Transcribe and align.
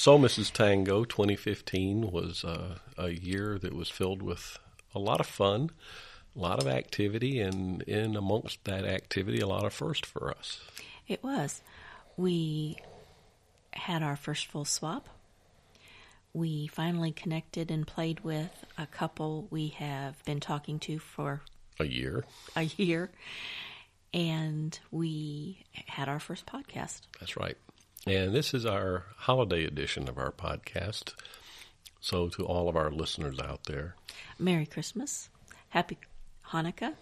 So, 0.00 0.18
Mrs. 0.18 0.50
Tango 0.50 1.04
2015 1.04 2.10
was 2.10 2.42
uh, 2.42 2.78
a 2.96 3.10
year 3.10 3.58
that 3.58 3.74
was 3.74 3.90
filled 3.90 4.22
with 4.22 4.58
a 4.94 4.98
lot 4.98 5.20
of 5.20 5.26
fun, 5.26 5.72
a 6.34 6.38
lot 6.38 6.58
of 6.58 6.66
activity, 6.66 7.38
and 7.38 7.82
in 7.82 8.16
amongst 8.16 8.64
that 8.64 8.86
activity, 8.86 9.40
a 9.40 9.46
lot 9.46 9.66
of 9.66 9.74
first 9.74 10.06
for 10.06 10.30
us. 10.30 10.58
It 11.06 11.22
was. 11.22 11.60
We 12.16 12.78
had 13.74 14.02
our 14.02 14.16
first 14.16 14.46
full 14.46 14.64
swap. 14.64 15.06
We 16.32 16.68
finally 16.68 17.12
connected 17.12 17.70
and 17.70 17.86
played 17.86 18.20
with 18.20 18.64
a 18.78 18.86
couple 18.86 19.48
we 19.50 19.68
have 19.68 20.24
been 20.24 20.40
talking 20.40 20.78
to 20.78 20.98
for 20.98 21.42
A 21.78 21.84
year. 21.84 22.24
a 22.56 22.62
year. 22.62 23.10
And 24.14 24.78
we 24.90 25.66
had 25.88 26.08
our 26.08 26.20
first 26.20 26.46
podcast. 26.46 27.02
That's 27.20 27.36
right. 27.36 27.58
And 28.06 28.34
this 28.34 28.54
is 28.54 28.64
our 28.64 29.04
holiday 29.16 29.64
edition 29.64 30.08
of 30.08 30.16
our 30.18 30.32
podcast. 30.32 31.14
So, 32.00 32.28
to 32.30 32.46
all 32.46 32.68
of 32.68 32.76
our 32.76 32.90
listeners 32.90 33.38
out 33.38 33.64
there, 33.64 33.94
Merry 34.38 34.64
Christmas. 34.66 35.28
Happy 35.68 35.98
Hanukkah. 36.48 36.94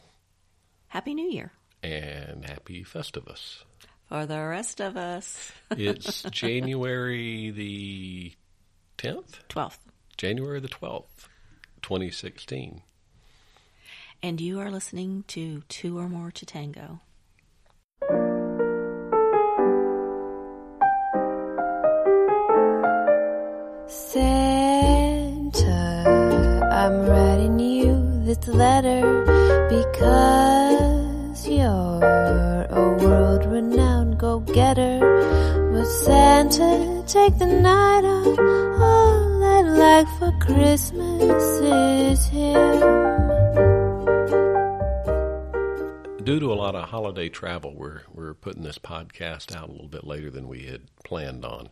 Happy 0.88 1.14
New 1.14 1.30
Year 1.30 1.52
and 1.82 2.44
happy 2.44 2.82
Festivus. 2.84 3.62
for 4.08 4.26
the 4.26 4.40
rest 4.40 4.80
of 4.80 4.96
us. 4.96 5.52
It's 5.70 6.22
January 6.30 7.50
the 7.50 8.32
10th? 8.98 9.38
12th. 9.48 9.78
January 10.16 10.58
the 10.60 10.68
12th, 10.68 11.28
2016. 11.82 12.82
And 14.22 14.40
you 14.40 14.58
are 14.58 14.70
listening 14.70 15.24
to 15.28 15.62
Two 15.68 15.98
or 15.98 16.08
More 16.08 16.32
to 16.32 16.44
Tango. 16.44 17.00
I'm 26.88 27.04
writing 27.04 27.58
you 27.58 28.24
this 28.24 28.48
letter 28.48 29.02
because 29.68 31.46
you're 31.46 32.66
a 32.70 32.96
world 33.04 33.44
renowned 33.44 34.18
go 34.18 34.40
getter. 34.40 34.98
But 35.70 35.84
Santa, 35.84 37.04
take 37.06 37.36
the 37.36 37.44
night 37.44 38.06
off. 38.06 38.38
All 38.80 39.44
I'd 39.44 39.66
like 39.76 40.08
for 40.18 40.32
Christmas 40.40 41.60
is 41.60 42.26
him. 42.28 42.80
Due 46.24 46.40
to 46.40 46.46
a 46.50 46.56
lot 46.56 46.74
of 46.74 46.88
holiday 46.88 47.28
travel, 47.28 47.74
we're, 47.76 48.00
we're 48.14 48.32
putting 48.32 48.62
this 48.62 48.78
podcast 48.78 49.54
out 49.54 49.68
a 49.68 49.72
little 49.72 49.88
bit 49.88 50.04
later 50.04 50.30
than 50.30 50.48
we 50.48 50.62
had 50.62 50.80
planned 51.04 51.44
on. 51.44 51.68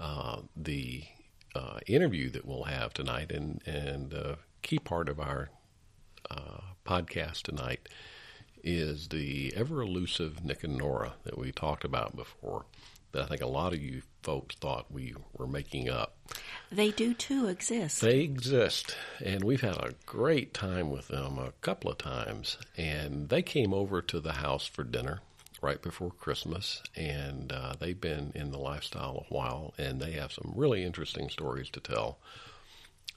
Uh, 0.00 0.40
the 0.56 1.04
uh, 1.54 1.78
interview 1.86 2.30
that 2.30 2.46
we'll 2.46 2.64
have 2.64 2.94
tonight 2.94 3.30
and, 3.32 3.60
and 3.66 4.14
a 4.14 4.38
key 4.66 4.80
part 4.80 5.08
of 5.08 5.20
our 5.20 5.48
uh, 6.28 6.58
podcast 6.84 7.42
tonight 7.42 7.88
is 8.64 9.06
the 9.08 9.52
ever 9.54 9.80
elusive 9.80 10.44
Nick 10.44 10.64
and 10.64 10.76
Nora 10.76 11.14
that 11.22 11.38
we 11.38 11.52
talked 11.52 11.84
about 11.84 12.16
before. 12.16 12.64
That 13.12 13.22
I 13.22 13.26
think 13.26 13.42
a 13.42 13.46
lot 13.46 13.72
of 13.72 13.80
you 13.80 14.02
folks 14.24 14.56
thought 14.56 14.90
we 14.90 15.14
were 15.34 15.46
making 15.46 15.88
up. 15.88 16.16
They 16.72 16.90
do 16.90 17.14
too 17.14 17.46
exist. 17.46 18.00
They 18.00 18.18
exist, 18.22 18.96
and 19.24 19.44
we've 19.44 19.60
had 19.60 19.76
a 19.76 19.94
great 20.04 20.52
time 20.52 20.90
with 20.90 21.06
them 21.06 21.38
a 21.38 21.52
couple 21.60 21.92
of 21.92 21.98
times. 21.98 22.58
And 22.76 23.28
they 23.28 23.42
came 23.42 23.72
over 23.72 24.02
to 24.02 24.18
the 24.18 24.32
house 24.32 24.66
for 24.66 24.82
dinner 24.82 25.20
right 25.62 25.80
before 25.80 26.10
Christmas, 26.10 26.82
and 26.96 27.52
uh, 27.52 27.74
they've 27.78 28.00
been 28.00 28.32
in 28.34 28.50
the 28.50 28.58
lifestyle 28.58 29.26
a 29.30 29.32
while, 29.32 29.74
and 29.78 30.00
they 30.00 30.10
have 30.14 30.32
some 30.32 30.52
really 30.56 30.82
interesting 30.82 31.28
stories 31.28 31.70
to 31.70 31.78
tell. 31.78 32.18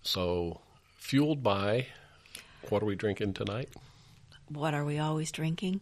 So, 0.03 0.61
fueled 0.99 1.41
by 1.43 1.87
what 2.69 2.83
are 2.83 2.85
we 2.85 2.95
drinking 2.95 3.33
tonight? 3.33 3.69
What 4.49 4.73
are 4.73 4.85
we 4.85 4.99
always 4.99 5.31
drinking? 5.31 5.81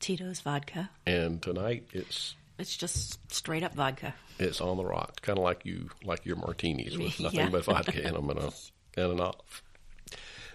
Tito's 0.00 0.40
vodka. 0.40 0.90
And 1.06 1.40
tonight 1.42 1.84
it's 1.92 2.34
It's 2.58 2.76
just 2.76 3.18
straight 3.32 3.62
up 3.62 3.74
vodka. 3.74 4.14
it's 4.38 4.60
on 4.60 4.76
the 4.76 4.84
rocks, 4.84 5.20
kind 5.20 5.38
of 5.38 5.44
like 5.44 5.64
you 5.64 5.90
like 6.04 6.24
your 6.26 6.36
martinis 6.36 6.96
with 6.98 7.18
nothing 7.20 7.40
Yeah. 7.40 7.48
but 7.50 7.64
vodka 7.64 8.06
in 8.06 8.14
them 8.14 8.30
and, 8.30 8.38
a, 8.38 8.52
and 8.96 9.12
an 9.12 9.20
olive. 9.20 9.62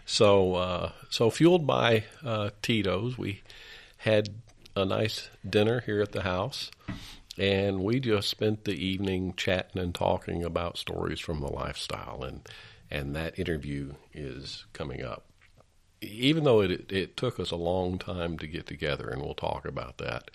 So 0.05 0.55
uh, 0.55 0.91
so 1.09 1.29
fueled 1.29 1.66
by 1.66 2.03
uh, 2.23 2.49
Tito's, 2.61 3.17
we 3.17 3.41
had 3.97 4.29
a 4.75 4.83
nice 4.85 5.29
dinner 5.49 5.81
here 5.85 6.01
at 6.01 6.11
the 6.11 6.23
house, 6.23 6.72
and 7.38 7.79
we 7.83 7.99
just 8.01 8.28
spent 8.29 8.66
the 8.66 8.73
evening 8.73 9.33
chatting 9.38 9.81
and 9.81 9.94
talking 9.95 10.44
about 10.44 10.78
stories 10.78 11.19
from 11.22 11.39
the 11.39 11.47
lifestyle, 11.47 12.23
and 12.23 12.41
and 12.93 13.15
that 13.15 13.37
interview 13.37 13.93
is 14.13 14.65
coming 14.73 15.03
up. 15.03 15.25
Even 16.01 16.43
though 16.43 16.61
it 16.61 16.91
it 16.91 17.17
took 17.17 17.39
us 17.39 17.51
a 17.51 17.55
long 17.57 17.97
time 17.97 18.37
to 18.39 18.47
get 18.47 18.65
together, 18.67 19.09
and 19.09 19.21
we'll 19.21 19.33
talk 19.33 19.65
about 19.65 19.97
that 19.97 20.31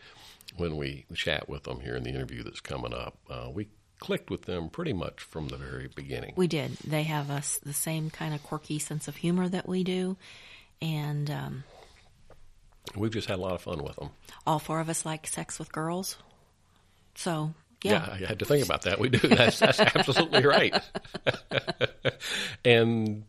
when 0.57 0.77
we 0.77 1.05
chat 1.15 1.49
with 1.49 1.65
them 1.65 1.81
here 1.81 1.95
in 1.97 2.03
the 2.03 2.11
interview 2.11 2.43
that's 2.43 2.61
coming 2.61 2.93
up. 2.95 3.19
Uh, 3.31 3.49
we 3.53 3.69
clicked 4.01 4.31
with 4.31 4.43
them 4.43 4.69
pretty 4.71 4.93
much 4.93 5.21
from 5.21 5.49
the 5.49 5.57
very 5.57 5.89
beginning. 5.95 6.33
We 6.37 6.47
did. 6.47 6.73
They 6.87 7.03
have 7.03 7.31
us 7.31 7.59
the 7.63 7.73
same 7.75 8.11
kind 8.11 8.33
of 8.35 8.43
quirky 8.43 8.79
sense 8.79 9.09
of 9.09 9.17
humor 9.17 9.49
that 9.49 9.69
we 9.69 9.85
do, 9.85 10.17
and 10.81 11.31
um, 11.31 11.65
We've 12.97 13.13
just 13.13 13.29
had 13.29 13.39
a 13.39 13.43
lot 13.43 13.53
of 13.53 13.61
fun 13.61 13.83
with 13.85 13.97
them. 13.97 14.11
all 14.47 14.59
four 14.59 14.81
of 14.81 14.89
us 14.89 15.05
like 15.05 15.27
sex 15.27 15.59
with 15.59 15.71
girls. 15.73 16.17
So 17.15 17.53
yeah, 17.83 18.09
I 18.11 18.17
had 18.17 18.41
to 18.41 18.45
think 18.45 18.65
about 18.65 18.83
that. 18.83 18.99
We 18.99 19.09
do. 19.09 19.29
That's 19.29 19.59
that's 19.59 19.81
absolutely 19.81 20.45
right. 20.45 20.75
and 22.65 23.25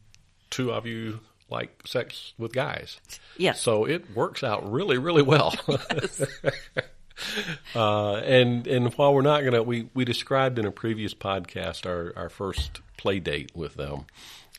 two 0.49 0.71
of 0.71 0.85
you 0.85 1.19
like 1.49 1.81
sex 1.85 2.33
with 2.37 2.53
guys. 2.53 2.99
yes, 3.37 3.61
So 3.61 3.85
it 3.85 4.15
works 4.15 4.43
out 4.43 4.71
really, 4.71 4.97
really 4.97 5.21
well. 5.21 5.53
uh, 7.75 8.15
and 8.15 8.67
and 8.67 8.93
while 8.93 9.13
we're 9.13 9.21
not 9.21 9.43
gonna, 9.43 9.63
we 9.63 9.89
we 9.93 10.05
described 10.05 10.59
in 10.59 10.65
a 10.65 10.71
previous 10.71 11.13
podcast 11.13 11.85
our 11.85 12.13
our 12.15 12.29
first 12.29 12.81
play 12.97 13.19
date 13.19 13.51
with 13.55 13.75
them. 13.75 14.05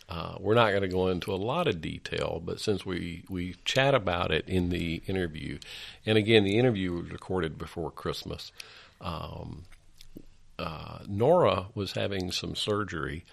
Uh, 0.09 0.34
we're 0.41 0.55
not 0.55 0.71
going 0.71 0.83
to 0.83 0.89
go 0.89 1.06
into 1.06 1.33
a 1.33 1.37
lot 1.37 1.69
of 1.69 1.81
detail, 1.81 2.43
but 2.45 2.59
since 2.59 2.84
we, 2.84 3.23
we 3.29 3.55
chat 3.65 3.95
about 3.95 4.33
it 4.33 4.45
in 4.49 4.71
the 4.71 5.00
interview, 5.06 5.56
and 6.05 6.19
again, 6.19 6.43
the 6.43 6.59
interview 6.59 6.95
was 6.95 7.12
recorded 7.12 7.56
before 7.56 7.93
Christmas. 7.93 8.50
Um, 9.00 9.62
uh, 10.60 10.98
Nora 11.09 11.66
was 11.75 11.93
having 11.93 12.31
some 12.31 12.54
surgery 12.54 13.25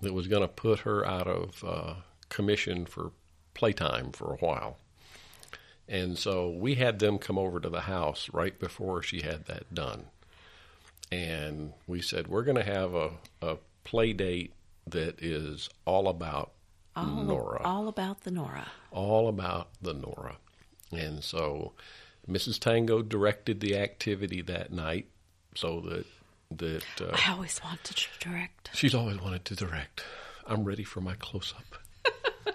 that 0.00 0.14
was 0.14 0.28
going 0.28 0.42
to 0.42 0.48
put 0.48 0.80
her 0.80 1.06
out 1.06 1.26
of 1.26 1.64
uh, 1.64 1.94
commission 2.28 2.86
for 2.86 3.12
playtime 3.54 4.12
for 4.12 4.32
a 4.32 4.36
while. 4.36 4.78
And 5.86 6.16
so 6.16 6.48
we 6.48 6.76
had 6.76 6.98
them 6.98 7.18
come 7.18 7.38
over 7.38 7.60
to 7.60 7.68
the 7.68 7.82
house 7.82 8.30
right 8.32 8.58
before 8.58 9.02
she 9.02 9.22
had 9.22 9.46
that 9.46 9.74
done. 9.74 10.06
And 11.12 11.72
we 11.86 12.00
said, 12.00 12.28
we're 12.28 12.44
going 12.44 12.56
to 12.56 12.62
have 12.62 12.94
a, 12.94 13.10
a 13.42 13.56
play 13.84 14.12
date 14.12 14.54
that 14.86 15.20
is 15.22 15.68
all 15.84 16.08
about 16.08 16.52
all, 16.96 17.24
Nora, 17.24 17.62
all. 17.62 17.76
all 17.82 17.88
about 17.88 18.22
the 18.22 18.30
Nora. 18.30 18.68
All 18.92 19.28
about 19.28 19.68
the 19.82 19.94
Nora. 19.94 20.36
And 20.92 21.22
so 21.22 21.72
Mrs. 22.28 22.58
Tango 22.60 23.02
directed 23.02 23.60
the 23.60 23.76
activity 23.76 24.42
that 24.42 24.72
night 24.72 25.08
so 25.54 25.80
that 25.80 26.06
that 26.56 26.84
uh, 27.00 27.16
I 27.26 27.32
always 27.32 27.60
wanted 27.62 27.96
to 27.96 28.06
direct. 28.18 28.70
She's 28.74 28.94
always 28.94 29.20
wanted 29.20 29.44
to 29.46 29.54
direct. 29.54 30.02
I'm 30.46 30.64
ready 30.64 30.84
for 30.84 31.00
my 31.00 31.14
close 31.14 31.54
up. 31.56 32.54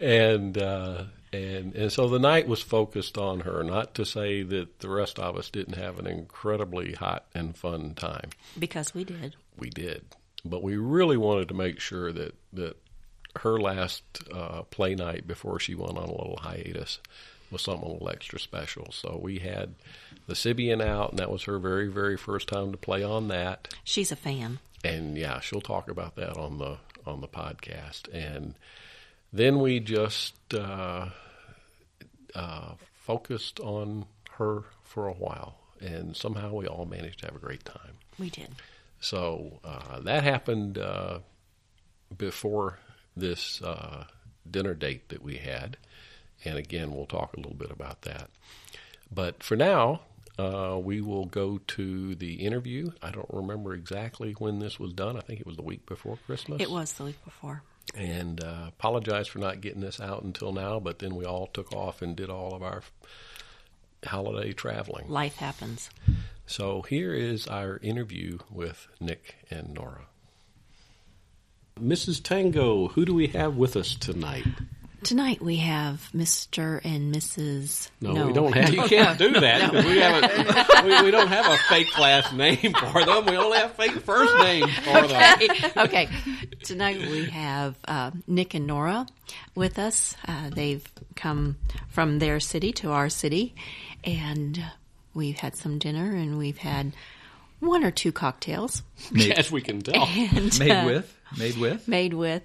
and 0.00 0.58
uh, 0.58 1.04
and 1.32 1.74
and 1.74 1.92
so 1.92 2.08
the 2.08 2.18
night 2.18 2.46
was 2.46 2.62
focused 2.62 3.16
on 3.16 3.40
her. 3.40 3.62
Not 3.62 3.94
to 3.94 4.04
say 4.04 4.42
that 4.42 4.80
the 4.80 4.88
rest 4.88 5.18
of 5.18 5.36
us 5.36 5.50
didn't 5.50 5.76
have 5.76 5.98
an 5.98 6.06
incredibly 6.06 6.92
hot 6.92 7.26
and 7.34 7.56
fun 7.56 7.94
time. 7.94 8.30
Because 8.58 8.94
we 8.94 9.04
did. 9.04 9.36
We 9.58 9.70
did, 9.70 10.04
but 10.44 10.62
we 10.62 10.76
really 10.76 11.16
wanted 11.16 11.48
to 11.48 11.54
make 11.54 11.80
sure 11.80 12.12
that 12.12 12.34
that 12.52 12.76
her 13.40 13.58
last 13.58 14.02
uh, 14.32 14.62
play 14.62 14.94
night 14.94 15.26
before 15.26 15.58
she 15.60 15.74
went 15.74 15.98
on 15.98 16.04
a 16.04 16.12
little 16.12 16.38
hiatus 16.40 17.00
was 17.50 17.62
something 17.62 17.88
a 17.88 17.92
little 17.92 18.08
extra 18.08 18.38
special. 18.38 18.90
So 18.92 19.18
we 19.22 19.38
had 19.38 19.74
the 20.26 20.34
Sybian 20.34 20.82
out, 20.82 21.10
and 21.10 21.18
that 21.18 21.30
was 21.30 21.44
her 21.44 21.58
very 21.58 21.88
very 21.88 22.16
first 22.16 22.48
time 22.48 22.72
to 22.72 22.78
play 22.78 23.02
on 23.02 23.28
that 23.28 23.68
She's 23.84 24.10
a 24.12 24.16
fan. 24.16 24.58
and 24.84 25.16
yeah, 25.16 25.40
she'll 25.40 25.60
talk 25.60 25.88
about 25.90 26.16
that 26.16 26.36
on 26.36 26.58
the 26.58 26.78
on 27.06 27.20
the 27.20 27.28
podcast. 27.28 28.12
And 28.12 28.54
then 29.32 29.60
we 29.60 29.80
just 29.80 30.34
uh, 30.54 31.08
uh, 32.34 32.72
focused 32.94 33.60
on 33.60 34.06
her 34.32 34.64
for 34.82 35.06
a 35.08 35.12
while, 35.12 35.56
and 35.80 36.16
somehow 36.16 36.52
we 36.52 36.66
all 36.66 36.84
managed 36.86 37.20
to 37.20 37.26
have 37.26 37.36
a 37.36 37.38
great 37.40 37.64
time. 37.64 37.94
We 38.18 38.30
did. 38.30 38.48
So 39.00 39.60
uh, 39.64 40.00
that 40.00 40.24
happened 40.24 40.78
uh, 40.78 41.18
before 42.16 42.78
this 43.16 43.60
uh, 43.62 44.04
dinner 44.50 44.74
date 44.74 45.08
that 45.10 45.22
we 45.22 45.36
had, 45.36 45.76
and 46.44 46.58
again, 46.58 46.92
we'll 46.94 47.06
talk 47.06 47.34
a 47.34 47.40
little 47.40 47.54
bit 47.56 47.70
about 47.70 48.02
that. 48.02 48.30
But 49.12 49.42
for 49.42 49.56
now, 49.56 50.00
uh, 50.38 50.78
we 50.82 51.00
will 51.00 51.26
go 51.26 51.60
to 51.66 52.14
the 52.14 52.34
interview. 52.34 52.90
I 53.02 53.10
don't 53.10 53.30
remember 53.30 53.74
exactly 53.74 54.32
when 54.32 54.58
this 54.58 54.78
was 54.78 54.92
done. 54.92 55.16
I 55.16 55.20
think 55.20 55.40
it 55.40 55.46
was 55.46 55.56
the 55.56 55.62
week 55.62 55.86
before 55.86 56.18
Christmas. 56.26 56.60
It 56.60 56.70
was 56.70 56.92
the 56.94 57.04
week 57.04 57.24
before. 57.24 57.62
And 57.94 58.42
uh, 58.42 58.64
apologize 58.68 59.28
for 59.28 59.38
not 59.38 59.60
getting 59.60 59.80
this 59.80 60.00
out 60.00 60.22
until 60.22 60.52
now, 60.52 60.80
but 60.80 60.98
then 60.98 61.14
we 61.14 61.24
all 61.24 61.46
took 61.46 61.72
off 61.72 62.02
and 62.02 62.16
did 62.16 62.28
all 62.28 62.54
of 62.54 62.62
our 62.62 62.82
holiday 64.04 64.52
traveling. 64.52 65.08
Life 65.08 65.36
happens. 65.36 65.90
So 66.46 66.82
here 66.82 67.14
is 67.14 67.46
our 67.46 67.78
interview 67.82 68.38
with 68.50 68.88
Nick 69.00 69.36
and 69.50 69.72
Nora. 69.72 70.06
Mrs. 71.80 72.22
Tango, 72.22 72.88
who 72.88 73.04
do 73.04 73.14
we 73.14 73.28
have 73.28 73.56
with 73.56 73.76
us 73.76 73.94
tonight? 73.94 74.46
Tonight 75.02 75.40
we 75.40 75.56
have 75.56 76.08
Mr. 76.14 76.80
and 76.84 77.14
Mrs. 77.14 77.90
No, 78.00 78.26
we 78.26 78.32
don't 78.32 78.52
have. 78.56 78.72
You 78.74 78.82
can't 78.84 79.18
do 79.18 79.30
that 79.32 79.70
because 79.70 79.84
we 79.86 79.98
haven't. 79.98 80.84
We, 80.84 81.02
we 81.04 81.10
don't 81.10 81.28
have 81.28 81.46
a 81.46 81.56
fake 81.68 81.96
last 81.98 82.32
name 82.32 82.72
for 82.72 83.04
them. 83.04 83.26
We 83.26 83.36
only 83.36 83.58
have 83.58 83.72
fake 83.72 83.92
first 84.00 84.34
names 84.38 84.72
for 84.78 85.06
them. 85.06 85.32
okay. 85.40 85.70
okay. 85.76 86.08
Tonight 86.64 86.98
we 87.10 87.26
have 87.26 87.76
uh, 87.86 88.10
Nick 88.26 88.54
and 88.54 88.66
Nora 88.66 89.06
with 89.54 89.78
us. 89.78 90.16
Uh, 90.26 90.50
they've 90.50 90.86
come 91.14 91.56
from 91.88 92.18
their 92.18 92.40
city 92.40 92.72
to 92.72 92.90
our 92.92 93.08
city, 93.08 93.54
and 94.02 94.62
we've 95.14 95.38
had 95.38 95.56
some 95.56 95.78
dinner 95.78 96.14
and 96.16 96.36
we've 96.38 96.58
had 96.58 96.92
one 97.60 97.84
or 97.84 97.90
two 97.90 98.12
cocktails. 98.12 98.82
As 99.36 99.52
we 99.52 99.60
can 99.62 99.80
tell, 99.82 100.04
And, 100.06 100.58
Made 100.58 100.70
uh, 100.70 100.84
with, 100.86 101.16
made 101.38 101.56
with. 101.58 101.86
made 101.88 102.14
with 102.14 102.42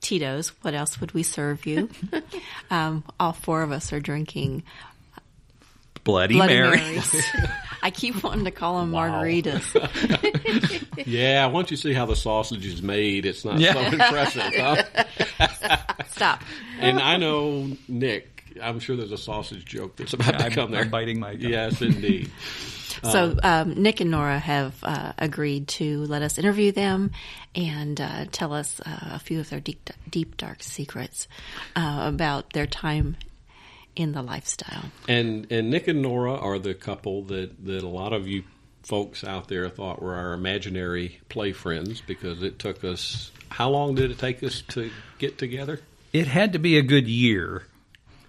Tito's. 0.00 0.48
What 0.62 0.74
else 0.74 1.00
would 1.00 1.12
we 1.12 1.22
serve 1.22 1.66
you? 1.66 1.88
um, 2.70 3.04
all 3.18 3.32
four 3.32 3.62
of 3.62 3.72
us 3.72 3.92
are 3.92 4.00
drinking 4.00 4.62
Bloody, 6.04 6.34
Bloody 6.34 6.54
Mary. 6.54 6.76
Marys. 6.76 7.24
I 7.82 7.90
keep 7.90 8.22
wanting 8.22 8.44
to 8.44 8.50
call 8.52 8.78
them 8.80 8.92
Wow. 8.92 9.22
margaritas. 9.22 9.74
yeah. 11.06 11.46
Once 11.46 11.70
you 11.70 11.76
see 11.76 11.92
how 11.92 12.06
the 12.06 12.14
sausage 12.16 12.64
is 12.64 12.80
made, 12.82 13.26
it's 13.26 13.44
not 13.44 13.58
Yeah. 13.58 13.74
so 13.74 13.80
impressive. 13.80 14.54
Huh? 14.54 14.82
Stop. 16.10 16.42
And 16.80 17.00
I 17.00 17.16
know 17.16 17.70
Nick. 17.88 18.32
I'm 18.62 18.78
sure 18.80 18.96
there's 18.96 19.12
a 19.12 19.18
sausage 19.18 19.64
joke 19.66 19.96
that's 19.96 20.14
about 20.14 20.38
to 20.38 20.44
I'm- 20.44 20.52
come 20.52 20.70
there. 20.70 20.82
I'm 20.82 20.90
biting 20.90 21.20
my 21.20 21.32
tongue. 21.36 21.50
Yes, 21.50 21.82
indeed. 21.82 22.30
So 23.02 23.38
um, 23.42 23.82
Nick 23.82 24.00
and 24.00 24.10
Nora 24.10 24.38
have 24.38 24.74
uh, 24.82 25.12
agreed 25.18 25.68
to 25.68 26.04
let 26.04 26.22
us 26.22 26.38
interview 26.38 26.72
them 26.72 27.10
and 27.54 28.00
uh, 28.00 28.26
tell 28.30 28.52
us 28.52 28.80
uh, 28.80 29.10
a 29.12 29.18
few 29.18 29.40
of 29.40 29.50
their 29.50 29.60
deep, 29.60 29.90
deep 30.10 30.36
dark 30.36 30.62
secrets 30.62 31.28
uh, 31.74 32.02
about 32.06 32.52
their 32.52 32.66
time 32.66 33.16
in 33.94 34.12
the 34.12 34.22
lifestyle. 34.22 34.84
And 35.08 35.46
and 35.50 35.70
Nick 35.70 35.88
and 35.88 36.02
Nora 36.02 36.34
are 36.34 36.58
the 36.58 36.74
couple 36.74 37.22
that, 37.24 37.64
that 37.64 37.82
a 37.82 37.88
lot 37.88 38.12
of 38.12 38.28
you 38.28 38.44
folks 38.82 39.24
out 39.24 39.48
there 39.48 39.68
thought 39.68 40.00
were 40.00 40.14
our 40.14 40.32
imaginary 40.32 41.18
play 41.28 41.52
friends 41.52 42.00
because 42.00 42.42
it 42.42 42.58
took 42.58 42.84
us 42.84 43.32
how 43.48 43.70
long 43.70 43.94
did 43.94 44.10
it 44.10 44.18
take 44.18 44.42
us 44.42 44.62
to 44.68 44.90
get 45.18 45.38
together? 45.38 45.80
It 46.12 46.26
had 46.26 46.52
to 46.52 46.58
be 46.58 46.76
a 46.78 46.82
good 46.82 47.08
year. 47.08 47.66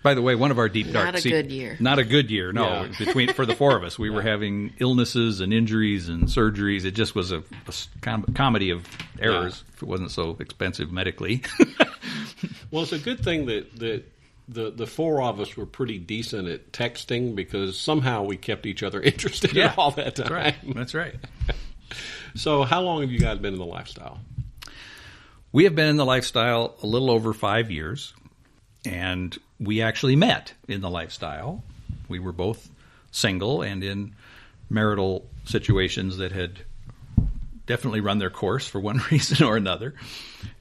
By 0.07 0.13
the 0.13 0.21
way, 0.21 0.35
one 0.35 0.51
of 0.51 0.57
our 0.57 0.69
deep 0.69 0.89
dark 0.93 1.05
Not 1.05 1.25
a 1.25 1.29
good 1.29 1.51
year. 1.51 1.75
Not 1.81 1.99
a 1.99 2.05
good 2.05 2.31
year. 2.31 2.53
No, 2.53 2.83
Yeah. 2.83 2.91
between 2.97 3.33
for 3.33 3.45
the 3.45 3.53
four 3.53 3.75
of 3.75 3.83
us, 3.83 3.99
we 3.99 4.09
were 4.09 4.21
having 4.21 4.71
illnesses 4.79 5.41
and 5.41 5.51
injuries 5.51 6.07
and 6.07 6.29
surgeries. 6.29 6.85
It 6.85 6.91
just 6.91 7.13
was 7.13 7.33
a 7.33 7.43
com- 7.99 8.23
comedy 8.33 8.69
of 8.69 8.87
errors. 9.19 9.65
If 9.73 9.83
it 9.83 9.85
wasn't 9.85 10.11
so 10.11 10.37
expensive 10.39 10.93
medically. 10.93 11.43
Well, 12.71 12.83
it's 12.83 12.93
a 12.93 12.99
good 12.99 13.21
thing 13.21 13.47
that 13.47 13.77
that 13.79 14.05
the 14.47 14.71
the 14.71 14.87
four 14.87 15.21
of 15.21 15.41
us 15.41 15.57
were 15.57 15.65
pretty 15.65 15.97
decent 15.99 16.47
at 16.47 16.71
texting 16.71 17.35
because 17.35 17.77
somehow 17.77 18.23
we 18.23 18.37
kept 18.37 18.65
each 18.65 18.83
other 18.83 19.01
interested 19.11 19.57
all 19.77 19.91
that 19.91 20.15
time. 20.15 20.27
That's 20.27 20.31
right. 20.31 20.55
That's 20.75 20.93
right. 20.93 21.15
So, 22.35 22.63
how 22.63 22.81
long 22.81 23.01
have 23.01 23.11
you 23.11 23.19
guys 23.19 23.39
been 23.39 23.53
in 23.53 23.59
the 23.59 23.65
lifestyle? 23.65 24.19
We 25.51 25.65
have 25.65 25.75
been 25.75 25.89
in 25.89 25.97
the 25.97 26.05
lifestyle 26.05 26.75
a 26.81 26.87
little 26.87 27.09
over 27.09 27.33
five 27.33 27.71
years, 27.71 28.13
and 28.85 29.37
we 29.59 29.81
actually 29.81 30.15
met 30.15 30.53
in 30.67 30.81
the 30.81 30.89
lifestyle. 30.89 31.63
We 32.07 32.19
were 32.19 32.31
both 32.31 32.69
single 33.11 33.61
and 33.61 33.83
in 33.83 34.15
marital 34.69 35.25
situations 35.45 36.17
that 36.17 36.31
had 36.31 36.59
definitely 37.65 38.01
run 38.01 38.17
their 38.19 38.29
course 38.29 38.67
for 38.67 38.79
one 38.79 39.01
reason 39.11 39.45
or 39.45 39.57
another. 39.57 39.93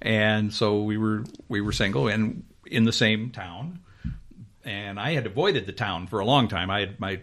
And 0.01 0.53
so 0.53 0.83
we 0.83 0.97
were 0.97 1.25
we 1.49 1.61
were 1.61 1.73
single 1.73 2.09
and 2.09 2.45
in 2.67 2.85
the 2.85 2.93
same 2.93 3.31
town. 3.31 3.81
And 4.65 4.99
I 4.99 5.13
had 5.13 5.27
avoided 5.27 5.67
the 5.67 5.73
town 5.73 6.09
for 6.09 6.19
a 6.19 6.25
long 6.25 6.49
time. 6.49 6.71
I 6.71 6.81
had 6.81 6.99
my 7.01 7.21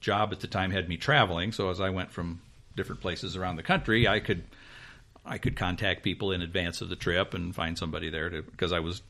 job 0.00 0.32
at 0.32 0.40
the 0.40 0.46
time 0.46 0.70
had 0.70 0.88
me 0.88 0.96
traveling, 0.96 1.50
so 1.50 1.70
as 1.70 1.80
I 1.80 1.90
went 1.90 2.12
from 2.12 2.40
different 2.76 3.00
places 3.00 3.36
around 3.36 3.56
the 3.56 3.62
country, 3.62 4.06
I 4.06 4.20
could 4.20 4.44
I 5.26 5.38
could 5.38 5.56
contact 5.56 6.02
people 6.02 6.30
in 6.30 6.42
advance 6.42 6.80
of 6.80 6.88
the 6.88 6.96
trip 6.96 7.34
and 7.34 7.54
find 7.54 7.76
somebody 7.76 8.10
there 8.10 8.28
to 8.30 8.42
because 8.42 8.72
I 8.72 8.80
was 8.80 9.02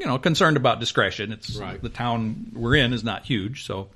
you 0.00 0.06
know 0.06 0.18
concerned 0.18 0.56
about 0.56 0.80
discretion. 0.80 1.32
It's 1.32 1.56
Right. 1.56 1.80
the 1.82 1.88
town 1.88 2.46
we're 2.54 2.74
in 2.76 2.92
is 2.92 3.04
not 3.04 3.24
huge, 3.24 3.64
so 3.66 3.88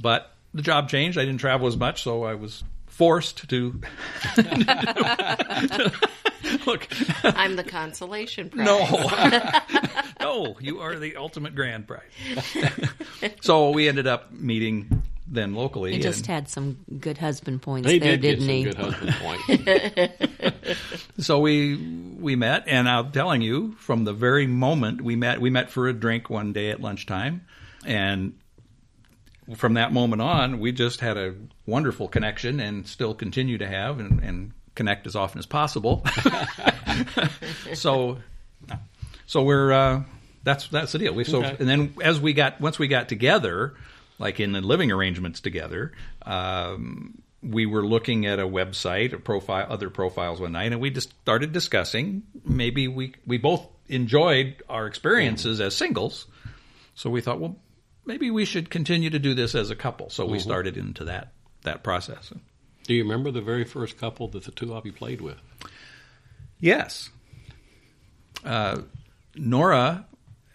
but 0.00 0.32
the 0.54 0.62
job 0.62 0.88
changed. 0.88 1.18
I 1.18 1.24
didn't 1.24 1.40
travel 1.40 1.66
as 1.66 1.76
much, 1.76 2.02
so 2.02 2.24
I 2.24 2.34
was 2.34 2.64
forced 2.86 3.48
to 3.48 3.80
look. 6.66 6.88
I'm 7.24 7.56
the 7.56 7.64
consolation 7.66 8.50
prize. 8.50 8.66
No, 8.66 9.50
no, 10.20 10.56
you 10.60 10.80
are 10.80 10.98
the 10.98 11.16
ultimate 11.16 11.54
grand 11.54 11.86
prize. 11.86 12.02
so 13.40 13.70
we 13.70 13.88
ended 13.88 14.06
up 14.06 14.32
meeting 14.32 15.02
then 15.32 15.54
locally. 15.54 15.92
He 15.92 16.00
just 16.00 16.20
and- 16.20 16.26
had 16.26 16.48
some 16.48 16.78
good 16.98 17.16
husband 17.18 17.62
points 17.62 17.86
They 17.86 17.98
there, 17.98 18.16
did 18.16 18.40
didn't 18.40 18.46
some 18.46 18.54
he? 18.54 18.62
good 18.64 18.74
husband 18.74 19.14
points. 20.66 20.80
So 21.18 21.38
we 21.38 21.76
we 22.18 22.36
met, 22.36 22.64
and 22.66 22.88
I'm 22.88 23.12
telling 23.12 23.40
you, 23.42 23.72
from 23.78 24.04
the 24.04 24.12
very 24.12 24.46
moment 24.46 25.00
we 25.02 25.16
met, 25.16 25.40
we 25.40 25.50
met 25.50 25.70
for 25.70 25.86
a 25.88 25.92
drink 25.92 26.28
one 26.30 26.52
day 26.52 26.70
at 26.70 26.80
lunchtime, 26.80 27.46
and 27.86 28.34
from 29.56 29.74
that 29.74 29.92
moment 29.92 30.22
on, 30.22 30.60
we 30.60 30.72
just 30.72 31.00
had 31.00 31.16
a 31.16 31.34
wonderful 31.66 32.08
connection, 32.08 32.60
and 32.60 32.86
still 32.86 33.14
continue 33.14 33.58
to 33.58 33.66
have, 33.66 33.98
and, 34.00 34.22
and 34.22 34.52
connect 34.74 35.06
as 35.06 35.14
often 35.16 35.38
as 35.38 35.46
possible. 35.46 36.04
so, 37.74 38.18
so 39.26 39.42
we're 39.42 39.72
uh, 39.72 40.02
that's 40.42 40.68
that's 40.68 40.92
the 40.92 40.98
deal. 40.98 41.14
We 41.14 41.24
so 41.24 41.38
Okay. 41.44 41.56
and 41.58 41.68
then 41.68 41.94
as 42.02 42.20
we 42.20 42.32
got 42.32 42.60
once 42.60 42.78
we 42.78 42.88
got 42.88 43.08
together, 43.08 43.74
like 44.20 44.38
in 44.38 44.52
the 44.52 44.60
living 44.60 44.92
arrangements 44.92 45.40
together. 45.40 45.92
Um, 46.22 47.22
we 47.42 47.64
were 47.64 47.84
looking 47.84 48.26
at 48.26 48.38
a 48.38 48.46
website, 48.46 49.14
a 49.14 49.18
profile, 49.18 49.66
other 49.68 49.88
profiles 49.88 50.40
one 50.40 50.52
night, 50.52 50.72
and 50.72 50.80
we 50.80 50.90
just 50.90 51.10
started 51.22 51.52
discussing. 51.52 52.22
Maybe 52.44 52.86
we 52.86 53.14
we 53.26 53.38
both 53.38 53.66
enjoyed 53.88 54.62
our 54.68 54.86
experiences 54.86 55.60
as 55.60 55.74
singles, 55.74 56.26
so 56.94 57.08
we 57.08 57.22
thought, 57.22 57.40
well, 57.40 57.56
maybe 58.04 58.30
we 58.30 58.44
should 58.44 58.68
continue 58.68 59.08
to 59.08 59.18
do 59.18 59.34
this 59.34 59.54
as 59.54 59.70
a 59.70 59.74
couple. 59.74 60.10
So 60.10 60.26
we 60.26 60.38
started 60.38 60.76
into 60.76 61.04
that 61.04 61.32
that 61.62 61.82
process. 61.82 62.30
Do 62.84 62.94
you 62.94 63.04
remember 63.04 63.30
the 63.30 63.40
very 63.40 63.64
first 63.64 63.96
couple 63.96 64.28
that 64.28 64.44
the 64.44 64.50
two 64.50 64.74
of 64.74 64.84
you 64.84 64.92
played 64.92 65.22
with? 65.22 65.38
Yes, 66.58 67.08
uh, 68.44 68.82
Nora 69.34 70.06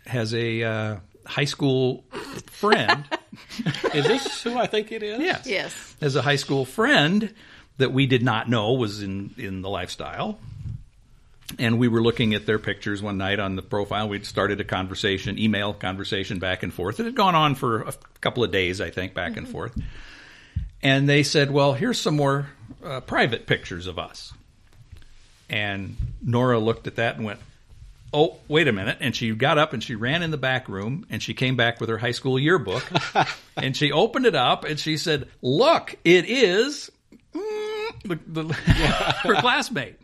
has 0.05 0.35
a 0.35 0.61
uh, 0.61 0.97
high 1.25 1.45
school 1.45 2.03
friend. 2.45 3.05
Is 3.93 4.05
this 4.05 4.41
who 4.43 4.57
I 4.57 4.67
think 4.67 4.91
it 4.91 5.03
is? 5.03 5.19
yes, 5.19 5.45
Yes. 5.45 5.95
as 6.01 6.15
a 6.15 6.21
high 6.21 6.35
school 6.35 6.65
friend 6.65 7.33
that 7.77 7.91
we 7.91 8.05
did 8.05 8.23
not 8.23 8.49
know 8.49 8.73
was 8.73 9.01
in, 9.03 9.33
in 9.37 9.61
the 9.61 9.69
lifestyle. 9.69 10.39
And 11.59 11.77
we 11.77 11.87
were 11.87 12.01
looking 12.01 12.33
at 12.33 12.45
their 12.47 12.57
pictures 12.57 13.03
one 13.03 13.17
night 13.17 13.39
on 13.39 13.55
the 13.55 13.61
profile. 13.61 14.09
We'd 14.09 14.25
started 14.25 14.59
a 14.59 14.63
conversation, 14.63 15.37
email 15.37 15.73
conversation 15.73 16.39
back 16.39 16.63
and 16.63 16.73
forth. 16.73 16.99
It 16.99 17.05
had 17.05 17.15
gone 17.15 17.35
on 17.35 17.53
for 17.55 17.81
a 17.83 17.93
couple 18.19 18.43
of 18.43 18.51
days, 18.51 18.81
I 18.81 18.89
think, 18.89 19.13
back 19.13 19.37
and 19.37 19.47
forth. 19.47 19.79
And 20.81 21.07
they 21.07 21.21
said, 21.21 21.51
Well, 21.51 21.73
here's 21.73 21.99
some 21.99 22.15
more 22.15 22.47
uh, 22.83 22.99
private 23.01 23.45
pictures 23.45 23.85
of 23.87 23.99
us. 23.99 24.33
And 25.49 25.97
Nora 26.21 26.59
looked 26.59 26.87
at 26.87 26.95
that 26.95 27.17
and 27.17 27.25
went, 27.25 27.39
Oh, 28.17 28.37
wait 28.47 28.69
a 28.69 28.71
minute. 28.71 28.99
And 29.01 29.13
she 29.13 29.35
got 29.35 29.57
up 29.57 29.73
and 29.73 29.83
she 29.83 29.95
ran 29.95 30.23
in 30.23 30.31
the 30.31 30.37
back 30.37 30.69
room 30.69 31.05
and 31.09 31.21
she 31.21 31.33
came 31.33 31.57
back 31.57 31.81
with 31.81 31.89
her 31.89 31.97
high 31.97 32.11
school 32.11 32.39
yearbook 32.39 32.89
and 33.57 33.75
she 33.75 33.91
opened 33.91 34.25
it 34.25 34.35
up 34.35 34.63
and 34.63 34.79
she 34.79 34.95
said, 34.95 35.27
Look, 35.41 35.95
it 36.05 36.23
is 36.25 36.89
mm, 37.33 38.01
the, 38.05 38.19
the, 38.25 38.53
her 38.53 39.35
classmate. 39.35 39.97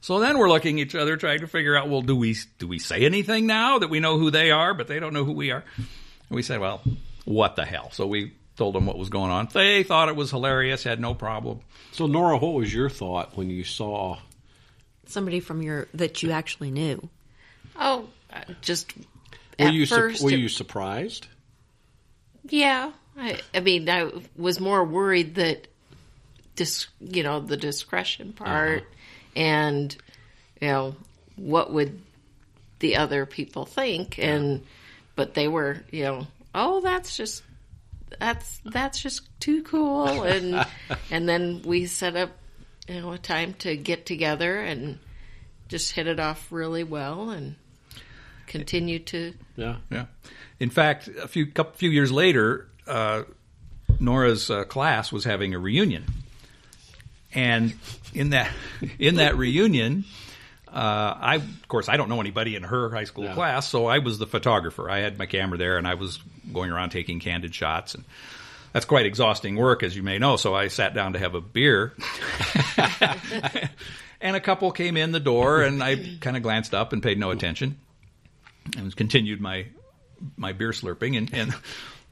So 0.00 0.18
then 0.18 0.36
we're 0.36 0.48
looking 0.48 0.80
at 0.80 0.88
each 0.88 0.94
other 0.96 1.16
trying 1.16 1.40
to 1.40 1.46
figure 1.46 1.76
out, 1.76 1.88
well, 1.88 2.02
do 2.02 2.16
we 2.16 2.36
do 2.58 2.66
we 2.66 2.80
say 2.80 3.04
anything 3.04 3.46
now 3.46 3.78
that 3.78 3.88
we 3.88 4.00
know 4.00 4.18
who 4.18 4.32
they 4.32 4.50
are, 4.50 4.74
but 4.74 4.88
they 4.88 4.98
don't 4.98 5.14
know 5.14 5.24
who 5.24 5.32
we 5.32 5.52
are? 5.52 5.64
And 5.76 5.86
we 6.30 6.42
said, 6.42 6.58
well, 6.58 6.82
what 7.24 7.54
the 7.54 7.64
hell? 7.64 7.92
So 7.92 8.06
we 8.08 8.32
told 8.56 8.74
them 8.74 8.86
what 8.86 8.98
was 8.98 9.08
going 9.08 9.30
on. 9.30 9.48
They 9.52 9.82
thought 9.82 10.08
it 10.08 10.16
was 10.16 10.30
hilarious, 10.30 10.82
had 10.82 11.00
no 11.00 11.14
problem. 11.14 11.60
So, 11.92 12.06
Nora, 12.06 12.38
what 12.38 12.54
was 12.54 12.74
your 12.74 12.90
thought 12.90 13.36
when 13.36 13.48
you 13.48 13.64
saw? 13.64 14.18
Somebody 15.06 15.40
from 15.40 15.62
your 15.62 15.86
that 15.94 16.22
you 16.22 16.32
actually 16.32 16.70
knew. 16.70 17.08
Oh, 17.76 18.08
uh, 18.32 18.40
just 18.60 18.92
Were 19.58 19.68
you 19.68 19.86
su- 19.86 19.96
were 20.22 20.30
it- 20.30 20.38
you 20.38 20.48
surprised? 20.48 21.26
yeah, 22.48 22.92
I, 23.16 23.40
I 23.54 23.60
mean, 23.60 23.88
I 23.88 24.10
was 24.36 24.60
more 24.60 24.84
worried 24.84 25.36
that, 25.36 25.66
dis, 26.56 26.86
you 27.00 27.22
know, 27.22 27.40
the 27.40 27.56
discretion 27.56 28.32
part 28.32 28.84
and, 29.34 29.96
you 30.60 30.68
know, 30.68 30.96
what 31.36 31.72
would 31.72 32.00
the 32.80 32.96
other 32.96 33.24
people 33.26 33.64
think? 33.64 34.18
And, 34.18 34.62
but 35.16 35.34
they 35.34 35.48
were, 35.48 35.82
you 35.90 36.02
know, 36.04 36.26
oh, 36.54 36.80
that's 36.80 37.16
just, 37.16 37.42
that's, 38.18 38.60
that's 38.64 39.00
just 39.00 39.22
too 39.40 39.62
cool. 39.62 40.22
And, 40.22 40.66
and 41.10 41.28
then 41.28 41.62
we 41.64 41.86
set 41.86 42.16
up, 42.16 42.30
you 42.88 43.00
know, 43.00 43.12
a 43.12 43.18
time 43.18 43.54
to 43.60 43.76
get 43.76 44.06
together 44.06 44.60
and 44.60 44.98
just 45.68 45.92
hit 45.92 46.06
it 46.06 46.20
off 46.20 46.52
really 46.52 46.84
well 46.84 47.30
and 47.30 47.54
continue 48.46 48.98
to, 49.00 49.34
Yeah. 49.56 49.76
Yeah. 49.90 50.06
In 50.60 50.70
fact, 50.70 51.08
a 51.08 51.26
few 51.28 51.46
couple, 51.46 51.72
few 51.74 51.90
years 51.90 52.10
later, 52.12 52.68
uh, 52.86 53.22
Nora's 54.00 54.50
uh, 54.50 54.64
class 54.64 55.10
was 55.12 55.24
having 55.24 55.54
a 55.54 55.58
reunion, 55.58 56.04
and 57.34 57.74
in 58.14 58.30
that 58.30 58.50
in 58.98 59.16
that 59.16 59.36
reunion, 59.36 60.04
uh, 60.68 60.70
I 61.20 61.36
of 61.36 61.68
course 61.68 61.88
I 61.88 61.96
don't 61.96 62.08
know 62.08 62.20
anybody 62.20 62.54
in 62.56 62.62
her 62.62 62.90
high 62.90 63.04
school 63.04 63.24
Yeah. 63.24 63.34
class, 63.34 63.68
so 63.68 63.86
I 63.86 63.98
was 63.98 64.18
the 64.18 64.26
photographer. 64.26 64.88
I 64.90 64.98
had 65.00 65.18
my 65.18 65.26
camera 65.26 65.58
there, 65.58 65.76
and 65.78 65.86
I 65.86 65.94
was 65.94 66.18
going 66.52 66.70
around 66.70 66.90
taking 66.90 67.20
candid 67.20 67.54
shots 67.54 67.94
and. 67.94 68.04
That's 68.72 68.86
quite 68.86 69.06
exhausting 69.06 69.54
work, 69.54 69.84
as 69.84 69.94
you 69.94 70.02
may 70.02 70.18
know. 70.18 70.36
So 70.36 70.52
I 70.52 70.66
sat 70.66 70.94
down 70.94 71.12
to 71.12 71.18
have 71.20 71.36
a 71.36 71.40
beer, 71.40 71.92
and 74.20 74.34
a 74.36 74.40
couple 74.40 74.70
came 74.72 74.96
in 74.96 75.12
the 75.12 75.20
door, 75.20 75.62
and 75.62 75.80
I 75.80 76.16
kind 76.20 76.36
of 76.36 76.42
glanced 76.42 76.74
up 76.74 76.92
and 76.92 77.00
paid 77.00 77.16
no 77.16 77.30
attention 77.30 77.78
and 78.76 78.94
continued 78.96 79.40
my 79.40 79.66
my 80.36 80.52
beer 80.52 80.70
slurping. 80.70 81.18
And, 81.18 81.34
and 81.34 81.54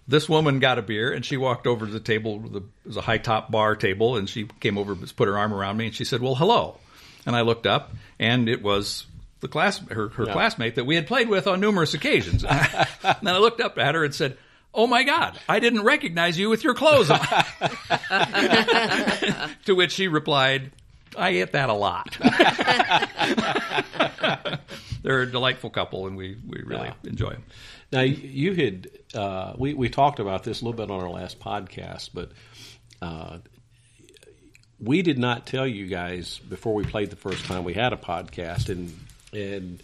this 0.09 0.29
woman 0.29 0.59
got 0.59 0.79
a 0.79 0.83
beer 0.83 1.13
and 1.13 1.25
she 1.25 1.37
walked 1.37 1.67
over 1.67 1.87
to 1.87 1.93
the 1.93 2.01
table 2.01 2.41
the, 2.41 2.59
it 2.59 2.65
was 2.85 2.97
a 2.97 3.01
high 3.01 3.19
top 3.19 3.51
bar 3.51 3.77
table 3.77 4.17
and 4.17 4.29
she 4.29 4.47
came 4.61 4.77
over 4.77 4.95
put 4.97 5.29
her 5.29 5.39
arm 5.39 5.55
around 5.55 5.77
me 5.77 5.87
and 5.87 5.95
she 5.95 6.05
said 6.05 6.21
well 6.21 6.35
hello. 6.35 6.77
And 7.25 7.37
i 7.37 7.43
looked 7.43 7.67
up 7.67 7.93
and 8.19 8.49
it 8.49 8.63
was 8.63 9.07
the 9.41 9.49
class 9.49 9.79
her, 9.91 10.09
her 10.09 10.27
Yeah. 10.27 10.33
classmate 10.33 10.75
that 10.75 10.85
we 10.85 10.97
had 10.97 11.07
played 11.07 11.29
with 11.29 11.47
on 11.47 11.61
numerous 11.61 11.95
occasions. 11.95 12.45
And 12.45 13.17
then 13.23 13.35
i 13.35 13.39
looked 13.39 13.61
up 13.61 13.79
at 13.79 13.95
her 13.95 14.05
and 14.05 14.15
said 14.15 14.37
oh 14.75 14.87
my 14.89 15.05
god 15.05 15.39
i 15.49 15.61
didn't 15.61 15.85
recognize 15.85 16.37
you 16.39 16.51
with 16.51 16.65
your 16.65 16.75
clothes 16.75 17.11
on. 17.11 17.21
To 19.67 19.75
which 19.75 19.93
she 19.93 20.09
replied 20.09 20.73
i 21.17 21.33
get 21.33 21.53
that 21.53 21.69
a 21.69 21.75
lot 21.75 22.17
they're 25.03 25.23
a 25.23 25.31
delightful 25.31 25.71
couple 25.71 26.07
and 26.07 26.17
we, 26.17 26.37
we 26.47 26.63
really 26.63 26.87
Yeah. 26.87 26.95
enjoy 27.05 27.31
them 27.31 27.43
Now 27.93 28.01
you 28.03 28.55
had 28.55 28.89
uh, 29.15 29.55
we 29.59 29.75
we 29.75 29.89
talked 29.89 30.19
about 30.21 30.45
this 30.45 30.63
a 30.63 30.65
little 30.65 30.77
bit 30.77 30.91
on 30.91 31.01
our 31.03 31.11
last 31.11 31.39
podcast, 31.41 32.11
but 32.15 32.31
uh, 33.03 33.39
we 34.81 35.03
did 35.03 35.19
not 35.19 35.47
tell 35.47 35.67
you 35.67 35.87
guys 35.87 36.39
before 36.49 36.75
we 36.75 36.85
played 36.85 37.11
the 37.11 37.17
first 37.17 37.45
time 37.45 37.65
we 37.65 37.75
had 37.75 37.93
a 37.93 37.97
podcast, 37.97 38.69
and 38.69 38.93
and 39.33 39.83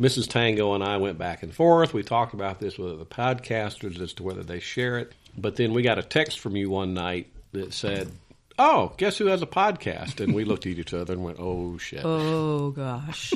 Mrs. 0.00 0.28
Tango 0.28 0.74
and 0.74 0.82
I 0.82 0.96
went 0.96 1.18
back 1.18 1.42
and 1.44 1.54
forth. 1.54 1.94
We 1.94 2.02
talked 2.02 2.34
about 2.34 2.58
this 2.60 2.76
with 2.78 2.98
the 2.98 3.06
podcasters 3.06 4.00
as 4.00 4.12
to 4.14 4.22
whether 4.24 4.42
they 4.42 4.58
share 4.60 4.98
it, 4.98 5.12
but 5.38 5.56
then 5.56 5.72
we 5.72 5.82
got 5.82 5.98
a 5.98 6.02
text 6.02 6.40
from 6.40 6.56
you 6.56 6.70
one 6.70 6.94
night 6.94 7.28
that 7.52 7.72
said. 7.72 8.10
Oh, 8.56 8.92
guess 8.98 9.18
who 9.18 9.26
has 9.26 9.42
a 9.42 9.46
podcast? 9.48 10.20
And 10.20 10.32
we 10.32 10.44
looked 10.44 10.64
at 10.64 10.78
each 10.78 10.94
other 10.94 11.12
and 11.14 11.24
went, 11.24 11.38
"Oh 11.40 11.76
shit!" 11.78 12.02
Oh 12.04 12.70
gosh. 12.70 13.34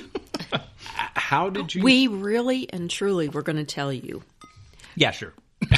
How 1.28 1.50
did 1.50 1.74
you? 1.74 1.82
we 1.82 2.06
really 2.06 2.72
and 2.72 2.88
truly 2.90 3.28
were 3.28 3.42
going 3.42 3.56
to 3.56 3.64
tell 3.64 3.92
you. 3.92 4.22
yeah 4.96 5.10
sure 5.10 5.34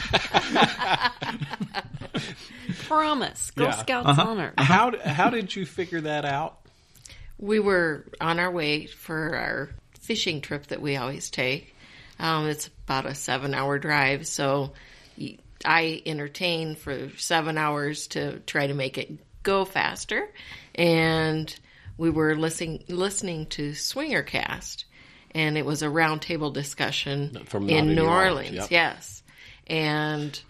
Promise. 2.87 3.51
Girl 3.53 3.67
Yeah. 3.69 3.77
Scouts 3.83 4.19
honor. 4.19 4.53
how 4.59 4.93
how 5.05 5.31
did 5.31 5.55
you 5.55 5.67
figure 5.67 6.03
that 6.03 6.25
out? 6.25 6.57
we 7.39 7.59
were 7.59 8.05
on 8.21 8.39
our 8.39 8.51
way 8.51 8.85
for 8.87 9.35
our 9.35 9.71
fishing 9.99 10.41
trip 10.43 10.67
that 10.67 10.83
we 10.83 10.97
always 10.97 11.31
take. 11.31 11.75
Um, 12.19 12.47
it's 12.49 12.69
about 12.85 13.07
a 13.07 13.15
seven 13.15 13.55
hour 13.55 13.79
drive, 13.79 14.27
so 14.27 14.73
I 15.65 16.03
entertain 16.05 16.75
for 16.77 17.11
seven 17.17 17.57
hours 17.57 18.09
to 18.09 18.41
try 18.41 18.67
to 18.67 18.75
make 18.75 18.99
it 18.99 19.11
go 19.43 19.65
faster. 19.65 20.29
And 20.75 21.53
we 21.97 22.11
were 22.11 22.37
listening 22.37 22.85
listening 22.89 23.47
to 23.47 23.71
Swingercast, 23.71 24.85
and 25.33 25.57
it 25.59 25.65
was 25.65 25.83
a 25.83 25.87
roundtable 25.87 26.53
discussion 26.53 27.45
From 27.47 27.69
in 27.69 27.89
Not 27.89 27.95
New 27.95 28.03
Your 28.03 28.11
Arms, 28.11 28.31
Orleans. 28.31 28.55
yep. 28.57 28.71
Yes, 28.71 29.23
and 29.67 30.41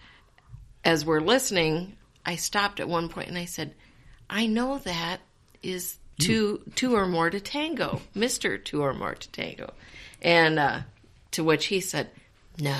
as 0.83 1.05
we're 1.05 1.19
listening, 1.21 1.95
I 2.25 2.35
stopped 2.35 2.79
at 2.79 2.87
one 2.89 3.09
point 3.09 3.27
and 3.29 3.37
I 3.37 3.45
said, 3.45 3.73
I 4.29 4.47
know 4.47 4.79
that 4.79 5.19
is 5.61 5.97
two 6.19 6.61
two 6.75 6.95
or 6.95 7.05
more 7.07 7.29
to 7.29 7.39
tango, 7.39 8.01
Mister 8.15 8.57
Two 8.57 8.81
or 8.83 8.93
more 8.93 9.15
to 9.15 9.29
tango, 9.31 9.73
and 10.21 10.57
uh, 10.59 10.79
to 11.31 11.43
which 11.43 11.65
he 11.65 11.79
said, 11.81 12.09
No. 12.59 12.75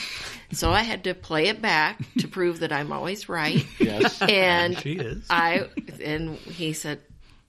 so 0.52 0.70
I 0.70 0.82
had 0.82 1.04
to 1.04 1.14
play 1.14 1.46
it 1.48 1.60
back 1.62 1.98
to 2.18 2.28
prove 2.28 2.60
that 2.60 2.72
I'm 2.72 2.92
always 2.92 3.28
right. 3.28 3.66
Yes. 3.80 4.20
and 4.22 4.78
She 4.78 4.92
is. 4.92 5.24
I 5.30 5.68
and 6.02 6.36
he 6.36 6.72
said, 6.72 7.00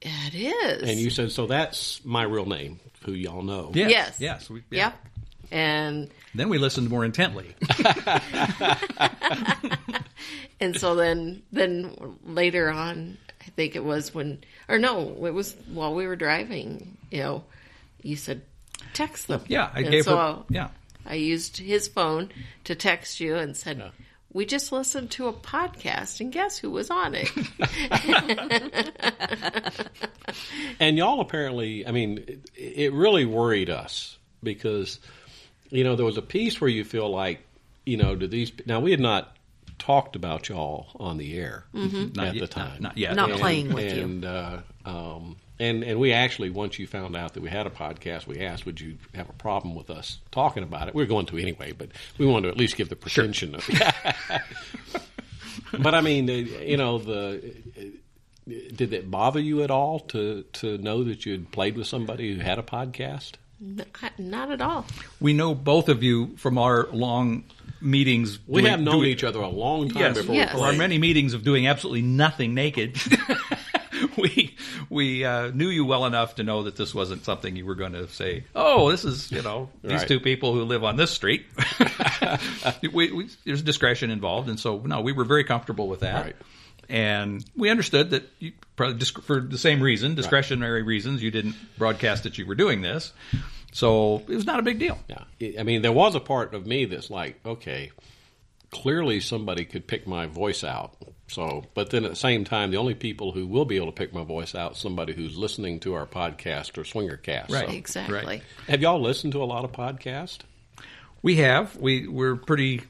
It 0.07 0.35
is. 0.35 0.89
And 0.89 0.99
you 0.99 1.09
said, 1.09 1.31
so 1.31 1.47
that's 1.47 2.03
my 2.05 2.23
real 2.23 2.45
name, 2.45 2.79
who 3.03 3.13
y'all 3.13 3.41
know. 3.41 3.71
Yes. 3.73 3.91
yes, 3.91 4.15
Yes. 4.19 4.49
We, 4.49 4.63
yeah. 4.69 4.85
Yep. 4.85 5.05
And 5.49 6.09
Then 6.35 6.49
we 6.49 6.57
listened 6.57 6.89
more 6.89 7.05
intently. 7.05 7.55
And 10.59 10.79
so 10.79 10.95
then, 10.95 11.43
then 11.51 11.95
later 12.25 12.69
on, 12.69 13.17
I 13.41 13.45
think 13.51 13.75
it 13.75 13.83
was 13.83 14.13
when, 14.13 14.39
or 14.67 14.79
no, 14.79 15.25
it 15.25 15.33
was 15.33 15.55
while 15.71 15.93
we 15.93 16.07
were 16.07 16.15
driving. 16.15 16.97
You 17.11 17.19
know, 17.19 17.43
you 18.01 18.15
said 18.15 18.41
text 18.93 19.27
them. 19.27 19.41
Yeah, 19.47 19.69
I 19.73 19.81
And 19.81 19.91
gave 19.91 20.05
so 20.05 20.17
her. 20.17 20.43
Yeah. 20.49 20.69
I 21.05 21.15
used 21.15 21.57
his 21.57 21.87
phone 21.87 22.31
to 22.65 22.75
text 22.75 23.19
you 23.19 23.35
and 23.35 23.55
said, 23.55 23.91
"We 24.33 24.45
just 24.45 24.71
listened 24.71 25.11
to 25.11 25.27
a 25.27 25.33
podcast, 25.33 26.19
and 26.21 26.31
guess 26.31 26.57
who 26.57 26.71
was 26.71 26.89
on 26.89 27.13
it?" 27.15 27.29
And 30.79 30.97
y'all 30.97 31.21
apparently, 31.21 31.85
I 31.87 31.91
mean, 31.91 32.19
it, 32.27 32.49
it 32.55 32.93
really 32.93 33.25
worried 33.25 33.69
us 33.69 34.17
because, 34.43 34.99
you 35.69 35.83
know, 35.83 35.95
there 35.95 36.05
was 36.05 36.17
a 36.17 36.21
piece 36.21 36.61
where 36.61 36.69
you 36.69 36.83
feel 36.83 37.09
like, 37.09 37.41
you 37.85 37.97
know, 37.97 38.15
do 38.15 38.27
these, 38.27 38.51
now 38.65 38.79
we 38.79 38.91
had 38.91 38.99
not 38.99 39.35
talked 39.79 40.15
about 40.15 40.49
y'all 40.49 40.87
on 40.99 41.17
the 41.17 41.37
air 41.37 41.65
Not 41.73 42.27
at 42.27 42.35
yet- 42.35 42.41
the 42.41 42.47
time. 42.47 42.73
Not, 42.73 42.81
not 42.81 42.97
yet. 42.97 43.15
Not 43.15 43.29
Yeah. 43.29 43.37
playing 43.37 43.73
with 43.73 43.95
you. 43.97 44.03
and, 44.03 44.25
Uh, 44.25 44.57
um, 44.85 45.37
and 45.59 45.83
and 45.83 45.99
we 45.99 46.13
actually 46.13 46.49
once 46.49 46.79
you 46.79 46.87
found 46.87 47.15
out 47.15 47.33
that 47.33 47.41
we 47.41 47.49
had 47.49 47.67
a 47.67 47.69
podcast, 47.69 48.27
we 48.27 48.39
asked, 48.39 48.65
"Would 48.65 48.79
you 48.81 48.97
have 49.15 49.29
a 49.29 49.33
problem 49.33 49.75
with 49.75 49.89
us 49.89 50.19
talking 50.31 50.63
about 50.63 50.87
it?" 50.87 50.95
We 50.95 51.03
are 51.03 51.07
going 51.07 51.25
to 51.27 51.37
anyway, 51.37 51.71
but 51.71 51.89
we 52.17 52.25
wanted 52.25 52.47
to 52.47 52.51
at 52.51 52.57
least 52.57 52.75
give 52.77 52.89
the 52.89 52.95
pretension 52.95 53.55
of. 53.55 53.67
but 55.79 55.93
I 55.95 56.01
mean, 56.01 56.29
uh, 56.29 56.33
you 56.33 56.77
know, 56.77 56.97
the 56.99 57.53
uh, 57.77 57.81
did 58.75 58.93
it 58.93 59.09
bother 59.11 59.39
you 59.39 59.63
at 59.63 59.71
all 59.71 59.99
to 59.99 60.43
to 60.53 60.77
know 60.77 61.03
that 61.03 61.25
you 61.25 61.33
had 61.33 61.51
played 61.51 61.77
with 61.77 61.87
somebody 61.87 62.33
who 62.33 62.39
had 62.39 62.59
a 62.59 62.63
podcast? 62.63 63.33
Not- 63.59 64.19
Not 64.19 64.51
at 64.51 64.61
all. 64.61 64.85
We 65.19 65.33
know 65.33 65.55
both 65.55 65.89
of 65.89 66.03
you 66.03 66.37
from 66.37 66.59
our 66.59 66.87
long 66.91 67.43
meetings. 67.81 68.37
We 68.47 68.61
doing- 68.61 68.71
have 68.71 68.81
known 68.81 68.99
doing- 68.99 69.09
each 69.09 69.23
other 69.23 69.39
a 69.39 69.49
long 69.49 69.89
time 69.89 70.01
Yes, 70.03 70.17
before 70.17 70.35
Yes. 70.35 70.53
we 70.53 70.59
for 70.59 70.65
our 70.67 70.73
many 70.73 70.99
meetings 70.99 71.33
of 71.33 71.43
doing 71.43 71.65
absolutely 71.67 72.03
nothing 72.03 72.53
naked. 72.53 72.97
we 74.21 74.55
we 74.89 75.23
uh, 75.25 75.51
knew 75.51 75.69
you 75.69 75.85
well 75.85 76.05
enough 76.05 76.35
to 76.35 76.43
know 76.43 76.63
that 76.63 76.75
this 76.75 76.93
wasn't 76.93 77.23
something 77.25 77.55
you 77.55 77.65
were 77.65 77.75
going 77.75 77.93
to 77.93 78.07
say. 78.07 78.43
Oh, 78.55 78.89
this 78.91 79.05
is 79.05 79.31
you 79.31 79.41
know 79.41 79.69
these 79.83 79.99
Right. 79.99 80.07
two 80.07 80.19
people 80.19 80.53
who 80.53 80.63
live 80.63 80.83
on 80.83 80.95
this 80.95 81.11
street. 81.11 81.45
we, 82.93 83.11
we, 83.11 83.29
there's 83.45 83.61
discretion 83.61 84.09
involved, 84.09 84.49
and 84.49 84.59
so 84.59 84.79
no, 84.79 85.01
we 85.01 85.11
were 85.11 85.25
very 85.25 85.43
comfortable 85.43 85.87
with 85.87 86.01
that. 86.01 86.25
Right. 86.25 86.35
And 86.89 87.43
we 87.55 87.69
understood 87.69 88.11
that 88.11 88.29
you, 88.39 88.53
probably 88.77 89.05
for 89.05 89.41
the 89.41 89.57
same 89.57 89.81
reason, 89.81 90.15
discretionary 90.15 90.83
reasons, 90.83 91.21
you 91.21 91.31
didn't 91.31 91.55
broadcast 91.77 92.23
that 92.23 92.37
you 92.37 92.45
were 92.45 92.55
doing 92.55 92.81
this. 92.81 93.11
So 93.73 94.23
it 94.27 94.29
was 94.35 94.45
not 94.45 94.59
a 94.59 94.63
big 94.63 94.79
deal. 94.79 94.97
Yeah, 95.09 95.59
I 95.59 95.63
mean, 95.63 95.81
there 95.81 95.91
was 95.91 96.15
a 96.15 96.21
part 96.21 96.53
of 96.53 96.65
me 96.65 96.85
that's 96.85 97.09
like, 97.09 97.39
okay, 97.45 97.91
clearly 98.71 99.19
somebody 99.19 99.65
could 99.65 99.85
pick 99.85 100.07
my 100.07 100.27
voice 100.27 100.63
out. 100.63 100.95
So, 101.29 101.65
but 101.73 101.89
then 101.89 102.05
at 102.05 102.11
the 102.11 102.15
same 102.15 102.45
time, 102.45 102.71
the 102.71 102.77
only 102.77 102.93
people 102.93 103.33
who 103.33 103.45
will 103.47 103.65
be 103.65 103.75
able 103.75 103.87
to 103.87 103.91
pick 103.91 104.13
my 104.13 104.23
voice 104.23 104.55
out 104.55 104.77
somebody 104.77 105.13
who's 105.13 105.37
listening 105.37 105.79
to 105.81 105.93
our 105.93 106.05
podcast 106.05 106.77
or 106.77 106.83
Swingercast. 106.83 107.49
Right. 107.51 107.67
So, 107.67 107.73
Exactly. 107.75 108.15
Right. 108.25 108.43
have 108.69 108.81
y'all 108.81 109.01
listened 109.01 109.33
to 109.33 109.43
a 109.43 109.45
lot 109.45 109.65
of 109.65 109.71
podcasts? 109.73 110.39
We 111.21 111.35
have. 111.37 111.75
We 111.75 112.07
we're 112.07 112.35
pretty 112.37 112.83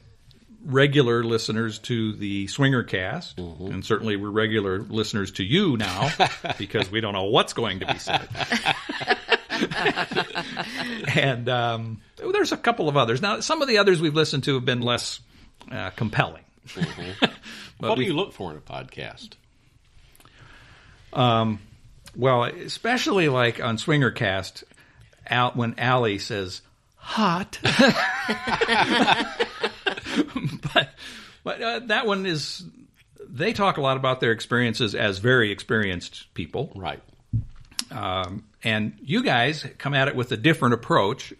regular 0.64 1.24
listeners 1.24 1.78
to 1.80 2.12
the 2.14 2.46
Swinger 2.46 2.82
Cast, 2.84 3.36
Mm-hmm. 3.38 3.66
and 3.72 3.84
certainly 3.84 4.16
we're 4.16 4.30
regular 4.30 4.80
listeners 4.80 5.32
to 5.32 5.44
you 5.44 5.76
now 5.76 6.10
because 6.58 6.90
we 6.92 7.00
don't 7.00 7.14
know 7.14 7.24
what's 7.24 7.54
going 7.54 7.80
to 7.80 7.86
be 7.86 7.98
said. 7.98 8.28
and 11.14 11.48
um, 11.48 12.00
there's 12.16 12.52
a 12.52 12.56
couple 12.56 12.88
of 12.88 12.96
others. 12.96 13.20
Now, 13.22 13.40
some 13.40 13.62
of 13.62 13.68
the 13.68 13.78
others 13.78 14.00
we've 14.00 14.14
listened 14.14 14.44
to 14.44 14.54
have 14.54 14.64
been 14.64 14.80
less 14.80 15.20
uh, 15.70 15.90
compelling. 15.90 16.44
what 17.78 17.96
do 17.96 18.02
you 18.02 18.12
look 18.14 18.32
for 18.32 18.50
in 18.50 18.56
a 18.56 18.60
podcast? 18.60 19.30
Well, 22.16 22.44
especially 22.44 23.28
like 23.28 23.62
on 23.62 23.76
Swingercast, 23.76 24.64
Al, 25.28 25.52
when 25.52 25.74
Allie 25.78 26.18
says 26.18 26.62
"hot," 26.96 27.58
but 30.74 30.88
but 31.44 31.62
uh, 31.62 31.80
that 31.86 32.06
one 32.06 32.26
is 32.26 32.64
they 33.28 33.52
talk 33.52 33.76
a 33.76 33.80
lot 33.80 33.96
about 33.96 34.20
their 34.20 34.32
experiences 34.32 34.94
as 34.94 35.18
very 35.18 35.50
experienced 35.52 36.32
people, 36.34 36.72
Right. 36.74 37.00
um, 37.90 38.44
and 38.64 38.94
you 39.02 39.22
guys 39.22 39.66
come 39.78 39.94
at 39.94 40.08
it 40.08 40.16
with 40.16 40.32
a 40.32 40.36
different 40.36 40.74
approach, 40.74 41.32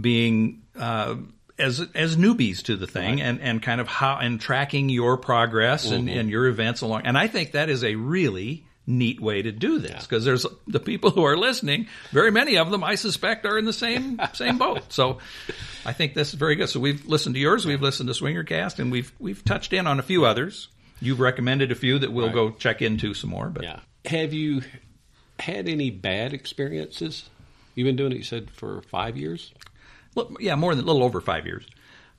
being 0.00 0.62
uh, 0.78 1.16
as 1.58 1.86
as 1.94 2.16
newbies 2.16 2.62
to 2.64 2.76
the 2.76 2.86
thing, 2.86 3.20
and 3.20 3.40
and 3.40 3.62
kind 3.62 3.80
of 3.80 3.88
how 3.88 4.16
and 4.18 4.40
tracking 4.40 4.88
your 4.88 5.16
progress 5.16 5.90
and, 5.90 6.08
mm-hmm. 6.08 6.18
and 6.18 6.30
your 6.30 6.46
events 6.46 6.80
along. 6.80 7.02
And 7.04 7.16
I 7.18 7.26
think 7.26 7.52
that 7.52 7.68
is 7.68 7.84
a 7.84 7.94
really 7.94 8.64
neat 8.86 9.20
way 9.20 9.42
to 9.42 9.52
do 9.52 9.78
this 9.78 10.06
because 10.06 10.24
there's 10.24 10.46
the 10.66 10.80
people 10.80 11.10
who 11.10 11.22
are 11.24 11.36
listening. 11.36 11.86
Very 12.10 12.30
many 12.30 12.56
of 12.56 12.70
them, 12.70 12.82
I 12.82 12.94
suspect, 12.94 13.44
are 13.44 13.58
in 13.58 13.66
the 13.66 13.72
same 13.72 14.18
same 14.32 14.58
boat. 14.58 14.92
So 14.92 15.18
I 15.84 15.92
think 15.92 16.14
this 16.14 16.28
is 16.28 16.34
very 16.34 16.56
good. 16.56 16.68
So 16.68 16.80
we've 16.80 17.06
listened 17.06 17.34
to 17.34 17.40
yours, 17.40 17.66
we've 17.66 17.82
listened 17.82 18.08
to 18.08 18.20
Swingercast, 18.20 18.78
and 18.78 18.90
we've 18.90 19.12
we've 19.18 19.44
touched 19.44 19.72
in 19.72 19.86
on 19.86 19.98
a 19.98 20.02
few 20.02 20.24
others. 20.24 20.68
You've 21.00 21.20
recommended 21.20 21.70
a 21.70 21.76
few 21.76 21.98
that 22.00 22.12
we'll 22.12 22.26
Right. 22.26 22.34
go 22.34 22.50
check 22.50 22.82
into 22.82 23.14
some 23.14 23.30
more. 23.30 23.48
But 23.50 23.62
Yeah. 23.62 23.80
Have 24.06 24.32
you 24.32 24.62
had 25.38 25.68
any 25.68 25.90
bad 25.90 26.32
experiences? 26.32 27.28
You've 27.74 27.86
been 27.86 27.96
doing 27.96 28.12
it, 28.12 28.16
you 28.16 28.24
said, 28.24 28.50
for 28.50 28.82
five 28.82 29.16
years? 29.16 29.52
Yeah, 30.40 30.54
more 30.56 30.74
than 30.74 30.84
a 30.84 30.86
little 30.86 31.04
over 31.04 31.20
five 31.20 31.46
years. 31.46 31.64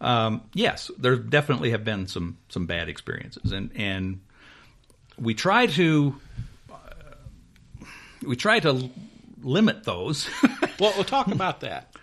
Um, 0.01 0.41
yes, 0.53 0.89
there 0.98 1.17
definitely 1.17 1.72
have 1.72 1.84
been 1.84 2.08
some 2.08 2.38
some 2.50 2.65
bad 2.65 2.88
experiences, 2.89 3.51
and 3.51 3.72
and 3.75 4.22
we 5.19 5.34
try 5.34 5.65
to 5.67 6.15
uh, 6.72 7.86
we 8.25 8.36
try 8.36 8.60
to 8.60 8.89
limit 9.41 9.84
those. 9.84 10.29
Well, 10.79 10.93
we'll 10.96 11.03
talk 11.03 11.27
about 11.27 11.60
that. 11.60 11.93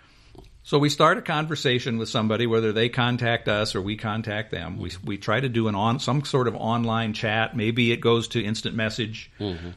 so 0.62 0.78
we 0.78 0.90
start 0.90 1.16
a 1.16 1.22
conversation 1.22 1.96
with 1.96 2.10
somebody, 2.10 2.46
whether 2.46 2.72
they 2.72 2.90
contact 2.90 3.48
us 3.48 3.74
or 3.74 3.80
we 3.80 3.96
contact 3.96 4.50
them. 4.50 4.76
We 4.76 4.90
we 5.02 5.16
try 5.16 5.40
to 5.40 5.48
do 5.48 5.68
an 5.68 5.74
on 5.74 5.98
some 5.98 6.22
sort 6.26 6.46
of 6.46 6.54
online 6.54 7.14
chat. 7.14 7.56
Maybe 7.56 7.92
it 7.92 8.02
goes 8.02 8.28
to 8.28 8.44
instant 8.44 8.76
message. 8.76 9.30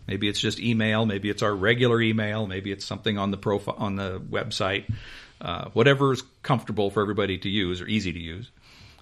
Maybe 0.05 0.27
it's 0.27 0.41
just 0.41 0.59
email. 0.59 1.05
Maybe 1.05 1.29
it's 1.29 1.43
our 1.43 1.55
regular 1.55 2.01
email. 2.01 2.45
Maybe 2.45 2.73
it's 2.73 2.83
something 2.83 3.17
on 3.17 3.31
the 3.31 3.37
profile 3.37 3.75
on 3.77 3.95
the 3.95 4.19
website. 4.19 4.91
Uh, 5.41 5.69
whatever 5.71 6.11
is 6.11 6.21
comfortable 6.43 6.89
for 6.89 7.01
everybody 7.01 7.37
to 7.37 7.49
use 7.49 7.81
or 7.81 7.87
easy 7.87 8.11
to 8.11 8.19
use. 8.19 8.51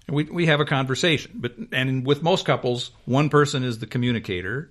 And 0.08 0.16
we 0.16 0.26
we 0.26 0.46
have 0.46 0.60
a 0.60 0.66
conversation. 0.66 1.32
But 1.36 1.56
and 1.72 2.06
with 2.06 2.22
most 2.22 2.46
couples, 2.46 2.92
one 3.06 3.30
person 3.30 3.64
is 3.64 3.80
the 3.80 3.88
communicator, 3.88 4.70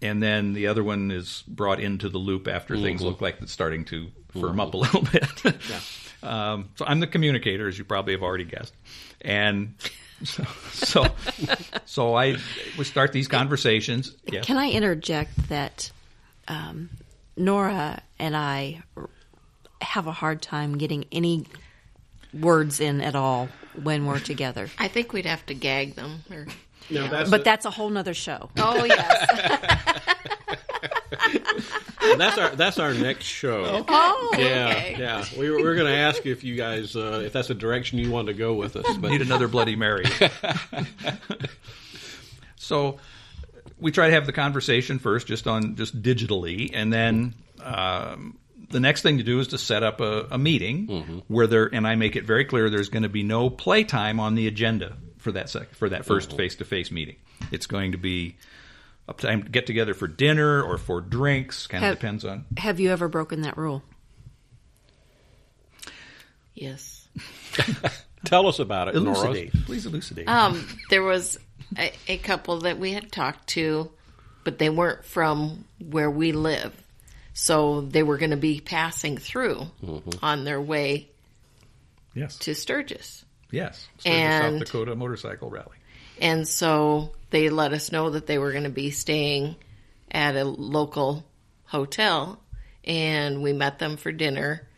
and 0.00 0.22
then 0.22 0.52
the 0.52 0.68
other 0.68 0.84
one 0.84 1.10
is 1.10 1.42
brought 1.48 1.80
into 1.80 2.08
the 2.08 2.18
loop 2.18 2.46
after 2.46 2.76
things 2.76 3.02
look 3.02 3.20
like 3.20 3.38
it's 3.40 3.52
starting 3.52 3.84
to 3.86 4.08
firm 4.32 4.60
up 4.60 4.74
a 4.74 4.76
little 4.76 5.02
bit. 5.02 5.26
um, 6.22 6.70
so 6.76 6.84
I'm 6.86 7.00
the 7.00 7.06
communicator, 7.06 7.68
as 7.68 7.76
you 7.76 7.84
probably 7.84 8.14
have 8.14 8.22
already 8.22 8.44
guessed, 8.44 8.72
and 9.20 9.74
so 10.24 10.44
so, 10.72 11.06
so 11.84 12.14
I 12.14 12.36
we 12.78 12.84
start 12.84 13.12
these 13.12 13.28
conversations. 13.28 14.14
Yes. 14.30 14.44
Can 14.44 14.56
I 14.56 14.70
interject 14.70 15.48
that 15.48 15.90
um, 16.48 16.90
Nora 17.36 18.02
and 18.18 18.36
I 18.36 18.82
have 19.82 20.06
a 20.06 20.12
hard 20.12 20.42
time 20.42 20.78
getting 20.78 21.04
any 21.12 21.46
words 22.32 22.80
in 22.80 23.00
at 23.00 23.14
all 23.14 23.48
when 23.82 24.06
we're 24.06 24.18
together? 24.18 24.68
I 24.78 24.88
think 24.88 25.12
we'd 25.12 25.26
have 25.26 25.44
to 25.46 25.54
gag 25.54 25.94
them. 25.94 26.24
Or, 26.30 26.46
No, 26.90 27.08
that's 27.08 27.30
But 27.30 27.44
that's 27.44 27.64
a 27.64 27.70
whole 27.70 27.90
nother 27.90 28.14
show. 28.14 28.50
oh 28.58 28.84
yes. 28.84 29.98
that's 32.18 32.38
our 32.38 32.50
that's 32.56 32.78
our 32.78 32.94
next 32.94 33.24
show. 33.24 33.84
Oh, 33.88 34.34
Yeah, 34.38 34.68
okay. 34.68 34.96
yeah. 34.98 35.24
We 35.38 35.50
were, 35.50 35.56
we 35.58 35.62
were 35.62 35.74
going 35.74 35.90
to 35.92 35.98
ask 35.98 36.26
if 36.26 36.44
you 36.44 36.56
guys, 36.56 36.96
uh, 36.96 37.22
if 37.24 37.32
that's 37.32 37.50
a 37.50 37.54
direction 37.54 37.98
you 37.98 38.10
want 38.10 38.28
to 38.28 38.34
go 38.34 38.54
with 38.54 38.76
us. 38.76 38.96
But 38.96 39.10
need 39.10 39.22
another 39.22 39.48
Bloody 39.48 39.76
Mary. 39.76 40.04
so 42.56 42.98
we 43.78 43.90
try 43.92 44.08
to 44.08 44.14
have 44.14 44.26
the 44.26 44.32
conversation 44.32 44.98
first, 44.98 45.26
just 45.26 45.46
on 45.46 45.76
just 45.76 46.00
digitally, 46.02 46.70
and 46.72 46.92
then 46.92 47.34
um, 47.62 48.36
the 48.72 48.80
next 48.80 49.02
thing 49.02 49.18
to 49.18 49.22
do 49.22 49.38
is 49.38 49.48
to 49.48 49.58
set 49.58 49.82
up 49.82 50.00
a, 50.00 50.26
a 50.30 50.38
meeting 50.38 50.86
mm-hmm. 50.86 51.18
where 51.28 51.46
there, 51.46 51.72
and 51.72 51.86
I 51.86 51.94
make 51.94 52.16
it 52.16 52.24
very 52.24 52.44
clear 52.44 52.70
there's 52.70 52.88
going 52.88 53.04
to 53.04 53.08
be 53.08 53.22
no 53.22 53.50
playtime 53.50 54.18
on 54.18 54.34
the 54.34 54.46
agenda 54.48 54.96
for 55.18 55.32
that 55.32 55.48
sec- 55.48 55.74
for 55.74 55.88
that 55.88 56.02
1st 56.02 56.28
mm-hmm. 56.28 56.36
face-to-face 56.36 56.90
meeting. 56.90 57.16
It's 57.50 57.66
going 57.66 57.92
to 57.92 57.98
be 57.98 58.36
a 59.08 59.12
time 59.14 59.40
to 59.40 59.46
um, 59.46 59.52
get 59.52 59.66
together 59.66 59.94
for 59.94 60.08
dinner 60.08 60.62
or 60.62 60.78
for 60.78 61.00
drinks. 61.00 61.66
Kind 61.66 61.84
of 61.84 61.94
depends 61.94 62.24
on. 62.24 62.44
Have 62.56 62.80
you 62.80 62.90
ever 62.90 63.08
broken 63.08 63.42
that 63.42 63.56
rule? 63.56 63.82
Yes. 66.54 67.08
tell 68.24 68.46
us 68.46 68.58
about 68.58 68.88
it, 68.88 68.94
Nora. 68.94 69.16
Elucidate, 69.16 69.52
please 69.66 69.86
elucidate. 69.86 70.28
Um, 70.28 70.66
there 70.90 71.02
was 71.02 71.38
a, 71.78 71.92
a 72.08 72.18
couple 72.18 72.60
that 72.60 72.78
we 72.78 72.92
had 72.92 73.10
talked 73.10 73.48
to, 73.48 73.90
but 74.44 74.58
they 74.58 74.70
weren't 74.70 75.04
from 75.04 75.64
where 75.78 76.10
we 76.10 76.32
live. 76.32 76.74
So 77.34 77.80
they 77.80 78.02
were 78.02 78.18
going 78.18 78.30
to 78.30 78.36
be 78.36 78.60
passing 78.60 79.16
through 79.16 79.66
mm-hmm. 79.82 80.24
on 80.24 80.44
their 80.44 80.60
way 80.60 81.08
yes, 82.14 82.36
to 82.40 82.54
Sturgis. 82.54 83.24
yes. 83.50 83.88
Sturgis, 83.98 84.20
and- 84.20 84.58
South 84.58 84.66
Dakota 84.66 84.94
Motorcycle 84.94 85.50
Rally. 85.50 85.76
And 86.20 86.46
so 86.46 87.14
they 87.30 87.48
let 87.48 87.72
us 87.72 87.90
know 87.90 88.10
that 88.10 88.26
they 88.26 88.38
were 88.38 88.52
going 88.52 88.64
to 88.64 88.70
be 88.70 88.90
staying 88.90 89.56
at 90.10 90.36
a 90.36 90.44
local 90.44 91.24
hotel. 91.64 92.38
And 92.84 93.42
we 93.42 93.52
met 93.52 93.78
them 93.78 93.96
for 93.96 94.12
dinner. 94.12 94.68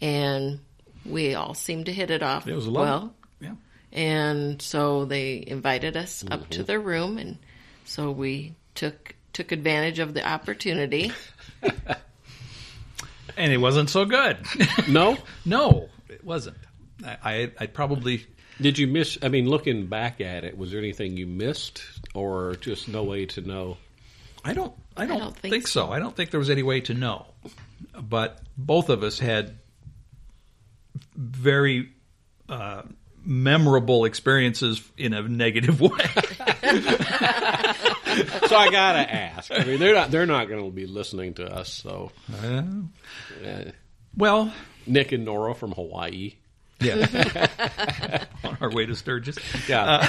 And 0.00 0.60
we 1.04 1.34
all 1.34 1.54
seemed 1.54 1.86
to 1.86 1.92
hit 1.92 2.10
it 2.10 2.22
off 2.22 2.46
It 2.46 2.54
was 2.54 2.66
a 2.66 2.70
lot. 2.70 2.80
well. 2.80 3.14
yeah. 3.40 3.54
And 3.92 4.60
so 4.60 5.04
they 5.04 5.42
invited 5.46 5.96
us 5.96 6.24
up 6.30 6.48
to 6.50 6.58
mm-hmm. 6.58 6.66
their 6.66 6.80
room. 6.80 7.18
And 7.18 7.38
so 7.84 8.10
we 8.10 8.54
took 8.74 9.14
took 9.32 9.50
advantage 9.52 9.98
of 9.98 10.14
the 10.14 10.26
opportunity. 10.26 11.12
and 13.36 13.52
it 13.52 13.58
wasn't 13.58 13.90
so 13.90 14.04
good. 14.04 14.38
No, 14.88 15.16
no, 15.44 15.88
it 16.08 16.24
wasn't. 16.24 16.56
I, 17.04 17.16
I, 17.24 17.52
I 17.60 17.66
probably 17.66 18.26
did 18.60 18.78
you 18.78 18.86
miss? 18.86 19.18
I 19.22 19.28
mean, 19.28 19.48
looking 19.48 19.86
back 19.86 20.20
at 20.20 20.44
it, 20.44 20.56
was 20.56 20.70
there 20.70 20.78
anything 20.78 21.16
you 21.16 21.26
missed, 21.26 21.82
or 22.14 22.54
just 22.56 22.88
no 22.88 23.02
way 23.02 23.26
to 23.26 23.40
know? 23.40 23.76
I 24.44 24.52
don't 24.52 24.72
I 24.96 25.06
don't, 25.06 25.18
don't 25.18 25.36
think, 25.36 25.52
think 25.52 25.66
so. 25.66 25.86
so. 25.86 25.92
I 25.92 25.98
don't 25.98 26.14
think 26.14 26.30
there 26.30 26.40
was 26.40 26.50
any 26.50 26.62
way 26.62 26.80
to 26.82 26.94
know. 26.94 27.26
But 28.00 28.40
both 28.56 28.88
of 28.88 29.02
us 29.02 29.18
had 29.18 29.58
very 31.16 31.90
uh, 32.48 32.82
memorable 33.24 34.04
experiences 34.04 34.82
in 34.96 35.12
a 35.14 35.22
negative 35.22 35.80
way. 35.80 35.90
So 38.46 38.56
I 38.56 38.70
gotta 38.70 39.12
ask. 39.12 39.50
I 39.50 39.64
mean, 39.64 39.80
they're 39.80 39.94
not 39.94 40.10
they're 40.12 40.26
not 40.26 40.48
going 40.48 40.64
to 40.64 40.70
be 40.70 40.86
listening 40.86 41.34
to 41.34 41.52
us. 41.52 41.68
So, 41.72 42.12
uh, 42.44 42.62
well, 44.16 44.52
Nick 44.86 45.10
and 45.10 45.24
Nora 45.24 45.54
from 45.56 45.72
Hawaii. 45.72 46.34
yeah. 46.80 47.46
On 48.44 48.56
our 48.60 48.70
way 48.70 48.86
to 48.86 48.94
Sturgis. 48.94 49.36
Yeah, 49.68 50.08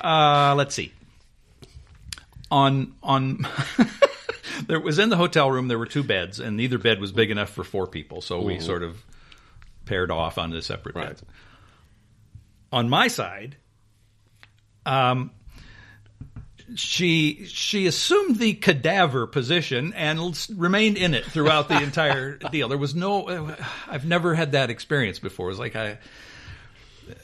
Uh, 0.00 0.54
let's 0.56 0.74
see. 0.74 0.92
On 2.50 2.94
on 3.02 3.46
there 4.66 4.80
was 4.80 4.98
in 4.98 5.10
the 5.10 5.16
hotel 5.16 5.50
room 5.50 5.68
there 5.68 5.78
were 5.78 5.84
two 5.86 6.02
beds 6.04 6.40
and 6.40 6.56
neither 6.56 6.78
bed 6.78 7.00
was 7.00 7.12
big 7.12 7.30
enough 7.30 7.50
for 7.50 7.64
four 7.64 7.86
people, 7.86 8.22
so 8.22 8.40
we 8.40 8.60
sort 8.60 8.82
of 8.82 8.96
paired 9.88 10.10
off 10.10 10.38
onto 10.38 10.54
the 10.56 10.62
separate 10.62 10.94
Right. 10.94 11.08
beds. 11.08 11.22
On 12.72 12.88
my 12.88 13.08
side, 13.08 13.56
um 14.86 15.30
she 16.76 17.46
she 17.46 17.86
assumed 17.86 18.36
the 18.38 18.52
cadaver 18.52 19.26
position 19.26 19.94
and 19.94 20.20
remained 20.54 20.98
in 20.98 21.14
it 21.14 21.24
throughout 21.24 21.68
the 21.68 21.82
entire 21.82 22.36
deal. 22.52 22.68
There 22.68 22.76
was 22.78 22.94
no 22.94 23.56
I've 23.86 24.04
never 24.04 24.34
had 24.34 24.52
that 24.52 24.68
experience 24.70 25.18
before. 25.18 25.46
It 25.46 25.50
was 25.52 25.58
like 25.58 25.74
a 25.74 25.98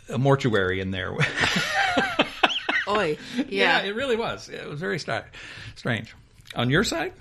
a 0.08 0.16
mortuary 0.16 0.80
in 0.80 0.90
there. 0.90 1.12
Oi. 2.88 3.18
Yeah. 3.48 3.82
it 3.82 3.94
really 3.94 4.16
was. 4.16 4.48
It 4.48 4.66
was 4.68 4.80
very 4.80 4.98
stra- 4.98 5.26
strange. 5.74 6.14
On 6.54 6.70
your 6.70 6.84
side, 6.84 7.12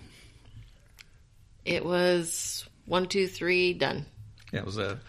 It 1.66 1.84
was 1.84 2.66
one, 2.86 3.08
two, 3.08 3.28
three, 3.28 3.74
done. 3.74 4.06
yeah, 4.52 4.60
it 4.60 4.66
was 4.66 4.78
a. 4.78 5.00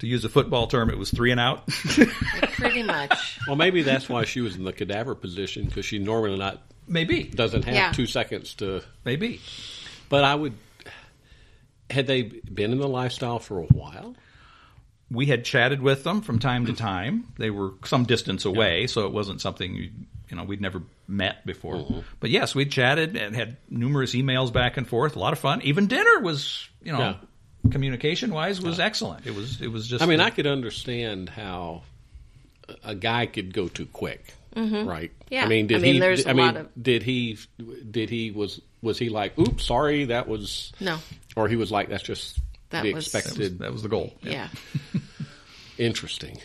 To 0.00 0.06
use 0.06 0.24
a 0.24 0.28
football 0.28 0.66
term, 0.66 0.90
it 0.90 0.98
was 0.98 1.10
three 1.10 1.30
and 1.30 1.38
out. 1.40 1.66
Pretty 1.68 2.82
much. 2.82 3.38
well, 3.46 3.56
maybe 3.56 3.82
that's 3.82 4.08
why 4.08 4.24
she 4.24 4.40
was 4.40 4.56
in 4.56 4.64
the 4.64 4.72
cadaver 4.72 5.14
position 5.14 5.64
because 5.66 5.84
she 5.86 5.98
normally 5.98 6.38
not 6.38 6.62
Maybe, 6.88 7.22
doesn't 7.24 7.64
have 7.66 7.74
Yeah. 7.74 7.92
two 7.92 8.06
seconds 8.06 8.54
to. 8.54 8.82
maybe. 9.04 9.40
But 10.08 10.24
I 10.24 10.34
would. 10.34 10.54
Had 11.88 12.06
they 12.06 12.22
been 12.22 12.72
in 12.72 12.78
the 12.78 12.88
lifestyle 12.88 13.38
for 13.38 13.58
a 13.60 13.66
while? 13.66 14.14
we 15.12 15.26
had 15.26 15.44
chatted 15.44 15.82
with 15.82 16.04
them 16.04 16.20
from 16.22 16.38
time 16.38 16.66
to 16.66 16.72
time. 16.72 17.26
They 17.36 17.50
were 17.50 17.72
some 17.84 18.04
distance 18.04 18.44
away, 18.44 18.86
so 18.86 19.06
it 19.06 19.12
wasn't 19.12 19.40
something 19.40 19.74
you, 19.74 19.90
you 20.28 20.36
know 20.36 20.44
we'd 20.44 20.60
never 20.60 20.82
met 21.08 21.44
before. 21.44 21.74
Mm-hmm. 21.74 21.98
But 22.20 22.30
yes, 22.30 22.54
we 22.54 22.64
chatted 22.64 23.16
and 23.16 23.34
had 23.34 23.56
numerous 23.68 24.14
emails 24.14 24.52
back 24.52 24.76
and 24.76 24.86
forth. 24.86 25.16
A 25.16 25.18
lot 25.18 25.32
of 25.32 25.40
fun. 25.40 25.62
Even 25.62 25.88
dinner 25.88 26.20
was, 26.20 26.68
you 26.82 26.92
know, 26.92 26.98
Yeah. 27.00 27.14
Communication 27.70 28.32
wise 28.32 28.60
was 28.60 28.80
excellent. 28.80 29.26
It 29.26 29.34
was 29.34 29.60
it 29.60 29.68
was 29.68 29.86
just. 29.86 30.02
I 30.02 30.06
mean, 30.06 30.20
I 30.20 30.30
could 30.30 30.46
understand 30.46 31.28
how 31.28 31.82
a 32.84 32.94
guy 32.94 33.26
could 33.26 33.52
go 33.52 33.68
too 33.68 33.86
quick, 33.86 34.34
right? 34.56 35.10
Yeah. 35.30 35.44
I 35.44 35.48
mean, 35.48 35.66
did 35.66 35.78
I 35.78 35.80
mean, 35.80 35.94
he? 35.94 36.00
there's 36.00 36.26
I 36.26 36.30
a 36.30 36.34
mean, 36.34 36.46
lot 36.46 36.56
of- 36.56 36.68
did 36.82 37.02
he? 37.02 37.38
Did 37.90 38.08
he? 38.10 38.30
Was 38.30 38.60
was 38.82 38.98
he 38.98 39.08
like, 39.10 39.38
"Oops, 39.38 39.62
sorry, 39.64 40.06
that 40.06 40.26
was"? 40.26 40.72
No. 40.80 40.98
Or 41.36 41.48
he 41.48 41.56
was 41.56 41.70
like, 41.70 41.88
"That's 41.90 42.02
just 42.02 42.38
That 42.70 42.82
the 42.82 42.94
was- 42.94 43.12
that 43.12 43.18
was, 43.18 43.26
expected." 43.26 43.58
that 43.58 43.72
was 43.72 43.82
the 43.82 43.88
goal. 43.88 44.14
Yeah. 44.22 44.48
Interesting. 45.78 46.38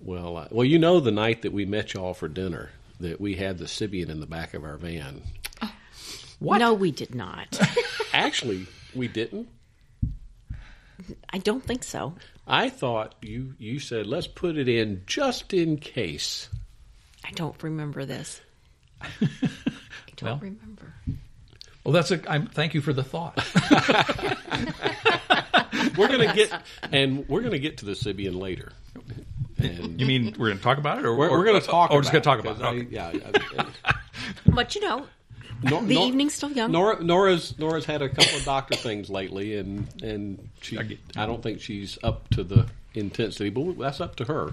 Well, 0.00 0.36
uh, 0.36 0.48
well, 0.50 0.66
you 0.66 0.78
know, 0.78 1.00
the 1.00 1.10
night 1.10 1.42
that 1.42 1.52
we 1.52 1.64
met 1.64 1.94
y'all 1.94 2.12
for 2.12 2.28
dinner, 2.28 2.70
that 3.00 3.18
we 3.20 3.36
had 3.36 3.56
the 3.56 3.64
Sybian 3.64 4.10
in 4.10 4.20
the 4.20 4.26
back 4.26 4.52
of 4.52 4.62
our 4.62 4.76
van. 4.76 5.22
What 6.40 6.58
no, 6.58 6.74
we 6.74 6.90
did 6.90 7.14
not. 7.14 7.58
Actually, 8.12 8.66
we 8.94 9.08
didn't. 9.08 9.48
I 11.30 11.38
don't 11.38 11.62
think 11.64 11.82
so. 11.84 12.14
I 12.46 12.68
thought 12.70 13.14
you 13.22 13.54
you 13.58 13.78
said 13.80 14.06
let's 14.06 14.26
put 14.26 14.56
it 14.58 14.68
in 14.68 15.02
just 15.06 15.52
in 15.52 15.76
case. 15.78 16.48
I 17.24 17.30
don't 17.32 17.60
remember 17.62 18.04
this. 18.04 18.40
I 19.00 19.08
don't 20.16 20.30
Well. 20.30 20.38
remember. 20.38 20.94
Well, 21.84 21.92
that's 21.92 22.10
a. 22.10 22.20
I'm, 22.30 22.46
thank 22.46 22.74
you 22.74 22.80
for 22.80 22.92
the 22.92 23.04
thought. 23.04 23.36
We're 25.96 26.08
gonna 26.08 26.34
get 26.34 26.52
and 26.92 27.28
we're 27.28 27.42
gonna 27.42 27.58
get 27.58 27.78
to 27.78 27.84
the 27.84 27.92
Sybian 27.92 28.40
later. 28.40 28.72
And 29.58 30.00
You 30.00 30.06
mean 30.06 30.34
we're 30.38 30.48
going 30.48 30.58
to 30.58 30.62
talk 30.62 30.78
about 30.78 30.98
it, 30.98 31.04
or 31.06 31.14
we're, 31.14 31.28
or- 31.28 31.38
we're 31.38 31.44
going 31.44 31.60
to 31.60 31.66
talk. 31.66 31.90
Oh, 31.92 31.96
or 31.96 32.00
just 32.02 32.12
going 32.12 32.22
to 32.22 32.28
talk 32.28 32.40
about 32.40 32.56
it? 32.58 32.62
I- 32.62 32.68
Okay. 32.74 32.86
yeah. 32.90 33.12
I- 33.86 33.94
But 34.46 34.74
you 34.74 34.80
know, 34.80 35.06
Nor- 35.62 35.82
the 35.82 35.94
Nor- 35.94 36.06
evening's 36.08 36.34
still 36.34 36.50
young. 36.52 36.72
Nora, 36.72 37.02
Nora's 37.02 37.58
Nora's 37.58 37.84
had 37.86 38.02
a 38.02 38.08
couple 38.08 38.36
of 38.36 38.44
doctor 38.44 38.76
things 38.76 39.08
lately, 39.08 39.56
and 39.56 39.86
and 40.02 40.48
she 40.60 40.76
I 40.78 40.82
get- 40.82 40.98
I 41.16 41.26
don't 41.26 41.42
think 41.42 41.60
she's 41.60 41.98
up 42.02 42.28
to 42.30 42.44
the 42.44 42.66
intensity, 42.94 43.50
but 43.50 43.78
that's 43.78 44.00
up 44.00 44.16
to 44.16 44.24
her. 44.24 44.52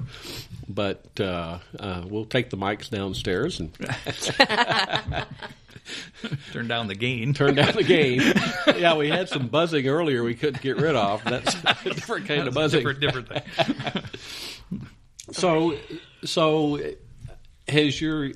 But 0.70 1.06
uh, 1.20 1.60
uh, 1.80 2.04
we'll 2.08 2.26
take 2.26 2.50
the 2.50 2.58
mics 2.58 2.90
downstairs 2.90 3.60
and 3.60 3.72
Turn 6.54 6.68
down 6.68 6.88
the 6.88 6.96
gain. 6.96 7.34
turn 7.34 7.56
down 7.56 7.74
the 7.74 7.84
gain. 7.84 8.22
yeah, 8.80 8.96
we 8.96 9.10
had 9.10 9.28
some 9.30 9.48
buzzing 9.48 9.88
earlier 9.88 10.24
we 10.24 10.36
couldn't 10.36 10.62
get 10.62 10.78
rid 10.78 10.96
of. 10.96 11.24
That's 11.24 11.56
a 11.56 11.74
different 11.84 12.28
kind 12.28 12.48
of 12.48 12.54
buzzing. 12.54 12.86
different, 12.86 13.00
different 13.02 13.28
thing. 13.30 14.04
So, 15.32 15.76
so 16.24 16.80
has 17.68 18.00
your 18.00 18.32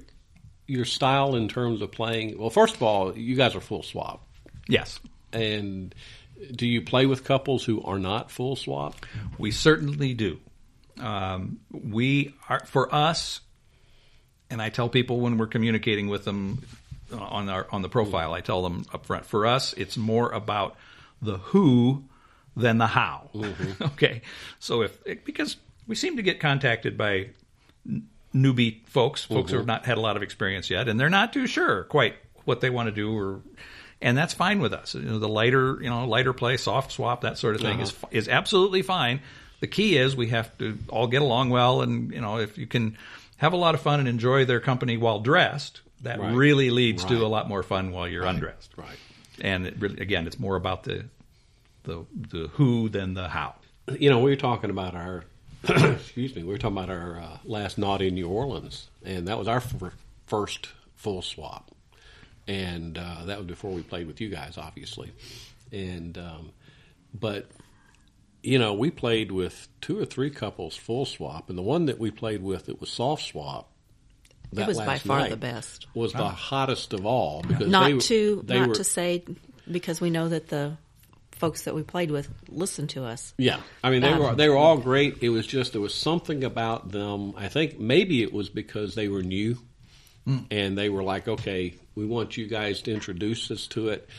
your 0.67 0.85
style 0.85 1.35
in 1.35 1.47
terms 1.47 1.81
of 1.81 1.91
playing? 1.91 2.37
Well, 2.37 2.49
first 2.49 2.75
of 2.75 2.83
all, 2.83 3.17
you 3.17 3.35
guys 3.35 3.55
are 3.55 3.61
full 3.61 3.83
swap, 3.83 4.25
Yes, 4.67 4.99
and 5.31 5.93
do 6.55 6.65
you 6.67 6.81
play 6.81 7.05
with 7.05 7.23
couples 7.23 7.63
who 7.63 7.81
are 7.83 7.99
not 7.99 8.31
full 8.31 8.55
swap? 8.55 8.95
we 9.37 9.51
certainly 9.51 10.13
do. 10.13 10.39
Um, 10.99 11.59
we 11.71 12.33
are 12.49 12.65
for 12.65 12.93
us, 12.93 13.41
and 14.49 14.61
I 14.61 14.69
tell 14.69 14.89
people 14.89 15.19
when 15.19 15.37
we're 15.37 15.47
communicating 15.47 16.07
with 16.07 16.23
them 16.25 16.63
uh, 17.11 17.17
on 17.17 17.49
our 17.49 17.67
on 17.71 17.81
the 17.81 17.89
profile, 17.89 18.33
I 18.33 18.41
tell 18.41 18.63
them 18.63 18.85
up 18.93 19.05
front. 19.05 19.25
For 19.25 19.45
us, 19.45 19.73
it's 19.73 19.97
more 19.97 20.31
about 20.31 20.75
the 21.21 21.37
who 21.37 22.05
than 22.55 22.77
the 22.77 22.87
how. 22.87 23.29
okay, 23.81 24.21
so 24.59 24.81
if 24.83 24.97
because 25.25 25.57
we 25.85 25.95
seem 25.95 26.15
to 26.15 26.23
get 26.23 26.39
contacted 26.39 26.97
by 26.97 27.29
newbie 28.35 28.85
folks, 28.87 29.23
folks 29.23 29.51
who 29.51 29.57
have 29.57 29.63
mm-hmm. 29.63 29.67
not 29.67 29.85
had 29.85 29.97
a 29.97 30.01
lot 30.01 30.17
of 30.17 30.23
experience 30.23 30.69
yet, 30.69 30.87
and 30.89 30.99
they're 30.99 31.09
not 31.09 31.31
too 31.31 31.47
sure 31.47 31.85
quite 31.85 32.15
what 32.43 32.61
they 32.61 32.69
want 32.69 32.87
to 32.87 32.91
do, 32.91 33.17
or 33.17 33.41
and 34.01 34.17
that's 34.17 34.33
fine 34.33 34.59
with 34.59 34.73
us. 34.73 34.93
You 34.93 35.01
know, 35.01 35.19
the 35.19 35.29
lighter, 35.29 35.77
you 35.81 35.89
know, 35.89 36.05
lighter 36.05 36.33
play, 36.33 36.57
soft 36.57 36.91
swap, 36.91 37.21
that 37.21 37.37
sort 37.37 37.55
of 37.55 37.61
thing 37.61 37.79
is 37.79 37.91
uh-huh. 37.91 38.07
is 38.11 38.27
absolutely 38.27 38.81
fine. 38.81 39.21
The 39.61 39.67
key 39.67 39.97
is 39.97 40.15
we 40.15 40.27
have 40.27 40.55
to 40.57 40.77
all 40.89 41.07
get 41.07 41.21
along 41.21 41.49
well, 41.49 41.81
and 41.81 42.11
you 42.11 42.21
know, 42.21 42.37
if 42.39 42.57
you 42.57 42.67
can 42.67 42.97
have 43.37 43.53
a 43.53 43.57
lot 43.57 43.73
of 43.73 43.81
fun 43.81 43.99
and 43.99 44.09
enjoy 44.09 44.45
their 44.45 44.59
company 44.59 44.97
while 44.97 45.19
dressed, 45.19 45.81
that 46.01 46.19
Right. 46.19 46.33
really 46.33 46.69
leads 46.71 47.03
Right. 47.03 47.13
to 47.13 47.25
a 47.25 47.27
lot 47.27 47.47
more 47.47 47.63
fun 47.63 47.91
while 47.91 48.07
you're 48.07 48.25
undressed. 48.25 48.71
Right. 48.77 48.97
And 49.41 49.65
it 49.65 49.75
really, 49.79 49.99
again, 49.99 50.27
it's 50.27 50.39
more 50.39 50.55
about 50.55 50.83
the 50.83 51.05
the 51.83 52.05
the 52.15 52.47
who 52.53 52.89
than 52.89 53.13
the 53.13 53.29
how. 53.29 53.55
You 53.99 54.09
know, 54.09 54.19
we 54.19 54.31
were 54.31 54.35
talking 54.35 54.69
about 54.69 54.95
our. 54.95 55.23
excuse 55.95 56.35
me. 56.35 56.43
We 56.43 56.49
were 56.49 56.57
talking 56.57 56.77
about 56.77 56.89
our 56.89 57.19
uh, 57.19 57.37
last 57.43 57.77
night 57.77 58.01
in 58.01 58.15
New 58.15 58.27
Orleans, 58.27 58.89
and 59.03 59.27
that 59.27 59.37
was 59.37 59.47
our 59.47 59.57
f- 59.57 59.93
first 60.27 60.69
full 60.95 61.21
swap, 61.21 61.71
and 62.47 62.97
uh, 62.97 63.25
that 63.25 63.37
was 63.37 63.47
before 63.47 63.71
we 63.71 63.81
played 63.81 64.07
with 64.07 64.21
you 64.21 64.29
guys, 64.29 64.57
obviously, 64.57 65.11
and 65.71 66.17
um, 66.17 66.51
but 67.13 67.47
you 68.43 68.59
know, 68.59 68.73
we 68.73 68.91
played 68.91 69.31
with 69.31 69.67
two 69.81 69.99
or 69.99 70.05
three 70.05 70.29
couples 70.29 70.75
full 70.75 71.05
swap, 71.05 71.49
and 71.49 71.57
the 71.57 71.63
one 71.63 71.85
that 71.87 71.99
we 71.99 72.11
played 72.11 72.43
with 72.43 72.67
that 72.67 72.79
was 72.79 72.91
soft 72.91 73.23
swap. 73.23 73.71
that 74.53 74.67
was 74.67 74.77
by 74.77 74.99
far 74.99 75.27
the 75.27 75.37
best. 75.37 75.87
Was 75.95 76.13
the 76.13 76.27
hottest 76.27 76.93
of 76.93 77.05
all 77.05 77.41
because 77.41 77.67
Not 77.67 77.91
they, 77.91 77.97
to 77.97 78.43
they 78.45 78.59
not 78.59 78.69
were, 78.69 78.75
to 78.75 78.83
say 78.83 79.23
because 79.69 79.99
we 79.99 80.11
know 80.11 80.29
that 80.29 80.49
the 80.49 80.77
folks 81.35 81.63
that 81.63 81.75
we 81.75 81.83
played 81.83 82.11
with 82.11 82.29
listen 82.49 82.87
to 82.87 83.03
us. 83.05 83.33
Yeah, 83.37 83.59
I 83.83 83.89
mean 83.89 84.01
they 84.01 84.11
Um, 84.13 84.19
were 84.19 84.35
they 84.35 84.49
were 84.49 84.57
all 84.57 84.77
great. 84.77 85.17
It 85.21 85.29
was 85.29 85.45
just 85.45 85.73
there 85.73 85.81
was 85.81 85.93
something 85.93 86.43
about 86.43 86.91
them. 86.91 87.33
I 87.35 87.47
think 87.47 87.79
maybe 87.79 88.23
it 88.23 88.33
was 88.33 88.49
because 88.49 88.95
they 88.95 89.07
were 89.07 89.21
new, 89.23 89.57
and 90.49 90.77
they 90.77 90.89
were 90.89 91.03
like, 91.03 91.27
okay, 91.27 91.75
we 91.95 92.05
want 92.05 92.35
you 92.37 92.47
guys 92.47 92.81
to 92.83 92.93
introduce 92.93 93.51
us 93.51 93.67
to 93.67 93.89
it, 93.89 94.09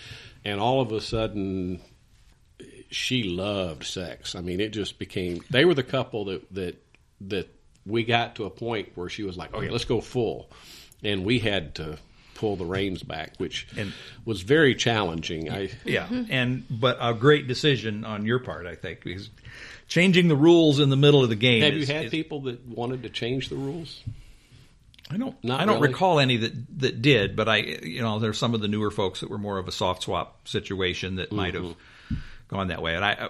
and 0.45 0.61
all 0.61 0.81
of 0.81 0.93
a 0.93 1.01
sudden, 1.01 1.81
she 2.91 3.25
loved 3.25 3.85
sex. 3.85 4.35
I 4.35 4.41
mean, 4.41 4.61
it 4.61 4.73
just 4.73 4.99
became 4.99 5.41
they 5.51 5.65
were 5.65 5.75
the 5.75 5.83
couple 5.83 6.27
that 6.27 6.55
that 6.55 6.83
that 7.23 7.49
we 7.85 8.05
got 8.05 8.37
to 8.37 8.45
a 8.45 8.51
point 8.51 8.93
where 8.95 9.09
she 9.09 9.23
was 9.23 9.37
like, 9.37 9.55
okay, 9.55 9.69
let's 9.71 9.85
go 9.85 10.01
full, 10.01 10.51
and 11.03 11.25
we 11.25 11.39
had 11.39 11.75
to 11.77 11.99
pull 12.37 12.57
the 12.57 12.65
reins 12.67 13.03
back, 13.03 13.35
which 13.39 13.67
And- 13.77 13.93
was 14.25 14.43
very 14.43 14.75
challenging. 14.75 15.51
I 15.51 15.71
Yeah, 15.85 16.07
and 16.29 16.65
but 16.71 16.99
a 17.01 17.15
great 17.15 17.49
decision 17.49 18.05
on 18.05 18.25
your 18.27 18.39
part, 18.39 18.67
I 18.67 18.75
think, 18.77 19.03
because 19.03 19.31
changing 19.89 20.29
the 20.29 20.37
rules 20.37 20.79
in 20.81 20.91
the 20.91 20.97
middle 20.97 21.23
of 21.23 21.29
the 21.29 21.37
game. 21.37 21.63
have 21.63 21.75
you 21.77 21.87
had 21.87 22.07
is- 22.07 22.11
people 22.11 22.41
that 22.43 22.65
wanted 22.67 23.03
to 23.05 23.09
change 23.09 23.49
the 23.49 23.57
rules? 23.57 24.03
I 25.09 25.17
don't. 25.19 25.37
Not 25.45 25.61
I 25.61 25.67
don't 25.67 25.77
really? 25.81 25.93
recall 25.93 26.19
any 26.19 26.37
that 26.39 26.81
that 26.81 27.01
did, 27.01 27.37
but 27.37 27.49
I, 27.49 27.59
you 27.59 28.03
know, 28.03 28.19
there's 28.19 28.39
some 28.39 28.55
of 28.55 28.61
the 28.61 28.67
newer 28.67 28.91
folks 28.91 29.21
that 29.21 29.31
were 29.31 29.39
more 29.39 29.59
of 29.59 29.69
a 29.69 29.73
soft 29.73 30.03
swap 30.03 30.49
situation 30.49 31.17
that 31.17 31.31
might 31.31 31.55
have 31.55 31.63
Mm-hmm. 31.63 32.15
gone 32.49 32.69
that 32.69 32.83
way. 32.83 32.97
And 32.97 33.05
I, 33.05 33.29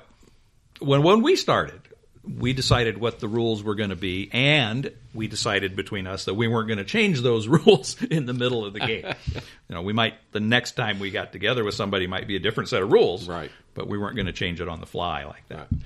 when 0.81 1.03
when 1.03 1.21
we 1.23 1.37
started, 1.37 1.81
we 2.27 2.53
decided 2.53 2.99
what 2.99 3.21
the 3.21 3.29
rules 3.29 3.63
were 3.63 3.75
going 3.75 3.91
to 3.91 3.97
be, 3.97 4.29
and 4.33 4.91
we 5.15 5.29
decided 5.29 5.77
between 5.77 6.07
us 6.07 6.25
that 6.25 6.35
we 6.35 6.49
weren't 6.49 6.67
going 6.69 6.79
to 6.79 6.85
change 6.85 7.21
those 7.21 7.47
rules 7.49 8.03
in 8.03 8.27
the 8.27 8.33
middle 8.35 8.65
of 8.65 8.73
the 8.73 8.81
game. 8.81 9.05
you 9.35 9.41
know, 9.75 9.83
we 9.83 9.93
might 9.93 10.15
the 10.33 10.41
next 10.41 10.73
time 10.73 10.99
we 10.99 11.11
got 11.11 11.33
together 11.33 11.63
with 11.65 11.75
somebody 11.75 12.07
might 12.07 12.27
be 12.27 12.37
a 12.37 12.41
different 12.41 12.69
set 12.69 12.83
of 12.83 12.91
rules, 12.93 13.29
Right. 13.29 13.51
But 13.75 13.89
we 13.89 13.99
weren't 13.99 14.17
going 14.17 14.27
to 14.27 14.33
change 14.33 14.61
it 14.61 14.69
on 14.69 14.81
the 14.81 14.87
fly 14.87 15.25
like 15.25 15.47
that. 15.49 15.69
Right. 15.71 15.83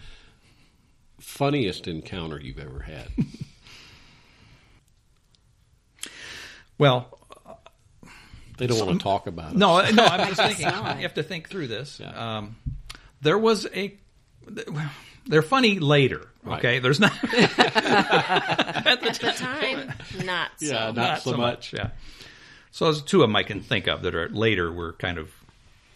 Funniest 1.19 1.89
encounter 1.89 2.41
you've 2.41 2.59
ever 2.59 2.81
had? 2.81 3.09
Well, 6.79 7.19
They 8.57 8.67
don't 8.67 8.79
want 8.87 8.99
to 8.99 9.03
talk 9.05 9.27
about 9.27 9.53
it. 9.53 9.59
No, 9.59 9.83
no. 9.91 10.03
I'm 10.03 10.29
just 10.35 10.41
thinking. 10.41 10.65
not. 10.67 10.97
You 10.97 11.03
have 11.03 11.13
to 11.15 11.23
think 11.23 11.51
through 11.51 11.67
this. 11.67 12.01
Yeah. 12.01 12.39
Um, 12.39 12.57
there 13.21 13.37
was 13.37 13.67
a. 13.75 13.95
They're 15.27 15.43
funny 15.43 15.79
later. 15.79 16.27
Right. 16.43 16.59
Okay, 16.59 16.79
there's 16.79 17.01
not 17.01 17.13
At 17.23 19.01
the 19.03 19.35
time, 19.37 19.93
not 20.25 20.53
so. 20.57 20.67
Yeah, 20.67 20.93
not, 20.93 21.23
so, 21.23 21.37
much. 21.37 21.75
Yeah. 21.75 21.91
So 22.71 22.87
there's 22.87 23.03
two 23.03 23.23
of 23.23 23.29
them 23.29 23.37
I 23.37 23.43
can 23.43 23.61
think 23.61 23.89
of 23.89 24.03
that 24.03 24.15
are 24.15 24.29
later 24.31 24.73
were 24.73 24.95
kind 24.95 25.19
of 25.19 25.31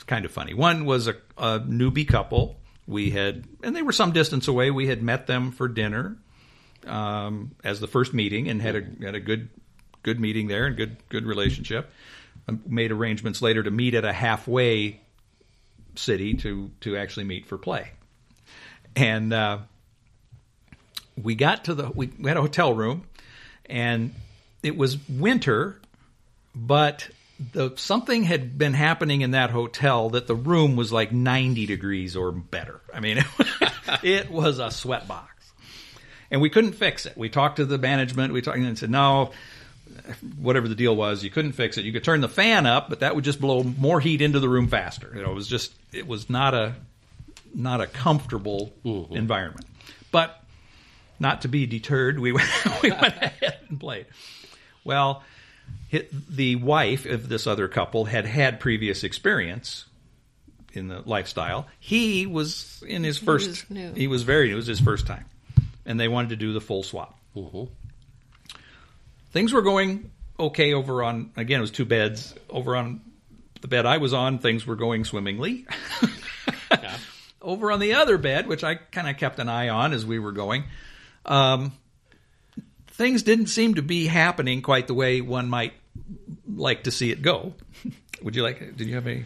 kind 0.06 0.24
of 0.24 0.30
funny. 0.30 0.52
One 0.54 0.84
was 0.84 1.08
a, 1.08 1.16
a 1.38 1.60
newbie 1.60 2.06
couple. 2.06 2.56
We 2.86 3.10
had, 3.10 3.44
and 3.62 3.74
they 3.74 3.80
were 3.80 3.92
some 3.92 4.12
distance 4.12 4.46
away. 4.46 4.70
We 4.70 4.86
had 4.86 5.02
met 5.02 5.26
them 5.26 5.50
for 5.52 5.68
dinner 5.68 6.18
um, 6.86 7.52
as 7.64 7.80
the 7.80 7.86
first 7.86 8.12
meeting, 8.12 8.48
and 8.48 8.60
had 8.60 8.76
a 8.76 9.04
had 9.04 9.14
a 9.14 9.20
good 9.20 9.48
good 10.02 10.20
meeting 10.20 10.48
there 10.48 10.66
and 10.66 10.76
good 10.76 10.96
good 11.08 11.24
relationship. 11.24 11.90
Um, 12.48 12.62
made 12.66 12.92
arrangements 12.92 13.40
later 13.40 13.62
to 13.62 13.70
meet 13.70 13.94
at 13.94 14.04
a 14.04 14.12
halfway 14.12 15.00
city 15.94 16.34
to 16.34 16.70
to 16.80 16.96
actually 16.96 17.24
meet 17.24 17.46
for 17.46 17.56
play, 17.56 17.90
and 18.96 19.32
uh, 19.32 19.58
we 21.20 21.34
got 21.34 21.64
to 21.64 21.74
the 21.74 21.90
we, 21.90 22.10
we 22.18 22.28
had 22.28 22.36
a 22.36 22.42
hotel 22.42 22.72
room, 22.72 23.04
and 23.66 24.14
it 24.62 24.76
was 24.76 24.98
winter, 25.08 25.80
but 26.54 27.08
the 27.52 27.72
something 27.76 28.22
had 28.22 28.56
been 28.56 28.74
happening 28.74 29.20
in 29.22 29.32
that 29.32 29.50
hotel 29.50 30.10
that 30.10 30.26
the 30.26 30.34
room 30.34 30.76
was 30.76 30.92
like 30.92 31.12
90 31.12 31.66
degrees 31.66 32.16
or 32.16 32.32
better. 32.32 32.80
I 32.92 33.00
mean, 33.00 33.24
it, 34.02 34.30
was 34.30 34.58
a 34.58 34.70
sweat 34.70 35.08
box. 35.08 35.52
and 36.30 36.40
we 36.40 36.50
couldn't 36.50 36.72
fix 36.72 37.06
it. 37.06 37.16
We 37.16 37.28
talked 37.28 37.56
to 37.56 37.64
the 37.64 37.78
management. 37.78 38.32
We 38.32 38.40
talked 38.40 38.58
and 38.58 38.78
said 38.78 38.90
no. 38.90 39.32
Whatever 40.38 40.68
the 40.68 40.74
deal 40.74 40.94
was, 40.94 41.22
you 41.22 41.30
couldn't 41.30 41.52
fix 41.52 41.78
it. 41.78 41.84
You 41.84 41.92
could 41.92 42.04
turn 42.04 42.20
the 42.20 42.28
fan 42.28 42.66
up, 42.66 42.88
but 42.88 43.00
that 43.00 43.14
would 43.14 43.24
just 43.24 43.40
blow 43.40 43.62
more 43.62 44.00
heat 44.00 44.22
into 44.22 44.40
the 44.40 44.48
room 44.48 44.68
faster. 44.68 45.12
You 45.14 45.22
know, 45.22 45.30
it 45.30 45.34
was 45.34 45.48
just 45.48 45.72
it 45.92 46.06
was 46.06 46.28
not 46.28 46.54
a 46.54 46.74
not 47.54 47.80
a 47.80 47.86
comfortable 47.86 48.72
mm-hmm. 48.84 49.16
environment. 49.16 49.66
But 50.10 50.42
not 51.18 51.42
to 51.42 51.48
be 51.48 51.66
deterred, 51.66 52.18
we 52.18 52.32
went, 52.32 52.48
we 52.82 52.90
went 52.90 53.16
ahead 53.16 53.58
and 53.68 53.80
played. 53.80 54.06
Well, 54.84 55.22
hi- 55.90 56.06
the 56.28 56.56
wife 56.56 57.06
of 57.06 57.28
this 57.28 57.46
other 57.46 57.68
couple 57.68 58.04
had 58.04 58.26
had 58.26 58.60
previous 58.60 59.04
experience 59.04 59.86
in 60.72 60.88
the 60.88 61.02
lifestyle. 61.04 61.66
He 61.80 62.26
was 62.26 62.82
in 62.86 63.04
his 63.04 63.18
first. 63.18 63.48
was 63.48 63.70
new. 63.70 63.92
He 63.92 64.06
was 64.06 64.22
very 64.22 64.48
new. 64.48 64.54
It 64.54 64.56
was 64.56 64.66
his 64.66 64.80
first 64.80 65.06
time, 65.06 65.24
and 65.86 65.98
they 65.98 66.08
wanted 66.08 66.30
to 66.30 66.36
do 66.36 66.52
the 66.52 66.60
full 66.60 66.82
swap. 66.82 67.18
Mm-hmm. 67.36 67.64
Things 69.32 69.52
were 69.52 69.62
going 69.62 70.10
okay 70.38 70.74
over 70.74 71.02
on. 71.02 71.30
Again, 71.36 71.58
it 71.58 71.62
was 71.62 71.70
two 71.70 71.84
beds 71.84 72.34
over 72.50 72.76
on 72.76 73.00
the 73.60 73.68
bed 73.68 73.86
I 73.86 73.98
was 73.98 74.12
on. 74.12 74.38
Things 74.38 74.66
were 74.66 74.76
going 74.76 75.04
swimmingly. 75.04 75.66
Over 77.44 77.70
on 77.70 77.78
the 77.78 77.94
other 77.94 78.16
bed, 78.16 78.46
which 78.46 78.64
I 78.64 78.76
kind 78.76 79.08
of 79.08 79.18
kept 79.18 79.38
an 79.38 79.50
eye 79.50 79.68
on 79.68 79.92
as 79.92 80.06
we 80.06 80.18
were 80.18 80.32
going, 80.32 80.64
um, 81.26 81.72
things 82.88 83.22
didn't 83.22 83.48
seem 83.48 83.74
to 83.74 83.82
be 83.82 84.06
happening 84.06 84.62
quite 84.62 84.86
the 84.86 84.94
way 84.94 85.20
one 85.20 85.48
might 85.50 85.74
like 86.52 86.84
to 86.84 86.90
see 86.90 87.10
it 87.10 87.20
go. 87.22 87.54
Would 88.22 88.34
you 88.36 88.42
like? 88.42 88.76
Did 88.76 88.88
you 88.88 88.94
have 88.94 89.06
a? 89.06 89.24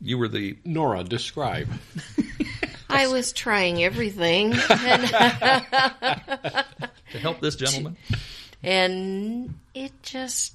You 0.00 0.18
were 0.18 0.28
the 0.28 0.58
Nora, 0.64 1.02
describe. 1.04 1.68
I 2.90 3.08
was 3.08 3.32
trying 3.32 3.82
everything, 3.82 4.52
to 4.52 4.68
help 7.20 7.40
this 7.40 7.56
gentleman. 7.56 7.96
and 8.62 9.58
it 9.74 9.92
just. 10.02 10.54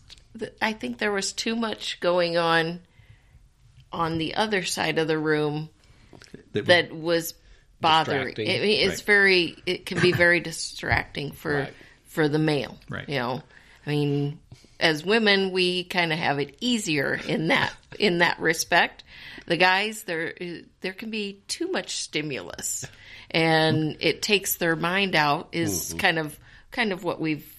I 0.62 0.74
think 0.74 0.98
there 0.98 1.12
was 1.12 1.32
too 1.32 1.56
much 1.56 2.00
going 2.00 2.38
on 2.38 2.80
on 3.92 4.18
the 4.18 4.34
other 4.36 4.64
side 4.64 4.98
of 4.98 5.08
the 5.08 5.20
room 5.20 5.70
That, 6.54 6.66
that 6.68 6.96
was 6.96 7.34
bothering. 7.82 8.28
Distracting. 8.28 8.50
I 8.50 8.66
mean, 8.66 8.90
it's 8.90 9.02
Right. 9.02 9.06
very. 9.06 9.56
It 9.66 9.86
can 9.86 10.00
be 10.00 10.12
very 10.12 10.40
distracting 10.40 11.32
for 11.32 11.54
Right. 11.60 11.74
for 12.06 12.28
the 12.28 12.40
male. 12.40 12.80
Right. 12.90 13.08
You 13.08 13.16
know, 13.16 13.44
I 13.86 13.90
mean, 13.90 14.40
as 14.80 15.06
women, 15.06 15.52
we 15.52 15.84
kind 15.84 16.12
of 16.12 16.20
have 16.20 16.40
it 16.40 16.56
easier 16.60 17.20
in 17.28 17.48
that 17.48 17.74
in 18.00 18.20
that 18.20 18.40
respect. 18.40 19.04
The 19.46 19.58
guys, 19.58 20.04
there 20.04 20.34
there 20.82 20.94
can 20.94 21.10
be 21.10 21.42
too 21.48 21.72
much 21.72 21.98
stimulus, 21.98 22.86
and 23.32 23.98
it 24.00 24.22
takes 24.22 24.56
their 24.56 24.76
mind 24.76 25.16
out. 25.16 25.50
Is 25.52 25.90
mm-hmm. 25.90 25.98
kind 26.00 26.20
of 26.20 26.40
kind 26.72 26.92
of 26.92 27.04
what 27.04 27.20
we've 27.20 27.50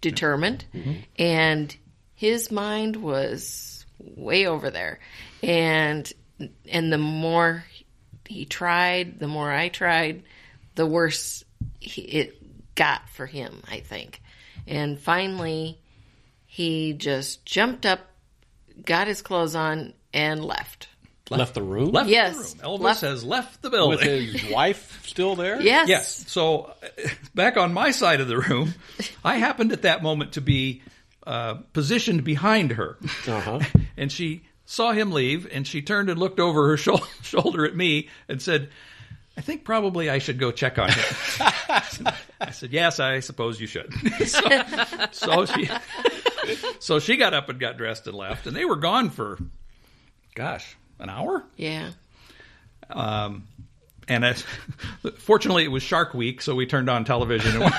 determined, 0.00 0.64
mm-hmm. 0.74 0.92
and 1.18 1.74
his 2.14 2.50
mind 2.50 2.96
was 2.96 3.84
way 3.98 4.46
over 4.46 4.70
there, 4.70 5.00
and 5.42 6.10
and 6.68 6.92
the 6.92 6.98
more 6.98 7.64
he 8.28 8.44
tried, 8.44 9.18
the 9.18 9.28
more 9.28 9.50
I 9.52 9.68
tried, 9.68 10.22
the 10.74 10.86
worse 10.86 11.44
he, 11.80 12.02
it 12.02 12.74
got 12.74 13.08
for 13.10 13.26
him, 13.26 13.62
I 13.70 13.80
think. 13.80 14.20
And 14.66 14.98
finally, 14.98 15.78
he 16.46 16.92
just 16.94 17.44
jumped 17.44 17.84
up, 17.86 18.00
got 18.84 19.06
his 19.06 19.22
clothes 19.22 19.54
on, 19.54 19.92
and 20.12 20.44
left. 20.44 20.88
Left 21.30 21.54
the 21.54 21.62
room? 21.62 21.90
left 21.90 22.08
Yes, 22.10 22.52
the 22.54 22.62
room. 22.66 22.78
Elvis 22.78 22.82
left- 22.82 23.00
has 23.00 23.24
left 23.24 23.62
the 23.62 23.70
building. 23.70 23.98
With 23.98 24.00
building. 24.06 24.26
his 24.38 24.44
wife 24.52 25.06
still 25.06 25.34
there? 25.36 25.60
Yes. 25.60 25.88
Yes. 25.88 26.24
So 26.30 26.64
uh, 26.82 27.08
back 27.34 27.56
on 27.56 27.72
my 27.72 27.92
side 27.92 28.20
of 28.20 28.28
the 28.28 28.38
room, 28.38 28.74
I 29.24 29.36
happened 29.38 29.72
at 29.72 29.82
that 29.82 30.02
moment 30.02 30.32
to 30.32 30.40
be 30.42 30.82
uh, 31.26 31.54
positioned 31.72 32.24
behind 32.24 32.72
her, 32.72 32.98
Uh-huh. 33.26 33.60
and 33.96 34.12
she 34.12 34.42
saw 34.66 34.92
him 34.92 35.12
leave, 35.12 35.46
and 35.52 35.66
she 35.66 35.82
turned 35.82 36.10
and 36.10 36.18
looked 36.18 36.40
over 36.40 36.68
her 36.68 36.76
shou- 36.78 36.98
shoulder 37.22 37.64
at 37.64 37.76
me 37.76 38.08
and 38.28 38.40
said. 38.40 38.70
I 39.36 39.40
think 39.40 39.64
probably 39.64 40.08
I 40.08 40.18
should 40.18 40.38
go 40.38 40.52
check 40.52 40.78
on 40.78 40.90
him. 40.90 41.04
I 42.40 42.52
said, 42.52 42.70
"Yes, 42.70 43.00
I 43.00 43.18
suppose 43.18 43.60
you 43.60 43.66
should." 43.66 43.92
so, 44.28 44.40
so 45.10 45.46
she, 45.46 45.68
so 46.78 47.00
she 47.00 47.16
got 47.16 47.34
up 47.34 47.48
and 47.48 47.58
got 47.58 47.76
dressed 47.76 48.06
and 48.06 48.16
left, 48.16 48.46
and 48.46 48.54
they 48.54 48.64
were 48.64 48.76
gone 48.76 49.10
for, 49.10 49.36
gosh, 50.36 50.76
an 51.00 51.10
hour. 51.10 51.42
Yeah. 51.56 51.90
Um, 52.88 53.48
and 54.06 54.24
as, 54.24 54.44
fortunately, 55.18 55.64
it 55.64 55.72
was 55.72 55.82
Shark 55.82 56.14
Week, 56.14 56.40
so 56.40 56.54
we 56.54 56.66
turned 56.66 56.88
on 56.88 57.04
television. 57.04 57.60
And 57.60 57.72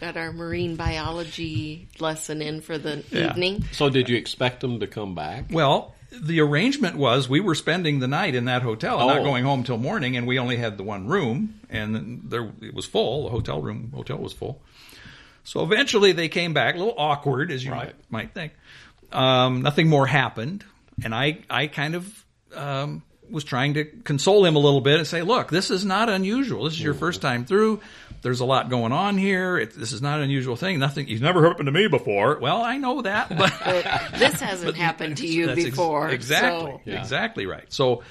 Got 0.00 0.16
our 0.16 0.32
marine 0.32 0.76
biology 0.76 1.88
lesson 1.98 2.40
in 2.40 2.60
for 2.62 2.78
the 2.78 3.04
Yeah. 3.10 3.30
evening. 3.30 3.64
So 3.72 3.90
did 3.90 4.08
you 4.08 4.16
expect 4.16 4.60
them 4.60 4.80
to 4.80 4.86
come 4.86 5.14
back? 5.14 5.46
well, 5.50 5.94
the 6.12 6.40
arrangement 6.40 6.96
was 6.96 7.28
we 7.28 7.38
were 7.38 7.54
spending 7.54 8.00
the 8.00 8.08
night 8.08 8.34
in 8.34 8.46
that 8.46 8.62
hotel 8.62 8.98
and 8.98 9.08
not 9.08 9.18
Oh. 9.20 9.24
going 9.24 9.44
home 9.44 9.62
till 9.62 9.76
morning, 9.78 10.16
and 10.16 10.26
we 10.26 10.38
only 10.38 10.56
had 10.56 10.76
the 10.76 10.82
one 10.82 11.06
room, 11.06 11.54
and 11.68 12.22
there 12.28 12.50
it 12.62 12.74
was 12.74 12.84
full. 12.86 13.24
The 13.24 13.30
hotel 13.30 13.60
room 13.62 13.92
hotel 13.94 14.16
was 14.18 14.32
full. 14.32 14.60
So 15.44 15.62
eventually, 15.62 16.12
they 16.12 16.28
came 16.28 16.52
back, 16.52 16.74
a 16.74 16.78
little 16.78 16.94
awkward, 16.98 17.50
as 17.52 17.64
you 17.64 17.70
Right. 17.70 17.94
might, 18.10 18.10
might 18.10 18.34
think. 18.34 18.52
Um, 19.12 19.62
nothing 19.62 19.88
more 19.88 20.06
happened, 20.06 20.64
and 21.04 21.14
I 21.14 21.38
I 21.48 21.66
kind 21.68 21.94
of 21.94 22.24
um, 22.56 23.02
was 23.30 23.44
trying 23.44 23.74
to 23.74 23.84
console 24.02 24.44
him 24.44 24.56
a 24.56 24.58
little 24.58 24.80
bit 24.80 24.98
and 24.98 25.06
say, 25.06 25.22
"Look, 25.22 25.50
this 25.50 25.70
is 25.70 25.84
not 25.84 26.08
unusual. 26.08 26.64
This 26.64 26.74
is 26.74 26.82
your 26.82 26.94
first 26.94 27.20
time 27.22 27.44
through. 27.44 27.80
There's 28.22 28.40
a 28.40 28.44
lot 28.44 28.68
going 28.68 28.92
on 28.92 29.16
here. 29.16 29.56
It, 29.58 29.74
this 29.74 29.92
is 29.92 30.02
not 30.02 30.18
an 30.18 30.24
unusual 30.24 30.54
thing. 30.56 30.78
Nothing. 30.78 31.08
You've 31.08 31.22
never 31.22 31.46
happened 31.46 31.66
to 31.66 31.72
me 31.72 31.88
before. 31.88 32.38
Well, 32.38 32.60
I 32.62 32.76
know 32.76 33.02
that, 33.02 33.28
but." 33.36 33.52
But 33.64 33.84
this 34.18 34.40
hasn't 34.40 34.76
happened 34.76 35.16
to 35.18 35.26
you 35.32 35.46
That's 35.46 35.60
ex- 35.60 35.70
before. 35.70 36.08
exactly, 36.10 36.72
so- 36.72 36.80
Yeah. 36.84 37.00
exactly 37.00 37.46
right. 37.46 37.64
So, 37.72 38.02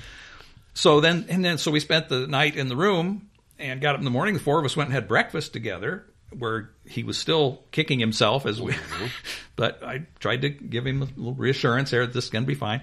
so 0.73 0.99
then 1.01 1.25
and 1.29 1.43
then 1.45 1.57
so 1.57 1.71
we 1.71 1.79
spent 1.79 2.09
the 2.09 2.25
night 2.27 2.55
in 2.55 2.69
the 2.69 2.75
room 2.75 3.29
and 3.59 3.81
got 3.81 3.93
up 3.95 3.99
in 3.99 4.05
the 4.05 4.11
morning. 4.11 4.33
The 4.33 4.39
four 4.39 4.57
of 4.59 4.65
us 4.65 4.75
went 4.75 4.87
and 4.87 4.93
had 4.95 5.07
breakfast 5.07 5.53
together, 5.53 6.05
where 6.37 6.71
he 6.87 7.03
was 7.03 7.17
still 7.17 7.63
kicking 7.71 7.99
himself 7.99 8.45
as 8.45 8.59
we. 8.61 8.71
Mm-hmm. 8.73 9.05
but 9.55 9.83
I 9.83 10.05
tried 10.19 10.41
to 10.41 10.49
give 10.49 10.87
him 10.87 11.01
a 11.01 11.05
little 11.05 11.33
reassurance 11.35 11.91
there 11.91 12.05
that 12.05 12.13
this 12.13 12.25
is 12.25 12.29
going 12.31 12.45
to 12.45 12.47
be 12.47 12.55
fine. 12.55 12.81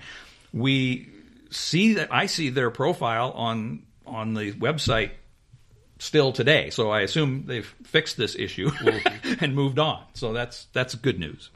We 0.53 1.09
see 1.51 1.95
that 1.95 2.13
I 2.13 2.27
see 2.27 2.51
their 2.51 2.71
profile 2.71 3.33
on 3.33 3.83
on 4.07 4.35
the 4.35 4.53
website 4.53 5.11
still 5.99 6.33
today. 6.33 6.71
So 6.71 6.91
I 6.91 7.01
assume 7.03 7.45
they've 7.47 7.67
fixed 7.85 8.17
this 8.17 8.35
issue 8.37 8.71
and 9.41 9.55
moved 9.55 9.79
on. 9.79 10.03
So 10.15 10.33
that's 10.33 10.67
that's 10.73 10.95
good 10.95 11.19
news. 11.19 11.51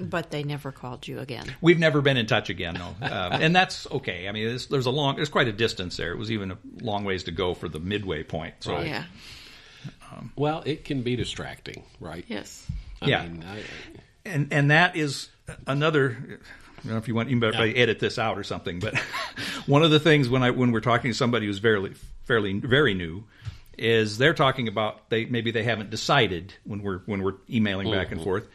But 0.00 0.30
they 0.30 0.42
never 0.42 0.72
called 0.72 1.06
you 1.06 1.20
again. 1.20 1.44
We've 1.60 1.78
never 1.78 2.00
been 2.00 2.16
in 2.16 2.26
touch 2.26 2.50
again, 2.50 2.74
though, 2.74 3.06
uh, 3.06 3.38
and 3.40 3.54
that's 3.54 3.86
okay. 3.90 4.26
I 4.28 4.32
mean, 4.32 4.48
there's, 4.48 4.66
there's 4.66 4.86
a 4.86 4.90
long, 4.90 5.14
there's 5.16 5.28
quite 5.28 5.46
a 5.48 5.52
distance 5.52 5.96
there. 5.96 6.10
It 6.12 6.18
was 6.18 6.32
even 6.32 6.50
a 6.50 6.58
long 6.80 7.04
ways 7.04 7.24
to 7.24 7.30
go 7.30 7.54
for 7.54 7.68
the 7.68 7.78
midway 7.78 8.24
point. 8.24 8.54
So 8.60 8.80
Yeah. 8.80 9.04
Well, 10.36 10.62
it 10.66 10.84
can 10.84 11.02
be 11.02 11.16
distracting, 11.16 11.84
right? 12.00 12.24
Yes. 12.28 12.66
I 13.00 13.08
Yeah. 13.08 13.22
mean, 13.22 13.44
I, 13.46 13.62
and 14.24 14.52
and 14.52 14.70
that 14.70 14.96
is 14.96 15.28
another. 15.66 16.16
I 16.78 16.82
don't 16.84 16.92
know 16.92 16.96
if 16.98 17.08
you 17.08 17.14
want 17.14 17.30
you 17.30 17.36
might 17.36 17.54
Yeah. 17.54 17.82
edit 17.82 17.98
this 18.00 18.18
out 18.18 18.38
or 18.38 18.44
something, 18.44 18.78
but 18.80 18.96
one 19.66 19.82
of 19.82 19.90
the 19.90 20.00
things 20.00 20.28
when 20.28 20.42
I 20.42 20.50
when 20.50 20.72
we're 20.72 20.80
talking 20.80 21.10
to 21.10 21.16
somebody 21.16 21.46
who's 21.46 21.58
fairly 21.58 21.94
fairly 22.24 22.58
very 22.58 22.94
new 22.94 23.24
is 23.82 24.16
they're 24.16 24.34
talking 24.34 24.68
about 24.68 25.10
they 25.10 25.24
maybe 25.24 25.50
they 25.50 25.64
haven't 25.64 25.90
decided 25.90 26.54
when 26.64 26.82
we're 26.82 27.00
when 27.00 27.22
we're 27.22 27.34
emailing 27.50 27.90
back 27.90 28.12
and 28.12 28.20
mm-hmm. 28.20 28.30
forth 28.30 28.48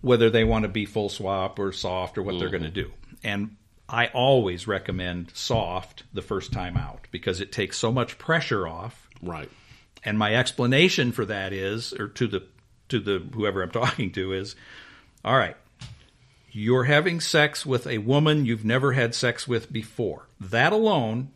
whether 0.00 0.30
they 0.30 0.44
want 0.44 0.62
to 0.62 0.68
be 0.68 0.86
full 0.86 1.08
swap 1.08 1.58
or 1.58 1.72
soft 1.72 2.16
or 2.16 2.22
what 2.22 2.38
they're 2.38 2.50
going 2.50 2.62
to 2.62 2.68
mm-hmm. 2.68 2.90
do. 2.90 2.92
And 3.24 3.56
I 3.88 4.06
always 4.08 4.68
recommend 4.68 5.32
soft 5.34 6.04
the 6.12 6.22
first 6.22 6.52
time 6.52 6.76
out 6.76 7.08
because 7.10 7.40
it 7.40 7.50
takes 7.50 7.78
so 7.78 7.90
much 7.90 8.16
pressure 8.16 8.66
off 8.66 9.08
right. 9.22 9.50
and 10.04 10.18
my 10.18 10.34
explanation 10.34 11.12
for 11.12 11.24
that 11.24 11.52
is, 11.52 11.92
or 11.92 12.08
to 12.08 12.28
the 12.28 12.44
to 12.88 13.00
the 13.00 13.26
whoever 13.34 13.62
I'm 13.62 13.70
talking 13.72 14.12
to 14.12 14.32
is, 14.32 14.54
all 15.24 15.36
right, 15.36 15.56
you're 16.52 16.84
having 16.84 17.20
sex 17.20 17.66
with 17.66 17.86
a 17.86 17.98
woman 17.98 18.46
you've 18.46 18.64
never 18.64 18.92
had 18.92 19.14
sex 19.14 19.48
with 19.48 19.72
before. 19.72 20.28
That 20.40 20.72
alone 20.72 21.30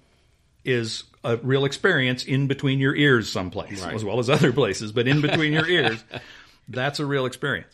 is 0.67 1.05
a 1.25 1.37
real 1.39 1.65
experience 1.65 2.25
in 2.25 2.47
between 2.47 2.79
your 2.79 2.95
ears 2.95 3.31
someplace, 3.31 3.83
Right. 3.83 3.95
as 3.95 4.05
well 4.05 4.19
as 4.19 4.29
other 4.31 4.53
places, 4.53 4.93
but 4.93 5.09
in 5.09 5.21
between 5.21 5.53
your 5.53 5.67
ears, 5.69 6.03
that's 6.69 7.01
a 7.01 7.07
real 7.07 7.27
experience. 7.27 7.73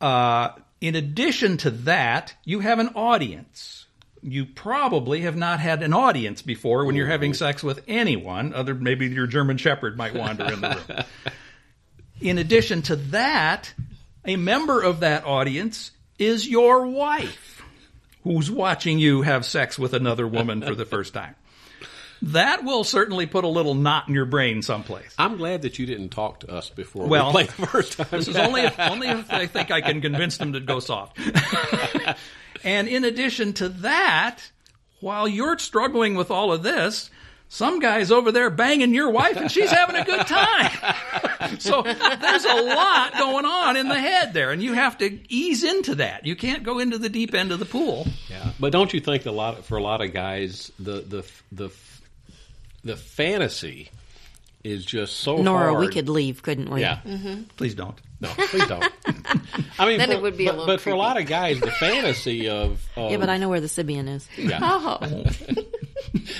Uh, 0.00 0.50
in 0.80 0.94
addition 0.96 1.56
to 1.58 1.70
that, 1.70 2.34
you 2.44 2.60
have 2.60 2.78
an 2.80 2.88
audience. 2.96 3.86
You 4.22 4.46
probably 4.46 5.22
have 5.22 5.36
not 5.36 5.60
had 5.60 5.82
an 5.82 5.92
audience 5.92 6.42
before 6.42 6.84
when 6.84 6.94
you're 6.96 7.06
having 7.08 7.34
sex 7.34 7.62
with 7.62 7.82
anyone, 7.88 8.52
other 8.54 8.74
maybe 8.74 9.06
your 9.08 9.26
German 9.26 9.56
Shepherd 9.56 9.96
might 9.96 10.14
wander 10.14 10.44
in 10.52 10.60
the 10.60 10.68
room. 10.88 11.04
In 12.20 12.38
addition 12.38 12.82
to 12.82 12.96
that, 12.96 13.72
a 14.24 14.36
member 14.36 14.80
of 14.80 15.00
that 15.00 15.24
audience 15.24 15.90
is 16.20 16.48
your 16.48 16.86
wife 16.86 17.62
who's 18.22 18.48
watching 18.48 19.00
you 19.00 19.22
have 19.22 19.44
sex 19.44 19.76
with 19.76 19.92
another 19.92 20.26
woman 20.28 20.62
for 20.62 20.76
the 20.76 20.84
first 20.84 21.14
time. 21.14 21.34
That 22.22 22.64
will 22.64 22.84
certainly 22.84 23.26
put 23.26 23.44
a 23.44 23.48
little 23.48 23.74
knot 23.74 24.08
in 24.08 24.14
your 24.14 24.24
brain 24.24 24.62
someplace. 24.62 25.12
I'm 25.18 25.36
glad 25.36 25.62
that 25.62 25.78
you 25.78 25.86
didn't 25.86 26.10
talk 26.10 26.40
to 26.40 26.50
us 26.50 26.70
before 26.70 27.06
Well, 27.08 27.26
we 27.26 27.32
played 27.32 27.48
the 27.48 27.66
first 27.66 27.98
time. 27.98 28.06
This 28.10 28.28
is 28.28 28.36
only 28.36 28.62
if, 28.62 28.78
only 28.78 29.08
if 29.08 29.30
I 29.32 29.46
think 29.46 29.70
I 29.70 29.80
can 29.80 30.00
convince 30.00 30.38
them 30.38 30.52
to 30.52 30.60
go 30.60 30.78
soft. 30.78 31.18
and 32.64 32.88
in 32.88 33.04
addition 33.04 33.52
to 33.54 33.68
that, 33.70 34.38
while 35.00 35.26
you're 35.26 35.58
struggling 35.58 36.14
with 36.14 36.30
all 36.30 36.52
of 36.52 36.62
this, 36.62 37.10
some 37.48 37.80
guy's 37.80 38.10
over 38.10 38.32
there 38.32 38.48
banging 38.48 38.94
your 38.94 39.10
wife 39.10 39.36
and 39.36 39.50
she's 39.50 39.70
having 39.70 39.96
a 39.96 40.04
good 40.04 40.26
time. 40.26 40.70
so 41.58 41.82
there's 41.82 42.44
a 42.44 42.62
lot 42.62 43.12
going 43.18 43.44
on 43.44 43.76
in 43.76 43.88
the 43.88 43.98
head 43.98 44.32
there, 44.32 44.52
and 44.52 44.62
you 44.62 44.72
have 44.72 44.96
to 44.98 45.18
ease 45.28 45.62
into 45.64 45.96
that. 45.96 46.24
You 46.24 46.34
can't 46.34 46.62
go 46.62 46.78
into 46.78 46.96
the 46.96 47.10
deep 47.10 47.34
end 47.34 47.52
of 47.52 47.58
the 47.58 47.66
pool. 47.66 48.06
Yeah, 48.30 48.52
but 48.58 48.72
don't 48.72 48.94
you 48.94 49.00
think 49.00 49.26
a 49.26 49.32
lot 49.32 49.66
for 49.66 49.76
a 49.76 49.82
lot 49.82 50.00
of 50.00 50.14
guys 50.14 50.72
the 50.78 51.02
the 51.02 51.30
the 51.50 51.68
the 52.84 52.96
fantasy 52.96 53.90
is 54.64 54.84
just 54.84 55.16
so 55.18 55.38
Nora, 55.42 55.70
hard. 55.70 55.80
we 55.80 55.88
could 55.92 56.08
leave, 56.08 56.42
couldn't 56.42 56.70
we? 56.70 56.80
Yeah, 56.82 57.00
mm-hmm. 57.04 57.42
Please 57.56 57.74
don't. 57.74 57.98
no, 58.20 58.28
please 58.28 58.66
don't. 58.68 58.84
I 59.78 59.86
mean, 59.86 59.98
Then 59.98 60.08
for- 60.08 60.14
it 60.14 60.22
would 60.22 60.36
be 60.36 60.46
a 60.46 60.50
but, 60.50 60.58
little 60.58 60.66
but 60.74 60.80
for 60.80 60.90
a 60.90 60.96
lot 60.96 61.20
of 61.20 61.26
guys, 61.26 61.58
the 61.60 61.70
fantasy 61.72 62.48
of, 62.48 62.80
of 62.96 63.10
Yeah, 63.10 63.16
but 63.16 63.28
I 63.28 63.38
know 63.38 63.48
where 63.48 63.60
the 63.60 63.66
Sybian 63.66 64.08
is. 64.08 64.28
yeah, 64.38 64.60
Oh, 64.62 64.98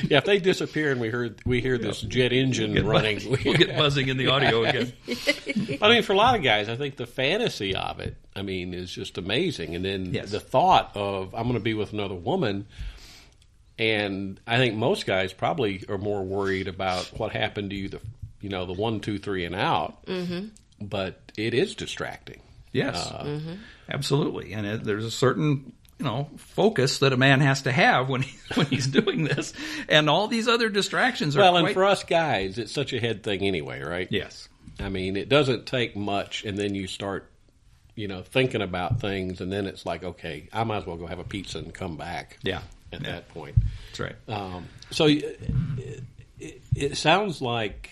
yeah, 0.08 0.18
if 0.18 0.24
they 0.24 0.38
disappear 0.38 0.92
and 0.92 1.00
we 1.00 1.08
heard 1.08 1.40
we 1.44 1.60
hear 1.60 1.78
this 1.78 2.00
jet 2.00 2.32
engine 2.32 2.86
running, 2.86 3.20
We'll 3.44 3.54
get 3.54 3.76
buzzing 3.76 4.08
in 4.08 4.16
the 4.16 4.28
audio 4.28 4.64
again. 4.64 4.92
I 5.82 5.88
mean, 5.88 6.02
for 6.04 6.12
a 6.12 6.16
lot 6.16 6.36
of 6.36 6.42
guys, 6.42 6.68
I 6.68 6.76
think 6.76 6.96
the 6.96 7.06
fantasy 7.06 7.74
of 7.74 7.98
it, 8.00 8.16
I 8.36 8.42
mean, 8.42 8.72
is 8.74 8.90
just 8.92 9.18
amazing. 9.18 9.74
And 9.74 9.84
then 9.84 10.12
Yes. 10.14 10.30
the 10.30 10.40
thought 10.40 10.92
of 10.94 11.34
I'm 11.34 11.42
going 11.44 11.54
to 11.54 11.60
be 11.60 11.74
with 11.74 11.92
another 11.92 12.14
woman, 12.14 12.66
and 13.78 14.40
I 14.46 14.58
think 14.58 14.74
most 14.74 15.06
guys 15.06 15.32
probably 15.32 15.84
are 15.88 15.98
more 15.98 16.22
worried 16.22 16.68
about 16.68 17.06
what 17.18 17.32
happened 17.32 17.70
to 17.70 17.76
you 17.76 17.88
the, 17.88 18.00
you 18.40 18.48
know, 18.48 18.66
the 18.66 18.72
one, 18.72 19.00
two, 19.00 19.18
three, 19.18 19.44
and 19.44 19.54
out. 19.54 20.04
Mm-hmm. 20.06 20.48
But 20.80 21.20
it 21.36 21.54
is 21.54 21.74
distracting. 21.74 22.40
Yes, 22.72 23.12
absolutely. 23.88 24.52
And 24.54 24.66
it, 24.66 24.84
there's 24.84 25.04
a 25.04 25.10
certain 25.10 25.72
you 25.98 26.08
know 26.08 26.28
focus 26.36 26.98
that 26.98 27.12
a 27.12 27.16
man 27.16 27.40
has 27.40 27.62
to 27.62 27.72
have 27.72 28.08
when 28.08 28.22
he, 28.22 28.36
when 28.54 28.66
he's 28.66 28.86
doing 28.86 29.24
this, 29.24 29.52
and 29.88 30.10
all 30.10 30.26
these 30.26 30.48
other 30.48 30.68
distractions 30.68 31.36
are 31.36 31.40
Well, 31.40 31.56
and 31.58 31.70
for 31.70 31.84
us 31.84 32.02
guys, 32.02 32.58
it's 32.58 32.72
such 32.72 32.92
a 32.92 32.98
head 32.98 33.22
thing 33.22 33.42
anyway, 33.42 33.82
right? 33.82 34.08
yes, 34.10 34.48
I 34.80 34.88
mean, 34.88 35.16
it 35.16 35.28
doesn't 35.28 35.66
take 35.66 35.94
much, 35.94 36.44
and 36.44 36.58
then 36.58 36.74
you 36.74 36.86
start, 36.86 37.30
you 37.94 38.08
know, 38.08 38.22
thinking 38.22 38.62
about 38.62 39.00
things, 39.00 39.40
and 39.40 39.52
then 39.52 39.66
it's 39.66 39.86
like, 39.86 40.02
okay, 40.02 40.48
I 40.52 40.64
might 40.64 40.78
as 40.78 40.86
well 40.86 40.96
go 40.96 41.06
have 41.06 41.20
a 41.20 41.24
pizza 41.24 41.58
and 41.58 41.72
come 41.72 41.96
back. 41.96 42.38
Yeah. 42.42 42.62
At 42.92 43.02
Yeah. 43.02 43.12
that 43.12 43.28
point. 43.30 43.56
that's 43.88 44.00
right. 44.00 44.16
Um, 44.28 44.66
so 44.90 45.06
it, 45.06 45.40
it, 46.38 46.62
it 46.74 46.96
sounds 46.96 47.40
like 47.40 47.90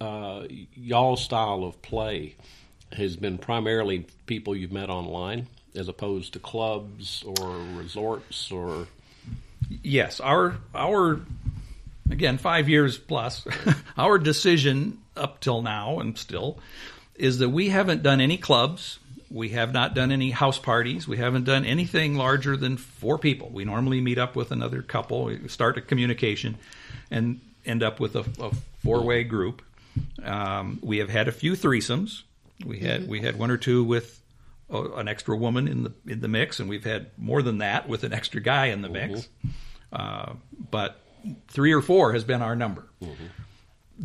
uh, 0.00 0.44
y'all's 0.74 1.22
style 1.24 1.64
of 1.64 1.80
play 1.82 2.34
has 2.92 3.16
been 3.16 3.38
primarily 3.38 4.06
people 4.26 4.54
you've 4.54 4.72
met 4.72 4.90
online, 4.90 5.46
as 5.74 5.88
opposed 5.88 6.34
to 6.34 6.38
clubs 6.38 7.24
or 7.38 7.56
resorts 7.76 8.50
or. 8.52 8.86
Yes, 9.82 10.20
our 10.20 10.56
our 10.74 11.20
again 12.10 12.36
five 12.36 12.68
years 12.68 12.98
plus 12.98 13.46
our 13.96 14.18
decision 14.18 14.98
up 15.16 15.40
till 15.40 15.62
now 15.62 16.00
and 16.00 16.18
still 16.18 16.58
is 17.14 17.38
that 17.38 17.48
we 17.48 17.68
haven't 17.70 18.02
done 18.02 18.20
any 18.20 18.36
clubs. 18.36 18.98
We 19.32 19.50
have 19.50 19.72
not 19.72 19.94
done 19.94 20.12
any 20.12 20.30
house 20.30 20.58
parties. 20.58 21.08
We 21.08 21.16
haven't 21.16 21.44
done 21.44 21.64
anything 21.64 22.16
larger 22.16 22.56
than 22.56 22.76
four 22.76 23.18
people. 23.18 23.48
We 23.48 23.64
normally 23.64 24.00
meet 24.00 24.18
up 24.18 24.36
with 24.36 24.50
another 24.50 24.82
couple, 24.82 25.24
we 25.24 25.48
start 25.48 25.78
a 25.78 25.80
communication, 25.80 26.58
and 27.10 27.40
end 27.64 27.82
up 27.82 27.98
with 27.98 28.14
a, 28.14 28.24
a 28.40 28.50
four-way 28.84 29.24
group. 29.24 29.62
Um, 30.22 30.78
we 30.82 30.98
have 30.98 31.08
had 31.08 31.28
a 31.28 31.32
few 31.32 31.52
threesomes. 31.52 32.22
We 32.64 32.80
had 32.80 33.08
we 33.08 33.20
had 33.20 33.38
one 33.38 33.50
or 33.50 33.56
two 33.56 33.82
with 33.84 34.20
uh, 34.72 34.92
an 34.94 35.08
extra 35.08 35.36
woman 35.36 35.66
in 35.66 35.82
the 35.84 35.92
in 36.06 36.20
the 36.20 36.28
mix, 36.28 36.60
and 36.60 36.68
we've 36.68 36.84
had 36.84 37.10
more 37.16 37.42
than 37.42 37.58
that 37.58 37.88
with 37.88 38.04
an 38.04 38.12
extra 38.12 38.40
guy 38.40 38.66
in 38.66 38.82
the 38.82 38.88
mix. 38.88 39.28
Uh, 39.92 40.34
but 40.70 41.00
three 41.48 41.72
or 41.72 41.80
four 41.82 42.12
has 42.12 42.24
been 42.24 42.42
our 42.42 42.56
number. 42.56 42.84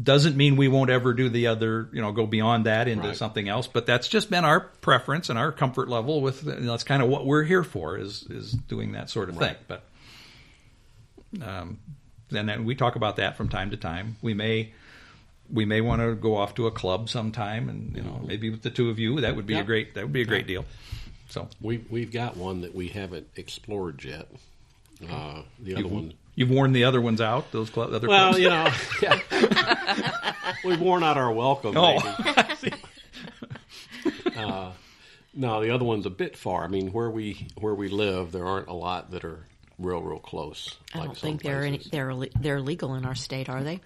Doesn't 0.02 0.38
mean 0.38 0.58
we 0.58 0.68
won't 0.68 0.90
ever 0.92 1.14
do 1.14 1.28
the 1.28 1.48
other, 1.48 1.90
you 1.92 2.02
know, 2.02 2.12
go 2.12 2.28
beyond 2.28 2.66
that 2.68 2.88
into 2.88 3.08
Right. 3.08 3.18
something 3.18 3.50
else. 3.50 3.66
But 3.68 3.86
that's 3.88 4.08
just 4.08 4.30
been 4.30 4.46
our 4.46 4.60
preference 4.60 5.30
and 5.30 5.40
our 5.40 5.52
comfort 5.52 5.90
level. 5.90 6.22
With 6.22 6.44
you 6.46 6.52
know, 6.54 6.72
that's 6.72 6.84
kind 6.84 7.02
of 7.02 7.10
what 7.10 7.26
we're 7.26 7.44
here 7.44 7.64
for 7.64 7.98
is 7.98 8.24
is 8.30 8.52
doing 8.52 8.92
that 8.92 9.10
sort 9.10 9.30
of 9.30 9.38
thing. 9.38 9.56
But 9.68 9.84
um, 11.42 11.80
and 12.32 12.48
then 12.48 12.66
we 12.66 12.76
talk 12.76 12.96
about 12.96 13.16
that 13.18 13.38
from 13.38 13.50
time 13.50 13.72
to 13.72 13.78
time. 13.78 14.18
We 14.22 14.34
may 14.34 14.72
we 15.52 15.66
may 15.66 15.82
want 15.82 16.02
to 16.02 16.14
go 16.16 16.36
off 16.36 16.56
to 16.56 16.68
a 16.68 16.72
club 16.72 17.10
sometime, 17.10 17.70
and 17.70 17.96
you 17.96 18.04
know, 18.04 18.22
maybe 18.26 18.50
with 18.50 18.62
the 18.62 18.70
two 18.70 18.90
of 18.90 19.00
you, 19.00 19.22
that 19.22 19.36
would 19.36 19.46
be 19.48 19.54
Yeah. 19.54 19.62
a 19.62 19.64
great 19.64 19.96
that 19.96 20.04
would 20.04 20.14
be 20.14 20.22
a 20.22 20.26
great 20.26 20.46
deal. 20.48 20.66
So 21.30 21.50
We, 21.60 21.80
we've 21.90 22.12
got 22.12 22.38
one 22.38 22.62
that 22.62 22.74
we 22.74 22.88
haven't 22.90 23.28
explored 23.36 24.04
yet. 24.04 24.30
Uh, 25.10 25.42
the 25.60 25.76
other 25.76 25.88
one. 25.88 26.14
You've 26.38 26.50
worn 26.50 26.71
the 26.71 26.86
other 26.86 27.02
ones 27.02 27.19
out. 27.19 27.52
Those 27.52 27.69
club, 27.69 27.91
other 27.91 28.08
Well, 28.08 28.30
clubs. 28.34 28.39
you 28.39 28.50
know, 28.50 28.71
yeah. 29.02 30.54
we've 30.63 30.80
worn 30.80 31.04
out 31.04 31.17
our 31.17 31.34
welcome. 31.34 31.76
Oh. 31.76 32.00
maybe. 32.63 32.78
uh, 34.38 34.71
no, 35.34 35.62
the 35.62 35.71
other 35.71 35.84
one's 35.84 36.06
a 36.06 36.10
bit 36.10 36.38
far. 36.38 36.63
I 36.63 36.67
mean, 36.67 36.93
where 36.93 37.10
we 37.10 37.47
where 37.60 37.76
we 37.76 37.89
live, 37.89 38.32
there 38.32 38.45
aren't 38.45 38.69
a 38.69 38.73
lot 38.73 39.12
that 39.12 39.26
are 39.26 39.45
real, 39.78 40.02
real 40.02 40.19
close. 40.19 40.76
I 40.93 41.00
like 41.00 41.08
don't 41.08 41.17
think 41.17 41.43
they're 41.43 41.63
any, 41.63 41.82
they're 41.91 42.15
they're 42.39 42.62
legal 42.62 42.95
in 42.95 43.04
our 43.06 43.15
state, 43.15 43.50
are 43.50 43.63
they? 43.63 43.82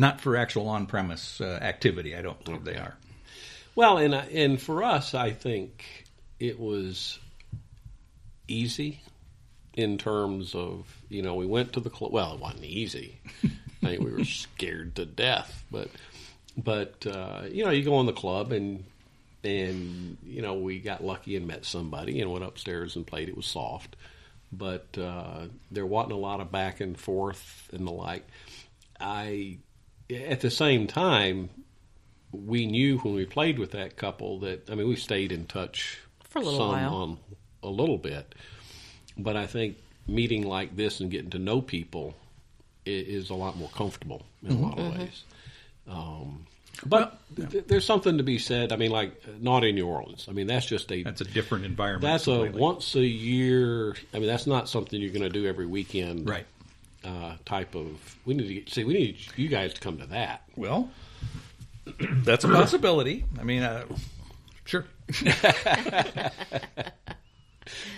not 0.00 0.20
for 0.20 0.36
actual 0.36 0.68
on-premise 0.68 1.40
uh, 1.40 1.58
activity. 1.60 2.14
I 2.14 2.22
don't 2.22 2.44
believe 2.44 2.62
they 2.62 2.76
are. 2.76 2.96
Well, 3.74 3.98
and 3.98 4.14
I- 4.14 4.26
and 4.26 4.62
for 4.62 4.84
us, 4.84 5.12
I 5.12 5.32
think 5.32 5.84
it 6.38 6.60
was 6.60 7.18
easy 8.46 9.00
in 9.78 9.96
terms 9.96 10.54
of 10.54 10.86
you 11.08 11.22
know 11.22 11.34
we 11.36 11.46
went 11.46 11.72
to 11.74 11.80
the 11.80 11.90
club. 11.90 12.12
Well, 12.12 12.34
it 12.34 12.40
wasn't 12.40 12.64
easy. 12.64 13.20
I 13.82 13.86
think 13.86 14.02
we 14.02 14.10
were 14.12 14.24
scared 14.24 14.96
to 14.96 15.06
death, 15.06 15.64
but 15.70 15.88
but 16.56 17.06
uh, 17.06 17.42
you 17.50 17.64
know 17.64 17.70
you 17.70 17.84
go 17.84 18.00
in 18.00 18.06
the 18.06 18.12
club 18.12 18.52
and 18.52 18.84
and 19.44 20.18
you 20.24 20.42
know 20.42 20.54
we 20.54 20.80
got 20.80 21.04
lucky 21.04 21.36
and 21.36 21.46
met 21.46 21.64
somebody 21.64 22.20
and 22.20 22.30
went 22.32 22.44
upstairs 22.44 22.96
and 22.96 23.06
played. 23.06 23.28
It 23.28 23.36
was 23.36 23.46
soft, 23.46 23.94
but 24.52 24.86
uh, 24.98 25.46
there 25.70 25.86
wasn't 25.86 26.12
a 26.12 26.16
lot 26.16 26.40
of 26.40 26.50
back 26.50 26.80
and 26.80 26.98
forth 26.98 27.68
and 27.72 27.86
the 27.86 27.92
like. 27.92 28.26
I 29.00 29.58
at 30.10 30.40
the 30.40 30.50
same 30.50 30.86
time 30.88 31.50
we 32.32 32.66
knew 32.66 32.98
when 32.98 33.14
we 33.14 33.24
played 33.26 33.58
with 33.58 33.70
that 33.70 33.96
couple 33.96 34.40
that 34.40 34.68
I 34.68 34.74
mean 34.74 34.88
we 34.88 34.96
stayed 34.96 35.30
in 35.30 35.46
touch 35.46 35.98
For 36.24 36.40
a 36.40 36.42
little 36.42 36.68
while. 36.68 36.94
on 36.94 37.18
a 37.62 37.68
little 37.68 37.98
bit, 37.98 38.34
but 39.18 39.36
I 39.36 39.46
think 39.46 39.76
meeting 40.06 40.46
like 40.46 40.76
this 40.76 41.00
and 41.00 41.10
getting 41.10 41.30
to 41.30 41.38
know 41.38 41.60
people 41.60 42.14
i- 42.86 42.90
is 42.90 43.30
a 43.30 43.34
lot 43.34 43.56
more 43.56 43.68
comfortable 43.74 44.22
in 44.42 44.52
a 44.52 44.58
lot 44.60 44.78
of 44.78 44.98
ways. 44.98 45.24
Um, 45.88 46.46
but 46.86 47.18
th- 47.34 47.64
there's 47.66 47.84
something 47.84 48.18
to 48.18 48.22
be 48.22 48.38
said. 48.38 48.72
I 48.72 48.76
mean, 48.76 48.90
like 48.92 49.20
not 49.40 49.64
in 49.64 49.74
New 49.74 49.86
Orleans. 49.86 50.26
I 50.28 50.32
mean, 50.32 50.46
that's 50.46 50.64
just 50.66 50.90
a 50.92 51.02
That's 51.02 51.20
a 51.20 51.24
different 51.24 51.64
environment. 51.64 52.02
that's 52.02 52.28
a 52.28 52.50
once 52.50 52.94
a 52.94 53.04
year. 53.04 53.96
I 54.14 54.18
mean, 54.18 54.28
that's 54.28 54.46
not 54.46 54.68
something 54.68 55.00
you're 55.00 55.10
going 55.12 55.22
to 55.22 55.28
do 55.30 55.46
every 55.46 55.66
weekend, 55.66 56.28
right. 56.28 56.46
Uh, 57.04 57.34
type 57.44 57.74
of. 57.74 58.16
We 58.24 58.34
need 58.34 58.48
to 58.48 58.54
get, 58.54 58.68
see. 58.70 58.84
We 58.84 58.94
need 58.94 59.16
you 59.36 59.48
guys 59.48 59.74
to 59.74 59.80
come 59.80 59.98
to 59.98 60.06
that. 60.06 60.42
Well, 60.56 60.90
that's 62.24 62.44
a 62.44 62.48
possibility. 62.48 63.24
I 63.40 63.42
mean, 63.44 63.62
uh, 63.62 63.84
sure. 64.64 64.84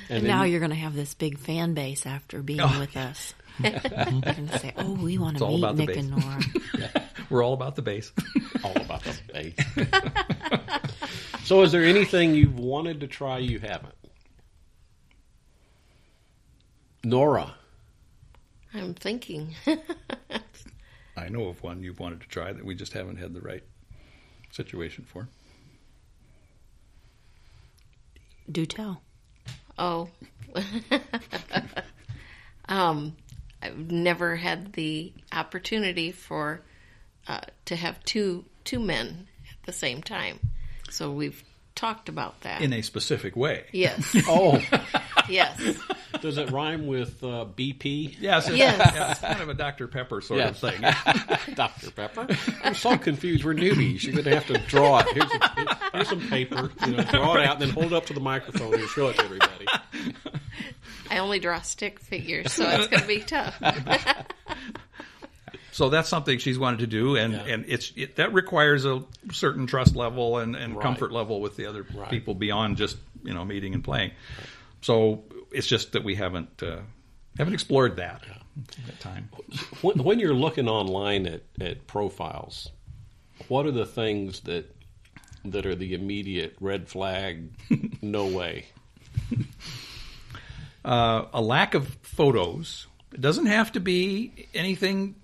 And 0.09 0.25
now 0.25 0.45
you're 0.45 0.61
going 0.61 0.71
to 0.71 0.77
have 0.77 0.95
this 0.95 1.15
big 1.15 1.39
fan 1.39 1.75
base 1.75 2.07
after 2.07 2.43
being 2.43 2.61
oh. 2.61 2.81
with 2.81 2.97
us. 2.97 3.35
They're 3.61 3.81
going 3.81 4.49
to 4.49 4.59
say, 4.59 4.73
"Oh, 4.77 4.95
we 4.95 5.19
want 5.19 5.39
to 5.39 5.45
all 5.45 5.53
meet 5.53 5.59
about 5.59 5.77
the 5.77 5.87
Nick 5.87 5.97
and 5.97 6.15
base. 6.15 6.25
Nora." 6.25 7.09
We're 7.31 7.45
all 7.45 7.53
about 7.53 7.77
the 7.77 7.83
base. 7.83 8.11
all 8.65 8.77
about 8.77 9.03
the 9.05 9.19
base. 9.33 9.55
so, 11.45 11.63
is 11.63 11.71
there 11.71 11.85
anything 11.85 12.35
you've 12.35 12.59
wanted 12.59 13.01
to 13.01 13.07
try 13.07 13.39
you 13.39 13.59
haven't? 13.59 13.95
Nora. 17.05 17.55
I'm 18.73 18.95
thinking. 18.95 19.55
I 21.17 21.29
know 21.29 21.49
of 21.49 21.63
one 21.63 21.83
you've 21.83 22.01
wanted 22.01 22.21
to 22.23 22.29
try 22.29 22.53
that 22.53 22.65
we 22.65 22.75
just 22.75 22.93
haven't 22.93 23.17
had 23.17 23.35
the 23.35 23.41
right 23.41 23.63
situation 24.51 25.05
for. 25.05 25.29
Do 28.51 28.67
tell. 28.67 29.03
Oh. 29.81 30.11
um, 32.69 33.17
I've 33.63 33.91
never 33.91 34.37
had 34.37 34.75
the 34.75 35.13
opportunity 35.33 36.13
for 36.13 36.61
uh, 37.27 37.41
to 37.65 37.77
have 37.77 38.05
two 38.05 38.45
two 38.65 38.79
men 38.79 39.27
at 39.51 39.67
the 39.67 39.73
same 39.73 40.03
time. 40.03 40.39
So 40.91 41.11
we've 41.11 41.43
talked 41.81 42.09
about 42.11 42.39
that. 42.43 42.61
In 42.61 42.73
a 42.73 42.83
specific 42.83 43.35
way. 43.37 43.65
yes. 43.73 44.15
Oh, 44.29 44.61
yes. 45.29 45.59
Does 46.21 46.37
it 46.37 46.51
rhyme 46.51 46.87
with 46.87 47.23
uh, 47.25 47.47
BP? 47.57 48.17
Yes, 48.21 48.47
it's, 48.49 48.57
Yes. 48.59 48.79
yeah, 48.95 49.11
it's 49.13 49.21
kind 49.21 49.41
of 49.41 49.49
a 49.49 49.55
Dr. 49.55 49.87
Pepper 49.89 50.21
sort 50.21 50.41
Yes. 50.41 50.63
of 50.63 50.75
thing. 50.75 51.55
Dr. 51.55 51.91
Pepper. 51.93 52.27
I'm 52.63 52.75
so 52.75 52.99
confused. 52.99 53.45
We're 53.45 53.55
newbies. 53.55 54.03
You're 54.03 54.13
going 54.13 54.25
to 54.25 54.35
have 54.35 54.47
to 54.49 54.59
draw 54.69 54.99
it. 55.01 55.07
Here's, 55.15 55.33
a, 55.33 55.79
here's 55.95 56.09
some 56.09 56.21
paper. 56.29 56.71
You 56.87 56.97
know, 56.97 57.05
draw 57.05 57.35
it 57.37 57.47
out 57.47 57.55
and 57.55 57.63
then 57.63 57.71
hold 57.71 57.87
it 57.87 57.93
up 57.95 58.07
to 58.07 58.13
the 58.13 58.21
microphone 58.21 58.75
and 58.75 58.89
show 58.91 59.09
it 59.09 59.17
to 59.17 59.25
everybody. 59.25 59.67
I 61.11 61.19
only 61.19 61.39
draw 61.39 61.61
stick 61.63 61.99
figures, 61.99 62.53
so 62.53 62.69
it's 62.69 62.89
going 62.89 63.01
to 63.03 63.09
be 63.09 63.21
tough. 63.21 63.57
So 65.73 65.89
that's 65.89 66.09
something 66.09 66.39
she's 66.39 66.59
wanted 66.59 66.81
to 66.81 66.87
do, 66.87 67.17
and, 67.17 67.33
Yeah. 67.33 67.45
and 67.45 67.65
it's 67.69 67.93
it, 67.97 68.17
that 68.17 68.33
requires 68.33 68.85
a 68.85 69.05
certain 69.33 69.67
trust 69.67 69.95
level 69.97 70.39
and, 70.39 70.57
and 70.57 70.75
Right. 70.75 70.83
comfort 70.83 71.13
level 71.13 71.41
with 71.41 71.57
the 71.57 71.67
other 71.67 71.87
Right. 71.95 72.11
people 72.11 72.35
beyond 72.35 72.77
just 72.77 72.97
you 73.23 73.33
know 73.35 73.45
meeting 73.45 73.75
and 73.75 73.85
playing. 73.85 74.11
So 74.83 75.23
it's 75.53 75.67
just 75.67 75.93
that 75.93 76.03
we 76.05 76.15
haven't 76.17 76.63
uh, 76.63 76.81
haven't 77.39 77.55
explored 77.55 77.97
that 77.97 78.23
at 78.89 79.01
time. 79.01 79.29
When, 79.81 80.03
when 80.03 80.19
you're 80.19 80.35
looking 80.35 80.69
online 80.69 81.27
at, 81.27 81.43
at 81.61 81.87
profiles, 81.87 82.71
what 83.49 83.65
are 83.67 83.71
the 83.71 83.87
things 83.87 84.41
that 84.41 84.75
that 85.45 85.65
are 85.67 85.75
the 85.75 85.95
immediate 85.95 86.57
red 86.61 86.89
flag? 86.89 87.51
no 88.03 88.27
way. 88.27 88.67
uh, 90.85 91.27
a 91.33 91.41
lack 91.41 91.75
of 91.75 91.89
photos. 92.03 92.87
It 93.13 93.21
doesn't 93.21 93.47
have 93.47 93.73
to 93.73 93.81
be 93.81 94.49
anything 94.55 95.15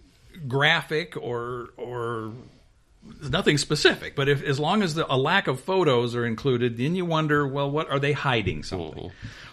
graphic 0.47 1.16
or 1.16 1.70
or 1.76 2.32
nothing 3.22 3.59
specific. 3.59 4.16
But 4.16 4.28
if 4.28 4.43
as 4.43 4.59
long 4.59 4.82
as 4.82 4.95
the, 4.95 5.12
a 5.12 5.16
lack 5.16 5.47
of 5.47 5.61
photos 5.61 6.14
are 6.16 6.26
included, 6.26 6.76
then 6.76 6.95
you 6.97 7.05
wonder, 7.05 7.47
well, 7.47 7.70
what 7.70 7.89
are 7.91 7.99
they 7.99 8.12
hiding 8.12 8.62
something? 8.62 9.11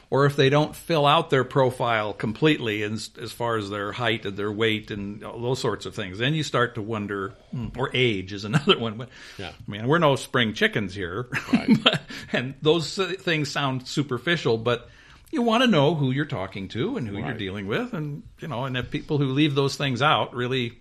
Or 0.10 0.26
if 0.28 0.36
they 0.36 0.50
don't 0.52 0.76
fill 0.76 1.08
out 1.08 1.32
their 1.32 1.44
profile 1.44 2.14
completely 2.14 2.84
as, 2.84 3.10
as 3.20 3.32
far 3.32 3.58
as 3.58 3.72
their 3.72 3.92
height 3.92 4.26
and 4.28 4.38
their 4.38 4.52
weight 4.52 4.92
and 4.92 5.24
all 5.24 5.40
those 5.42 5.58
sorts 5.60 5.88
of 5.88 5.96
things, 5.96 6.20
then 6.20 6.36
you 6.36 6.44
start 6.44 6.76
to 6.76 6.84
wonder. 6.84 7.30
hmm, 7.50 7.70
Or 7.78 7.90
age 7.96 8.32
is 8.32 8.46
another 8.52 8.78
one. 8.78 8.96
But 8.98 9.10
Yeah. 9.40 9.50
I 9.68 9.72
mean, 9.72 9.88
we're 9.88 9.98
no 9.98 10.16
spring 10.16 10.54
chickens 10.54 10.94
here, 10.94 11.28
Right. 11.52 11.78
But- 11.84 12.02
and 12.32 12.54
those 12.62 12.98
uh, 13.00 13.14
things 13.20 13.50
sound 13.52 13.88
superficial, 13.88 14.58
but 14.60 14.88
you 15.34 15.42
want 15.42 15.64
to 15.64 15.68
know 15.68 15.96
who 15.96 16.12
you're 16.12 16.26
talking 16.26 16.68
to 16.70 16.96
and 16.96 17.08
who 17.08 17.18
you're 17.18 17.34
dealing 17.34 17.68
with, 17.68 17.94
and 17.94 18.24
you 18.40 18.48
know, 18.48 18.66
and 18.66 18.78
if 18.78 18.92
people 18.92 19.18
who 19.18 19.26
leave 19.26 19.56
those 19.56 19.76
things 19.76 20.02
out 20.02 20.34
really, 20.36 20.74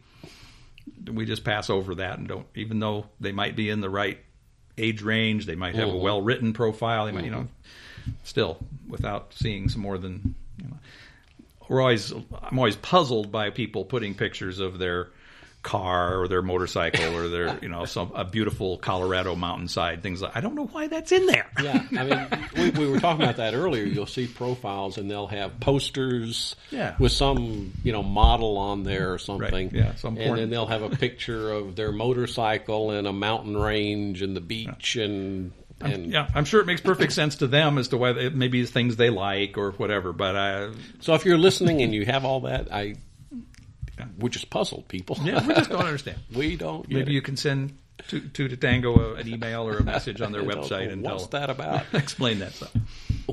we 1.10 1.24
just 1.24 1.42
pass 1.42 1.70
over 1.70 1.94
that 1.96 2.18
and 2.18 2.28
don't, 2.28 2.46
even 2.54 2.78
though 2.78 3.06
they 3.18 3.32
might 3.32 3.56
be 3.56 3.70
in 3.70 3.80
the 3.80 3.90
right 3.90 4.18
age 4.78 5.02
range, 5.02 5.46
they 5.46 5.54
might 5.54 5.74
have 5.74 5.88
a 5.88 5.92
Mhm. 5.92 6.00
well 6.00 6.22
written 6.22 6.52
profile, 6.52 7.06
they 7.06 7.12
might, 7.12 7.24
you 7.24 7.30
know, 7.30 7.48
still 8.24 8.58
without 8.88 9.32
seeing 9.34 9.68
some 9.68 9.80
more 9.80 9.96
than, 9.98 10.34
you 10.58 10.68
know, 10.68 10.76
we're 11.68 11.80
always, 11.80 12.12
I'm 12.12 12.58
always 12.58 12.76
puzzled 12.76 13.32
by 13.32 13.50
people 13.50 13.84
putting 13.84 14.14
pictures 14.14 14.58
of 14.58 14.78
their 14.78 15.08
car 15.62 16.20
or 16.20 16.28
their 16.28 16.42
motorcycle 16.42 17.14
or 17.16 17.28
their, 17.28 17.58
you 17.62 17.68
know, 17.68 17.84
some 17.84 18.10
a 18.14 18.24
beautiful 18.24 18.78
Colorado 18.78 19.34
mountainside, 19.36 20.02
things 20.02 20.20
like. 20.22 20.36
I 20.36 20.40
don't 20.40 20.54
know 20.54 20.66
why 20.66 20.88
that's 20.88 21.12
in 21.12 21.26
there. 21.26 21.46
Yeah, 21.62 21.84
I 21.96 22.04
mean, 22.04 22.28
we, 22.74 22.86
we 22.86 22.90
were 22.90 22.98
talking 22.98 23.22
about 23.22 23.36
that 23.36 23.54
earlier. 23.54 23.84
You'll 23.84 24.06
see 24.06 24.26
profiles, 24.26 24.98
and 24.98 25.10
they'll 25.10 25.28
have 25.28 25.60
posters 25.60 26.56
Yeah. 26.70 26.96
with 26.98 27.12
some, 27.12 27.72
you 27.84 27.92
know, 27.92 28.02
model 28.02 28.56
on 28.58 28.82
there 28.82 29.12
or 29.12 29.18
something. 29.18 29.70
yeah, 29.74 29.94
some 29.94 30.16
and 30.18 30.36
then 30.38 30.50
they'll 30.50 30.66
have 30.66 30.82
a 30.82 30.90
picture 30.90 31.52
of 31.52 31.76
their 31.76 31.92
motorcycle 31.92 32.90
and 32.90 33.06
a 33.06 33.12
mountain 33.12 33.56
range 33.56 34.22
and 34.22 34.36
the 34.36 34.40
beach 34.40 34.96
and 34.96 35.52
and 35.80 36.12
Yeah, 36.12 36.28
I'm 36.34 36.44
sure 36.44 36.60
it 36.60 36.66
makes 36.66 36.80
perfect 36.80 37.12
sense 37.12 37.36
to 37.36 37.46
them 37.48 37.76
as 37.78 37.88
to 37.88 37.96
why 37.96 38.12
they, 38.12 38.28
maybe 38.28 38.64
things 38.66 38.96
they 38.96 39.10
like 39.10 39.58
or 39.58 39.72
whatever. 39.72 40.12
But 40.12 40.36
uh, 40.36 40.70
So 41.00 41.14
if 41.14 41.24
you're 41.24 41.38
listening 41.38 41.82
and 41.82 41.92
you 41.94 42.04
have 42.06 42.24
all 42.24 42.40
that, 42.42 42.72
I 42.72 42.94
we're 44.18 44.28
just 44.28 44.50
puzzled, 44.50 44.88
people. 44.88 45.18
yeah, 45.22 45.46
we 45.46 45.54
just 45.54 45.70
don't 45.70 45.84
understand. 45.84 46.18
we 46.34 46.56
don't. 46.56 46.88
Maybe 46.88 47.12
it. 47.12 47.14
you 47.14 47.22
can 47.22 47.36
send 47.36 47.78
to, 48.08 48.20
to, 48.20 48.48
to 48.48 48.56
Tango 48.56 49.12
uh, 49.12 49.14
an 49.14 49.28
email 49.28 49.66
or 49.66 49.78
a 49.78 49.84
message 49.84 50.20
on 50.20 50.32
their 50.32 50.42
website 50.44 50.86
know, 50.86 50.92
and 50.92 51.02
what's 51.02 51.26
tell, 51.26 51.40
that 51.40 51.50
about? 51.50 51.84
explain 51.92 52.40
that 52.40 52.52
stuff. 52.52 52.72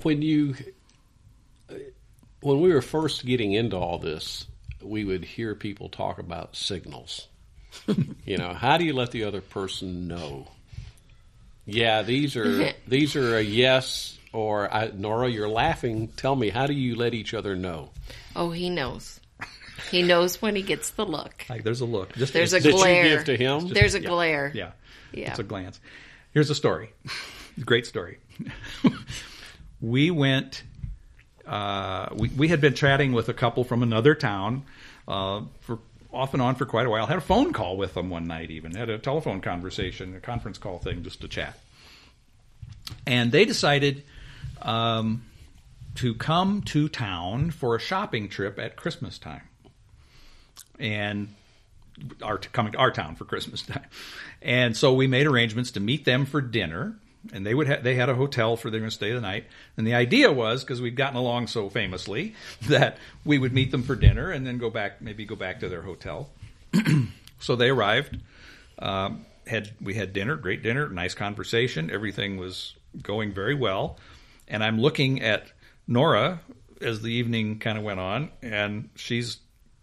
when 0.03 0.21
you 0.21 0.55
when 2.41 2.61
we 2.61 2.73
were 2.73 2.81
first 2.81 3.25
getting 3.25 3.53
into 3.53 3.77
all 3.77 3.99
this, 3.99 4.45
we 4.81 5.03
would 5.03 5.25
hear 5.25 5.55
people 5.55 5.89
talk 5.89 6.19
about 6.19 6.55
signals. 6.55 7.27
you 8.25 8.37
know, 8.37 8.53
how 8.53 8.77
do 8.77 8.85
you 8.85 8.93
let 8.93 9.11
the 9.11 9.25
other 9.25 9.41
person 9.41 10.07
know? 10.07 10.47
Yeah, 11.65 12.01
these 12.01 12.35
are 12.35 12.73
these 12.87 13.15
are 13.15 13.37
a 13.37 13.41
yes 13.41 14.17
or 14.33 14.73
I, 14.73 14.91
Nora. 14.93 15.29
You're 15.29 15.49
laughing. 15.49 16.07
Tell 16.17 16.35
me, 16.35 16.49
how 16.49 16.65
do 16.65 16.73
you 16.73 16.95
let 16.95 17.13
each 17.13 17.33
other 17.33 17.55
know? 17.55 17.91
Oh, 18.35 18.51
he 18.51 18.69
knows. 18.69 19.19
He 19.91 20.01
knows 20.01 20.41
when 20.41 20.55
he 20.55 20.61
gets 20.61 20.91
the 20.91 21.05
look. 21.05 21.45
Like 21.49 21.63
there's 21.63 21.81
a 21.81 21.85
look. 21.85 22.13
Just 22.13 22.33
There's 22.33 22.53
a 22.53 22.59
That 22.59 22.69
you 22.69 22.75
glare. 22.75 23.03
give 23.03 23.25
to 23.25 23.37
him? 23.37 23.67
There's 23.69 23.95
a 23.95 24.01
yeah, 24.01 24.07
glare. 24.09 24.51
Yeah, 24.53 24.71
Yeah. 25.11 25.29
It's 25.31 25.39
a 25.39 25.43
glance. 25.43 25.79
Here's 26.31 26.49
a 26.49 26.55
story. 26.55 26.91
Great 27.65 27.85
story. 27.85 28.19
we 29.81 30.11
went. 30.11 30.63
Uh, 31.45 32.09
we 32.15 32.29
we 32.29 32.47
had 32.47 32.61
been 32.61 32.75
chatting 32.75 33.11
with 33.11 33.27
a 33.29 33.33
couple 33.33 33.63
from 33.63 33.81
another 33.83 34.13
town 34.15 34.63
uh, 35.07 35.41
for 35.61 35.79
off 36.11 36.33
and 36.33 36.41
on 36.41 36.55
for 36.55 36.65
quite 36.65 36.85
a 36.85 36.89
while. 36.89 37.05
Had 37.07 37.17
a 37.17 37.21
phone 37.21 37.53
call 37.53 37.75
with 37.77 37.95
them 37.95 38.09
one 38.09 38.25
night. 38.27 38.51
Even 38.51 38.75
had 38.75 38.89
a 38.89 38.97
telephone 38.99 39.41
conversation, 39.41 40.15
a 40.15 40.19
conference 40.19 40.57
call 40.57 40.77
thing, 40.79 41.03
just 41.03 41.21
to 41.21 41.27
chat. 41.27 41.57
And 43.05 43.31
they 43.31 43.45
decided 43.45 44.03
um, 44.61 45.23
to 45.95 46.13
come 46.13 46.61
to 46.63 46.87
town 46.87 47.51
for 47.51 47.75
a 47.75 47.79
shopping 47.79 48.29
trip 48.29 48.59
at 48.59 48.75
Christmas 48.75 49.17
time. 49.17 49.41
And 50.79 51.35
our 52.23 52.37
coming 52.37 52.73
to 52.73 52.77
our 52.77 52.91
town 52.91 53.15
for 53.15 53.25
Christmas 53.25 53.61
time, 53.61 53.85
and 54.41 54.75
so 54.75 54.93
we 54.93 55.07
made 55.07 55.27
arrangements 55.27 55.71
to 55.71 55.79
meet 55.79 56.05
them 56.05 56.25
for 56.25 56.41
dinner. 56.41 56.95
And 57.33 57.45
they 57.45 57.53
would 57.53 57.67
ha- 57.67 57.79
they 57.83 57.95
had 57.95 58.07
a 58.07 58.15
hotel 58.15 58.55
for 58.55 58.69
going 58.69 58.83
to 58.83 58.91
stay 58.91 59.11
the 59.11 59.19
night. 59.19 59.45
And 59.75 59.85
the 59.85 59.93
idea 59.93 60.31
was 60.31 60.63
because 60.63 60.81
we'd 60.81 60.95
gotten 60.95 61.17
along 61.17 61.47
so 61.47 61.69
famously 61.69 62.33
that 62.69 62.97
we 63.25 63.37
would 63.37 63.53
meet 63.53 63.71
them 63.71 63.83
for 63.83 63.95
dinner 63.95 64.31
and 64.31 64.47
then 64.47 64.57
go 64.57 64.69
back 64.69 65.01
maybe 65.01 65.25
go 65.25 65.35
back 65.35 65.59
to 65.59 65.69
their 65.69 65.81
hotel. 65.81 66.29
so 67.39 67.55
they 67.57 67.69
arrived. 67.69 68.17
Um, 68.79 69.25
had 69.49 69.71
we 69.81 69.95
had 69.95 70.13
dinner, 70.13 70.37
great 70.37 70.63
dinner, 70.63 70.87
nice 70.87 71.13
conversation. 71.13 71.91
Everything 71.91 72.37
was 72.37 72.75
going 73.01 73.33
very 73.33 73.55
well. 73.55 73.97
And 74.47 74.63
I'm 74.63 74.79
looking 74.79 75.21
at 75.21 75.51
Nora 75.87 76.39
as 76.81 77.01
the 77.01 77.11
evening 77.11 77.59
kind 77.59 77.77
of 77.77 77.83
went 77.83 77.99
on, 77.99 78.31
and 78.41 78.89
she's 78.95 79.37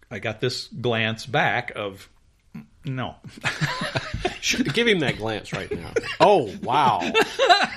I 0.09 0.19
got 0.19 0.39
this 0.41 0.67
glance 0.67 1.25
back 1.25 1.71
of 1.75 2.09
no. 2.85 3.15
Give 4.73 4.87
him 4.87 4.99
that 4.99 5.17
glance 5.17 5.51
right 5.51 5.69
now. 5.69 5.91
Oh 6.21 6.53
wow, 6.63 6.99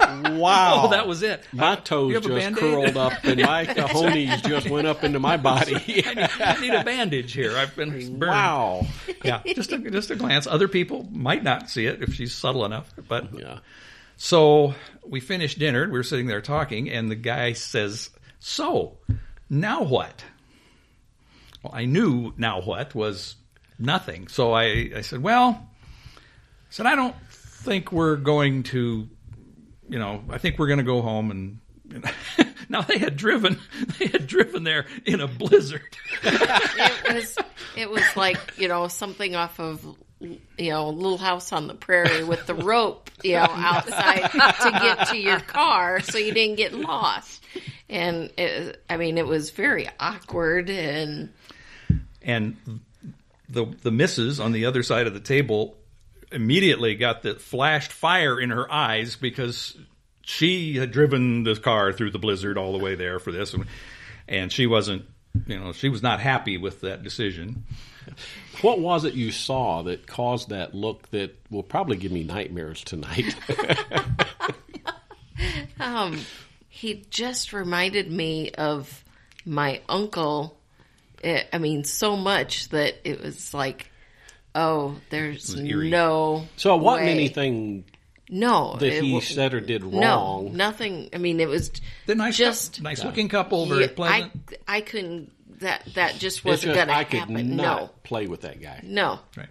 wow! 0.01 0.83
Oh, 0.85 0.89
that 0.91 1.09
was 1.09 1.23
it. 1.23 1.43
My 1.53 1.75
toes 1.75 2.13
just 2.13 2.29
Band-Aid? 2.29 2.57
curled 2.61 2.97
up, 2.97 3.13
and 3.25 3.41
my 3.41 3.67
cojones 3.67 4.43
just 4.45 4.71
went 4.71 4.87
up 4.87 5.03
into 5.03 5.19
my 5.19 5.37
body. 5.37 5.75
I 6.07 6.59
need 6.61 6.73
a 6.73 6.85
bandage 6.85 7.33
here. 7.33 7.57
I've 7.57 7.75
been 7.75 7.91
burned. 8.19 8.31
wow. 8.33 8.87
Yeah, 9.25 9.43
just 9.47 9.73
a, 9.73 9.79
just 9.79 10.11
a 10.13 10.17
glance. 10.17 10.47
Other 10.47 10.69
people 10.69 11.09
might 11.11 11.43
not 11.43 11.69
see 11.69 11.87
it 11.87 12.03
if 12.03 12.15
she's 12.15 12.33
subtle 12.33 12.65
enough, 12.65 12.93
but 13.09 13.37
Yeah. 13.37 13.59
So 14.17 14.75
we 15.05 15.19
finished 15.19 15.59
dinner. 15.59 15.87
We 15.87 15.93
were 15.93 16.03
sitting 16.05 16.27
there 16.27 16.43
talking, 16.43 16.89
and 16.89 17.11
the 17.11 17.17
guy 17.17 17.55
says, 17.55 18.11
"So, 18.39 18.99
now 19.49 19.83
what?" 19.83 20.23
Well, 21.63 21.73
I 21.75 21.85
knew 21.85 22.33
now 22.37 22.61
what 22.61 22.95
was 22.95 23.37
nothing. 23.79 24.29
So 24.29 24.53
I, 24.53 24.91
I 24.97 25.01
said, 25.03 25.23
"Well," 25.23 25.67
I 26.17 26.21
said, 26.71 26.87
"I 26.87 26.95
don't 26.95 27.17
think 27.31 27.93
we're 27.93 28.17
going 28.17 28.63
to, 28.65 29.09
you 29.89 29.99
know, 29.99 30.23
I 30.31 30.39
think 30.39 30.59
we're 30.59 30.69
going 30.69 30.79
to 30.79 30.85
go 30.85 31.03
home 31.03 31.31
and." 31.31 31.59
now 32.69 32.83
they 32.83 32.99
had 32.99 33.17
driven, 33.17 33.59
they 33.99 34.07
had 34.07 34.29
driven 34.29 34.63
there 34.63 34.87
in 35.05 35.21
a 35.21 35.27
blizzard. 35.27 35.97
It 36.23 37.15
was 37.15 37.39
it 37.77 37.91
was 37.91 38.05
like 38.17 38.39
you 38.57 38.69
know 38.69 38.87
something 38.87 39.35
off 39.35 39.59
of 39.59 39.85
you 40.21 40.71
know 40.71 40.91
Little 40.91 41.19
House 41.19 41.53
on 41.53 41.67
the 41.67 41.75
Prairie 41.75 42.23
with 42.23 42.47
the 42.47 42.55
rope 42.55 43.11
you 43.25 43.33
know 43.33 43.49
outside 43.51 44.31
to 44.31 44.71
get 44.71 45.09
to 45.09 45.19
your 45.19 45.41
car 45.41 46.01
so 46.01 46.19
you 46.19 46.33
didn't 46.33 46.57
get 46.57 46.73
lost. 46.73 47.40
And 47.91 48.31
it, 48.39 48.83
I 48.89 48.97
mean, 48.97 49.19
it 49.19 49.27
was 49.27 49.51
very 49.51 49.89
awkward 49.99 50.71
and 50.71 51.31
and 52.23 52.57
the 53.49 53.67
the 53.83 53.91
missus 53.91 54.41
on 54.41 54.53
the 54.53 54.67
other 54.67 54.83
side 54.83 55.07
of 55.07 55.15
the 55.15 55.21
table 55.21 55.77
immediately 56.33 56.95
got 56.95 57.23
the 57.23 57.35
flashed 57.35 57.93
fire 57.93 58.41
in 58.41 58.51
her 58.51 58.71
eyes 58.73 59.17
because 59.17 59.77
she 60.23 60.77
had 60.77 60.93
driven 60.93 61.43
the 61.43 61.57
car 61.57 61.93
through 61.93 62.13
the 62.13 62.19
blizzard 62.19 62.57
all 62.57 62.73
the 62.73 62.79
way 62.79 62.95
there 62.95 63.19
for 63.19 63.33
this 63.33 63.55
and 64.29 64.53
she 64.53 64.69
wasn't 64.69 65.05
you 65.47 65.59
know 65.59 65.73
she 65.73 65.89
was 65.89 66.03
not 66.03 66.21
happy 66.21 66.57
with 66.57 66.83
that 66.83 67.03
decision 67.03 67.65
What 68.63 68.81
was 68.81 69.05
it 69.05 69.15
you 69.15 69.31
saw 69.31 69.83
that 69.83 70.07
caused 70.07 70.51
that 70.51 70.75
look 70.75 71.09
that 71.11 71.37
will 71.51 71.63
probably 71.63 71.97
give 71.97 72.13
me 72.13 72.25
nightmares 72.25 72.85
tonight? 72.85 73.35
um, 75.81 76.21
he 76.81 77.05
just 77.11 77.53
reminded 77.53 78.11
me 78.11 78.51
of 78.53 79.05
my 79.45 79.81
uncle. 79.89 80.57
I 81.23 81.59
mean, 81.59 81.85
so 81.85 82.17
much 82.17 82.71
that 82.71 82.95
it 83.05 83.23
was 83.23 83.53
like, 83.53 83.91
oh, 84.55 84.97
there's 85.11 85.55
no. 85.55 86.47
So 86.57 86.75
it 86.77 86.83
wasn't 86.83 87.07
way. 87.07 87.13
anything 87.13 87.85
No, 88.31 88.77
that 88.79 88.87
it 88.97 89.03
he 89.05 89.13
wa- 89.13 89.21
said 89.21 89.53
or 89.53 89.61
did 89.61 89.83
wrong. 89.83 90.01
No, 90.01 90.17
wrong. 90.17 90.57
nothing. 90.57 91.11
I 91.13 91.19
mean, 91.19 91.41
it 91.41 91.49
was 91.49 91.71
The 92.07 92.15
nice, 92.15 92.37
just 92.39 92.81
nice 92.81 93.05
looking 93.05 93.29
couple, 93.29 93.67
very 93.67 93.83
Yeah, 93.83 93.89
pleasant. 93.95 94.33
I 94.67 94.77
I 94.79 94.81
couldn't. 94.81 95.33
That 95.61 95.85
that 95.95 96.15
just 96.19 96.43
wasn't 96.43 96.75
going 96.75 96.89
to 96.89 96.95
I 96.95 97.05
could 97.05 97.19
happen. 97.21 97.55
not 97.57 97.81
No, 97.81 97.91
play 98.03 98.27
with 98.27 98.41
that 98.43 98.63
guy. 98.63 98.81
no. 98.83 99.19
right. 99.37 99.49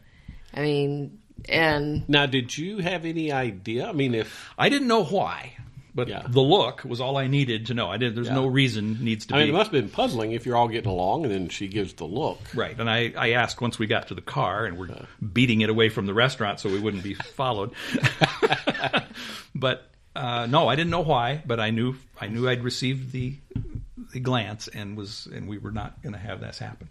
I 0.55 0.61
mean, 0.61 1.19
and 1.47 2.09
Now, 2.09 2.25
did 2.25 2.57
you 2.57 2.79
have 2.79 3.05
any 3.05 3.31
idea? 3.31 3.85
I 3.87 3.91
mean, 3.91 4.15
if 4.15 4.49
I 4.57 4.69
didn't 4.69 4.87
know 4.87 5.03
why, 5.03 5.53
but 5.95 6.07
Yeah. 6.07 6.23
the 6.27 6.41
look 6.41 6.83
was 6.83 7.01
all 7.01 7.17
I 7.17 7.27
needed 7.27 7.65
to 7.67 7.73
know. 7.73 7.89
I 7.89 7.97
did. 7.97 8.15
There's 8.15 8.27
Yeah. 8.27 8.35
no 8.35 8.47
reason 8.47 9.03
needs 9.03 9.25
to 9.27 9.35
I 9.35 9.39
mean, 9.39 9.47
be 9.47 9.49
it 9.49 9.53
must 9.53 9.71
have 9.71 9.81
been 9.81 9.89
puzzling 9.89 10.31
if 10.33 10.45
you're 10.45 10.55
all 10.57 10.67
getting 10.67 10.89
along, 10.89 11.25
and 11.25 11.33
then 11.33 11.49
she 11.49 11.67
gives 11.67 11.93
the 11.93 12.05
look. 12.05 12.39
right. 12.53 12.77
And 12.79 12.89
I, 12.89 13.13
I 13.17 13.31
asked 13.31 13.61
once 13.61 13.79
we 13.79 13.87
got 13.87 14.07
to 14.09 14.15
the 14.15 14.21
car, 14.21 14.65
and 14.65 14.77
we're 14.77 14.89
beating 15.33 15.61
it 15.61 15.69
away 15.69 15.89
from 15.89 16.05
the 16.05 16.13
restaurant 16.13 16.59
so 16.59 16.69
we 16.69 16.79
wouldn't 16.79 17.03
be 17.03 17.13
followed. 17.35 17.71
but 19.55 19.89
uh, 20.15 20.45
no, 20.49 20.67
I 20.67 20.75
didn't 20.75 20.91
know 20.91 21.01
why, 21.01 21.41
but 21.45 21.59
I 21.59 21.69
knew 21.69 21.95
I 22.19 22.27
knew 22.27 22.47
I'd 22.49 22.63
received 22.63 23.11
the 23.11 23.35
the 24.13 24.19
glance 24.19 24.67
and 24.67 24.97
was 24.97 25.27
and 25.33 25.47
we 25.47 25.57
were 25.57 25.71
not 25.71 26.01
going 26.01 26.13
to 26.13 26.19
have 26.19 26.39
this 26.41 26.59
happen. 26.59 26.89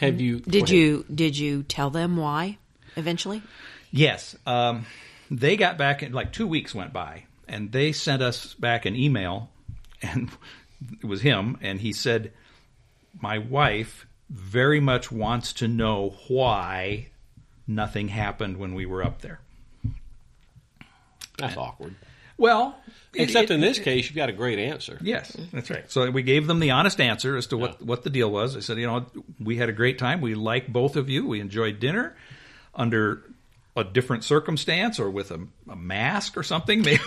Have 0.00 0.20
you? 0.20 0.40
Did 0.40 0.70
you 0.70 1.04
did 1.14 1.36
you 1.36 1.62
tell 1.62 1.90
them 1.90 2.16
why 2.16 2.58
eventually? 2.96 3.42
Yes. 3.90 4.36
Um, 4.46 4.86
they 5.30 5.56
got 5.56 5.78
back 5.78 6.02
in 6.02 6.12
like 6.12 6.32
two 6.32 6.46
weeks 6.46 6.74
went 6.74 6.92
by 6.92 7.24
and 7.50 7.72
they 7.72 7.92
sent 7.92 8.22
us 8.22 8.54
back 8.54 8.86
an 8.86 8.96
email 8.96 9.50
and 10.02 10.30
it 11.02 11.04
was 11.06 11.20
him 11.20 11.58
and 11.60 11.80
he 11.80 11.92
said, 11.92 12.32
my 13.20 13.36
wife 13.38 14.06
very 14.30 14.80
much 14.80 15.10
wants 15.12 15.52
to 15.54 15.68
know 15.68 16.14
why 16.28 17.08
nothing 17.66 18.08
happened 18.08 18.56
when 18.56 18.74
we 18.74 18.86
were 18.86 19.02
up 19.04 19.20
there. 19.20 19.40
That's 21.38 21.56
awkward. 21.56 21.94
Well, 22.36 22.78
Except 23.14 23.50
it- 23.50 23.54
in 23.54 23.60
this 23.60 23.78
case, 23.78 24.06
you've 24.06 24.16
got 24.16 24.28
a 24.28 24.32
great 24.32 24.58
answer. 24.58 24.98
Yes, 25.02 25.36
that's 25.52 25.68
right. 25.70 25.80
Mm-hmm. 25.80 25.88
So 25.90 26.10
we 26.10 26.22
gave 26.22 26.46
them 26.46 26.60
the 26.60 26.70
honest 26.70 27.00
answer 27.00 27.36
as 27.36 27.48
to 27.48 27.56
what, 27.56 27.76
Yeah. 27.80 27.86
what 27.86 28.02
the 28.04 28.10
deal 28.10 28.30
was. 28.30 28.56
I 28.56 28.60
said, 28.60 28.78
you 28.78 28.86
know, 28.86 29.04
we 29.38 29.56
had 29.56 29.68
a 29.68 29.72
great 29.72 29.98
time. 29.98 30.20
We 30.20 30.34
like 30.34 30.68
both 30.72 30.96
of 30.96 31.08
you. 31.10 31.26
We 31.26 31.40
enjoyed 31.40 31.80
dinner 31.80 32.16
under 32.74 33.24
a 33.76 33.84
different 33.84 34.24
circumstance 34.24 34.98
or 34.98 35.10
with 35.10 35.30
a, 35.30 35.46
a 35.68 35.76
mask 35.76 36.36
or 36.36 36.42
something. 36.42 36.82
Maybe 36.82 36.96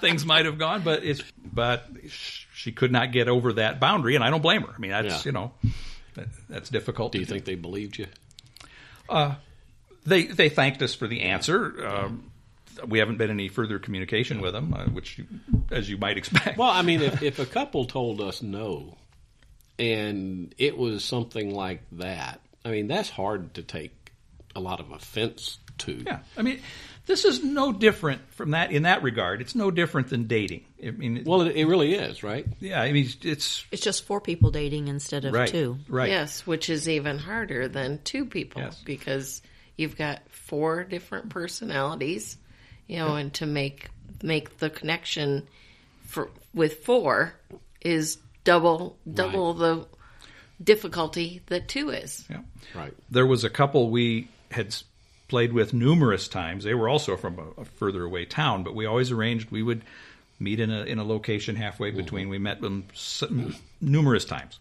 things 0.00 0.24
might 0.24 0.46
have 0.46 0.58
gone, 0.58 0.82
but 0.82 1.04
it's 1.04 1.22
but 1.52 1.86
she 2.08 2.72
could 2.72 2.92
not 2.92 3.12
get 3.12 3.28
over 3.28 3.54
that 3.54 3.80
boundary, 3.80 4.14
and 4.14 4.24
I 4.24 4.30
don't 4.30 4.42
blame 4.42 4.62
her. 4.62 4.72
I 4.74 4.78
mean, 4.78 4.90
that's 4.90 5.24
Yeah. 5.24 5.28
you 5.28 5.32
know, 5.32 5.52
that, 6.14 6.28
that's 6.48 6.70
difficult. 6.70 7.12
Do 7.12 7.18
you 7.18 7.26
think 7.26 7.44
they 7.44 7.54
believed 7.54 7.98
you? 7.98 8.06
they 10.04 10.24
they 10.26 10.48
thanked 10.48 10.82
us 10.82 10.94
for 10.94 11.06
the 11.06 11.22
answer? 11.22 11.86
Um, 11.86 12.30
we 12.86 12.98
haven't 12.98 13.16
been 13.16 13.30
any 13.30 13.48
further 13.48 13.78
communication 13.78 14.40
with 14.42 14.52
them, 14.52 14.74
uh, 14.74 14.84
which, 14.86 15.16
you, 15.18 15.24
as 15.70 15.88
you 15.88 15.96
might 15.96 16.18
expect. 16.18 16.58
Well, 16.58 16.68
I 16.68 16.82
mean, 16.82 17.00
if, 17.00 17.22
if 17.22 17.38
a 17.38 17.46
couple 17.46 17.86
told 17.86 18.20
us 18.20 18.42
no, 18.42 18.98
and 19.78 20.54
it 20.58 20.76
was 20.76 21.02
something 21.02 21.54
like 21.54 21.80
that, 21.92 22.42
I 22.66 22.70
mean, 22.72 22.88
that's 22.88 23.08
hard 23.10 23.54
to 23.54 23.62
take 23.62 23.92
a 24.54 24.60
lot 24.60 24.80
of 24.80 24.90
offense 24.90 25.58
to. 25.78 26.02
Yeah, 26.06 26.18
I 26.36 26.42
mean, 26.42 26.60
this 27.06 27.24
is 27.24 27.44
no 27.44 27.72
different 27.72 28.20
from 28.34 28.50
that 28.52 28.72
in 28.72 28.82
that 28.82 29.02
regard. 29.02 29.40
It's 29.40 29.54
no 29.54 29.70
different 29.70 30.08
than 30.08 30.26
dating. 30.26 30.64
I 30.84 30.90
mean, 30.90 31.22
Well, 31.24 31.42
it, 31.42 31.54
it 31.56 31.66
really 31.66 31.94
is, 31.94 32.22
right? 32.22 32.46
yeah, 32.58 32.80
I 32.82 32.90
mean, 32.92 33.08
it's 33.22 33.64
It's 33.70 33.82
just 33.82 34.04
four 34.06 34.20
people 34.20 34.50
dating 34.50 34.88
instead 34.88 35.24
of 35.24 35.32
right, 35.32 35.48
two. 35.48 35.78
right. 35.88 36.08
yes, 36.08 36.46
which 36.46 36.68
is 36.70 36.88
even 36.88 37.18
harder 37.18 37.68
than 37.68 38.00
two 38.02 38.24
people 38.26 38.62
Yes. 38.62 38.82
because 38.84 39.42
you've 39.76 39.96
got 39.96 40.22
four 40.30 40.82
different 40.84 41.28
personalities, 41.28 42.36
you 42.88 42.96
know, 42.98 43.14
and 43.16 43.32
to 43.34 43.46
make 43.46 43.88
make 44.22 44.56
the 44.58 44.70
connection 44.70 45.46
for 46.06 46.30
with 46.54 46.84
four 46.84 47.34
is 47.82 48.18
double 48.44 48.96
double 49.12 49.52
the 49.54 49.86
difficulty 50.62 51.42
that 51.46 51.68
two 51.68 51.90
is. 51.90 52.24
Yeah. 52.30 52.40
Right. 52.74 52.94
There 53.10 53.26
was 53.26 53.44
a 53.44 53.50
couple 53.50 53.90
we 53.90 54.28
had 54.50 54.74
played 55.28 55.52
with 55.52 55.74
numerous 55.74 56.28
times. 56.28 56.64
They 56.64 56.74
were 56.74 56.88
also 56.88 57.16
from 57.16 57.38
a, 57.38 57.62
a 57.62 57.64
further 57.64 58.04
away 58.04 58.24
town, 58.24 58.62
but 58.62 58.74
we 58.74 58.86
always 58.86 59.10
arranged 59.10 59.50
we 59.50 59.62
would 59.62 59.82
meet 60.38 60.60
in 60.60 60.70
a 60.70 60.82
in 60.84 60.98
a 60.98 61.04
location 61.04 61.56
halfway 61.56 61.88
mm-hmm. 61.88 61.98
between. 61.98 62.28
We 62.28 62.38
met 62.38 62.60
them 62.60 62.84
s- 62.92 63.24
numerous 63.80 64.24
times. 64.24 64.58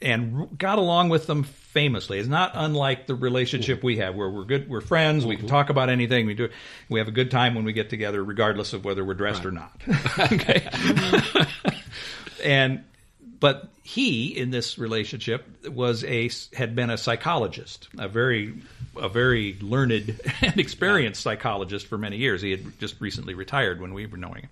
And 0.00 0.40
r- 0.40 0.48
got 0.58 0.78
along 0.78 1.08
with 1.08 1.26
them 1.26 1.42
famously. 1.42 2.18
It's 2.18 2.28
not 2.28 2.52
unlike 2.54 3.06
the 3.06 3.14
relationship 3.14 3.82
we 3.82 3.96
have, 3.96 4.14
where 4.14 4.30
we're 4.30 4.44
good, 4.44 4.68
we're 4.68 4.80
friends, 4.80 5.26
we 5.26 5.36
can 5.36 5.46
mm-hmm. 5.46 5.54
talk 5.54 5.70
about 5.70 5.88
anything, 5.88 6.26
we 6.26 6.34
do, 6.34 6.50
we 6.88 7.00
have 7.00 7.08
a 7.08 7.12
good 7.12 7.30
time 7.30 7.54
when 7.54 7.64
we 7.64 7.72
get 7.72 7.90
together, 7.90 8.22
regardless 8.22 8.72
of 8.72 8.84
whether 8.84 9.04
we're 9.04 9.14
dressed 9.14 9.44
or 9.44 9.50
not. 9.50 9.72
okay, 10.32 10.68
and 12.44 12.84
but 13.40 13.68
he 13.82 14.28
in 14.36 14.50
this 14.50 14.78
relationship 14.78 15.44
was 15.66 16.04
a 16.04 16.30
had 16.54 16.74
been 16.74 16.90
a 16.90 16.98
psychologist, 16.98 17.88
a 17.98 18.08
very 18.08 18.54
a 18.96 19.08
very 19.08 19.56
learned 19.60 20.20
and 20.40 20.58
experienced 20.58 21.22
psychologist 21.22 21.86
for 21.86 21.98
many 21.98 22.16
years. 22.16 22.42
He 22.42 22.50
had 22.50 22.78
just 22.78 23.00
recently 23.00 23.34
retired 23.34 23.80
when 23.80 23.94
we 23.94 24.06
were 24.06 24.16
knowing 24.16 24.42
him. 24.42 24.50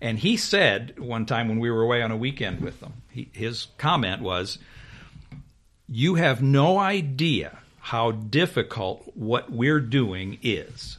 And 0.00 0.18
he 0.18 0.36
said 0.36 0.98
one 0.98 1.26
time 1.26 1.48
when 1.48 1.58
we 1.58 1.70
were 1.70 1.82
away 1.82 2.02
on 2.02 2.10
a 2.10 2.16
weekend 2.16 2.60
with 2.60 2.80
them, 2.80 2.92
he, 3.10 3.28
his 3.32 3.66
comment 3.78 4.22
was, 4.22 4.58
"You 5.88 6.14
have 6.14 6.42
no 6.42 6.78
idea 6.78 7.58
how 7.80 8.12
difficult 8.12 9.10
what 9.14 9.50
we're 9.50 9.80
doing 9.80 10.38
is." 10.42 10.98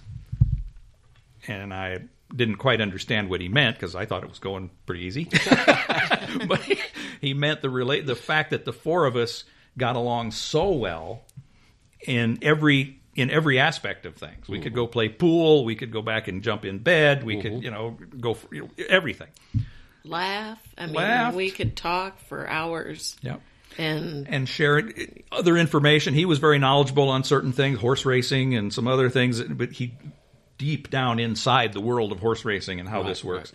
And 1.47 1.73
I 1.73 2.01
didn't 2.35 2.57
quite 2.57 2.79
understand 2.81 3.29
what 3.29 3.41
he 3.41 3.49
meant 3.49 3.75
because 3.75 3.95
I 3.95 4.05
thought 4.05 4.23
it 4.23 4.29
was 4.29 4.39
going 4.39 4.69
pretty 4.85 5.05
easy. 5.05 5.25
but 6.47 6.61
he, 6.61 6.79
he 7.21 7.33
meant 7.33 7.61
the 7.61 7.69
relate 7.69 8.05
the 8.05 8.15
fact 8.15 8.51
that 8.51 8.65
the 8.65 8.73
four 8.73 9.05
of 9.05 9.15
us 9.15 9.43
got 9.77 9.95
along 9.95 10.31
so 10.31 10.71
well 10.71 11.21
in 12.05 12.37
every 12.41 12.99
in 13.15 13.29
every 13.29 13.59
aspect 13.59 14.05
of 14.05 14.15
things. 14.15 14.47
We 14.47 14.59
could 14.61 14.73
go 14.73 14.87
play 14.87 15.09
pool, 15.09 15.65
we 15.65 15.75
could 15.75 15.91
go 15.91 16.01
back 16.01 16.27
and 16.27 16.41
jump 16.43 16.63
in 16.63 16.77
bed, 16.79 17.23
we 17.23 17.41
could 17.41 17.63
you 17.63 17.71
know 17.71 17.97
go 18.19 18.33
for, 18.35 18.53
you 18.53 18.61
know, 18.63 18.69
everything. 18.87 19.27
Laugh. 20.05 20.59
I 20.77 20.85
mean, 20.85 20.95
Laugh. 20.95 21.33
we 21.35 21.51
could 21.51 21.75
talk 21.75 22.19
for 22.21 22.47
hours 22.47 23.17
Yeah. 23.21 23.37
and 23.77 24.27
And 24.29 24.47
share 24.47 24.77
it- 24.77 25.25
other 25.31 25.57
information. 25.57 26.13
He 26.13 26.25
was 26.25 26.39
very 26.39 26.57
knowledgeable 26.59 27.09
on 27.09 27.23
certain 27.25 27.51
things, 27.51 27.79
horse 27.79 28.05
racing 28.05 28.55
and 28.55 28.73
some 28.73 28.87
other 28.87 29.09
things, 29.09 29.41
but 29.41 29.71
he 29.73 29.95
deep 30.59 30.91
down 30.91 31.17
inside 31.19 31.73
the 31.73 31.81
world 31.81 32.11
of 32.11 32.19
horse 32.19 32.45
racing 32.45 32.79
and 32.79 32.87
how 32.87 33.01
this 33.01 33.23
works. 33.23 33.51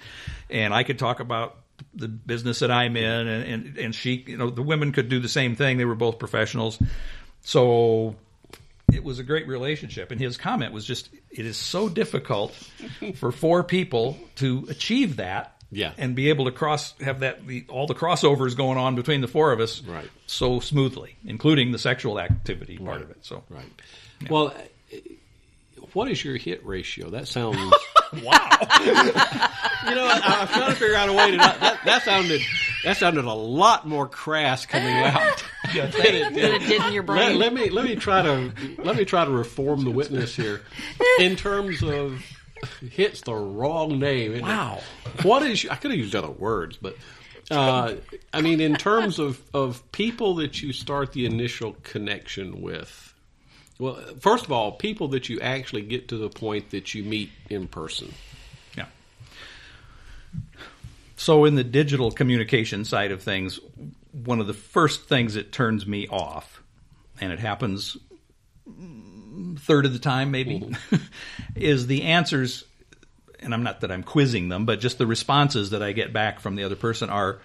And 0.50 0.74
I 0.74 0.82
could 0.82 0.98
talk 0.98 1.20
about 1.20 1.56
the 1.94 2.08
business 2.08 2.58
that 2.60 2.70
I'm 2.72 2.96
in, 2.96 3.28
and, 3.28 3.44
and 3.66 3.78
and 3.78 3.94
she, 3.94 4.24
you 4.26 4.36
know, 4.36 4.50
the 4.50 4.62
women 4.62 4.90
could 4.90 5.08
do 5.08 5.20
the 5.20 5.28
same 5.28 5.54
thing. 5.54 5.76
They 5.78 5.84
were 5.84 5.94
both 5.94 6.18
professionals, 6.18 6.80
so 7.42 8.16
it 8.92 9.02
was 9.04 9.18
a 9.18 9.22
great 9.24 9.46
relationship. 9.48 10.10
And 10.10 10.20
his 10.20 10.36
comment 10.36 10.72
was 10.72 10.84
just, 10.84 11.10
"It 11.30 11.46
is 11.46 11.56
so 11.56 11.88
difficult 11.88 12.52
for 13.16 13.32
four 13.32 13.62
people 13.64 14.18
to 14.36 14.66
achieve 14.68 15.16
that." 15.16 15.50
Yeah. 15.70 15.90
and 15.98 16.14
be 16.14 16.28
able 16.28 16.44
to 16.44 16.52
cross 16.52 16.94
have 17.00 17.20
that 17.20 17.44
the, 17.48 17.64
all 17.68 17.88
the 17.88 17.96
crossovers 17.96 18.56
going 18.56 18.78
on 18.78 18.94
between 18.94 19.22
the 19.22 19.26
four 19.26 19.50
of 19.50 19.58
us 19.58 19.82
Right. 19.82 20.08
so 20.24 20.60
smoothly, 20.60 21.16
including 21.24 21.72
the 21.72 21.80
sexual 21.80 22.20
activity 22.20 22.78
part 22.78 23.02
of 23.02 23.10
it. 23.10 23.16
So 23.24 23.42
Right. 23.50 23.64
Well, 24.30 24.48
uh, 24.48 24.52
what 25.94 26.10
is 26.10 26.22
your 26.24 26.36
hit 26.36 26.64
ratio? 26.66 27.10
That 27.10 27.26
sounds. 27.28 27.56
wow, 28.22 28.48
You 28.84 29.94
know, 29.94 30.06
I, 30.06 30.20
I 30.22 30.40
was 30.42 30.50
trying 30.50 30.70
to 30.70 30.76
figure 30.76 30.94
out 30.96 31.08
a 31.08 31.12
way 31.12 31.30
to 31.32 31.36
not. 31.36 31.58
That, 31.60 31.80
that 31.84 32.02
sounded. 32.02 32.40
That 32.84 32.96
sounded 32.96 33.24
a 33.24 33.32
lot 33.32 33.86
more 33.88 34.06
crass 34.08 34.66
coming 34.66 34.94
out. 34.94 35.42
than 35.72 35.86
it 35.86 36.34
Than 36.34 36.52
it 36.54 36.58
did 36.66 36.82
in 36.84 36.92
your 36.92 37.02
Let, 37.04 37.28
brain. 37.28 37.38
let 37.38 37.52
me 37.54 37.70
let 37.70 37.84
me 37.86 37.96
try 37.96 38.22
to 38.22 38.52
let 38.78 38.96
me 38.96 39.04
try 39.04 39.24
to 39.24 39.30
reform 39.30 39.84
the 39.84 39.90
witness 39.90 40.36
here 40.36 40.60
in 41.18 41.34
terms 41.36 41.82
of 41.82 42.22
hits 42.90 43.22
the 43.22 43.34
wrong 43.34 43.98
name. 43.98 44.40
Wow. 44.42 44.80
What 45.22 45.42
is 45.42 45.66
I 45.70 45.76
could 45.76 45.90
have 45.90 45.98
used 45.98 46.14
other 46.14 46.30
words, 46.30 46.76
but 46.80 46.96
uh, 47.50 47.94
I 48.32 48.40
mean 48.42 48.60
in 48.60 48.74
terms 48.76 49.18
of 49.18 49.40
of 49.54 49.90
people 49.92 50.34
that 50.36 50.62
you 50.62 50.72
start 50.72 51.12
the 51.12 51.24
initial 51.26 51.74
connection 51.82 52.60
with. 52.60 53.13
Well, 53.78 53.94
first 54.20 54.44
of 54.44 54.52
all, 54.52 54.72
people 54.72 55.08
that 55.08 55.28
you 55.28 55.40
actually 55.40 55.82
get 55.82 56.08
to 56.08 56.16
the 56.16 56.28
point 56.28 56.70
that 56.70 56.94
you 56.94 57.02
meet 57.02 57.30
in 57.50 57.66
person. 57.66 58.14
yeah. 58.76 58.86
So 61.16 61.44
in 61.44 61.54
the 61.54 61.64
digital 61.64 62.10
communication 62.10 62.84
side 62.84 63.10
of 63.10 63.22
things, 63.22 63.58
one 64.12 64.40
of 64.40 64.46
the 64.46 64.54
first 64.54 65.08
things 65.08 65.34
that 65.34 65.50
turns 65.52 65.86
me 65.86 66.06
off, 66.08 66.62
and 67.20 67.32
it 67.32 67.40
happens 67.40 67.96
third 69.58 69.86
of 69.86 69.92
the 69.92 69.98
time 69.98 70.30
maybe, 70.30 70.60
mm-hmm. 70.60 70.96
is 71.56 71.86
the 71.86 72.02
answers 72.02 72.64
and 73.44 73.52
I'm 73.52 73.62
not 73.62 73.82
that 73.82 73.92
I'm 73.92 74.02
quizzing 74.02 74.48
them, 74.48 74.64
but 74.64 74.80
just 74.80 74.98
the 74.98 75.06
responses 75.06 75.70
that 75.70 75.82
I 75.82 75.92
get 75.92 76.12
back 76.12 76.40
from 76.40 76.56
the 76.56 76.64
other 76.64 76.76
person 76.76 77.10
are 77.10 77.40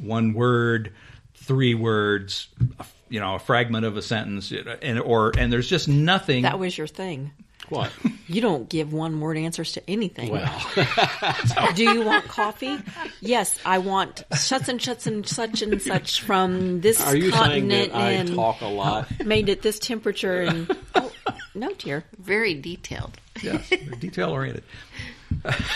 one 0.00 0.32
word, 0.32 0.92
three 1.34 1.74
words, 1.74 2.48
a- 2.78 2.86
you 3.14 3.20
know, 3.20 3.36
a 3.36 3.38
fragment 3.38 3.86
of 3.86 3.96
a 3.96 4.02
sentence, 4.02 4.52
and 4.82 4.98
or 4.98 5.30
and 5.38 5.52
there's 5.52 5.68
just 5.68 5.86
nothing. 5.86 6.42
That 6.42 6.58
was 6.58 6.76
your 6.76 6.88
thing. 6.88 7.30
What? 7.68 7.92
You 8.26 8.40
don't 8.40 8.70
give 8.70 8.90
one 8.94 9.20
word 9.20 9.36
answers 9.36 9.72
to 9.72 9.82
anything. 9.90 10.30
Well, 10.30 10.62
Do 11.74 11.84
you 11.84 12.00
want 12.06 12.24
coffee? 12.26 12.78
Yes, 13.20 13.58
I 13.66 13.78
want 13.78 14.24
such 14.32 14.70
and 14.70 14.80
such 14.80 15.06
and 15.06 15.28
such 15.28 15.60
and 15.60 15.82
such 15.82 16.22
from 16.22 16.80
this 16.80 17.02
are 17.02 17.14
you 17.14 17.30
saying 17.30 17.32
continent 17.34 17.92
that 17.92 17.98
I 18.00 18.10
and 18.12 18.34
talk 18.34 18.62
a 18.62 18.66
lot? 18.66 19.08
made 19.26 19.50
at 19.50 19.60
this 19.60 19.78
temperature 19.78 20.40
and 20.40 20.74
oh 20.94 21.12
no 21.54 21.70
dear. 21.74 22.04
Very 22.18 22.54
detailed. 22.54 23.18
yes, 23.42 23.68
detail 24.00 24.30
oriented. 24.30 24.64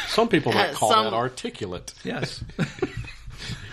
Some 0.09 0.28
people 0.30 0.53
might 0.53 0.70
Uh, 0.70 0.74
call 0.74 0.91
some- 0.91 1.05
that 1.05 1.12
articulate. 1.12 1.93
Yes. 2.03 2.43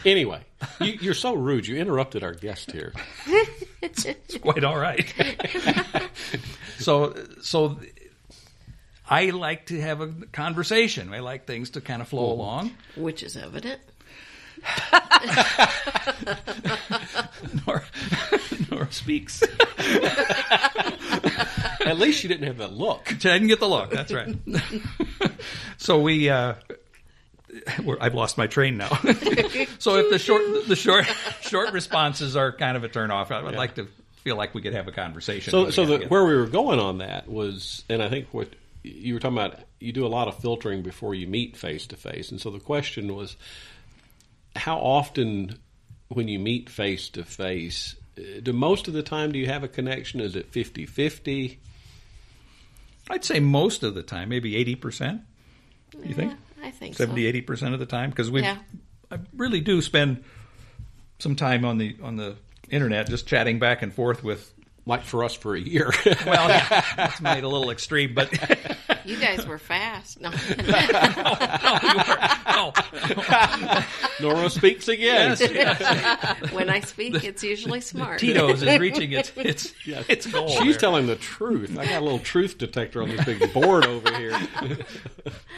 Anyway, 0.04 0.42
you, 0.80 0.98
you're 1.02 1.14
so 1.14 1.34
rude. 1.34 1.68
You 1.68 1.78
interrupted 1.78 2.24
our 2.24 2.34
guest 2.34 2.72
here. 2.72 2.94
it's 3.82 4.38
quite 4.38 4.64
all 4.64 4.78
right. 4.78 5.14
so, 6.80 7.16
so 7.42 7.80
I 9.10 9.30
like 9.32 9.68
to 9.68 9.80
have 9.82 10.02
a 10.02 10.08
conversation. 10.32 11.14
I 11.14 11.20
like 11.20 11.46
things 11.46 11.72
to 11.72 11.82
kind 11.82 12.02
of 12.02 12.08
flow 12.08 12.32
along. 12.32 12.72
Which 12.96 13.24
is 13.24 13.38
evident. 13.38 13.82
Nora, 17.68 17.84
Nora 18.72 18.92
speaks. 18.92 19.44
At 21.86 22.00
least 22.00 22.20
she 22.20 22.28
didn't 22.28 22.48
have 22.48 22.58
that 22.58 22.74
look. 22.74 23.12
I 23.12 23.16
didn't 23.16 23.48
get 23.48 23.60
the 23.60 23.68
look. 23.68 23.92
That's 23.92 24.12
right. 24.12 24.36
so 25.78 26.00
we, 26.00 26.30
uh, 26.30 26.56
we're, 26.70 26.78
I've 28.02 28.14
lost 28.14 28.38
my 28.38 28.48
train 28.48 28.78
now. 28.78 28.90
so 29.80 29.98
if 29.98 30.10
the 30.10 30.20
short, 30.20 30.44
the 30.68 30.76
short, 30.76 31.06
short 31.42 31.72
responses 31.72 32.36
are 32.36 32.52
kind 32.52 32.78
of 32.78 32.84
a 32.84 32.90
turnoff, 32.90 33.32
I 33.32 33.42
would 33.42 33.56
like 33.56 33.76
to 33.76 33.88
feel 34.24 34.36
like 34.36 34.54
we 34.54 34.62
could 34.62 34.74
have 34.74 34.88
a 34.88 34.92
conversation. 34.92 35.52
So, 35.52 35.70
so 35.70 35.86
the, 35.86 36.08
where 36.08 36.26
we 36.26 36.36
were 36.36 36.48
going 36.48 36.80
on 36.80 37.00
that 37.00 37.30
was, 37.30 37.84
and 37.90 38.02
I 38.02 38.10
think 38.10 38.28
what 38.32 38.50
you 38.84 39.14
were 39.14 39.20
talking 39.20 39.38
about, 39.38 39.60
you 39.80 39.92
do 39.92 40.06
a 40.06 40.08
lot 40.08 40.28
of 40.28 40.40
filtering 40.40 40.82
before 40.82 41.14
you 41.14 41.28
meet 41.28 41.58
face 41.58 41.88
to 41.88 41.96
face. 41.96 42.32
And 42.32 42.42
so 42.42 42.50
the 42.50 42.60
question 42.60 43.16
was, 43.16 43.36
how 44.56 44.78
often 44.78 45.58
when 46.10 46.28
you 46.28 46.40
meet 46.40 46.70
face 46.70 47.10
to 47.10 47.24
face, 47.24 47.96
uh, 48.18 48.40
do 48.42 48.54
most 48.54 48.88
of 48.88 48.94
the 48.94 49.04
time 49.04 49.32
do 49.32 49.40
you 49.40 49.48
have 49.48 49.64
a 49.64 49.68
connection? 49.68 50.20
Is 50.20 50.36
it 50.36 50.52
50 50.52 50.86
50? 50.86 51.60
I'd 53.10 53.24
say 53.24 53.40
most 53.40 53.84
of 53.84 53.94
the 53.94 54.04
time, 54.04 54.30
maybe 54.30 54.56
eighty 54.56 54.76
percent. 54.76 55.22
You 56.04 56.14
think? 56.16 56.34
I 56.66 56.72
think 56.72 56.96
70 56.96 57.22
so. 57.22 57.28
80 57.28 57.42
percent 57.42 57.74
of 57.74 57.80
the 57.80 57.86
time 57.86 58.10
because 58.10 58.32
we 58.32 58.42
Yeah. 58.42 58.58
I 59.12 59.20
really 59.36 59.62
do 59.62 59.82
spend 59.82 60.24
some 61.20 61.36
time 61.36 61.64
on 61.64 61.78
the 61.78 61.96
on 62.02 62.18
the 62.18 62.36
internet 62.70 63.08
just 63.08 63.28
chatting 63.28 63.60
back 63.60 63.82
and 63.84 63.94
forth 63.94 64.24
with 64.24 64.52
Like 64.88 65.04
for 65.04 65.24
us 65.24 65.34
for 65.34 65.56
a 65.56 65.60
year. 65.60 65.92
well 66.26 66.50
yeah, 66.50 66.84
that's 66.96 67.20
made 67.22 67.44
a 67.44 67.48
little 67.48 67.72
extreme 67.72 68.14
but 68.14 68.32
You 69.06 69.18
guys 69.18 69.46
were 69.46 69.60
fast. 69.60 70.20
No. 70.20 70.32
oh, 72.48 72.74
Nora 74.20 74.50
speaks 74.50 74.88
again. 74.88 75.38
when 76.52 76.70
I 76.70 76.80
speak, 76.80 77.24
it's 77.24 77.44
usually 77.44 77.82
smart. 77.82 78.20
Tito's 78.20 78.64
is 78.64 78.80
reaching 78.80 79.12
its 79.12 79.32
its 79.36 79.74
its 79.86 80.26
goal. 80.26 80.48
She's 80.48 80.74
there. 80.74 80.80
telling 80.80 81.06
the 81.06 81.18
truth. 81.18 81.78
I 81.78 81.86
got 81.86 82.02
a 82.02 82.04
little 82.04 82.18
truth 82.20 82.58
detector 82.58 83.04
on 83.04 83.10
this 83.10 83.24
big 83.26 83.54
board 83.54 83.86
over 83.86 84.12
here. 84.18 84.40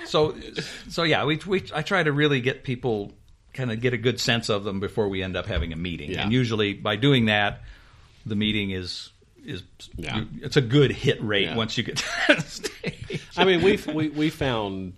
so 0.06 0.36
so 0.90 1.04
yeah, 1.04 1.24
we 1.24 1.40
we 1.48 1.64
I 1.74 1.84
try 1.84 2.04
to 2.04 2.12
really 2.12 2.42
get 2.42 2.66
people 2.66 3.14
kind 3.54 3.72
of 3.72 3.80
get 3.80 3.94
a 3.94 3.98
good 3.98 4.20
sense 4.20 4.50
of 4.50 4.66
them 4.66 4.82
before 4.82 5.08
we 5.08 5.24
end 5.24 5.38
up 5.38 5.46
having 5.46 5.72
a 5.72 5.78
meeting. 5.78 6.12
Yeah. 6.12 6.24
And 6.24 6.34
usually 6.34 6.74
by 6.74 6.98
doing 6.98 7.28
that 7.28 7.62
the 8.26 8.36
meeting 8.36 8.72
is 8.72 9.12
is 9.48 9.64
Yeah. 9.96 10.26
it's 10.42 10.58
a 10.58 10.62
good 10.62 10.92
hit 10.92 11.24
rate 11.24 11.46
Yeah. 11.46 11.56
once 11.56 11.78
you 11.78 11.84
get 11.84 11.98
to 11.98 12.06
that 12.28 12.44
stage. 12.44 13.22
I 13.38 13.46
mean, 13.46 13.62
we've, 13.62 13.86
we 13.88 14.10
we 14.10 14.30
found, 14.30 14.94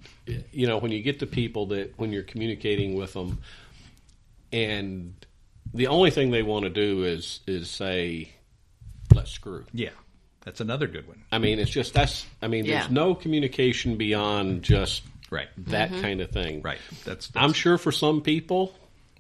you 0.51 0.67
know, 0.67 0.77
when 0.79 0.91
you 0.91 1.01
get 1.01 1.19
to 1.19 1.27
people 1.27 1.67
that 1.67 1.93
when 1.97 2.11
you're 2.11 2.23
communicating 2.23 2.95
with 2.95 3.13
them, 3.13 3.39
and 4.51 5.13
the 5.73 5.87
only 5.87 6.11
thing 6.11 6.31
they 6.31 6.43
want 6.43 6.63
to 6.63 6.69
do 6.69 7.03
is 7.03 7.41
is 7.47 7.69
say, 7.69 8.29
"Let's 9.13 9.31
screw." 9.31 9.65
Yeah. 9.73 9.89
That's 10.45 10.61
another 10.61 10.87
good 10.87 11.07
one. 11.07 11.21
I 11.31 11.37
mean, 11.37 11.59
it's 11.59 11.69
just 11.69 11.93
that's. 11.93 12.25
I 12.41 12.47
mean, 12.47 12.65
Yeah. 12.65 12.79
there's 12.79 12.91
no 12.91 13.13
communication 13.13 13.97
beyond 13.97 14.63
just 14.63 15.03
Right. 15.29 15.49
that 15.67 15.91
mm-hmm. 15.91 16.01
kind 16.01 16.21
of 16.21 16.31
thing. 16.31 16.61
Right. 16.63 16.79
That's, 17.05 17.27
that's 17.27 17.31
I'm 17.35 17.53
sure 17.53 17.77
for 17.77 17.91
some 17.91 18.21
people, 18.21 18.73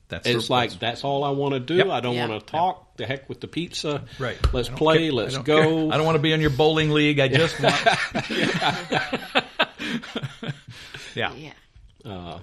that's 0.09 0.27
it's 0.27 0.47
the- 0.47 0.53
like 0.53 0.69
that's- 0.71 0.79
that's 0.79 1.03
all 1.03 1.23
I 1.23 1.29
want 1.31 1.53
to 1.53 1.59
do. 1.59 1.75
Yep. 1.75 1.87
I 1.89 1.99
don't 2.01 2.15
Yeah. 2.15 2.27
want 2.27 2.45
to 2.45 2.51
talk. 2.51 2.97
The 2.97 3.05
heck 3.05 3.29
with 3.29 3.39
the 3.39 3.47
pizza. 3.47 4.03
right. 4.19 4.37
Let's 4.53 4.67
play. 4.69 4.97
care. 5.03 5.11
Let's 5.13 5.37
I 5.37 5.41
go. 5.41 5.61
care. 5.61 5.93
I 5.93 5.97
don't 5.97 6.05
want 6.05 6.15
to 6.17 6.21
be 6.21 6.33
in 6.33 6.41
your 6.41 6.49
bowling 6.49 6.89
league. 6.91 7.19
I 7.19 7.27
just 7.29 7.57
want. 7.61 7.75
yeah. 11.15 11.33
Yeah. 11.33 11.53
Uh, 12.05 12.39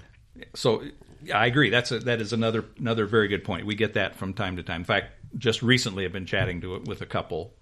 so 0.55 0.83
yeah, 1.23 1.39
I 1.39 1.47
agree. 1.47 1.71
That's 1.71 1.91
a, 1.93 1.99
that 2.01 2.21
is 2.21 2.33
another 2.33 2.65
another 2.79 3.07
very 3.07 3.29
good 3.29 3.45
point. 3.45 3.67
We 3.67 3.75
get 3.75 3.95
that 3.95 4.17
from 4.17 4.35
time 4.35 4.57
to 4.57 4.63
time. 4.63 4.83
In 4.83 4.85
fact, 4.85 5.13
just 5.39 5.63
recently 5.63 6.05
I've 6.05 6.13
been 6.13 6.27
chatting 6.27 6.61
to 6.63 6.77
it 6.77 6.85
with 6.87 7.01
a 7.03 7.07
couple 7.07 7.53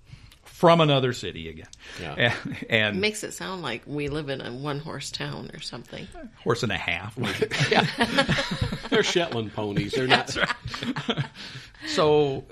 from 0.54 0.80
another 0.80 1.12
city 1.12 1.48
again, 1.48 1.66
Yeah. 2.00 2.14
and, 2.44 2.56
and 2.70 3.00
Makes 3.00 3.24
it 3.24 3.34
sound 3.34 3.60
like 3.62 3.82
we 3.86 4.06
live 4.08 4.28
in 4.28 4.40
a 4.40 4.52
one 4.52 4.78
horse 4.78 5.10
town 5.10 5.50
or 5.52 5.58
something. 5.60 6.06
horse 6.44 6.62
and 6.62 6.70
a 6.70 6.76
half. 6.78 7.16
They're 8.90 9.02
Shetland 9.02 9.52
ponies. 9.52 9.92
They're 9.92 10.06
not. 10.06 10.36
so 11.88 12.44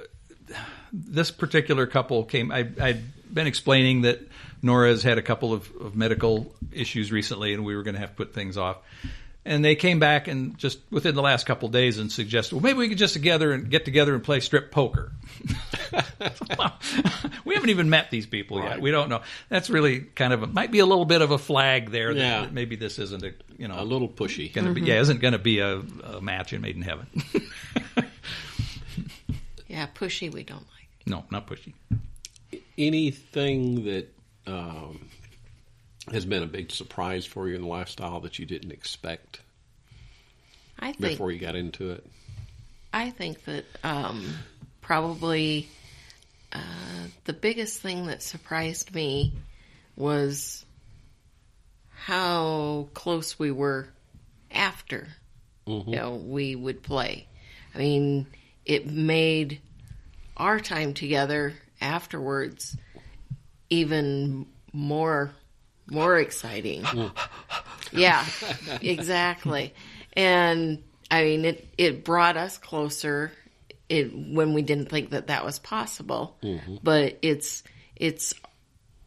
this 0.92 1.30
particular 1.30 1.86
couple 1.86 2.24
came. 2.24 2.50
I, 2.50 2.68
I'd 2.80 3.02
been 3.32 3.46
explaining 3.46 4.02
that 4.02 4.20
Nora 4.62 4.88
has 4.90 5.04
had 5.04 5.18
a 5.18 5.22
couple 5.22 5.52
of, 5.52 5.70
of 5.80 5.94
medical 5.94 6.52
issues 6.72 7.12
recently, 7.12 7.54
and 7.54 7.64
we 7.64 7.76
were 7.76 7.84
going 7.84 7.94
to 7.94 8.00
have 8.00 8.10
to 8.10 8.16
put 8.16 8.34
things 8.34 8.56
off. 8.58 8.78
And 9.44 9.64
they 9.64 9.74
came 9.74 9.98
back 9.98 10.28
and 10.28 10.56
just 10.56 10.78
within 10.92 11.16
the 11.16 11.22
last 11.22 11.46
couple 11.46 11.66
of 11.66 11.72
days 11.72 11.98
and 11.98 12.12
suggested, 12.12 12.54
well, 12.54 12.62
maybe 12.62 12.78
we 12.78 12.88
could 12.88 12.98
just 12.98 13.12
together 13.14 13.50
and 13.52 13.68
get 13.68 13.84
together 13.84 14.14
and 14.14 14.22
play 14.22 14.38
strip 14.38 14.70
poker. 14.70 15.10
we 17.44 17.54
haven't 17.54 17.70
even 17.70 17.90
met 17.90 18.08
these 18.12 18.24
people 18.24 18.62
yet. 18.62 18.80
We 18.80 18.92
don't 18.92 19.08
know. 19.08 19.22
That's 19.48 19.68
really 19.68 20.00
kind 20.00 20.32
of 20.32 20.44
a, 20.44 20.46
might 20.46 20.70
be 20.70 20.78
a 20.78 20.86
little 20.86 21.04
bit 21.04 21.22
of 21.22 21.32
a 21.32 21.38
flag 21.38 21.90
there 21.90 22.14
that, 22.14 22.20
Yeah. 22.20 22.40
that 22.42 22.52
maybe 22.52 22.76
this 22.76 23.00
isn't 23.00 23.24
a 23.24 23.32
you 23.58 23.66
know 23.66 23.80
A 23.80 23.84
little 23.84 24.08
pushy. 24.08 24.52
gonna 24.52 24.72
be 24.72 24.82
yeah 24.82 25.00
isn't 25.00 25.20
going 25.20 25.32
to 25.32 25.38
be 25.40 25.58
a, 25.58 25.78
a 26.04 26.20
match 26.20 26.52
in 26.52 26.60
Made 26.60 26.76
in 26.76 26.82
Heaven. 26.82 27.06
Yeah, 29.68 29.86
pushy 29.94 30.30
we 30.30 30.42
don't 30.42 30.58
like. 30.60 31.06
no, 31.06 31.24
not 31.30 31.46
pushy. 31.46 31.72
anything 32.76 33.84
that 33.86 34.08
um, 34.46 35.08
has 36.10 36.24
been 36.24 36.42
a 36.42 36.46
big 36.46 36.70
surprise 36.70 37.24
for 37.24 37.48
you 37.48 37.54
in 37.54 37.62
the 37.62 37.68
lifestyle 37.68 38.20
that 38.20 38.38
you 38.38 38.46
didn't 38.46 38.72
expect 38.72 39.40
I 40.78 40.92
think 40.92 41.12
before 41.12 41.30
you 41.30 41.38
got 41.38 41.54
into 41.54 41.90
it? 41.92 42.04
I 42.92 43.10
think 43.10 43.44
that 43.44 43.64
um, 43.84 44.34
probably 44.80 45.68
uh, 46.52 46.58
the 47.24 47.32
biggest 47.32 47.80
thing 47.80 48.06
that 48.06 48.22
surprised 48.22 48.94
me 48.94 49.32
was 49.96 50.64
how 51.90 52.88
close 52.94 53.38
we 53.38 53.50
were 53.50 53.88
after 54.50 55.06
you 55.66 55.84
know 55.86 56.14
we 56.16 56.56
would 56.56 56.82
play. 56.82 57.26
I 57.74 57.78
mean, 57.78 58.26
it 58.66 58.90
made 58.90 59.60
our 60.36 60.58
time 60.60 60.94
together 60.94 61.54
afterwards 61.80 62.76
even 63.70 64.46
more 64.72 65.32
more 65.92 66.18
exciting. 66.18 66.84
yeah, 67.92 68.24
exactly. 68.80 69.74
And 70.14 70.82
I 71.10 71.24
mean, 71.24 71.44
it 71.44 71.68
it 71.78 72.04
brought 72.04 72.36
us 72.36 72.58
closer. 72.58 73.32
It 73.88 74.12
when 74.14 74.54
we 74.54 74.62
didn't 74.62 74.88
think 74.88 75.10
that 75.10 75.26
that 75.28 75.44
was 75.44 75.58
possible, 75.58 76.36
mm-hmm. 76.42 76.76
but 76.82 77.18
it's 77.22 77.62
it's 77.96 78.34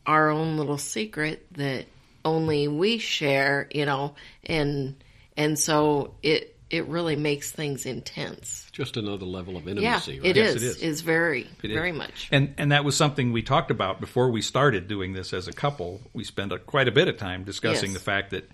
our 0.06 0.30
own 0.30 0.58
little 0.58 0.78
secret 0.78 1.46
that 1.54 1.86
only 2.24 2.68
we 2.68 2.98
share, 2.98 3.68
you 3.74 3.86
know, 3.86 4.16
and 4.44 4.96
and 5.36 5.58
so 5.58 6.16
it 6.22 6.55
it 6.70 6.88
really 6.88 7.16
makes 7.16 7.52
things 7.52 7.86
intense. 7.86 8.68
Just 8.72 8.98
another 8.98 9.26
level 9.26 9.56
of 9.56 9.66
Yeah, 9.66 9.72
intimacy, 9.72 10.20
right? 10.20 10.30
it 10.30 10.36
Yes, 10.36 10.56
is. 10.56 10.64
it 10.64 10.66
is. 10.68 10.78
Is 10.78 11.02
very 11.02 11.48
It 11.62 11.72
is. 11.72 11.76
very 11.76 11.92
much. 11.92 12.28
And 12.32 12.54
and 12.58 12.72
that 12.72 12.84
was 12.84 12.96
something 12.98 13.32
we 13.32 13.42
talked 13.44 13.72
about 13.72 14.00
before 14.00 14.32
we 14.32 14.42
started 14.42 14.88
doing 14.88 15.14
this 15.14 15.34
as 15.34 15.48
a 15.48 15.54
couple. 15.54 16.02
We 16.14 16.24
spent 16.24 16.52
a, 16.52 16.60
quite 16.60 16.88
a 16.88 16.92
bit 16.92 17.08
of 17.08 17.18
time 17.18 17.44
discussing 17.44 17.92
Yes. 17.92 18.00
the 18.00 18.04
fact 18.04 18.32
that 18.32 18.50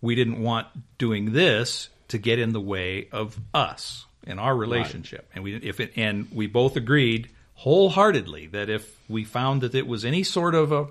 we 0.00 0.14
didn't 0.14 0.42
want 0.42 0.66
doing 0.98 1.32
this 1.32 1.88
to 2.08 2.18
get 2.18 2.38
in 2.38 2.52
the 2.52 2.60
way 2.60 3.08
of 3.12 3.38
us 3.54 4.06
and 4.26 4.38
our 4.40 4.54
relationship. 4.56 5.30
And 5.34 5.44
we 5.44 5.54
if 5.56 5.78
it 5.80 5.92
and 5.96 6.28
we 6.32 6.46
both 6.48 6.76
agreed 6.76 7.30
wholeheartedly 7.54 8.48
that 8.48 8.68
if 8.68 8.98
we 9.08 9.24
found 9.24 9.60
that 9.60 9.74
it 9.74 9.86
was 9.86 10.04
any 10.04 10.24
sort 10.24 10.54
of 10.54 10.72
a 10.72 10.88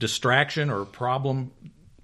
distraction 0.00 0.68
or 0.68 0.84
problem 0.84 1.52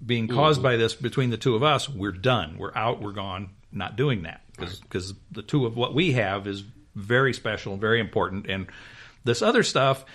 being 0.05 0.29
caused 0.29 0.59
mm-hmm. 0.59 0.69
by 0.69 0.77
this 0.77 0.95
between 0.95 1.29
the 1.29 1.37
two 1.37 1.55
of 1.55 1.63
us, 1.63 1.89
we're 1.89 2.13
done. 2.13 2.57
We're 2.57 2.73
out. 2.75 3.01
We're 3.01 3.11
gone. 3.11 3.49
Not 3.71 3.95
doing 3.95 4.23
that 4.23 4.41
because 4.51 4.79
because 4.79 5.13
the 5.31 5.41
two 5.41 5.65
of 5.65 5.77
what 5.77 5.93
we 5.93 6.13
have 6.13 6.47
is 6.47 6.63
very 6.95 7.33
special, 7.33 7.73
and 7.73 7.81
very 7.81 7.99
important, 7.99 8.47
and 8.47 8.67
this 9.23 9.41
other 9.41 9.63
stuff. 9.63 10.05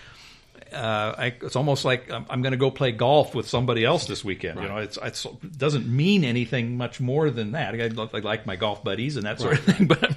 Uh, 0.73 1.15
I, 1.17 1.27
it's 1.41 1.55
almost 1.55 1.85
like 1.85 2.11
I'm, 2.11 2.27
I'm 2.29 2.43
going 2.43 2.53
to 2.53 2.59
go 2.59 2.71
play 2.71 2.91
golf 2.91 3.35
with 3.35 3.49
somebody 3.49 3.85
else 3.85 4.07
this 4.07 4.25
weekend. 4.25 4.61
You 4.61 4.69
know, 4.69 4.79
it's, 4.79 4.99
it's 5.01 5.25
it 5.25 5.57
doesn't 5.57 5.87
mean 5.87 6.25
anything 6.25 6.77
much 6.77 7.01
more 7.01 7.31
than 7.31 7.53
that. 7.53 7.75
I, 7.75 7.85
I 7.85 8.21
like 8.21 8.45
my 8.45 8.57
golf 8.57 8.83
buddies 8.83 9.17
and 9.17 9.25
that 9.27 9.41
sort 9.41 9.59
of 9.59 9.65
thing, 9.65 9.87
but 9.89 10.17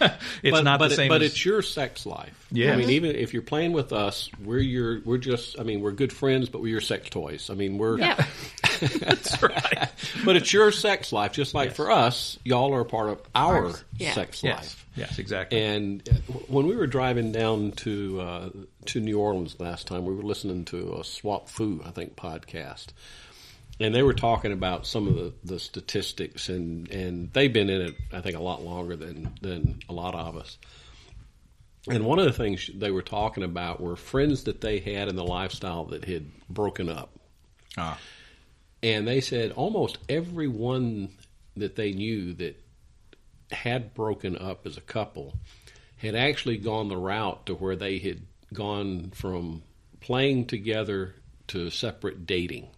it's 0.42 0.50
but, 0.50 0.64
not 0.64 0.78
but 0.78 0.90
the 0.96 1.04
it- 1.04 1.08
but 1.08 1.22
as, 1.22 1.30
it's 1.32 1.44
your 1.44 1.62
sex 1.62 2.06
life. 2.06 2.46
Yeah. 2.50 2.72
I 2.72 2.76
mean, 2.76 2.90
even 2.90 3.14
if 3.16 3.32
you're 3.32 3.42
playing 3.42 3.72
with 3.72 3.92
us, 3.92 4.30
we're 4.44 4.58
your 4.58 5.00
we're 5.04 5.18
just. 5.18 5.58
I 5.60 5.62
mean, 5.62 5.80
we're 5.80 5.92
good 5.92 6.12
friends, 6.12 6.48
but 6.48 6.60
we're 6.62 6.68
your 6.68 6.80
sex 6.80 7.08
toys. 7.10 7.50
I 7.50 7.54
mean, 7.54 7.78
we're. 7.78 7.98
Yeah. 7.98 8.24
that's 8.80 9.42
right. 9.42 9.88
But 10.24 10.36
it's 10.36 10.52
your 10.52 10.70
sex 10.72 11.12
life, 11.12 11.32
just 11.32 11.52
like 11.54 11.72
for 11.72 11.90
us, 11.90 12.38
y'all 12.44 12.74
are 12.74 12.80
a 12.80 12.84
part 12.84 13.10
of 13.10 13.20
our 13.34 13.72
Yeah. 13.96 14.12
sex 14.14 14.42
Yes, 14.42 14.56
life. 14.56 14.86
yes, 14.96 15.18
exactly. 15.18 15.60
And 15.60 16.08
uh, 16.08 16.14
when 16.48 16.66
we 16.66 16.76
were 16.76 16.86
driving 16.86 17.32
down 17.32 17.72
to 17.72 18.20
uh, 18.20 18.48
to 18.86 19.00
New 19.00 19.18
Orleans 19.18 19.58
last 19.58 19.86
time, 19.88 20.04
we 20.04 20.14
were 20.14 20.22
listening 20.22 20.64
to 20.66 20.96
a 21.00 21.04
Swap 21.04 21.48
Fu, 21.48 21.82
I 21.84 21.90
think, 21.90 22.14
podcast, 22.16 22.86
and 23.80 23.94
they 23.94 24.02
were 24.02 24.14
talking 24.14 24.52
about 24.52 24.86
some 24.86 25.06
of 25.06 25.14
the, 25.14 25.32
the 25.44 25.58
statistics, 25.58 26.48
and, 26.48 26.90
and 26.90 27.32
they've 27.32 27.52
been 27.52 27.70
in 27.70 27.82
it, 27.82 27.94
I 28.12 28.20
think, 28.20 28.36
a 28.36 28.42
lot 28.42 28.62
longer 28.62 28.96
than 28.96 29.32
than 29.40 29.80
a 29.88 29.92
lot 29.92 30.14
of 30.14 30.36
us. 30.36 30.58
And 31.88 32.04
one 32.04 32.18
of 32.18 32.26
the 32.26 32.32
things 32.32 32.68
they 32.74 32.90
were 32.90 33.02
talking 33.02 33.44
about 33.44 33.80
were 33.80 33.96
friends 33.96 34.44
that 34.44 34.60
they 34.60 34.80
had 34.80 35.08
in 35.08 35.16
the 35.16 35.24
lifestyle 35.24 35.84
that 35.86 36.04
had 36.04 36.26
broken 36.48 36.88
up. 36.88 37.10
Ah. 37.76 37.98
And 38.82 39.08
they 39.08 39.20
said 39.20 39.52
almost 39.52 39.98
everyone 40.08 41.10
that 41.56 41.76
they 41.76 41.92
knew 41.92 42.34
that 42.34 42.60
had 43.50 43.94
broken 43.94 44.36
up 44.36 44.66
as 44.66 44.76
a 44.76 44.82
couple 44.82 45.34
had 45.96 46.14
actually 46.14 46.58
gone 46.58 46.88
the 46.88 46.96
route 46.96 47.46
to 47.46 47.54
where 47.54 47.76
they 47.76 47.98
had 47.98 48.20
gone 48.52 49.10
from 49.14 49.62
playing 50.00 50.46
together 50.46 51.14
to 51.48 51.70
separate 51.70 52.26
dating. 52.26 52.68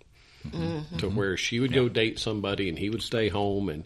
To 0.98 1.08
where 1.10 1.36
she 1.36 1.60
would 1.60 1.72
go 1.72 1.88
date 1.88 2.18
somebody 2.18 2.68
and 2.68 2.78
he 2.78 2.88
would 2.90 3.02
stay 3.02 3.28
home 3.28 3.68
and 3.68 3.84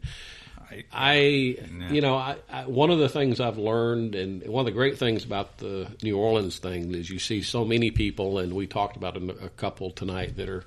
I, 0.93 1.57
you 1.91 2.01
know, 2.01 2.17
I, 2.17 2.37
I, 2.51 2.67
one 2.67 2.91
of 2.91 2.99
the 2.99 3.09
things 3.09 3.39
I've 3.39 3.59
learned, 3.59 4.15
and 4.17 4.45
one 4.49 4.63
of 4.63 4.67
the 4.67 4.73
great 4.73 4.99
things 4.99 5.25
about 5.25 5.59
the 5.59 5.87
New 6.03 6.19
Orleans 6.19 6.59
thing 6.59 6.93
is 6.95 7.09
you 7.09 7.21
see 7.21 7.43
so 7.43 7.65
many 7.65 7.93
people, 7.93 8.39
and 8.39 8.53
we 8.55 8.67
talked 8.67 8.97
about 8.97 9.17
a, 9.17 9.45
a 9.45 9.49
couple 9.51 9.91
tonight 9.91 10.37
that 10.37 10.49
are 10.49 10.65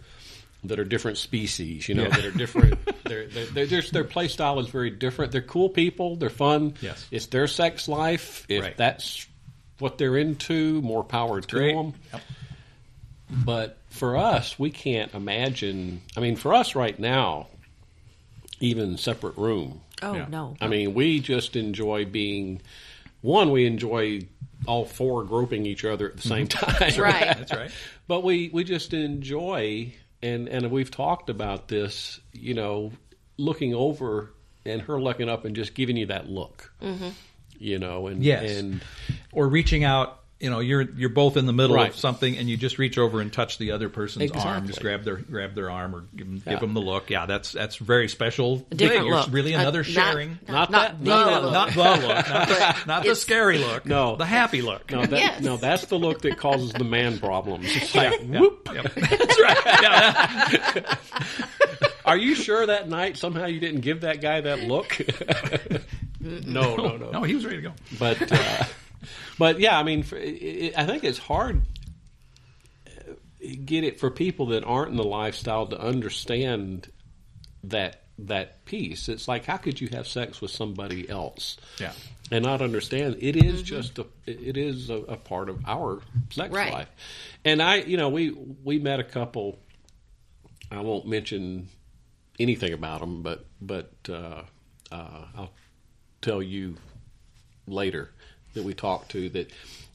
that 0.64 0.80
are 0.80 0.86
different 0.86 1.18
species, 1.18 1.90
you 1.90 1.96
know, 1.96 2.08
that 2.10 2.24
are 2.24 2.32
different. 2.32 2.80
they're, 3.04 3.28
they're, 3.28 3.46
they're 3.48 3.66
just 3.66 3.92
their 3.92 4.06
play 4.06 4.30
style 4.30 4.60
is 4.60 4.68
very 4.70 4.92
different. 4.92 5.32
They're 5.34 5.42
cool 5.42 5.68
people. 5.70 6.16
They're 6.16 6.30
fun. 6.30 6.76
Yes. 6.82 7.06
it's 7.12 7.26
their 7.26 7.48
sex 7.48 7.90
life. 7.90 8.46
If 8.48 8.64
Right. 8.64 8.78
that's 8.78 9.28
what 9.80 9.98
they're 9.98 10.16
into, 10.18 10.82
more 10.84 11.04
power 11.04 11.42
to 11.42 11.48
great. 11.56 11.76
them. 11.76 11.94
Yep. 12.14 12.22
But 13.30 13.78
for 13.98 14.16
us, 14.18 14.58
we 14.58 14.70
can't 14.70 15.14
imagine. 15.14 16.02
I 16.16 16.20
mean, 16.22 16.36
for 16.36 16.54
us 16.54 16.76
right 16.76 16.98
now, 16.98 17.48
even 18.60 18.98
separate 18.98 19.38
room. 19.38 19.82
Oh 20.02 20.14
Yeah. 20.16 20.26
no. 20.30 20.56
I 20.62 20.68
mean, 20.68 20.93
we 20.93 21.20
just 21.20 21.56
enjoy 21.56 22.06
being 22.06 22.62
one. 23.22 23.52
We 23.52 23.66
enjoy 23.66 24.22
all 24.66 24.86
four 24.86 25.24
groping 25.24 25.66
each 25.66 25.86
other 25.86 26.08
at 26.10 26.18
the 26.18 26.28
same 26.28 26.48
time. 26.48 26.76
That's 26.80 26.98
Right. 27.00 27.38
That's 27.38 27.52
right. 27.52 27.72
But 28.08 28.24
we 28.24 28.50
we 28.54 28.64
just 28.64 28.93
enjoy, 28.93 29.93
and 30.22 30.48
and 30.50 30.72
we've 30.72 30.91
talked 30.91 31.30
about 31.30 31.68
this. 31.68 32.20
You 32.34 32.54
know, 32.54 32.91
looking 33.38 33.74
over 33.74 34.34
and 34.66 34.82
her 34.84 35.00
looking 35.00 35.30
up 35.30 35.45
and 35.45 35.56
just 35.56 35.74
giving 35.74 35.98
you 35.98 36.08
that 36.08 36.30
look. 36.30 36.72
Mm-hmm. 36.82 37.10
You 37.60 37.80
know, 37.80 38.08
and 38.08 38.24
Yes. 38.24 38.58
and 38.58 38.82
or 39.32 39.48
reaching 39.48 39.84
out. 39.84 40.20
You 40.40 40.52
know, 40.52 40.60
you're 40.60 40.84
you're 40.84 41.10
both 41.10 41.36
in 41.36 41.48
the 41.48 41.52
middle 41.54 41.76
Right. 41.76 41.90
of 41.90 41.96
something, 41.96 42.38
and 42.38 42.48
you 42.48 42.58
just 42.58 42.78
reach 42.78 43.00
over 43.00 43.22
and 43.22 43.34
touch 43.34 43.58
the 43.58 43.72
other 43.72 43.90
person's 43.90 44.30
arm, 44.34 44.68
just 44.68 44.82
grab 44.82 45.04
their 45.04 45.16
grab 45.16 45.56
their 45.56 45.72
arm, 45.72 45.96
or 45.96 46.02
give 46.16 46.28
them, 46.28 46.44
Yeah. 46.46 46.52
give 46.54 46.60
them 46.60 46.76
the 46.76 46.80
look. 46.80 47.10
Yeah, 47.10 47.26
that's 47.26 47.52
that's 47.54 47.78
very 47.78 48.08
special. 48.08 48.64
A 48.72 48.76
different 48.76 49.00
thing. 49.02 49.08
You're 49.08 49.16
look. 49.16 49.30
really 49.32 49.56
Uh, 49.56 49.62
another 49.62 49.80
not- 49.80 49.88
sharing. 49.88 50.38
not, 50.48 50.70
Not 50.70 50.72
that 50.72 51.04
the 51.04 51.10
not 51.10 51.26
look. 51.26 51.42
that 51.42 51.44
look. 51.44 51.54
not 51.54 51.70
the 51.74 52.08
look, 52.08 52.30
not 52.30 52.48
the, 52.48 52.76
not 52.88 53.04
the 53.04 53.16
scary 53.16 53.58
look. 53.58 53.86
No. 53.88 54.16
the 54.16 54.26
happy 54.28 54.62
look. 54.62 54.92
No, 54.92 55.06
that, 55.08 55.20
Yes. 55.20 55.42
no, 55.42 55.58
that's 55.58 55.86
the 55.86 55.98
look 55.98 56.22
that 56.22 56.38
causes 56.38 56.72
the 56.72 56.84
man 56.84 57.18
problems. 57.18 57.66
It's 57.76 57.96
like, 57.96 58.22
Yeah. 58.30 58.40
whoop. 58.40 58.70
Yep. 58.72 58.94
That's 58.94 59.42
right. 59.42 60.68
Yeah. 60.76 60.96
Are 62.06 62.18
you 62.18 62.36
sure 62.36 62.64
that 62.68 62.88
night 62.88 63.18
somehow 63.18 63.46
you 63.48 63.60
didn't 63.60 63.82
give 63.82 64.02
that 64.02 64.22
guy 64.22 64.42
that 64.42 64.62
look? 64.62 64.98
no, 66.22 66.76
no, 66.76 66.96
no. 66.98 67.10
No, 67.12 67.24
he 67.24 67.34
was 67.36 67.44
ready 67.44 67.58
to 67.58 67.64
go. 67.64 67.74
But, 68.00 68.32
uh, 68.32 68.64
but 69.38 69.60
yeah, 69.60 69.78
I 69.80 69.84
mean, 69.84 70.04
for, 70.04 70.16
it, 70.18 70.30
it, 70.30 70.78
I 70.78 70.86
think 70.86 71.04
it's 71.04 71.18
hard 71.20 71.62
uh, 72.88 73.14
get 73.66 73.84
it 73.84 74.00
for 74.00 74.10
people 74.12 74.48
that 74.48 74.64
aren't 74.64 74.91
in 74.91 74.98
the 74.98 75.04
lifestyle 75.04 75.68
to 75.68 75.80
understand 75.80 76.91
that 77.64 78.02
that 78.20 78.66
piece. 78.66 79.10
It's 79.10 79.28
like, 79.28 79.45
how 79.45 79.58
could 79.58 79.80
you 79.80 79.89
have 79.91 80.08
sex 80.08 80.41
with 80.41 80.50
somebody 80.52 81.08
else? 81.08 81.58
Yeah. 81.80 81.91
and 82.32 82.43
not 82.43 82.62
understand 82.62 83.18
it 83.20 83.36
is 83.38 83.62
just 83.64 84.00
a 84.00 84.06
it 84.26 84.58
is 84.58 84.89
a, 84.89 84.95
a 84.95 85.16
part 85.18 85.50
of 85.50 85.64
our 85.68 86.02
sex 86.32 86.52
Right. 86.54 86.74
life 86.74 86.89
and 87.45 87.62
i 87.62 87.76
you 87.76 87.95
know 87.95 88.10
we 88.10 88.32
we 88.66 88.80
met 88.80 89.00
a 89.00 89.04
couple 89.06 89.58
i 90.70 90.82
won't 90.82 91.08
mention 91.08 91.70
anything 92.38 92.74
about 92.74 93.00
them 93.00 93.22
but 93.22 93.45
but 93.62 93.93
uh, 94.10 94.41
uh, 94.91 95.26
i'll 95.38 95.54
tell 96.22 96.41
you 96.43 96.76
later 97.66 98.12
that 98.58 98.64
we 98.64 98.74
talked 98.74 99.12
to 99.12 99.30
that 99.30 99.51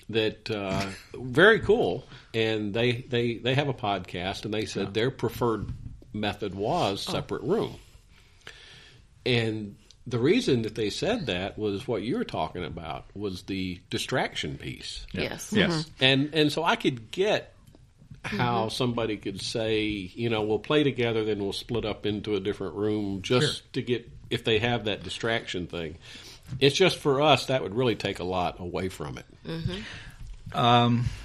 that 0.09 0.51
uh, 0.51 0.87
very 1.15 1.61
cool 1.61 2.05
and 2.35 2.73
they 2.75 2.93
they 3.09 3.37
they 3.37 3.55
have 3.55 3.69
a 3.69 3.75
podcast 3.75 4.45
and 4.45 4.53
they 4.55 4.65
said 4.67 4.93
their 4.95 5.11
preferred 5.11 5.69
method 6.13 6.55
was 6.55 7.01
separate 7.03 7.43
room 7.43 7.77
and 9.25 9.77
the 10.07 10.19
reason 10.19 10.63
that 10.63 10.75
they 10.75 10.91
said 10.91 11.27
that 11.27 11.57
was 11.57 11.87
what 11.87 12.03
you 12.03 12.17
were 12.19 12.25
talking 12.25 12.65
about 12.65 13.05
was 13.15 13.43
the 13.45 13.81
distraction 13.89 14.59
piece. 14.59 15.07
Yes. 15.13 15.53
Yes. 15.53 15.87
And 16.01 16.35
and 16.35 16.51
so 16.51 16.65
I 16.65 16.75
could 16.77 17.11
get 17.13 17.55
how 18.25 18.69
somebody 18.69 19.17
could 19.17 19.41
say, 19.41 19.85
you 19.85 20.29
know, 20.29 20.43
we'll 20.43 20.59
play 20.59 20.83
together, 20.83 21.25
then 21.25 21.39
we'll 21.39 21.53
split 21.53 21.85
up 21.85 22.05
into 22.07 22.35
a 22.35 22.41
different 22.41 22.75
room 22.75 23.23
just 23.23 23.47
Sure. 23.59 23.67
to 23.75 23.83
get 23.83 24.11
if 24.31 24.45
they 24.45 24.59
have 24.59 24.85
that 24.87 25.03
distraction 25.05 25.67
thing. 25.67 25.97
It's 26.61 26.77
just 26.77 26.99
for 26.99 27.21
us 27.23 27.47
that 27.47 27.63
would 27.63 27.75
really 27.75 27.95
take 27.97 28.19
a 28.21 28.25
lot 28.25 28.61
away 28.61 28.89
from 28.89 29.19
it. 29.19 29.27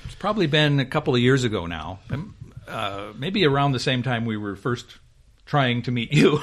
It's 0.05 0.15
probably 0.19 0.47
been 0.47 0.79
a 0.79 0.85
couple 0.85 1.13
of 1.15 1.21
years 1.21 1.43
ago 1.43 1.65
now. 1.65 1.99
Um, 2.09 2.33
Uh, 2.67 3.13
maybe 3.17 3.45
around 3.45 3.71
the 3.71 3.79
same 3.79 4.03
time 4.03 4.25
we 4.25 4.35
were 4.35 4.57
first 4.57 4.85
trying 5.45 5.83
to 5.83 5.91
meet 5.91 6.11
you. 6.19 6.41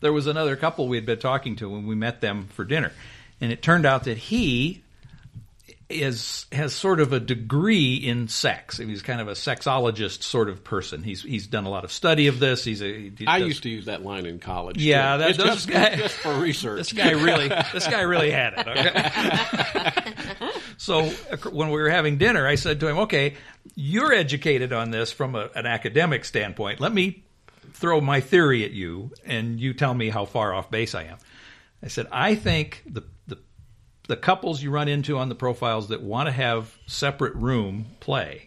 there 0.00 0.12
was 0.12 0.28
another 0.28 0.54
couple 0.54 0.86
we 0.86 0.96
had 0.96 1.04
been 1.06 1.18
talking 1.18 1.56
to 1.56 1.68
when 1.68 1.84
we 1.88 1.96
met 1.96 2.20
them 2.20 2.46
for 2.54 2.64
dinner, 2.64 2.92
and 3.40 3.50
it 3.50 3.60
turned 3.60 3.84
out 3.84 4.04
that 4.04 4.16
he 4.18 4.82
is 5.90 6.46
has 6.52 6.72
sort 6.74 7.00
of 7.00 7.12
a 7.12 7.20
degree 7.20 7.94
in 7.94 8.28
sex. 8.28 8.78
He's 8.78 9.02
kind 9.02 9.20
of 9.20 9.28
a 9.28 9.32
sexologist 9.32 10.22
sort 10.22 10.48
of 10.48 10.62
person. 10.64 11.02
He's 11.02 11.22
he's 11.22 11.46
done 11.46 11.64
a 11.64 11.70
lot 11.70 11.84
of 11.84 11.92
study 11.92 12.26
of 12.28 12.38
this. 12.38 12.64
He's 12.64 12.82
a 12.82 13.10
he 13.10 13.26
I 13.26 13.38
does- 13.40 13.48
used 13.48 13.62
to 13.64 13.68
use 13.70 13.86
that 13.86 14.02
line 14.02 14.26
in 14.26 14.38
college. 14.38 14.78
Yeah, 14.82 15.12
too. 15.16 15.18
that- 15.22 15.28
it's 15.30 15.38
those 15.38 15.48
just, 15.48 15.68
guy- 15.70 15.96
just 15.96 16.14
for 16.16 16.34
research. 16.38 16.78
this 16.78 16.92
guy 16.92 17.10
really 17.12 17.48
this 17.72 17.86
guy 17.86 18.02
really 18.02 18.30
had 18.30 18.54
it. 18.56 18.66
Okay? 18.68 20.50
so 20.76 21.04
when 21.50 21.70
we 21.70 21.80
were 21.80 21.90
having 21.90 22.16
dinner, 22.18 22.46
I 22.46 22.54
said 22.54 22.80
to 22.80 22.88
him, 22.88 22.98
"Okay, 23.00 23.34
you're 23.74 24.12
educated 24.12 24.72
on 24.72 24.90
this 24.90 25.12
from 25.12 25.34
a, 25.34 25.50
an 25.54 25.66
academic 25.66 26.24
standpoint. 26.24 26.80
Let 26.80 26.92
me 26.92 27.24
throw 27.72 28.00
my 28.00 28.20
theory 28.20 28.64
at 28.64 28.72
you, 28.72 29.10
and 29.24 29.60
you 29.60 29.74
tell 29.74 29.94
me 29.94 30.10
how 30.10 30.24
far 30.24 30.54
off 30.54 30.70
base 30.70 30.94
I 30.94 31.04
am." 31.04 31.18
I 31.82 31.88
said, 31.88 32.06
"I 32.12 32.34
think 32.34 32.82
the 32.86 33.02
the 34.10 34.16
couples 34.16 34.62
you 34.62 34.70
run 34.70 34.88
into 34.88 35.16
on 35.16 35.30
the 35.30 35.34
profiles 35.34 35.88
that 35.88 36.02
want 36.02 36.26
to 36.26 36.32
have 36.32 36.76
separate 36.86 37.34
room 37.34 37.86
play." 38.00 38.46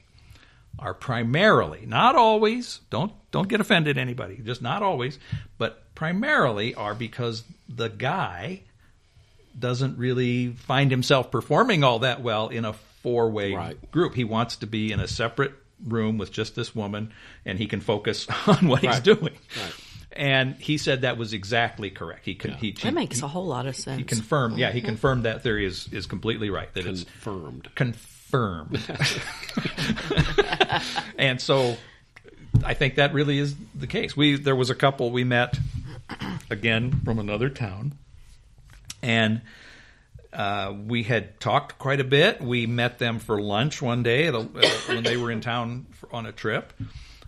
Are 0.80 0.96
primarily, 0.96 1.86
not 1.86 2.16
always, 2.16 2.80
don't 2.90 3.12
don't 3.32 3.48
get 3.48 3.62
offended 3.62 3.98
anybody, 3.98 4.38
just 4.44 4.62
not 4.62 4.82
always, 4.82 5.20
but 5.60 5.84
primarily 5.96 6.74
are 6.74 6.96
because 6.96 7.44
the 7.70 7.90
guy 7.90 8.62
doesn't 9.58 10.00
really 10.00 10.48
find 10.50 10.90
himself 10.90 11.30
performing 11.30 11.84
all 11.84 12.00
that 12.00 12.22
well 12.24 12.48
in 12.50 12.66
a 12.66 12.74
four 13.04 13.30
way 13.30 13.54
Right. 13.54 13.92
group. 13.92 14.16
He 14.16 14.24
wants 14.24 14.58
to 14.58 14.68
be 14.68 14.92
in 14.92 15.00
a 15.00 15.08
separate 15.08 15.54
room 15.86 16.18
with 16.18 16.32
just 16.32 16.56
this 16.56 16.76
woman 16.76 17.14
and 17.46 17.60
he 17.60 17.68
can 17.68 17.80
focus 17.80 18.26
on 18.48 18.68
what 18.68 18.82
he's 18.82 19.00
doing. 19.00 19.20
Right. 19.56 19.74
And 20.16 20.56
he 20.56 20.78
said 20.78 21.02
that 21.02 21.18
was 21.18 21.34
exactly 21.34 21.90
correct. 21.90 22.26
He 22.26 22.36
could 22.36 22.56
he, 22.56 22.68
he, 22.68 22.84
That 22.84 22.94
makes 22.94 23.22
a 23.24 23.28
whole 23.28 23.48
lot 23.48 23.66
of 23.66 23.76
sense. 23.76 23.98
he 23.98 24.04
confirmed 24.04 24.58
yeah, 24.58 24.72
he 24.72 24.82
confirmed 24.82 25.24
that 25.24 25.42
theory 25.42 25.66
is, 25.66 25.90
is 25.92 26.06
completely 26.06 26.50
right. 26.50 26.72
That 26.74 26.86
it's 26.86 27.04
confirmed. 27.04 27.70
confirmed. 27.76 28.80
and 31.18 31.42
so 31.42 31.78
I 32.64 32.74
think 32.74 32.96
that 32.96 33.14
really 33.14 33.40
is 33.40 33.56
the 33.74 33.88
case. 33.88 34.16
We 34.16 34.36
there 34.36 34.56
was 34.56 34.70
a 34.70 34.76
couple 34.76 35.12
we 35.12 35.24
met 35.24 35.58
again 36.50 37.02
from 37.04 37.20
another 37.20 37.50
town, 37.50 37.94
and 39.02 39.42
uh, 40.32 40.74
we 40.88 41.04
had 41.04 41.40
talked 41.40 41.80
quite 41.80 42.00
a 42.00 42.04
bit. 42.04 42.42
We 42.42 42.66
met 42.68 43.00
them 43.00 43.20
for 43.20 43.42
lunch 43.42 43.82
one 43.82 44.04
day 44.04 44.28
at 44.28 44.36
a, 44.36 44.42
when 44.88 45.04
they 45.04 45.18
were 45.18 45.32
in 45.32 45.42
town 45.42 45.88
for, 45.92 46.14
on 46.14 46.26
a 46.26 46.32
trip, 46.32 46.74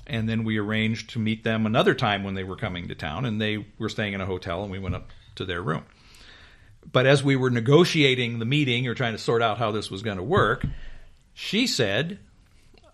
and 0.07 0.29
then 0.29 0.43
we 0.43 0.57
arranged 0.57 1.11
to 1.11 1.19
meet 1.19 1.43
them 1.43 1.65
another 1.65 1.93
time 1.93 2.23
when 2.23 2.35
they 2.35 2.43
were 2.43 2.55
coming 2.55 2.87
to 2.87 2.95
town, 2.95 3.25
and 3.25 3.41
they 3.41 3.65
were 3.77 3.89
staying 3.89 4.13
in 4.13 4.21
a 4.21 4.25
hotel, 4.25 4.63
and 4.63 4.71
we 4.71 4.79
went 4.79 4.95
up 4.95 5.09
to 5.35 5.45
their 5.45 5.61
room. 5.61 5.83
But 6.91 7.05
as 7.05 7.23
we 7.23 7.35
were 7.35 7.49
negotiating 7.49 8.39
the 8.39 8.45
meeting 8.45 8.87
or 8.87 8.93
trying 8.93 9.13
to 9.13 9.17
sort 9.17 9.41
out 9.41 9.57
how 9.57 9.71
this 9.71 9.89
was 9.89 10.03
going 10.03 10.17
to 10.17 10.23
work, 10.23 10.65
she 11.33 11.67
said, 11.67 12.19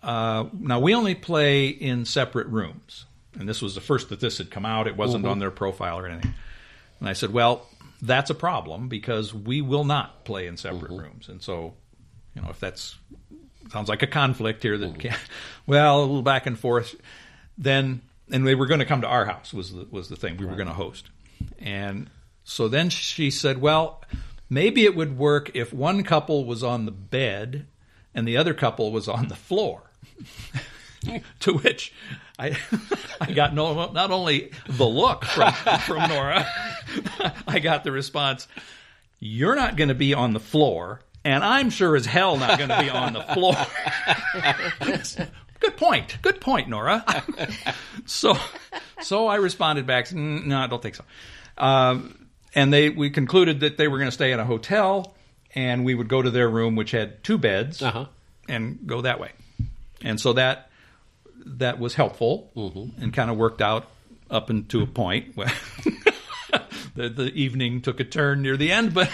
uh, 0.02 0.46
"Now 0.52 0.80
we 0.80 0.94
only 0.94 1.14
play 1.14 1.68
in 1.68 2.04
separate 2.04 2.46
rooms." 2.48 3.04
And 3.38 3.48
this 3.48 3.62
was 3.62 3.74
the 3.74 3.80
first 3.80 4.08
that 4.10 4.20
this 4.20 4.38
had 4.38 4.50
come 4.50 4.66
out. 4.66 4.86
It 4.86 4.96
wasn't 4.96 5.26
on 5.26 5.38
their 5.38 5.50
profile 5.50 5.98
or 5.98 6.06
anything. 6.06 6.34
And 7.00 7.08
I 7.08 7.12
said, 7.12 7.32
"Well, 7.32 7.68
that's 8.00 8.30
a 8.30 8.34
problem 8.34 8.88
because 8.88 9.32
we 9.32 9.60
will 9.60 9.84
not 9.84 10.24
play 10.24 10.46
in 10.46 10.56
separate 10.56 10.90
rooms." 10.90 11.28
And 11.28 11.42
so, 11.42 11.74
you 12.34 12.42
know, 12.42 12.48
if 12.50 12.60
that's 12.60 12.96
sounds 13.70 13.88
like 13.88 14.02
a 14.02 14.06
conflict 14.06 14.62
here 14.62 14.78
that 14.78 14.90
mm-hmm. 14.92 15.00
can 15.00 15.16
well, 15.66 16.00
a 16.00 16.02
little 16.02 16.22
back 16.22 16.46
and 16.46 16.58
forth. 16.58 16.94
Then 17.58 18.02
and 18.30 18.46
they 18.46 18.54
were 18.54 18.66
going 18.66 18.80
to 18.80 18.86
come 18.86 19.02
to 19.02 19.06
our 19.06 19.26
house 19.26 19.52
was 19.52 19.72
the 19.72 19.86
was 19.90 20.08
the 20.08 20.16
thing 20.16 20.36
we 20.36 20.46
were 20.46 20.56
going 20.56 20.68
to 20.68 20.74
host. 20.74 21.10
And 21.58 22.08
so 22.44 22.68
then 22.68 22.90
she 22.90 23.30
said, 23.30 23.60
"Well, 23.60 24.02
maybe 24.48 24.84
it 24.84 24.96
would 24.96 25.18
work 25.18 25.50
if 25.54 25.72
one 25.72 26.02
couple 26.02 26.44
was 26.44 26.62
on 26.64 26.86
the 26.86 26.92
bed 26.92 27.66
and 28.14 28.26
the 28.26 28.36
other 28.36 28.54
couple 28.54 28.90
was 28.90 29.08
on 29.08 29.28
the 29.28 29.36
floor." 29.36 29.82
to 31.40 31.54
which 31.54 31.92
I 32.38 32.56
I 33.20 33.32
got 33.32 33.54
no 33.54 33.90
not 33.92 34.10
only 34.10 34.52
the 34.68 34.86
look 34.86 35.24
from 35.24 35.52
from 35.52 36.08
Nora, 36.08 36.46
I 37.46 37.58
got 37.58 37.84
the 37.84 37.92
response, 37.92 38.48
"You're 39.20 39.56
not 39.56 39.76
going 39.76 39.88
to 39.88 39.94
be 39.94 40.14
on 40.14 40.32
the 40.32 40.40
floor, 40.40 41.00
and 41.24 41.44
I'm 41.44 41.70
sure 41.70 41.94
as 41.96 42.06
hell 42.06 42.36
not 42.36 42.58
going 42.58 42.70
to 42.70 42.80
be 42.80 42.90
on 42.90 43.12
the 43.12 43.22
floor." 43.22 43.56
Good 45.60 45.76
point. 45.76 46.18
Good 46.22 46.40
point, 46.40 46.68
Nora. 46.68 47.04
so, 48.06 48.36
so 49.00 49.28
I 49.28 49.36
responded 49.36 49.86
back, 49.86 50.08
"Mm, 50.08 50.46
"No, 50.46 50.58
I 50.58 50.66
don't 50.66 50.82
think 50.82 50.96
so." 50.96 51.04
Um, 51.56 52.26
and 52.54 52.72
they 52.72 52.88
we 52.90 53.10
concluded 53.10 53.60
that 53.60 53.76
they 53.76 53.86
were 53.88 53.98
going 53.98 54.08
to 54.08 54.14
stay 54.14 54.32
in 54.32 54.40
a 54.40 54.44
hotel, 54.44 55.14
and 55.54 55.84
we 55.84 55.94
would 55.94 56.08
go 56.08 56.20
to 56.20 56.30
their 56.30 56.48
room, 56.48 56.74
which 56.74 56.90
had 56.90 57.22
two 57.22 57.38
beds, 57.38 57.80
Uh-huh. 57.80 58.06
and 58.48 58.80
go 58.86 59.02
that 59.02 59.20
way. 59.20 59.30
And 60.02 60.20
so 60.20 60.32
that 60.32 60.68
that 61.46 61.78
was 61.78 61.94
helpful 61.94 62.50
and 63.00 63.12
kind 63.12 63.30
of 63.30 63.36
worked 63.36 63.62
out 63.62 63.86
up 64.30 64.50
into 64.50 64.82
a 64.82 64.86
point. 64.86 65.36
where 66.94 67.08
the, 67.08 67.24
the 67.24 67.34
evening 67.34 67.80
took 67.80 68.00
a 68.00 68.04
turn 68.04 68.42
near 68.42 68.56
the 68.56 68.72
end, 68.72 68.94
but 68.94 69.10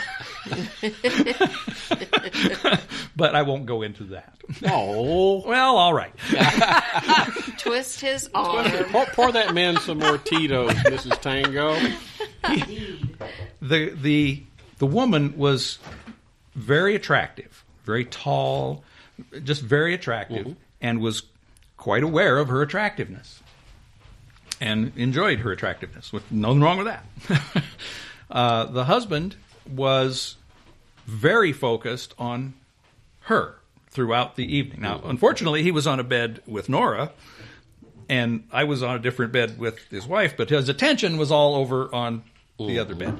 but 3.16 3.34
I 3.34 3.42
won't 3.42 3.66
go 3.66 3.82
into 3.82 4.04
that. 4.04 4.34
Oh, 4.66 5.42
Well, 5.46 5.76
all 5.76 5.92
right. 5.92 6.12
Twist 7.58 8.00
his 8.00 8.28
arm. 8.34 8.66
pour, 8.90 9.06
pour 9.06 9.32
that 9.32 9.54
man 9.54 9.78
some 9.78 9.98
more 9.98 10.18
Tito's, 10.18 10.72
Mrs. 10.72 11.20
Tango. 11.20 11.74
the 13.60 13.90
the 13.90 14.42
the 14.78 14.86
woman 14.86 15.36
was 15.36 15.78
very 16.54 16.94
attractive, 16.94 17.64
very 17.84 18.04
tall, 18.04 18.84
just 19.44 19.62
very 19.62 19.94
attractive, 19.94 20.46
mm-hmm. 20.46 20.58
and 20.80 21.00
was 21.00 21.22
quite 21.76 22.02
aware 22.02 22.38
of 22.38 22.48
her 22.48 22.62
attractiveness, 22.62 23.42
and 24.60 24.92
enjoyed 24.96 25.40
her 25.40 25.52
attractiveness. 25.52 26.12
With 26.12 26.30
nothing 26.32 26.60
wrong 26.60 26.78
with 26.78 26.86
that. 26.86 27.64
uh, 28.30 28.64
the 28.66 28.84
husband 28.84 29.36
was 29.70 30.36
very 31.06 31.52
focused 31.52 32.14
on 32.18 32.54
her 33.20 33.56
throughout 33.90 34.36
the 34.36 34.56
evening. 34.56 34.80
Now, 34.82 35.00
unfortunately, 35.04 35.62
he 35.62 35.70
was 35.70 35.86
on 35.86 36.00
a 36.00 36.04
bed 36.04 36.40
with 36.46 36.68
Nora, 36.68 37.12
and 38.08 38.44
I 38.52 38.64
was 38.64 38.82
on 38.82 38.96
a 38.96 38.98
different 38.98 39.32
bed 39.32 39.58
with 39.58 39.78
his 39.90 40.06
wife, 40.06 40.36
but 40.36 40.50
his 40.50 40.68
attention 40.68 41.16
was 41.18 41.30
all 41.30 41.54
over 41.56 41.94
on 41.94 42.22
the 42.58 42.78
other 42.78 42.94
bed. 42.94 43.16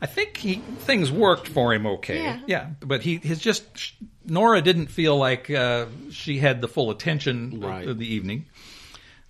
I 0.00 0.06
think 0.06 0.36
he 0.38 0.56
things 0.80 1.12
worked 1.12 1.46
for 1.46 1.72
him 1.72 1.86
okay. 1.86 2.40
Yeah. 2.46 2.70
but 2.80 3.02
he 3.02 3.18
his 3.18 3.38
just 3.38 3.92
Nora 4.26 4.60
didn't 4.60 4.86
feel 4.88 5.16
like 5.16 5.48
uh, 5.50 5.86
she 6.10 6.38
had 6.38 6.60
the 6.60 6.66
full 6.68 6.90
attention 6.90 7.60
Right. 7.60 7.86
of 7.86 7.98
the 7.98 8.06
evening. 8.12 8.46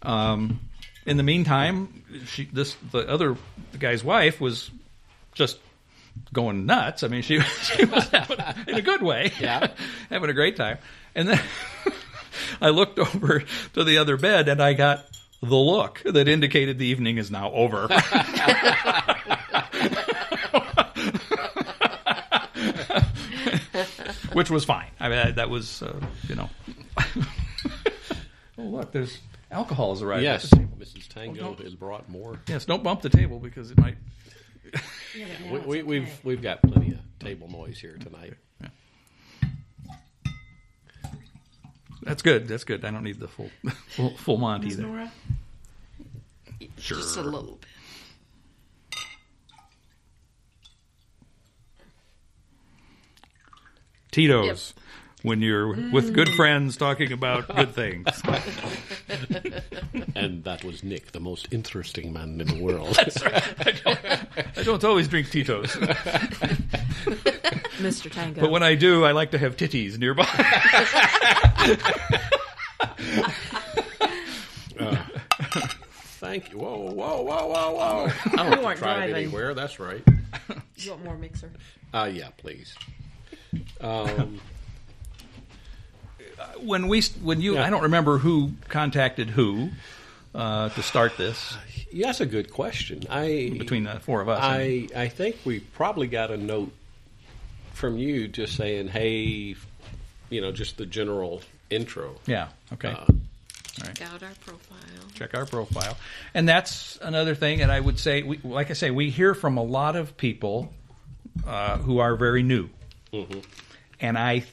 Um, 0.00 0.60
in 1.06 1.16
the 1.16 1.22
meantime, 1.22 2.02
she 2.26 2.44
this 2.46 2.76
the 2.90 3.08
other 3.08 3.36
the 3.72 3.78
guy's 3.78 4.04
wife 4.04 4.40
was 4.40 4.70
just 5.34 5.58
going 6.32 6.66
nuts. 6.66 7.02
I 7.02 7.08
mean, 7.08 7.22
she 7.22 7.40
she 7.74 7.84
was 7.84 8.08
having 8.08 8.38
in 8.66 8.74
a 8.74 8.82
good 8.82 9.02
way, 9.02 9.32
Yeah. 9.40 9.68
having 10.10 10.30
a 10.30 10.34
great 10.34 10.56
time. 10.56 10.78
And 11.14 11.28
then 11.28 11.40
I 12.60 12.70
looked 12.70 12.98
over 12.98 13.44
to 13.74 13.84
the 13.84 13.98
other 13.98 14.16
bed 14.16 14.48
and 14.48 14.62
I 14.62 14.72
got 14.74 15.06
the 15.42 15.56
look 15.56 16.02
that 16.04 16.28
indicated 16.28 16.78
the 16.78 16.86
evening 16.86 17.18
is 17.18 17.30
now 17.30 17.50
over. 17.52 17.88
Which 24.32 24.50
was 24.50 24.64
fine. 24.64 24.88
I 24.98 25.08
mean, 25.08 25.34
that 25.34 25.50
was, 25.50 25.82
uh, 25.82 25.98
you 26.28 26.34
know. 26.36 26.48
oh, 26.98 28.62
look, 28.62 28.92
there's 28.92 29.18
alcohol 29.52 29.90
has 29.94 30.02
arrived. 30.02 30.22
Yes, 30.22 30.44
at 30.44 30.50
the 30.50 30.56
table. 30.56 30.76
Mrs. 30.78 31.08
Tango 31.08 31.54
has 31.54 31.74
brought 31.74 32.08
more. 32.08 32.40
Yes, 32.48 32.64
don't 32.64 32.82
bump 32.82 33.02
the 33.02 33.10
table 33.10 33.38
because 33.38 33.70
it 33.70 33.78
might. 33.78 33.96
We, 35.50 35.58
we, 35.58 35.82
we've 35.82 36.20
we've 36.24 36.42
got 36.42 36.62
plenty 36.62 36.92
of 36.92 37.00
table 37.18 37.48
noise 37.50 37.78
here 37.78 37.98
tonight. 37.98 38.34
That's 42.02 42.22
good. 42.22 42.48
That's 42.48 42.64
good. 42.64 42.84
I 42.84 42.90
don't 42.90 43.04
need 43.04 43.20
the 43.20 43.28
full 43.28 43.50
full, 43.88 44.16
full 44.16 44.38
Monty 44.38 44.68
either. 44.68 45.10
Sure. 46.78 46.98
Just 46.98 47.16
a 47.16 47.22
little 47.22 47.58
bit. 47.60 47.68
Tito's. 54.10 54.74
When 55.22 55.40
you're 55.40 55.90
with 55.92 56.12
good 56.14 56.28
friends 56.30 56.76
talking 56.76 57.12
about 57.12 57.48
good 57.54 57.74
things. 57.74 58.06
And 60.14 60.44
that 60.44 60.62
was 60.62 60.84
Nick, 60.84 61.12
the 61.12 61.20
most 61.20 61.48
interesting 61.50 62.12
man 62.12 62.40
in 62.40 62.46
the 62.46 62.62
world. 62.62 62.96
I 64.56 64.62
don't 64.62 64.84
always 64.84 65.08
drink 65.08 65.30
Tito's, 65.30 65.72
Mr. 67.80 68.10
Tango. 68.10 68.40
but 68.42 68.50
when 68.50 68.62
I 68.62 68.74
do, 68.74 69.04
I 69.04 69.12
like 69.12 69.30
to 69.32 69.38
have 69.38 69.56
titties 69.56 69.98
nearby. 69.98 70.24
Thank 76.20 76.52
you. 76.52 76.58
Whoa, 76.58 76.76
whoa, 76.92 77.22
whoa, 77.22 77.46
whoa, 77.46 77.72
whoa. 77.72 78.12
I 78.32 78.36
don't 78.36 78.46
have 78.46 78.58
to 78.58 78.64
weren't 78.64 78.78
try 78.78 78.92
it 79.04 79.08
driving. 79.08 79.16
anywhere. 79.16 79.54
That's 79.54 79.78
right. 79.80 80.02
you 80.76 80.90
want 80.92 81.04
more 81.04 81.16
mixer? 81.18 81.50
Uh, 81.92 82.10
yeah, 82.12 82.28
please. 82.36 82.74
Um, 83.80 84.40
when 86.64 86.88
we 86.88 87.02
when 87.22 87.40
you 87.40 87.54
Yeah. 87.54 87.64
I 87.66 87.70
don't 87.70 87.82
remember 87.82 88.18
who 88.18 88.52
contacted 88.68 89.30
who 89.30 89.70
uh, 90.34 90.68
to 90.70 90.82
start 90.82 91.16
this 91.16 91.56
yeah, 91.92 92.06
that's 92.06 92.20
a 92.20 92.26
good 92.26 92.50
question. 92.50 93.02
I 93.10 93.54
between 93.56 93.84
the 93.84 94.00
four 94.00 94.20
of 94.22 94.28
us. 94.28 94.40
I 94.42 94.88
I 94.96 95.08
think 95.08 95.36
we 95.44 95.60
probably 95.60 96.06
got 96.06 96.30
a 96.30 96.36
note 96.36 96.72
from 97.74 97.98
you 97.98 98.28
just 98.28 98.56
saying, 98.56 98.88
"Hey, 98.88 99.54
you 100.30 100.40
know, 100.40 100.52
just 100.52 100.78
the 100.78 100.86
general 100.86 101.42
intro." 101.70 102.16
yeah. 102.26 102.48
Okay. 102.72 102.88
Uh, 102.88 103.06
Check 103.84 104.02
out 104.02 104.22
our 104.22 104.34
profile. 104.44 104.78
check 105.14 105.34
our 105.34 105.46
profile. 105.46 105.96
And 106.34 106.46
that's 106.46 106.98
another 107.00 107.34
thing. 107.34 107.62
And 107.62 107.72
I 107.72 107.80
would 107.80 107.98
say, 107.98 108.22
we, 108.22 108.38
like 108.44 108.70
I 108.70 108.74
say, 108.74 108.90
we 108.90 109.08
hear 109.08 109.34
from 109.34 109.56
a 109.56 109.62
lot 109.62 109.96
of 109.96 110.16
people 110.18 110.72
uh, 111.46 111.78
who 111.78 111.98
are 111.98 112.14
very 112.14 112.42
new. 112.42 112.68
And 113.98 114.18
I 114.18 114.44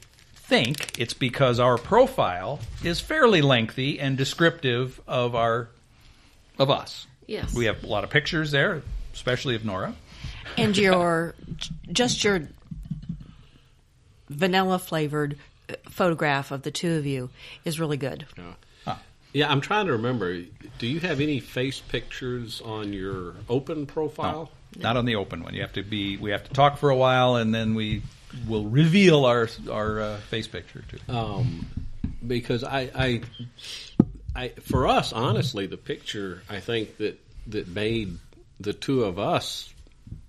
think 0.50 0.98
it's 0.98 1.14
because 1.14 1.60
our 1.60 1.78
profile 1.78 2.58
is 2.82 2.98
fairly 2.98 3.40
lengthy 3.40 4.00
and 4.00 4.18
descriptive 4.18 5.00
of 5.06 5.36
our 5.36 5.68
of 6.58 6.70
us. 6.70 7.06
Yes. 7.28 7.54
We 7.54 7.66
have 7.66 7.84
a 7.84 7.86
lot 7.86 8.02
of 8.02 8.10
pictures 8.10 8.50
there, 8.50 8.82
especially 9.14 9.54
of 9.54 9.64
Nora. 9.64 9.94
And 10.58 10.76
your 10.76 11.36
just 11.92 12.24
your 12.24 12.48
vanilla 14.28 14.80
flavored 14.80 15.38
uh, 15.68 15.74
photograph 15.88 16.50
of 16.50 16.62
the 16.62 16.72
two 16.72 16.94
of 16.94 17.06
you 17.06 17.30
is 17.64 17.78
really 17.78 17.96
good. 17.96 18.26
Yeah, 19.32 19.48
I'm 19.48 19.60
trying 19.60 19.86
to 19.86 19.92
remember. 19.92 20.42
Do 20.80 20.88
you 20.88 20.98
have 20.98 21.20
any 21.20 21.38
face 21.38 21.78
pictures 21.78 22.60
on 22.60 22.92
your 22.92 23.34
open 23.48 23.86
profile? 23.86 24.50
Not 24.76 24.96
on 24.96 25.04
the 25.04 25.14
open 25.14 25.44
one. 25.44 25.54
You 25.54 25.60
have 25.60 25.74
to 25.74 25.84
be. 25.84 26.16
We 26.16 26.32
have 26.32 26.42
to 26.42 26.52
talk 26.52 26.78
for 26.78 26.90
a 26.90 26.96
while, 26.96 27.36
and 27.36 27.54
then 27.54 27.76
we 27.76 28.02
will 28.46 28.64
reveal 28.66 29.24
our 29.24 29.48
our 29.70 30.00
uh, 30.00 30.16
face 30.18 30.46
picture 30.46 30.84
too. 30.88 31.12
Um, 31.12 31.66
because 32.26 32.64
I, 32.64 32.90
I 32.94 33.20
I, 34.34 34.48
for 34.62 34.86
us, 34.88 35.12
honestly, 35.12 35.66
the 35.66 35.76
picture 35.76 36.42
I 36.48 36.60
think 36.60 36.96
that 36.98 37.20
that 37.48 37.68
made 37.68 38.18
the 38.60 38.72
two 38.72 39.04
of 39.04 39.18
us 39.18 39.72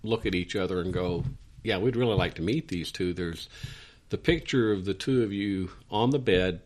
look 0.04 0.26
at 0.26 0.36
each 0.36 0.56
other 0.56 0.82
and 0.82 0.93
go, 0.93 1.24
"Yeah, 1.64 1.78
we'd 1.78 1.95
really 1.95 2.16
like 2.16 2.36
to 2.36 2.41
meet 2.41 2.68
these 2.68 2.91
two. 2.91 3.14
There's 3.14 3.49
the 4.10 4.18
picture 4.18 4.72
of 4.72 4.86
the 4.86 4.93
two 4.93 5.24
of 5.24 5.32
you 5.32 5.70
on 5.89 6.10
the 6.10 6.20
bed, 6.20 6.62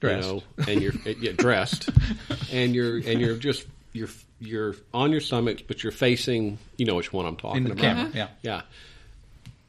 Dressed. 0.00 0.28
you 0.28 0.34
know, 0.34 0.42
and 0.68 0.82
you're 0.82 0.92
yeah, 1.18 1.32
dressed, 1.32 1.88
and 2.52 2.74
you're 2.74 2.96
and 2.98 3.20
you're 3.20 3.36
just 3.36 3.66
you're 3.92 4.08
you're 4.40 4.76
on 4.92 5.10
your 5.12 5.20
stomachs, 5.20 5.62
but 5.66 5.82
you're 5.82 5.92
facing, 5.92 6.58
you 6.76 6.84
know, 6.86 6.96
which 6.96 7.12
one 7.12 7.24
I'm 7.26 7.36
talking 7.36 7.58
In 7.58 7.64
the 7.64 7.72
about. 7.72 7.82
camera, 7.82 8.10
yeah. 8.14 8.28
Yeah. 8.42 8.62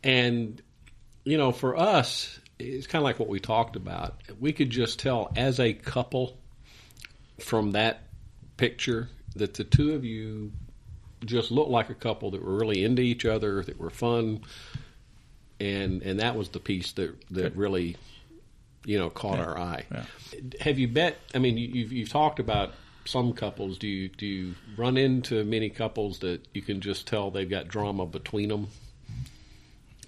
And, 0.03 0.61
you 1.25 1.37
know, 1.37 1.51
for 1.51 1.75
us, 1.77 2.39
it's 2.59 2.87
kind 2.87 3.01
of 3.01 3.03
like 3.03 3.19
what 3.19 3.27
we 3.29 3.39
talked 3.39 3.75
about. 3.75 4.21
We 4.39 4.53
could 4.53 4.69
just 4.69 4.99
tell 4.99 5.31
as 5.35 5.59
a 5.59 5.73
couple 5.73 6.37
from 7.39 7.71
that 7.71 8.03
picture 8.57 9.09
that 9.35 9.55
the 9.55 9.63
two 9.65 9.93
of 9.93 10.05
you 10.05 10.53
just 11.25 11.51
looked 11.51 11.69
like 11.71 11.89
a 11.89 11.95
couple 11.95 12.31
that 12.31 12.41
were 12.43 12.55
really 12.55 12.83
into 12.83 13.01
each 13.01 13.25
other, 13.25 13.63
that 13.63 13.77
were 13.79 13.89
fun. 13.89 14.41
And, 15.59 16.01
and 16.03 16.19
that 16.19 16.35
was 16.35 16.49
the 16.49 16.59
piece 16.59 16.91
that, 16.93 17.15
that 17.31 17.55
really, 17.55 17.95
you 18.85 18.99
know, 18.99 19.09
caught 19.09 19.39
our 19.39 19.57
eye. 19.57 19.85
Yeah. 19.91 20.05
Have 20.61 20.79
you 20.79 20.87
bet? 20.87 21.17
I 21.33 21.39
mean, 21.39 21.57
you- 21.57 21.67
you've, 21.69 21.91
you've 21.91 22.09
talked 22.09 22.39
about 22.39 22.73
some 23.05 23.33
couples. 23.33 23.77
Do 23.77 23.87
you 23.87 24.09
do 24.09 24.25
you 24.25 24.55
run 24.77 24.97
into 24.97 25.43
many 25.43 25.69
couples 25.69 26.19
that 26.19 26.41
you 26.55 26.61
can 26.63 26.81
just 26.81 27.07
tell 27.07 27.29
they've 27.31 27.49
got 27.49 27.67
drama 27.67 28.05
between 28.07 28.49
them, 28.49 28.67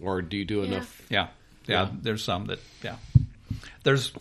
or 0.02 0.22
do 0.22 0.38
you 0.38 0.46
do 0.46 0.64
enough? 0.64 1.02
Yeah, 1.10 1.28
yeah. 1.66 1.84
Yeah. 1.84 1.90
There's 2.02 2.24
some 2.24 2.48
that 2.48 2.60
yeah. 2.84 2.96
There's 3.84 4.12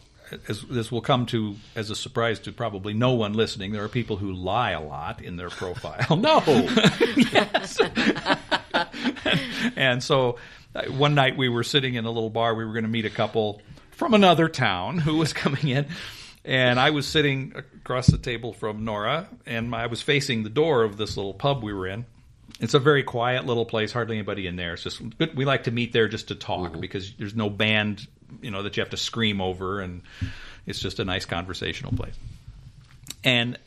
as 0.49 0.63
this 0.63 0.91
will 0.91 1.01
come 1.01 1.27
to 1.27 1.57
as 1.75 1.91
a 1.91 1.97
surprise 1.97 2.41
to 2.41 2.53
probably 2.53 2.95
no 2.95 3.13
one 3.13 3.33
listening. 3.33 3.73
There 3.73 3.85
are 3.85 3.89
people 3.89 4.17
who 4.17 4.33
lie 4.33 4.73
a 4.73 4.81
lot 4.81 5.23
in 5.23 5.37
their 5.37 5.51
profile. 5.51 6.17
No, 6.17 6.41
and 9.77 10.03
so 10.03 10.39
uh, 10.75 10.85
one 10.87 11.15
night 11.15 11.37
we 11.37 11.49
were 11.49 11.63
sitting 11.63 11.95
in 11.95 12.05
a 12.05 12.11
little 12.11 12.31
bar. 12.31 12.55
We 12.55 12.65
were 12.65 12.73
going 12.73 12.85
to 12.85 12.91
meet 12.91 13.05
a 13.05 13.11
couple 13.11 13.61
from 13.91 14.15
another 14.15 14.49
town 14.49 14.99
who 14.99 15.17
was 15.17 15.33
coming 15.33 15.69
in. 15.69 15.87
And 16.45 16.79
I 16.79 16.91
was 16.91 17.07
sitting 17.07 17.55
across 17.57 18.07
the 18.07 18.19
table 18.19 18.53
from 18.53 18.85
Nora, 18.85 19.29
and 19.47 19.75
I 19.75 19.87
was 19.87 20.01
facing 20.01 20.45
the 20.45 20.51
door 20.51 20.85
of 20.85 20.97
this 20.97 21.17
little 21.17 21.35
pub 21.35 21.63
we 21.65 21.73
were 21.73 21.89
in. 21.89 22.07
It's 22.61 22.75
a 22.75 22.79
very 22.79 23.03
quiet 23.03 23.45
little 23.45 23.67
place, 23.67 23.93
hardly 23.93 24.17
anybody 24.17 24.47
in 24.47 24.57
there. 24.57 24.75
It's 24.75 24.83
just 24.83 25.01
we 25.35 25.45
like 25.45 25.65
to 25.65 25.71
meet 25.71 25.93
there 25.93 26.09
just 26.09 26.29
to 26.29 26.35
talk 26.35 26.73
mm-hmm. 26.73 26.81
because 26.81 27.13
there's 27.15 27.35
no 27.35 27.51
band, 27.51 28.07
you 28.41 28.51
know, 28.51 28.63
that 28.63 28.77
you 28.77 28.81
have 28.81 28.91
to 28.91 28.97
scream 28.97 29.41
over, 29.41 29.81
and 29.81 30.03
it's 30.65 30.81
just 30.81 30.99
a 30.99 31.05
nice 31.05 31.25
conversational 31.27 31.93
place. 31.93 32.15
And 33.23 33.59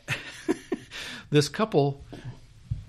this 1.29 1.49
couple 1.49 2.03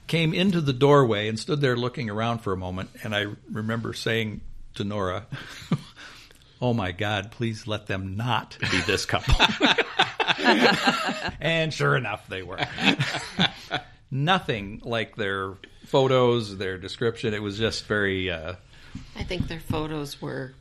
came 0.07 0.34
into 0.34 0.61
the 0.61 0.72
doorway 0.72 1.28
and 1.28 1.38
stood 1.38 1.61
there 1.61 1.76
looking 1.76 2.11
around 2.11 2.38
for 2.38 2.53
a 2.53 2.57
moment. 2.57 2.90
And 3.05 3.14
I 3.14 3.26
remember 3.51 3.92
saying 3.92 4.40
to 4.74 4.84
Nora, 4.84 5.26
Oh 6.62 6.74
my 6.74 6.92
God, 6.92 7.30
please 7.30 7.66
let 7.66 7.86
them 7.86 8.16
not 8.16 8.59
be 8.70 8.80
this 8.82 9.07
couple. 9.07 9.34
and 11.40 11.72
sure 11.72 11.96
enough, 11.96 12.26
they 12.28 12.42
were. 12.42 12.59
Nothing 14.11 14.81
like 14.85 15.17
their 15.17 15.55
photos, 15.87 16.57
their 16.59 16.79
description. 16.79 17.33
It 17.35 17.43
was 17.43 17.59
just 17.59 17.87
very. 17.87 18.31
Uh, 18.31 18.55
I 19.17 19.23
think 19.23 19.47
their 19.49 19.61
photos 19.61 20.21
were 20.21 20.53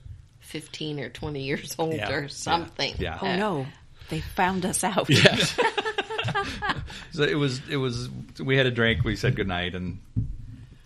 15 0.41 0.99
or 0.99 1.09
20 1.09 1.41
years 1.41 1.75
old 1.79 1.93
Yeah, 1.95 2.11
or 2.11 2.21
yeah, 2.21 2.27
something. 2.27 2.93
yeah. 2.99 3.17
Oh 3.21 3.35
no, 3.35 3.65
they 4.09 4.19
found 4.21 4.65
us 4.65 4.83
out. 4.83 5.09
yes, 5.09 5.55
so 7.11 7.23
it 7.23 7.35
was. 7.35 7.61
It 7.69 7.77
was. 7.77 8.09
We 8.39 8.55
had 8.55 8.65
a 8.67 8.71
drink. 8.71 9.03
We 9.03 9.15
said 9.15 9.35
goodnight, 9.35 9.73
and 9.73 9.99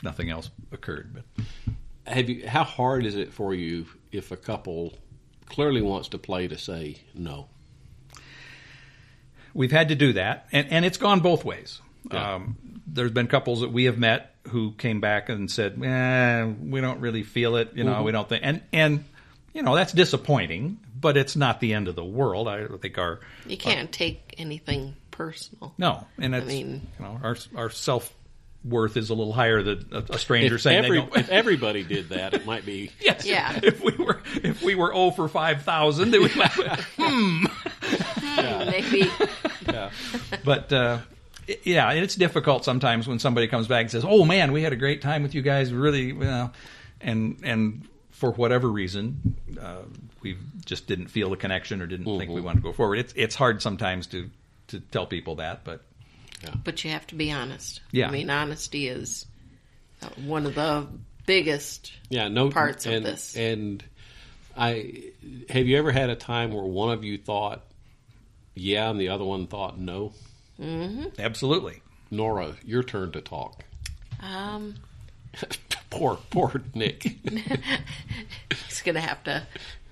nothing 0.02 0.30
else 0.30 0.50
occurred. 0.72 1.14
But 1.14 1.46
have 2.08 2.30
you? 2.30 2.48
How 2.48 2.64
hard 2.64 3.06
is 3.06 3.16
it 3.18 3.34
for 3.34 3.54
you 3.54 3.88
if 4.12 4.32
a 4.32 4.38
couple 4.38 4.94
clearly 5.48 5.82
wants 5.82 6.08
to 6.10 6.18
play 6.18 6.48
to 6.48 6.58
say 6.58 7.02
no? 7.14 7.48
we've 9.54 9.72
had 9.72 9.90
to 9.90 9.96
do 9.96 10.14
that, 10.14 10.48
and, 10.52 10.68
and 10.72 10.84
it's 10.86 10.98
gone 10.98 11.20
both 11.20 11.46
ways. 11.46 11.80
Yeah. 12.12 12.36
Um, 12.36 12.58
there's 12.88 13.12
been 13.12 13.28
couples 13.28 13.62
that 13.62 13.72
we 13.72 13.86
have 13.86 13.98
met 13.98 14.36
who 14.50 14.72
came 14.74 15.00
back 15.02 15.30
and 15.30 15.50
said, 15.50 15.82
eh, 15.84 16.44
"We 16.62 16.82
don't 16.82 17.00
really 17.00 17.24
feel 17.24 17.56
it," 17.56 17.72
you 17.76 17.84
know, 17.84 17.94
Mm-hmm. 17.94 18.04
we 18.04 18.12
don't 18.12 18.28
think, 18.30 18.44
and 18.46 18.62
and 18.74 19.04
you 19.54 19.64
know 19.64 19.74
that's 19.76 19.94
disappointing, 19.94 20.80
but 21.00 21.16
it's 21.18 21.36
not 21.36 21.60
the 21.60 21.74
end 21.74 21.88
of 21.88 21.96
the 21.96 22.04
world. 22.04 22.48
I 22.48 22.68
think 22.82 22.98
our 22.98 23.20
You 23.48 23.58
can't 23.58 23.92
take 23.92 24.36
anything 24.38 24.96
personal. 25.12 25.74
no, 25.78 26.06
and 26.20 26.36
it's 26.36 26.46
mean- 26.48 26.88
you 27.00 27.06
know 27.06 27.20
our 27.24 27.38
our 27.56 27.70
self 27.70 28.14
worth 28.66 28.96
is 28.96 29.10
a 29.10 29.14
little 29.14 29.34
higher 29.34 29.62
than 29.62 29.86
a, 29.92 30.14
a 30.14 30.18
stranger 30.18 30.56
If, 30.56 30.62
saying 30.62 30.86
every, 30.86 31.00
they 31.02 31.06
don't. 31.06 31.18
if 31.18 31.30
everybody 31.30 31.84
did 31.84 32.10
that, 32.10 32.34
it 32.34 32.46
might 32.46 32.66
be. 32.66 32.92
Yes. 33.02 33.26
Yeah. 33.26 33.60
If 33.62 33.82
we 33.84 33.92
were 34.04 34.22
if 34.44 34.62
we 34.62 34.76
were 34.76 34.94
0 34.94 35.12
for 35.12 35.28
five 35.28 35.64
thousand, 35.64 36.12
then 36.12 36.22
we 36.24 36.32
might. 36.36 36.52
Maybe 38.66 39.10
Yeah. 39.68 39.90
but 40.46 40.72
uh, 40.74 41.00
i- 41.00 41.13
yeah, 41.64 41.92
it's 41.92 42.16
difficult 42.16 42.66
sometimes 42.66 43.08
when 43.08 43.20
somebody 43.20 43.48
comes 43.48 43.68
back 43.68 43.82
and 43.82 43.92
says, 43.92 44.06
"Oh 44.08 44.26
man, 44.26 44.52
we 44.52 44.64
had 44.64 44.74
a 44.74 44.78
great 44.78 45.02
time 45.02 45.24
with 45.24 45.36
you 45.36 45.42
guys, 45.42 45.74
really," 45.74 46.08
you 46.08 46.14
know, 46.16 46.52
and 47.02 47.40
and 47.44 47.88
for 48.12 48.32
whatever 48.32 48.70
reason, 48.70 49.36
uh, 49.60 49.82
we 50.22 50.38
just 50.66 50.88
didn't 50.88 51.08
feel 51.08 51.30
the 51.30 51.38
connection 51.38 51.82
or 51.82 51.88
didn't 51.88 52.06
think 52.18 52.32
we 52.32 52.42
wanted 52.42 52.60
to 52.60 52.64
go 52.64 52.74
forward. 52.74 53.00
It's 53.00 53.14
it's 53.16 53.36
hard 53.36 53.62
sometimes 53.62 54.08
to 54.08 54.30
to 54.68 54.80
tell 54.80 55.06
people 55.06 55.36
that, 55.36 55.64
but 55.64 55.82
but 56.64 56.84
you 56.84 56.92
have 56.92 57.08
to 57.08 57.16
be 57.16 57.32
honest. 57.32 57.82
Yeah. 57.92 58.08
I 58.08 58.12
mean, 58.12 58.30
honesty 58.30 58.88
is 58.88 59.26
uh, 60.02 60.08
one 60.26 60.46
of 60.46 60.56
the 60.56 60.88
biggest. 61.26 61.94
Yeah, 62.10 62.28
no 62.28 62.50
parts 62.50 62.86
of 62.86 63.04
this. 63.04 63.36
And 63.36 63.84
I 64.56 65.12
have 65.50 65.68
you 65.68 65.78
ever 65.78 65.92
had 65.92 66.10
a 66.10 66.16
time 66.16 66.54
where 66.54 66.64
one 66.64 66.92
of 66.92 67.04
you 67.04 67.18
thought 67.18 67.64
yeah 68.56 68.90
and 68.90 69.00
the 69.00 69.10
other 69.10 69.26
one 69.26 69.48
thought 69.48 69.80
no? 69.80 70.14
Absolutely. 70.60 71.82
Nora, 72.12 72.56
your 72.64 72.84
turn 72.84 73.12
to 73.14 73.22
talk. 73.22 73.64
Um, 74.22 74.76
poor, 75.90 76.20
poor 76.30 76.62
Nick. 76.74 77.04
he's 78.68 78.82
going 78.84 78.96
to 78.96 79.02
have 79.02 79.24
to 79.24 79.44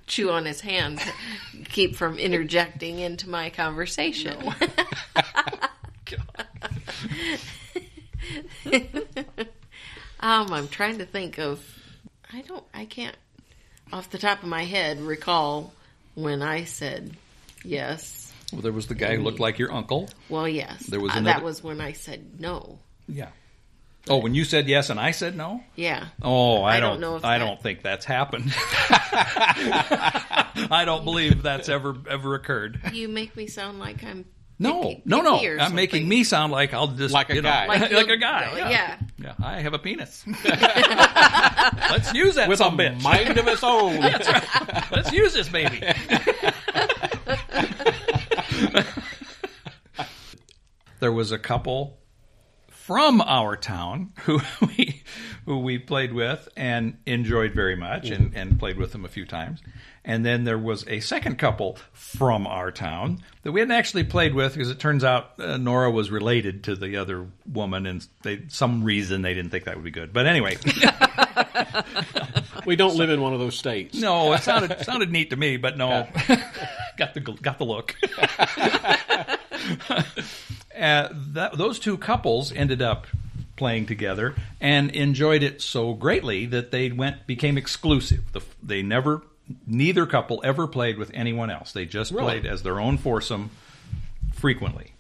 chew 0.08 0.30
on 0.30 0.46
his 0.46 0.62
hand 0.62 1.00
to 1.00 1.12
keep 1.70 1.96
from 1.96 2.20
interjecting 2.20 3.00
into 3.00 3.30
my 3.30 3.50
conversation. 3.50 4.38
um, 10.20 10.54
I'm 10.54 10.68
trying 10.68 11.00
to 11.00 11.06
think 11.06 11.40
of. 11.40 11.66
I 12.32 12.42
don't. 12.42 12.64
I 12.74 12.86
can't, 12.86 13.16
off 13.92 14.10
the 14.10 14.18
top 14.18 14.44
of 14.44 14.50
my 14.50 14.64
head, 14.64 15.02
recall 15.02 15.74
when 16.16 16.42
I 16.42 16.66
said 16.66 17.16
yes. 17.64 18.21
Well, 18.52 18.62
there 18.62 18.72
was 18.72 18.88
the 18.88 18.96
guy 18.96 19.16
who 19.16 19.24
looked 19.24 19.40
like 19.40 19.58
your 19.60 19.72
uncle. 19.72 20.10
Well, 20.30 20.48
yes. 20.48 20.84
There 20.88 21.00
was 21.00 21.12
Uh, 21.14 21.20
another- 21.20 21.40
that 21.40 21.44
was 21.46 21.64
when 21.64 21.80
I 21.82 21.94
said 21.94 22.40
no. 22.40 22.80
Yeah. 23.08 23.30
Oh, 24.10 24.18
when 24.18 24.34
you 24.34 24.44
said 24.46 24.68
yes 24.68 24.90
and 24.90 25.00
I 25.00 25.12
said 25.12 25.38
no. 25.38 25.64
Yeah. 25.76 26.06
Oh, 26.24 26.64
I, 26.64 26.78
I 26.78 26.80
don't. 26.80 26.92
don't 26.94 27.02
know 27.02 27.16
if 27.18 27.24
I 27.26 27.38
that- 27.38 27.46
don't 27.46 27.62
think 27.62 27.84
that's 27.84 28.04
happened. 28.06 28.52
I 30.70 30.84
don't 30.86 31.04
believe 31.06 31.44
that's 31.44 31.70
ever 31.70 31.96
ever 32.10 32.34
occurred. 32.36 32.80
You 32.94 33.08
make 33.08 33.36
me 33.36 33.48
sound 33.48 33.80
like 33.80 34.04
I'm. 34.04 34.26
No, 34.60 34.82
picky- 34.84 35.02
no, 35.06 35.22
no. 35.22 35.40
I'm 35.60 35.74
making 35.74 36.08
me 36.08 36.24
sound 36.24 36.52
like 36.52 36.72
I'll 36.74 36.88
just 36.90 37.14
Like 37.14 37.32
a 37.32 37.36
you 37.36 37.42
know, 37.42 37.50
guy. 37.50 37.66
like, 37.68 37.92
Like 37.92 38.10
a 38.10 38.18
guy. 38.18 38.54
Yeah. 38.58 38.70
yeah. 38.70 38.98
yeah, 39.18 39.34
I 39.44 39.60
have 39.62 39.74
a 39.74 39.80
penis. 39.80 40.24
Let's 40.46 42.14
use 42.14 42.36
that 42.36 42.48
With 42.48 42.60
some 42.60 42.80
a 42.80 42.84
bitch. 42.84 43.02
mind 43.02 43.38
of 43.40 43.48
its 43.48 43.64
own. 43.64 44.00
Let's 44.92 45.12
use 45.12 45.34
this 45.34 45.50
baby. 45.50 45.82
there 51.00 51.12
was 51.12 51.32
a 51.32 51.40
couple 51.40 52.02
from 52.92 53.22
our 53.22 53.56
town 53.56 54.12
who 54.24 54.42
we 54.68 55.04
who 55.46 55.60
we 55.60 55.78
played 55.78 56.14
with 56.14 56.50
and 56.58 56.98
enjoyed 57.06 57.54
very 57.54 57.76
much 57.76 58.10
and, 58.10 58.36
and 58.36 58.60
played 58.60 58.78
with 58.78 58.92
them 58.92 59.06
a 59.06 59.08
few 59.08 59.26
times. 59.26 59.62
And 60.04 60.26
then 60.26 60.46
there 60.46 60.58
was 60.58 60.88
a 60.88 61.00
second 61.00 61.38
couple 61.38 61.78
from 61.94 62.48
our 62.48 62.72
town 62.72 63.20
that 63.44 63.52
we 63.52 63.60
hadn't 63.60 63.76
actually 63.76 64.04
played 64.04 64.34
with 64.34 64.54
because 64.54 64.70
it 64.70 64.80
turns 64.80 65.04
out 65.04 65.40
uh, 65.40 65.58
Nora 65.58 65.92
was 65.92 66.10
related 66.10 66.64
to 66.66 66.76
the 66.76 66.98
other 66.98 67.28
woman 67.46 67.86
and 67.86 68.06
they 68.24 68.42
some 68.48 68.84
reason 68.84 69.22
they 69.22 69.36
didn't 69.36 69.52
think 69.52 69.66
that 69.66 69.76
would 69.76 69.86
be 69.86 69.92
good. 69.92 70.12
But 70.12 70.26
anyway, 70.26 70.58
we 72.66 72.76
don't 72.76 72.96
live 72.96 73.10
in 73.10 73.22
one 73.22 73.34
of 73.34 73.40
those 73.40 73.58
states. 73.58 73.98
no, 74.00 74.34
it 74.34 74.42
sounded 74.42 74.72
it 74.72 74.86
sounded 74.86 75.12
neat 75.12 75.30
to 75.30 75.36
me, 75.36 75.58
but 75.58 75.78
no, 75.78 76.08
got 76.98 77.14
the 77.14 77.20
got 77.20 77.58
the 77.58 77.66
look. 77.66 77.96
uh, 79.90 81.10
that, 81.12 81.58
those 81.58 81.80
two 81.80 81.98
couples 81.98 82.52
ended 82.52 82.82
up 82.82 83.08
playing 83.56 83.86
together 83.86 84.34
and 84.60 84.90
enjoyed 84.92 85.44
it 85.44 85.62
so 85.62 85.94
greatly 85.94 86.46
that 86.48 86.72
they 86.72 86.92
went 86.92 87.28
became 87.28 87.58
exclusive. 87.58 88.32
The, 88.32 88.42
they 88.64 88.82
never, 88.82 89.22
neither 89.68 90.06
couple 90.06 90.42
ever 90.44 90.68
played 90.68 90.98
with 90.98 91.12
anyone 91.14 91.50
else. 91.52 91.72
They 91.72 91.86
just 91.86 92.12
Really? 92.12 92.24
played 92.24 92.46
as 92.48 92.64
their 92.64 92.80
own 92.80 92.98
foursome 92.98 93.52
frequently. 94.34 94.94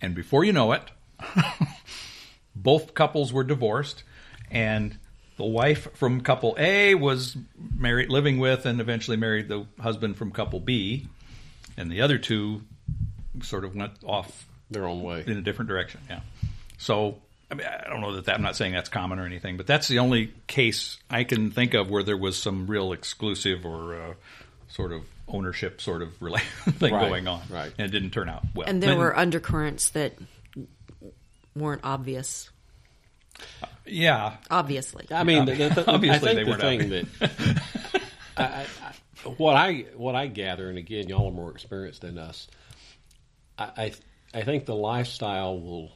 And 0.00 0.14
before 0.14 0.44
you 0.44 0.52
know 0.52 0.72
it, 0.72 0.82
both 2.54 2.94
couples 2.94 3.32
were 3.32 3.44
divorced, 3.44 4.02
and 4.50 4.96
the 5.40 5.46
wife 5.46 5.88
from 5.94 6.20
couple 6.20 6.54
A 6.58 6.94
was 6.94 7.34
married, 7.74 8.10
living 8.10 8.38
with, 8.38 8.66
and 8.66 8.78
eventually 8.78 9.16
married 9.16 9.48
the 9.48 9.64
husband 9.80 10.18
from 10.18 10.32
couple 10.32 10.60
B, 10.60 11.08
and 11.78 11.90
the 11.90 12.02
other 12.02 12.18
two 12.18 12.60
sort 13.42 13.64
of 13.64 13.74
went 13.74 13.92
off 14.04 14.46
Their 14.70 14.86
own 14.86 15.02
way. 15.02 15.24
in 15.26 15.38
a 15.38 15.40
different 15.40 15.70
direction. 15.70 16.00
Yeah. 16.10 16.20
So 16.76 17.22
I 17.50 17.54
mean, 17.54 17.66
I 17.66 17.88
don't 17.88 18.02
know 18.02 18.16
that, 18.16 18.26
that 18.26 18.34
I'm 18.34 18.42
not 18.42 18.54
saying 18.54 18.74
that's 18.74 18.90
common 18.90 19.18
or 19.18 19.24
anything, 19.24 19.56
but 19.56 19.66
that's 19.66 19.88
the 19.88 20.00
only 20.00 20.34
case 20.46 20.98
I 21.08 21.24
can 21.24 21.50
think 21.50 21.72
of 21.72 21.88
where 21.88 22.02
there 22.02 22.18
was 22.18 22.36
some 22.36 22.66
real 22.66 22.92
exclusive 22.92 23.64
or 23.64 23.94
uh, 23.94 24.14
sort 24.68 24.92
of 24.92 25.02
ownership 25.26 25.80
sort 25.80 26.02
of 26.02 26.20
relation 26.20 26.48
thing 26.74 26.92
Right, 26.92 27.08
going 27.08 27.28
on, 27.28 27.40
right. 27.48 27.72
And 27.78 27.86
it 27.88 27.92
didn't 27.92 28.10
turn 28.10 28.28
out 28.28 28.42
well. 28.54 28.68
And 28.68 28.82
there 28.82 28.94
were 28.94 29.16
undercurrents 29.16 29.88
that 29.90 30.12
weren't 31.56 31.80
obvious. 31.82 32.50
Yeah, 33.86 34.36
Obviously, 34.50 35.06
I 35.10 35.24
mean, 35.24 35.44
the, 35.44 35.54
the, 35.54 35.68
the, 35.68 35.90
Obviously 35.90 36.30
I 36.30 36.34
they 36.34 36.44
the 36.44 36.50
weren't 36.50 36.60
thing 36.62 36.88
that 36.90 37.06
I, 38.36 38.42
I, 38.44 38.66
I, 39.24 39.28
what 39.36 39.56
I 39.56 39.86
what 39.96 40.14
I 40.14 40.26
gather, 40.26 40.68
and 40.68 40.78
again, 40.78 41.08
y'all 41.08 41.28
are 41.28 41.32
more 41.32 41.50
experienced 41.50 42.02
than 42.02 42.18
us. 42.18 42.48
I, 43.58 43.64
I 43.76 43.92
I 44.32 44.42
think 44.42 44.64
the 44.66 44.74
lifestyle 44.76 45.60
will 45.60 45.92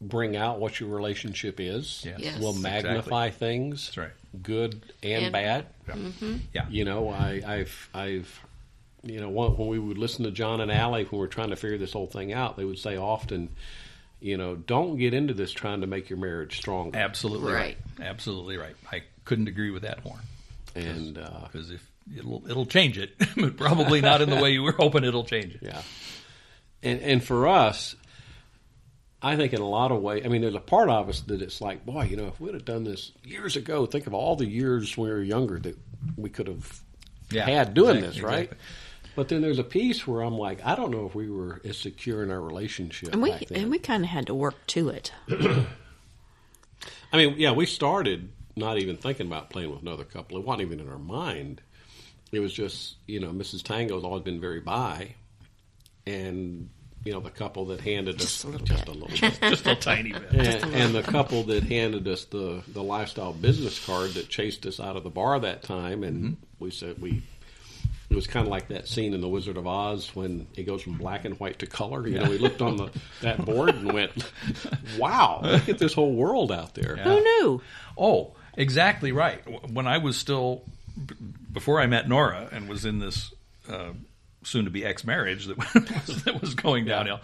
bring 0.00 0.36
out 0.36 0.58
what 0.58 0.80
your 0.80 0.88
relationship 0.88 1.60
is. 1.60 2.02
Yes. 2.04 2.18
Yes. 2.18 2.38
Will 2.40 2.54
magnify 2.54 3.30
things. 3.30 3.86
That's 3.86 3.96
right. 3.98 4.10
Good 4.42 4.82
and, 5.02 5.24
And- 5.24 5.32
bad. 5.32 5.66
Mm-hmm. 5.88 6.36
yeah. 6.52 6.66
You 6.68 6.84
know, 6.84 7.08
I, 7.08 7.42
I've, 7.46 7.88
I've, 7.94 8.40
you 9.02 9.20
know, 9.20 9.28
when, 9.28 9.56
when 9.56 9.68
we 9.68 9.78
would 9.78 9.98
listen 9.98 10.24
to 10.24 10.30
John 10.30 10.60
and 10.60 10.72
Allie 10.72 11.04
when 11.04 11.20
we 11.20 11.24
are 11.24 11.28
trying 11.28 11.50
to 11.50 11.56
figure 11.56 11.78
this 11.78 11.92
whole 11.92 12.06
thing 12.06 12.32
out, 12.32 12.56
they 12.56 12.64
would 12.64 12.78
say 12.78 12.96
often, 12.96 13.50
you 14.22 14.36
know, 14.36 14.54
don't 14.56 14.96
get 14.96 15.12
into 15.14 15.34
this 15.34 15.50
trying 15.52 15.80
to 15.82 15.86
make 15.86 16.08
your 16.10 16.18
marriage 16.18 16.56
stronger. 16.56 16.98
Absolutely 16.98 17.52
right. 17.52 17.76
Right. 17.98 18.06
Absolutely 18.08 18.56
right. 18.56 18.74
I 18.90 19.02
couldn't 19.24 19.48
agree 19.48 19.70
with 19.70 19.82
that 19.82 20.04
more 20.04 20.18
And 20.74 21.18
uh, 21.18 21.40
because 21.44 21.70
if 21.70 21.86
it'll 22.16 22.42
it'll 22.48 22.66
change 22.66 22.98
it, 22.98 23.10
but 23.36 23.56
probably 23.56 24.00
not 24.00 24.20
in 24.22 24.30
the 24.30 24.36
way 24.36 24.50
you 24.52 24.62
were 24.62 24.72
hoping 24.72 25.04
it'll 25.04 25.24
change 25.24 25.54
it. 25.56 25.60
yeah, 25.62 25.82
and 26.82 27.00
and 27.00 27.22
for 27.24 27.46
us, 27.48 27.94
I 29.22 29.36
think 29.36 29.52
in 29.52 29.60
a 29.60 29.68
lot 29.68 29.92
of 29.92 30.02
ways, 30.02 30.22
I 30.24 30.28
mean, 30.28 30.40
there's 30.42 30.54
a 30.56 30.60
part 30.60 30.88
of 30.88 31.08
us 31.08 31.20
that 31.22 31.40
it's 31.42 31.60
like, 31.60 31.86
boy, 31.86 32.04
you 32.04 32.16
know, 32.16 32.26
if 32.26 32.40
we'd 32.40 32.54
have 32.54 32.64
done 32.64 32.82
this 32.84 33.12
years 33.24 33.56
ago, 33.56 33.86
think 33.86 34.06
of 34.08 34.14
all 34.14 34.34
the 34.34 34.46
years 34.48 34.96
when 34.96 35.08
we 35.08 35.14
were 35.14 35.22
younger 35.22 35.58
that 35.60 35.76
we 36.16 36.28
could 36.28 36.48
have 36.48 36.80
Yeah, 37.30 37.44
had 37.46 37.74
doing 37.74 37.98
exactly, 37.98 38.20
this, 38.20 38.22
right? 38.28 38.40
exactly. 38.44 38.58
But 39.14 39.28
then 39.28 39.42
there's 39.42 39.58
a 39.58 39.64
piece 39.64 40.06
where 40.06 40.22
I'm 40.22 40.38
like, 40.38 40.64
I 40.64 40.74
don't 40.74 40.90
know 40.90 41.06
if 41.06 41.14
we 41.14 41.30
were 41.30 41.60
as 41.64 41.76
secure 41.78 42.22
in 42.22 42.30
our 42.30 42.40
relationship. 42.40 43.12
and 43.12 43.22
we 43.22 43.30
back 43.30 43.48
then. 43.48 43.62
and 43.62 43.70
we 43.70 43.78
kind 43.78 44.04
of 44.04 44.10
had 44.10 44.26
to 44.28 44.34
work 44.34 44.66
to 44.68 44.88
it. 44.88 45.12
I 47.12 47.16
mean, 47.16 47.34
yeah, 47.36 47.52
we 47.52 47.66
started 47.66 48.30
not 48.56 48.78
even 48.78 48.96
thinking 48.96 49.26
about 49.26 49.50
playing 49.50 49.70
with 49.70 49.82
another 49.82 50.04
couple. 50.04 50.38
It 50.38 50.44
wasn't 50.44 50.62
even 50.62 50.80
in 50.80 50.88
our 50.88 50.98
mind. 50.98 51.60
It 52.32 52.40
was 52.40 52.52
just, 52.52 52.96
you 53.06 53.20
know, 53.20 53.30
Mrs. 53.30 53.62
Tango's 53.62 54.04
always 54.04 54.22
been 54.22 54.40
very 54.40 54.60
bi, 54.60 55.14
and 56.06 56.70
you 57.04 57.12
know, 57.12 57.20
the 57.20 57.30
couple 57.30 57.66
that 57.66 57.80
handed 57.80 58.16
us 58.16 58.22
Just 58.22 58.44
a 58.44 58.48
little 58.48 58.66
just 58.66 58.86
bit. 58.86 58.94
a 58.94 58.98
little 58.98 59.08
bit, 59.30 59.40
Just 59.40 59.66
a 59.66 59.74
tiny 59.74 60.12
bit. 60.12 60.32
and, 60.32 60.74
and 60.74 60.94
the 60.94 61.02
couple 61.02 61.42
that 61.44 61.64
handed 61.64 62.06
us 62.06 62.24
the 62.26 62.62
the 62.68 62.82
lifestyle 62.82 63.32
business 63.32 63.84
card 63.84 64.12
that 64.12 64.28
chased 64.28 64.64
us 64.66 64.78
out 64.80 64.96
of 64.96 65.02
the 65.04 65.10
bar 65.10 65.38
that 65.40 65.62
time, 65.62 66.04
and 66.04 66.24
mm-hmm. 66.24 66.64
we 66.64 66.70
said 66.70 67.00
we. 67.00 67.22
It 68.12 68.16
was 68.16 68.26
kind 68.26 68.46
of 68.46 68.50
like 68.50 68.68
that 68.68 68.86
scene 68.88 69.14
in 69.14 69.22
The 69.22 69.28
Wizard 69.28 69.56
of 69.56 69.66
Oz 69.66 70.14
when 70.14 70.46
it 70.54 70.64
goes 70.64 70.82
from 70.82 70.98
black 70.98 71.24
and 71.24 71.40
white 71.40 71.58
to 71.60 71.66
color. 71.66 72.06
You 72.06 72.18
know, 72.18 72.28
we 72.28 72.36
looked 72.36 72.60
on 72.60 72.76
the 72.76 72.90
that 73.22 73.42
board 73.44 73.70
and 73.70 73.90
went, 73.90 74.12
"Wow, 74.98 75.40
look 75.42 75.68
at 75.70 75.78
this 75.78 75.94
whole 75.94 76.12
world 76.12 76.52
out 76.52 76.74
there." 76.74 76.96
Who 76.96 77.20
knew? 77.20 77.62
Oh, 77.96 78.34
exactly 78.54 79.12
right. 79.12 79.40
When 79.70 79.86
I 79.86 79.96
was 79.96 80.18
still 80.18 80.62
before 81.50 81.80
I 81.80 81.86
met 81.86 82.08
Nora 82.08 82.48
and 82.52 82.68
was 82.68 82.84
in 82.84 82.98
this 82.98 83.32
uh, 83.68 83.92
soon 84.44 84.64
to 84.66 84.70
be 84.70 84.84
ex 84.84 85.04
marriage 85.04 85.46
that 85.46 85.56
was, 85.74 86.24
that 86.24 86.40
was 86.40 86.54
going 86.54 86.84
downhill. 86.84 87.20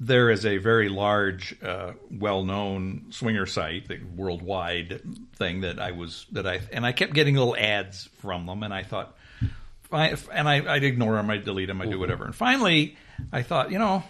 There 0.00 0.30
is 0.30 0.46
a 0.46 0.58
very 0.58 0.88
large, 0.88 1.56
uh, 1.62 1.92
well 2.10 2.44
known 2.44 3.06
swinger 3.10 3.46
site, 3.46 3.88
the 3.88 3.98
worldwide 4.16 5.02
thing 5.34 5.62
that 5.62 5.80
I 5.80 5.90
was 5.90 6.24
that 6.32 6.46
I 6.46 6.60
and 6.72 6.86
I 6.86 6.92
kept 6.92 7.14
getting 7.14 7.34
little 7.34 7.56
ads 7.56 8.08
from 8.20 8.46
them, 8.46 8.62
and 8.62 8.72
I 8.72 8.84
thought, 8.84 9.08
I, 9.08 9.17
and 9.90 10.48
I, 10.48 10.74
I'd 10.74 10.84
ignore 10.84 11.16
them, 11.16 11.30
I'd 11.30 11.44
delete 11.44 11.68
them, 11.68 11.80
I'd 11.80 11.90
do 11.90 11.98
whatever. 11.98 12.24
And 12.24 12.34
finally, 12.34 12.96
I 13.32 13.42
thought, 13.42 13.70
you 13.70 13.78
know, 13.78 14.02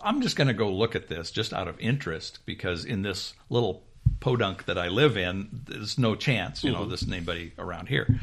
I'm 0.00 0.22
just 0.22 0.36
going 0.36 0.48
to 0.48 0.54
go 0.54 0.70
look 0.70 0.94
at 0.94 1.08
this 1.08 1.30
just 1.30 1.52
out 1.52 1.68
of 1.68 1.78
interest 1.78 2.40
because 2.46 2.84
in 2.84 3.02
this 3.02 3.34
little 3.48 3.82
podunk 4.20 4.66
that 4.66 4.78
I 4.78 4.88
live 4.88 5.16
in, 5.16 5.48
there's 5.66 5.98
no 5.98 6.14
chance, 6.14 6.64
you 6.64 6.72
know, 6.72 6.80
mm-hmm. 6.80 6.88
there's 6.88 7.06
anybody 7.06 7.52
around 7.58 7.88
here. 7.88 8.20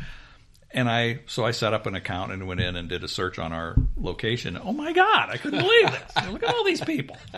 And 0.71 0.89
I, 0.89 1.21
so 1.27 1.45
I 1.45 1.51
set 1.51 1.73
up 1.73 1.85
an 1.85 1.95
account 1.95 2.33
and 2.33 2.45
went 2.45 2.59
in 2.59 2.75
and 2.75 2.89
did 2.89 3.03
a 3.03 3.07
search 3.07 3.39
on 3.39 3.53
our 3.53 3.75
location. 3.95 4.59
Oh 4.61 4.73
my 4.73 4.91
God, 4.91 5.29
I 5.29 5.37
couldn't 5.37 5.59
believe 5.59 5.91
this. 5.91 6.27
Look 6.31 6.43
at 6.43 6.53
all 6.53 6.63
these 6.65 6.81
people. 6.81 7.17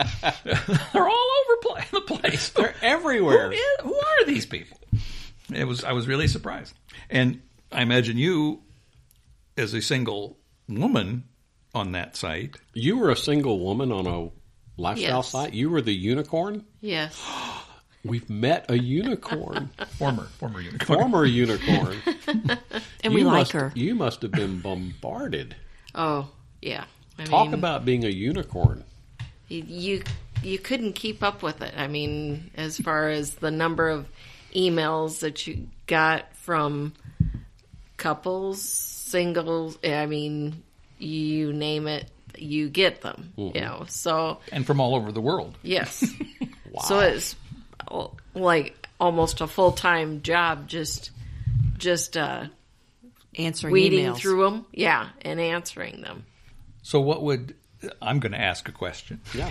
They're 0.44 1.08
all 1.08 1.30
over 1.42 1.86
the 1.92 2.02
place. 2.08 2.50
They're 2.56 2.76
everywhere. 2.82 3.50
Who, 3.50 3.56
is, 3.56 3.62
who 3.82 3.96
are 3.96 4.26
these 4.26 4.46
people? 4.46 4.80
It 5.54 5.66
was, 5.66 5.84
I 5.84 5.92
was 5.94 6.08
really 6.08 6.28
surprised. 6.28 6.74
And 7.10 7.42
I 7.72 7.82
imagine 7.82 8.18
you, 8.18 8.62
as 9.60 9.74
a 9.74 9.82
single 9.82 10.38
woman 10.68 11.26
on 11.76 11.92
that 11.92 12.16
site, 12.16 12.56
You 12.74 12.98
were 12.98 13.10
a 13.12 13.16
single 13.16 13.60
woman 13.60 13.92
on 13.92 14.08
a 14.08 14.30
lifestyle 14.82 15.18
Yes. 15.18 15.30
site. 15.30 15.54
You 15.54 15.70
were 15.70 15.82
the 15.82 15.94
unicorn. 15.94 16.66
Yes. 16.82 17.22
We've 18.06 18.30
met 18.30 18.66
a 18.72 18.80
unicorn, 18.80 19.70
former, 19.98 20.24
former 20.40 20.62
unicorn. 20.62 21.00
former 21.00 21.26
unicorn. 21.26 21.98
And 23.04 23.14
we 23.14 23.22
You 23.22 23.28
like 23.28 23.34
must- 23.40 23.52
her. 23.54 23.72
You 23.76 23.94
must 23.96 24.22
have 24.22 24.32
been 24.32 24.60
bombarded. 24.62 25.56
Oh, 25.94 26.30
yeah. 26.62 26.86
I 27.18 27.26
Talk 27.26 27.48
mean, 27.48 27.54
about 27.56 27.84
being 27.86 28.06
a 28.06 28.10
unicorn. 28.10 28.84
you- 29.50 29.64
you 29.68 30.04
you 30.42 30.58
couldn't 30.58 30.94
keep 30.94 31.22
up 31.22 31.44
with 31.44 31.62
it. 31.62 31.74
I 31.76 31.88
mean, 31.88 32.50
as 32.56 32.78
far 32.78 33.10
as 33.10 33.36
the 33.36 33.52
number 33.52 33.90
of 33.90 34.08
emails 34.56 35.20
that 35.20 35.46
you 35.46 35.68
got 35.86 36.34
from 36.38 36.94
couples, 37.98 38.99
singles, 39.10 39.78
I 39.84 40.06
mean, 40.06 40.64
you 40.98 41.54
name 41.54 41.88
it, 41.88 42.10
you 42.38 42.70
get 42.70 43.02
them. 43.02 43.34
You 43.36 43.62
know, 43.62 43.86
so 43.88 44.40
and 44.52 44.66
from 44.66 44.80
all 44.80 44.96
over 44.96 45.12
the 45.12 45.22
world. 45.22 45.58
yes. 45.64 46.04
So 46.86 47.00
it's 47.00 47.36
oh, 47.90 48.12
like 48.36 48.88
almost 49.00 49.42
a 49.42 49.48
full 49.48 49.72
time 49.72 50.22
job, 50.22 50.68
just 50.68 51.10
just 51.78 52.16
uh, 52.16 52.46
Answering 53.36 53.74
weeding 53.74 54.06
emails. 54.06 54.18
through 54.18 54.44
them, 54.44 54.66
yeah, 54.72 55.10
and 55.24 55.40
answering 55.40 56.02
them. 56.02 56.26
So, 56.84 57.02
what 57.02 57.24
would 57.24 57.56
I'm 58.02 58.20
going 58.20 58.34
to 58.34 58.40
ask 58.40 58.70
a 58.70 58.72
question? 58.72 59.22
Yeah. 59.34 59.50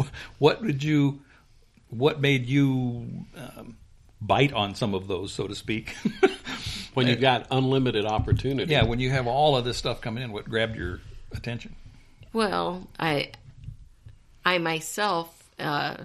what 0.38 0.62
would 0.62 0.82
you? 0.82 1.20
What 1.88 2.20
made 2.20 2.46
you 2.46 3.26
um, 3.36 3.76
bite 4.20 4.52
on 4.52 4.74
some 4.74 4.94
of 4.94 5.08
those, 5.08 5.32
so 5.32 5.46
to 5.46 5.54
speak? 5.54 5.94
When 6.94 7.06
you've 7.06 7.20
got 7.20 7.46
unlimited 7.52 8.04
opportunity. 8.04 8.72
yeah, 8.72 8.82
when 8.82 8.98
you 8.98 9.10
have 9.10 9.28
all 9.28 9.56
of 9.56 9.64
this 9.64 9.76
stuff 9.76 10.00
coming 10.00 10.24
in, 10.24 10.32
what 10.32 10.50
grabbed 10.50 10.74
your 10.74 11.00
attention? 11.32 11.76
Well, 12.32 12.88
I 12.98 13.30
I 14.44 14.58
myself 14.58 15.52
uh, 15.58 15.96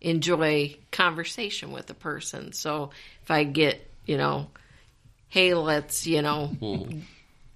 enjoy 0.00 0.76
conversation 0.90 1.72
with 1.72 1.90
a 1.90 1.94
person. 1.94 2.52
So 2.52 2.90
if 3.22 3.30
I 3.30 3.44
get, 3.44 3.88
you 4.04 4.16
know, 4.16 4.48
hey, 5.28 5.54
let's, 5.54 6.06
you 6.06 6.22
know, 6.22 6.56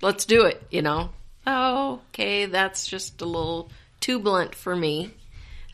let's 0.01 0.25
do 0.25 0.45
it, 0.45 0.63
you 0.71 0.83
know. 0.83 1.11
Oh, 1.47 2.01
okay, 2.11 2.47
that's 2.47 2.87
just 2.87 3.21
a 3.23 3.25
little 3.25 3.71
too 4.01 4.19
blunt 4.19 4.55
for 4.55 4.77
me. 4.77 5.11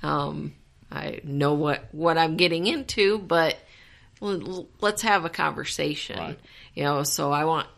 Um, 0.03 0.55
I 0.91 1.21
know 1.25 1.55
what 1.55 1.89
what 1.93 2.17
I'm 2.17 2.37
getting 2.37 2.67
into, 2.67 3.19
but 3.19 3.57
l- 4.23 4.49
l- 4.49 4.69
let's 4.81 5.03
have 5.03 5.25
a 5.25 5.31
conversation. 5.31 6.19
Right. 6.19 6.39
You 6.75 6.85
know, 6.85 7.03
so 7.03 7.33
I 7.33 7.45
want 7.45 7.69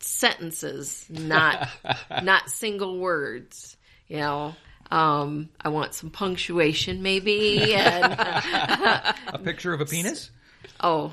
sentences, 0.00 1.06
not 1.08 1.68
not 2.22 2.50
single 2.50 2.98
words. 2.98 3.76
You 4.08 4.18
know, 4.18 4.54
um, 4.90 5.48
I 5.60 5.70
want 5.70 5.94
some 5.94 6.10
punctuation, 6.10 7.02
maybe, 7.02 7.74
and 7.74 8.04
A 9.28 9.40
picture 9.42 9.72
of 9.72 9.80
a 9.80 9.86
penis? 9.86 10.30
Oh, 10.80 11.12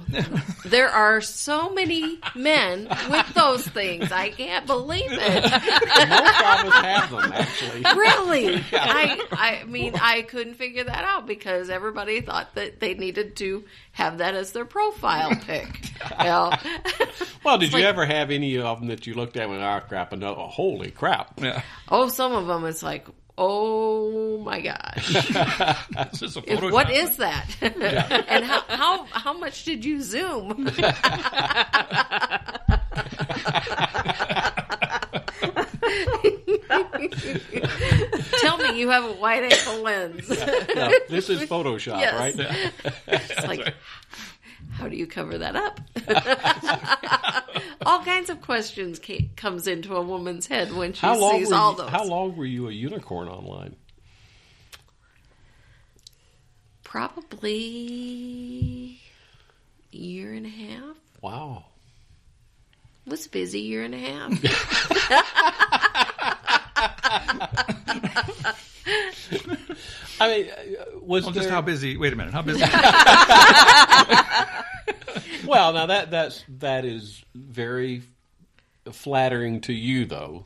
there 0.65 0.89
are 0.89 1.21
so 1.21 1.69
many 1.73 2.19
men 2.35 2.87
with 3.09 3.33
those 3.33 3.67
things. 3.67 4.11
I 4.11 4.29
can't 4.29 4.65
believe 4.67 5.09
it. 5.11 5.43
Most 5.51 6.65
of 6.65 6.73
us 6.73 6.73
have 6.83 7.11
them, 7.11 7.31
actually. 7.33 7.81
Really? 7.81 8.55
I 8.73 9.21
I 9.31 9.63
mean, 9.65 9.93
I 9.95 10.23
couldn't 10.23 10.55
figure 10.55 10.83
that 10.83 11.03
out 11.03 11.25
because 11.27 11.69
everybody 11.69 12.21
thought 12.21 12.53
that 12.55 12.79
they 12.79 12.93
needed 12.95 13.35
to 13.37 13.63
have 13.93 14.17
that 14.19 14.35
as 14.35 14.51
their 14.51 14.65
profile 14.65 15.35
pic. 15.35 15.67
Well, 16.19 16.57
Well, 17.43 17.57
did 17.59 17.71
you 17.71 17.77
like- 17.79 17.85
ever 17.85 18.05
have 18.05 18.31
any 18.31 18.57
of 18.57 18.79
them 18.79 18.89
that 18.89 19.05
you 19.05 19.13
looked 19.13 19.37
at 19.37 19.43
and 19.43 19.51
went, 19.51 19.63
oh, 19.63 19.85
crap, 19.87 20.13
and 20.13 20.23
oh, 20.23 20.33
holy 20.51 20.89
crap. 20.91 21.39
Yeah. 21.39 21.61
oh, 21.89 22.07
some 22.09 22.33
of 22.33 22.47
them 22.47 22.65
it's 22.65 22.81
like, 22.83 23.05
oh 23.43 24.37
my 24.45 24.61
gosh, 24.61 25.07
It's 25.15 26.19
just 26.19 26.37
a 26.37 26.43
If- 26.45 26.59
Photoshop. 26.59 26.71
what 26.71 26.91
is 26.91 27.17
that? 27.17 27.47
and 27.61 28.45
how, 28.45 28.61
how 28.67 29.03
how 29.05 29.33
much 29.33 29.63
did 29.65 29.83
you 29.83 29.99
zoom? 30.01 30.69
Tell 38.39 38.57
me 38.57 38.79
you 38.79 38.89
have 38.89 39.03
a 39.05 39.11
wide 39.13 39.43
angle 39.51 39.81
lens. 39.83 40.29
No, 40.29 40.91
this 41.09 41.29
is 41.29 41.41
Photoshop, 41.49 41.99
Yes. 41.99 42.15
right? 42.19 42.35
It's 43.07 43.47
like, 43.47 43.73
how 44.81 44.89
do 44.89 44.97
you 44.97 45.05
cover 45.05 45.37
that 45.37 45.55
up? 45.55 45.79
all 47.85 48.03
kinds 48.03 48.31
of 48.31 48.41
questions 48.41 48.99
ca- 48.99 49.29
comes 49.35 49.67
into 49.67 49.95
a 49.95 50.01
woman's 50.01 50.47
head 50.47 50.73
when 50.73 50.91
she 50.93 51.05
How 51.05 51.19
long, 51.19 51.37
sees 51.37 51.49
were 51.49 51.55
all 51.55 51.71
you, 51.73 51.77
those. 51.77 51.89
how 51.91 52.03
long 52.03 52.35
were 52.35 52.47
you 52.47 52.67
a 52.67 52.71
unicorn 52.71 53.27
online? 53.27 53.75
Probably 56.83 57.51
a 59.93 59.97
year 59.97 60.33
and 60.33 60.47
a 60.47 60.49
half. 60.49 60.95
Wow. 61.21 61.65
Was 63.05 63.27
a 63.27 63.29
busy 63.29 63.59
year 63.59 63.83
and 63.83 63.93
a 63.93 63.99
half. 63.99 64.31
I 70.19 70.27
mean, 70.27 70.49
uh, 70.49 70.99
was 71.01 71.23
Well, 71.25 71.33
just 71.33 71.49
how 71.49 71.61
busy? 71.61 71.97
Wait 71.97 72.13
a 72.13 72.15
minute. 72.15 72.33
How 72.33 72.41
busy? 72.41 72.63
Well, 75.45 75.73
now 75.73 75.85
that 75.87 76.11
that's 76.11 76.43
that 76.59 76.85
is 76.85 77.23
very 77.35 78.03
flattering 78.91 79.61
to 79.61 79.73
you, 79.73 80.05
though, 80.05 80.45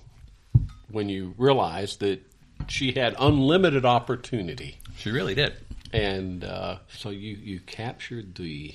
when 0.90 1.10
you 1.10 1.34
realize 1.38 1.98
that 1.98 2.22
she 2.68 2.92
had 2.92 3.16
unlimited 3.20 3.86
opportunity, 3.86 4.78
she 4.98 5.12
really 5.12 5.36
did. 5.36 5.54
and 5.94 6.44
uh, 6.44 6.78
so 6.90 7.10
you 7.10 7.36
you 7.36 7.60
captured 7.60 8.36
the 8.36 8.74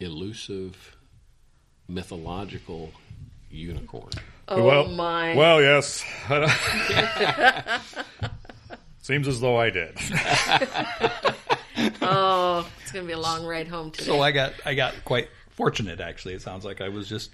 elusive, 0.00 0.96
mythological 1.88 2.92
unicorn. 3.50 4.12
Oh 4.48 4.64
well, 4.64 4.88
my! 4.88 5.34
Well, 5.34 5.60
yes. 5.60 6.04
Seems 9.02 9.28
as 9.28 9.40
though 9.40 9.56
I 9.56 9.70
did. 9.70 9.96
oh, 12.02 12.68
it's 12.82 12.92
gonna 12.92 13.06
be 13.06 13.12
a 13.12 13.18
long 13.18 13.46
ride 13.46 13.68
home 13.68 13.90
today. 13.90 14.04
So 14.04 14.20
I 14.20 14.32
got 14.32 14.52
I 14.64 14.74
got 14.74 14.94
quite 15.04 15.28
fortunate. 15.58 16.00
Actually, 16.00 16.34
it 16.34 16.42
sounds 16.42 16.64
like 16.64 16.80
I 16.80 16.88
was 16.88 17.08
just 17.08 17.30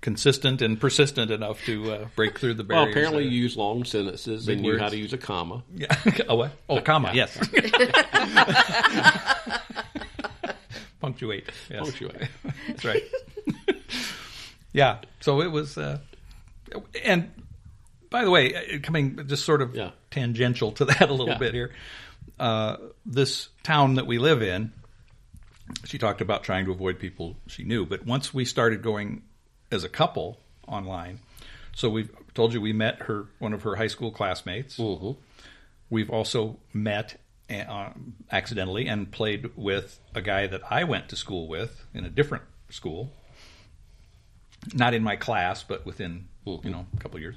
consistent 0.00 0.62
and 0.62 0.80
persistent 0.80 1.30
enough 1.32 1.64
to 1.66 1.92
uh, 1.92 2.06
break 2.14 2.38
through 2.38 2.54
the 2.54 2.62
barriers. 2.62 2.86
Well, 2.86 2.90
apparently 2.92 3.24
you 3.24 3.30
use 3.42 3.56
long 3.56 3.84
sentences 3.84 4.46
and 4.48 4.62
knew 4.62 4.78
how 4.78 4.88
to 4.88 4.96
use 4.96 5.12
a 5.12 5.18
comma. 5.18 5.64
Yeah. 5.74 5.94
oh, 6.28 6.36
what? 6.36 6.52
Oh, 6.68 6.80
comma. 6.80 7.10
Yes. 7.12 7.36
Punctuate. 11.00 11.50
Yes. 11.68 11.82
Punctuate. 11.82 12.28
That's 12.68 12.84
right. 12.84 13.02
yeah. 14.72 14.98
So 15.18 15.40
it 15.42 15.50
was, 15.50 15.76
uh, 15.76 15.98
and 17.04 17.28
by 18.08 18.24
the 18.24 18.30
way, 18.30 18.54
uh, 18.54 18.78
coming 18.84 19.18
just 19.26 19.44
sort 19.44 19.62
of 19.62 19.74
Yeah. 19.74 19.90
tangential 20.12 20.70
to 20.72 20.84
that 20.84 21.10
a 21.10 21.12
little 21.12 21.26
Yeah. 21.34 21.38
bit 21.38 21.54
here. 21.54 21.72
Uh, 22.38 22.76
this 23.04 23.48
town 23.64 23.94
that 23.96 24.06
we 24.06 24.18
live 24.18 24.42
in, 24.42 24.72
she 25.84 25.98
talked 25.98 26.20
about 26.20 26.42
trying 26.42 26.64
to 26.66 26.72
avoid 26.72 26.98
people 26.98 27.36
she 27.46 27.64
knew, 27.64 27.86
but 27.86 28.06
once 28.06 28.32
we 28.32 28.44
started 28.44 28.82
going 28.82 29.22
as 29.70 29.84
a 29.84 29.88
couple 29.88 30.38
online, 30.66 31.20
so 31.74 31.88
we've 31.88 32.10
told 32.34 32.52
you 32.52 32.60
we 32.60 32.72
met 32.72 33.02
her 33.02 33.26
one 33.38 33.52
of 33.52 33.62
her 33.62 33.76
high 33.76 33.86
school 33.86 34.10
classmates. 34.10 34.76
Mhm. 34.76 35.16
We've 35.90 36.10
also 36.10 36.58
met 36.72 37.18
uh, 37.50 37.90
accidentally 38.30 38.86
and 38.86 39.10
played 39.10 39.50
with 39.56 40.00
a 40.14 40.22
guy 40.22 40.46
that 40.46 40.62
I 40.70 40.84
went 40.84 41.10
to 41.10 41.16
school 41.16 41.48
with 41.48 41.84
in 41.92 42.04
a 42.04 42.08
different 42.08 42.44
school, 42.70 43.12
not 44.72 44.94
in 44.94 45.02
my 45.02 45.16
class, 45.16 45.62
but 45.62 45.84
within 45.84 46.28
you 46.46 46.70
know 46.70 46.86
a 46.96 47.00
couple 47.00 47.16
of 47.16 47.22
years. 47.22 47.36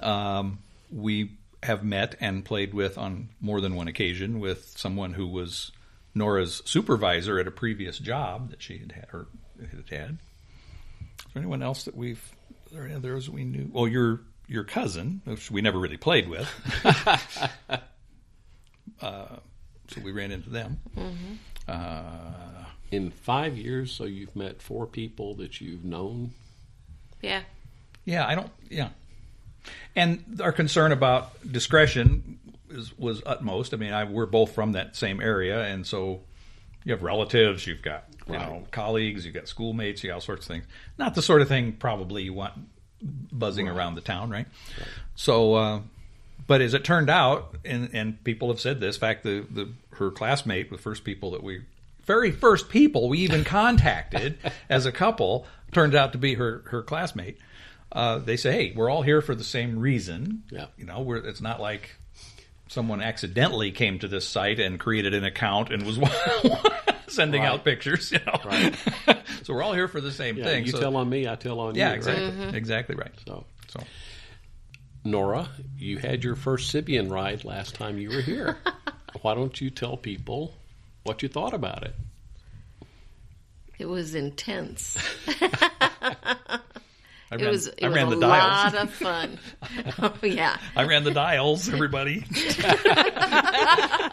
Um, 0.00 0.58
we 0.90 1.32
have 1.62 1.84
met 1.84 2.14
and 2.20 2.44
played 2.44 2.72
with 2.72 2.96
on 2.96 3.28
more 3.40 3.60
than 3.60 3.74
one 3.74 3.88
occasion 3.88 4.40
with 4.40 4.74
someone 4.76 5.12
who 5.14 5.26
was 5.26 5.72
Nora's 6.16 6.62
supervisor 6.64 7.38
at 7.38 7.46
a 7.46 7.50
previous 7.50 7.98
job 7.98 8.50
that 8.50 8.62
she 8.62 8.78
had 8.78 8.92
had 8.92 9.06
or 9.12 9.26
had 9.60 9.88
had. 9.90 10.10
Is 11.18 11.24
there 11.34 11.42
anyone 11.42 11.62
else 11.62 11.84
that 11.84 11.94
we've? 11.94 12.32
Are 12.72 12.74
there 12.76 12.84
any 12.86 12.94
others 12.94 13.28
we 13.30 13.44
knew? 13.44 13.68
Well, 13.72 13.86
your 13.86 14.22
your 14.48 14.64
cousin, 14.64 15.20
which 15.24 15.50
we 15.50 15.60
never 15.60 15.78
really 15.78 15.96
played 15.98 16.28
with. 16.28 16.48
uh, 19.00 19.36
so 19.88 20.00
we 20.02 20.12
ran 20.12 20.32
into 20.32 20.50
them. 20.50 20.80
Uh, 21.68 22.64
In 22.90 23.10
five 23.10 23.56
years, 23.56 23.92
so 23.92 24.04
you've 24.04 24.34
met 24.36 24.62
four 24.62 24.86
people 24.86 25.34
that 25.36 25.60
you've 25.60 25.84
known. 25.84 26.30
yeah, 27.22 27.42
yeah, 28.04 28.26
I 28.26 28.34
don't. 28.34 28.50
Yeah, 28.70 28.90
and 29.94 30.40
our 30.40 30.52
concern 30.52 30.92
about 30.92 31.30
discretion 31.52 32.38
is, 32.76 32.96
was 32.98 33.22
utmost. 33.26 33.74
I 33.74 33.76
mean, 33.76 33.92
I, 33.92 34.04
we're 34.04 34.26
both 34.26 34.54
from 34.54 34.72
that 34.72 34.96
same 34.96 35.20
area, 35.20 35.62
and 35.64 35.86
so 35.86 36.22
you 36.84 36.92
have 36.92 37.02
relatives, 37.02 37.66
you've 37.66 37.82
got 37.82 38.04
you 38.28 38.34
know 38.34 38.64
colleagues, 38.70 39.24
you've 39.24 39.34
got 39.34 39.48
schoolmates, 39.48 40.02
you 40.02 40.08
got 40.08 40.14
all 40.14 40.20
sorts 40.20 40.46
of 40.46 40.48
things. 40.48 40.64
Not 40.98 41.14
the 41.14 41.22
sort 41.22 41.42
of 41.42 41.48
thing 41.48 41.72
probably 41.72 42.22
you 42.22 42.32
want 42.32 42.52
buzzing 43.02 43.68
around 43.68 43.94
the 43.94 44.00
town, 44.00 44.30
right? 44.30 44.46
So, 45.14 45.54
uh, 45.54 45.80
but 46.46 46.60
as 46.60 46.74
it 46.74 46.84
turned 46.84 47.10
out, 47.10 47.56
and 47.64 47.90
and 47.92 48.22
people 48.22 48.48
have 48.48 48.60
said 48.60 48.80
this, 48.80 48.96
in 48.96 49.00
fact, 49.00 49.24
the 49.24 49.44
the 49.50 49.72
her 49.96 50.10
classmate, 50.10 50.70
the 50.70 50.78
first 50.78 51.04
people 51.04 51.32
that 51.32 51.42
we, 51.42 51.62
very 52.04 52.30
first 52.30 52.68
people 52.68 53.08
we 53.08 53.18
even 53.18 53.44
contacted 53.44 54.38
as 54.68 54.86
a 54.86 54.92
couple, 54.92 55.46
turned 55.72 55.94
out 55.94 56.12
to 56.12 56.18
be 56.18 56.34
her 56.34 56.62
her 56.66 56.82
classmate. 56.82 57.38
Uh, 57.92 58.18
they 58.18 58.36
say, 58.36 58.52
hey, 58.52 58.72
we're 58.76 58.90
all 58.90 59.02
here 59.02 59.22
for 59.22 59.34
the 59.34 59.44
same 59.44 59.78
reason. 59.78 60.42
Yeah. 60.50 60.66
you 60.76 60.84
know, 60.84 61.00
we're, 61.00 61.18
it's 61.18 61.40
not 61.40 61.60
like 61.60 61.96
someone 62.68 63.00
accidentally 63.02 63.70
came 63.72 63.98
to 64.00 64.08
this 64.08 64.26
site 64.28 64.58
and 64.60 64.78
created 64.80 65.14
an 65.14 65.24
account 65.24 65.70
and 65.72 65.82
was 65.84 65.98
sending 67.08 67.42
Right. 67.42 67.48
out 67.48 67.64
pictures. 67.64 68.10
You 68.12 68.18
know, 68.26 68.40
Right. 68.44 68.74
so 69.44 69.54
we're 69.54 69.62
all 69.62 69.72
here 69.72 69.88
for 69.88 70.00
the 70.00 70.12
same 70.12 70.36
Yeah, 70.36 70.44
thing. 70.44 70.66
you 70.66 70.72
so- 70.72 70.80
tell 70.80 70.96
on 70.96 71.08
me, 71.08 71.28
I 71.28 71.36
tell 71.36 71.60
on 71.60 71.74
yeah, 71.74 71.86
you. 71.86 71.90
right? 71.90 71.96
exactly, 71.98 72.26
mm-hmm. 72.30 72.54
exactly 72.56 72.94
right. 72.96 73.12
So, 73.26 73.44
So 73.68 73.80
Nora, 75.04 75.48
you 75.78 75.98
had 75.98 76.24
your 76.24 76.34
first 76.34 76.74
Sybian 76.74 77.10
ride 77.10 77.44
last 77.44 77.74
time 77.76 77.98
you 77.98 78.10
were 78.10 78.20
here. 78.22 78.56
Why 79.22 79.34
don't 79.34 79.60
you 79.60 79.70
tell 79.70 79.96
people 79.96 80.54
what 81.04 81.22
you 81.22 81.28
thought 81.28 81.54
about 81.54 81.84
it? 81.84 81.94
it 83.78 83.86
was 83.86 84.14
intense. 84.14 84.96
I 87.40 87.42
It 87.42 87.44
ran, 87.44 87.50
was. 87.52 87.66
It 87.68 87.84
I 87.84 87.88
was 87.88 87.96
ran 87.96 88.06
a 88.06 88.10
the 88.10 88.20
dials. 88.20 88.72
lot 88.74 88.82
of 88.82 88.90
fun. 88.94 89.38
oh 90.00 90.26
yeah. 90.26 90.56
I 90.74 90.84
ran 90.84 91.04
the 91.04 91.10
dials. 91.12 91.68
Everybody, 91.68 92.24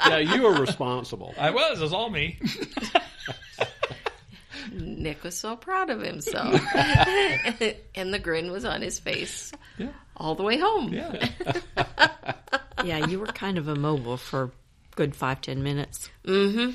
Yeah, 0.06 0.18
you 0.20 0.42
were 0.44 0.54
responsible. 0.54 1.34
I 1.40 1.52
was. 1.52 1.80
It 1.80 1.84
was 1.84 1.94
all 1.94 2.10
me. 2.10 2.40
Nick 4.72 5.24
was 5.24 5.38
so 5.38 5.56
proud 5.56 5.90
of 5.90 6.00
himself, 6.02 6.54
and 7.96 8.14
the 8.14 8.20
grin 8.20 8.52
was 8.52 8.66
on 8.66 8.82
his 8.82 8.98
face 9.00 9.52
Yeah. 9.78 9.90
all 10.16 10.36
the 10.36 10.44
way 10.44 10.58
home. 10.58 10.94
Yeah. 10.94 11.30
Yeah, 12.84 13.06
you 13.08 13.18
were 13.20 13.28
kind 13.28 13.58
of 13.58 13.70
immobile 13.70 14.18
for 14.18 14.44
a 14.44 14.52
good 14.96 15.16
five, 15.16 15.40
ten 15.42 15.64
minutes, 15.64 16.10
Mm 16.26 16.54
hmm. 16.54 16.72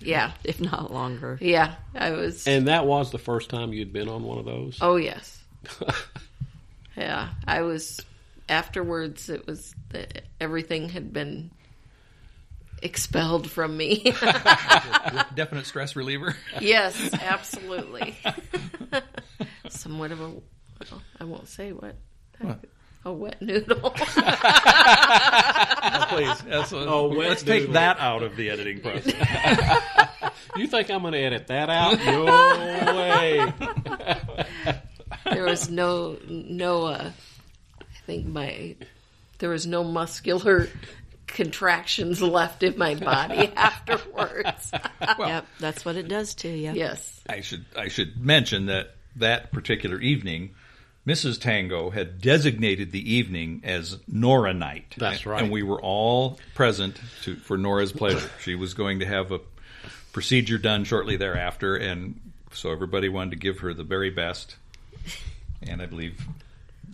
yeah, 0.00 0.32
if 0.42 0.60
not 0.60 0.92
longer. 0.92 1.38
yeah. 1.40 1.74
I 1.94 2.10
was. 2.10 2.48
And 2.48 2.66
that 2.66 2.86
was 2.86 3.12
the 3.12 3.18
first 3.18 3.50
time 3.50 3.72
you'd 3.72 3.92
been 3.92 4.08
on 4.08 4.24
one 4.24 4.38
of 4.38 4.46
those? 4.46 4.78
oh 4.80 4.96
yes. 4.96 5.43
yeah, 6.96 7.30
I 7.46 7.62
was. 7.62 8.00
Afterwards, 8.48 9.30
it 9.30 9.46
was 9.46 9.74
the, 9.88 10.06
everything 10.38 10.90
had 10.90 11.12
been 11.14 11.50
expelled 12.82 13.50
from 13.50 13.74
me. 13.76 14.02
Definite 15.34 15.64
stress 15.64 15.96
reliever. 15.96 16.36
yes, 16.60 17.14
absolutely. 17.14 18.14
Somewhat 19.70 20.12
of 20.12 20.20
a. 20.20 20.28
well, 20.28 21.02
I 21.18 21.24
won't 21.24 21.48
say 21.48 21.72
what. 21.72 21.96
A 23.06 23.12
wet 23.12 23.40
noodle. 23.42 23.80
Oh, 23.82 23.90
please. 26.08 26.40
That's 26.42 26.72
a- 26.72 26.86
Oh, 26.86 27.08
wet 27.08 27.28
let's 27.30 27.42
take 27.42 27.60
noodle. 27.62 27.74
that 27.74 27.98
out 28.00 28.22
of 28.22 28.36
the 28.36 28.50
editing 28.50 28.80
process. 28.80 29.14
You 30.56 30.66
think 30.66 30.90
I'm 30.90 31.00
going 31.02 31.12
to 31.14 31.18
edit 31.18 31.46
that 31.48 31.68
out? 31.70 31.98
No 32.04 32.24
way. 32.96 33.52
There 35.24 35.44
was 35.44 35.68
no 35.70 36.18
no. 36.28 36.86
Uh, 36.86 37.10
I 37.80 37.84
think 38.06 38.26
my 38.26 38.74
there 39.38 39.50
was 39.50 39.66
no 39.66 39.82
muscular 39.84 40.68
contractions 41.26 42.22
left 42.22 42.62
in 42.62 42.76
my 42.78 42.94
body 42.94 43.50
afterwards. 43.56 44.70
yep, 45.18 45.46
that's 45.58 45.84
what 45.84 45.96
it 45.96 46.08
does 46.08 46.34
to 46.34 46.48
you. 46.48 46.72
yes. 46.72 47.20
I 47.28 47.40
should 47.40 47.64
I 47.76 47.88
should 47.88 48.20
mention 48.24 48.66
that 48.66 48.94
that 49.16 49.52
particular 49.52 49.98
evening, 50.00 50.54
Mrs. 51.06 51.40
Tango 51.40 51.90
had 51.90 52.20
designated 52.20 52.92
the 52.92 53.12
evening 53.14 53.62
as 53.64 53.98
Nora 54.06 54.52
night. 54.54 54.94
That's 54.98 55.18
And- 55.18 55.26
right. 55.26 55.42
And 55.42 55.50
we 55.52 55.62
were 55.62 55.80
all 55.80 56.38
present 56.54 57.00
to, 57.22 57.36
for 57.36 57.56
Nora's 57.56 57.92
pleasure. 57.92 58.30
She 58.42 58.54
was 58.54 58.74
going 58.74 59.00
to 59.00 59.06
have 59.06 59.32
a 59.32 59.40
procedure 60.12 60.58
done 60.58 60.84
shortly 60.84 61.16
thereafter, 61.16 61.74
and 61.76 62.20
so 62.52 62.70
everybody 62.70 63.08
wanted 63.08 63.30
to 63.30 63.36
give 63.36 63.60
her 63.60 63.74
the 63.74 63.82
very 63.84 64.10
best. 64.10 64.56
And 65.62 65.80
I 65.80 65.86
believe 65.86 66.20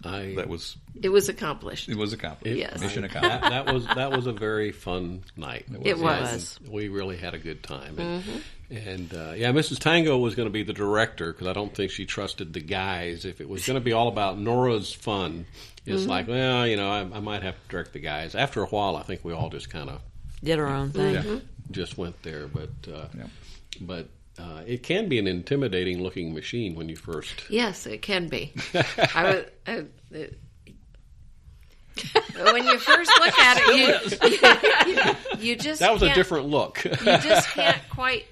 I, 0.05 0.35
that 0.37 0.49
was 0.49 0.77
It 1.03 1.09
was 1.11 1.29
accomplished. 1.29 1.89
it 1.89 1.97
was 1.97 2.13
accomplished. 2.13 2.57
Yes. 2.57 2.81
Mission 2.81 3.03
that, 3.03 3.11
accomplished. 3.17 3.51
that 3.51 3.73
was 3.75 3.87
that 3.87 4.13
was 4.13 4.27
a 4.27 4.33
very 4.33 4.73
fun 4.73 5.23
night. 5.37 5.67
It 5.83 5.99
was. 5.99 6.59
And 6.63 6.73
We 6.73 6.89
really 6.89 7.17
had 7.17 7.35
a 7.35 7.39
good 7.39 7.63
time, 7.63 7.99
and, 7.99 8.25
and 8.71 9.13
uh, 9.15 9.33
yeah, 9.37 9.51
Mrs. 9.53 9.79
Tango 9.79 10.17
was 10.19 10.35
going 10.35 10.47
to 10.47 10.53
be 10.53 10.63
the 10.63 10.73
director 10.73 11.33
because 11.33 11.49
I 11.49 11.53
don't 11.53 11.75
think 11.75 11.91
she 11.91 12.07
trusted 12.07 12.53
the 12.53 12.61
guys. 12.61 13.25
If 13.25 13.41
it 13.41 13.49
was 13.49 13.67
going 13.67 13.79
to 13.79 13.85
be 13.85 13.93
all 13.93 14.09
about 14.09 14.39
Nora's 14.39 14.93
fun, 14.93 15.45
it's 15.85 16.07
like, 16.07 16.29
well, 16.29 16.67
you 16.67 16.77
know, 16.77 16.89
I, 16.91 17.01
I 17.01 17.21
might 17.21 17.43
have 17.43 17.55
to 17.57 17.69
direct 17.69 17.93
the 17.93 17.99
guys. 18.01 18.35
After 18.35 18.63
a 18.63 18.67
while, 18.67 18.97
I 18.97 19.03
think 19.03 19.25
we 19.25 19.33
all 19.33 19.51
just 19.51 19.69
kind 19.71 19.91
of 19.91 20.01
Did 20.43 20.59
our 20.61 20.69
own 20.69 20.93
thing. 20.93 21.43
just 21.73 21.99
went 21.99 22.23
there, 22.23 22.47
but 22.47 22.71
uh, 22.91 23.07
Yeah. 23.19 23.27
but. 23.81 24.09
Uh, 24.41 24.63
it 24.67 24.83
can 24.83 25.09
be 25.09 25.19
an 25.19 25.27
intimidating 25.27 26.03
looking 26.03 26.33
machine 26.33 26.75
when 26.75 26.89
you 26.89 26.97
first. 26.97 27.45
Yes, 27.51 27.87
it 27.87 28.01
can 28.03 28.29
be. 28.29 28.55
I 29.15 29.25
was. 29.25 29.45
I, 29.67 29.85
it, 30.13 30.39
when 32.35 32.65
you 32.65 32.79
first 32.79 33.11
look 33.21 33.39
at 33.39 33.59
it, 33.61 34.21
you, 35.37 35.41
you, 35.41 35.49
you 35.51 35.57
just 35.57 35.81
That 35.81 35.93
was 35.93 36.03
a 36.03 36.07
can't- 36.07 36.17
different 36.17 36.47
look. 36.49 36.83
you 36.85 36.91
just 37.19 37.49
can't 37.51 37.77
quite 37.91 38.25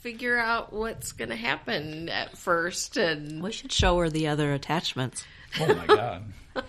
figure 0.00 0.36
out 0.36 0.72
what's 0.72 1.12
going 1.12 1.30
to 1.30 1.36
happen 1.36 2.08
at 2.10 2.36
first, 2.36 2.96
and 2.98 3.42
We 3.42 3.52
should 3.52 3.72
show 3.72 3.98
her 3.98 4.10
the 4.10 4.28
other 4.28 4.52
attachments. 4.52 5.24
oh 5.60 5.74
my 5.74 5.86
god! 5.86 6.24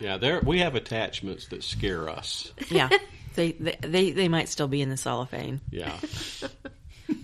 yeah, 0.00 0.18
there 0.18 0.40
we 0.44 0.58
have 0.58 0.74
attachments 0.74 1.46
that 1.48 1.62
scare 1.62 2.08
us. 2.10 2.52
Yeah. 2.68 2.90
they, 3.34 3.52
they 3.52 3.76
they 3.80 4.10
they 4.10 4.28
might 4.28 4.48
still 4.48 4.68
be 4.68 4.82
in 4.82 4.90
the 4.90 4.96
cellophane. 4.98 5.60
Yeah. 5.70 5.96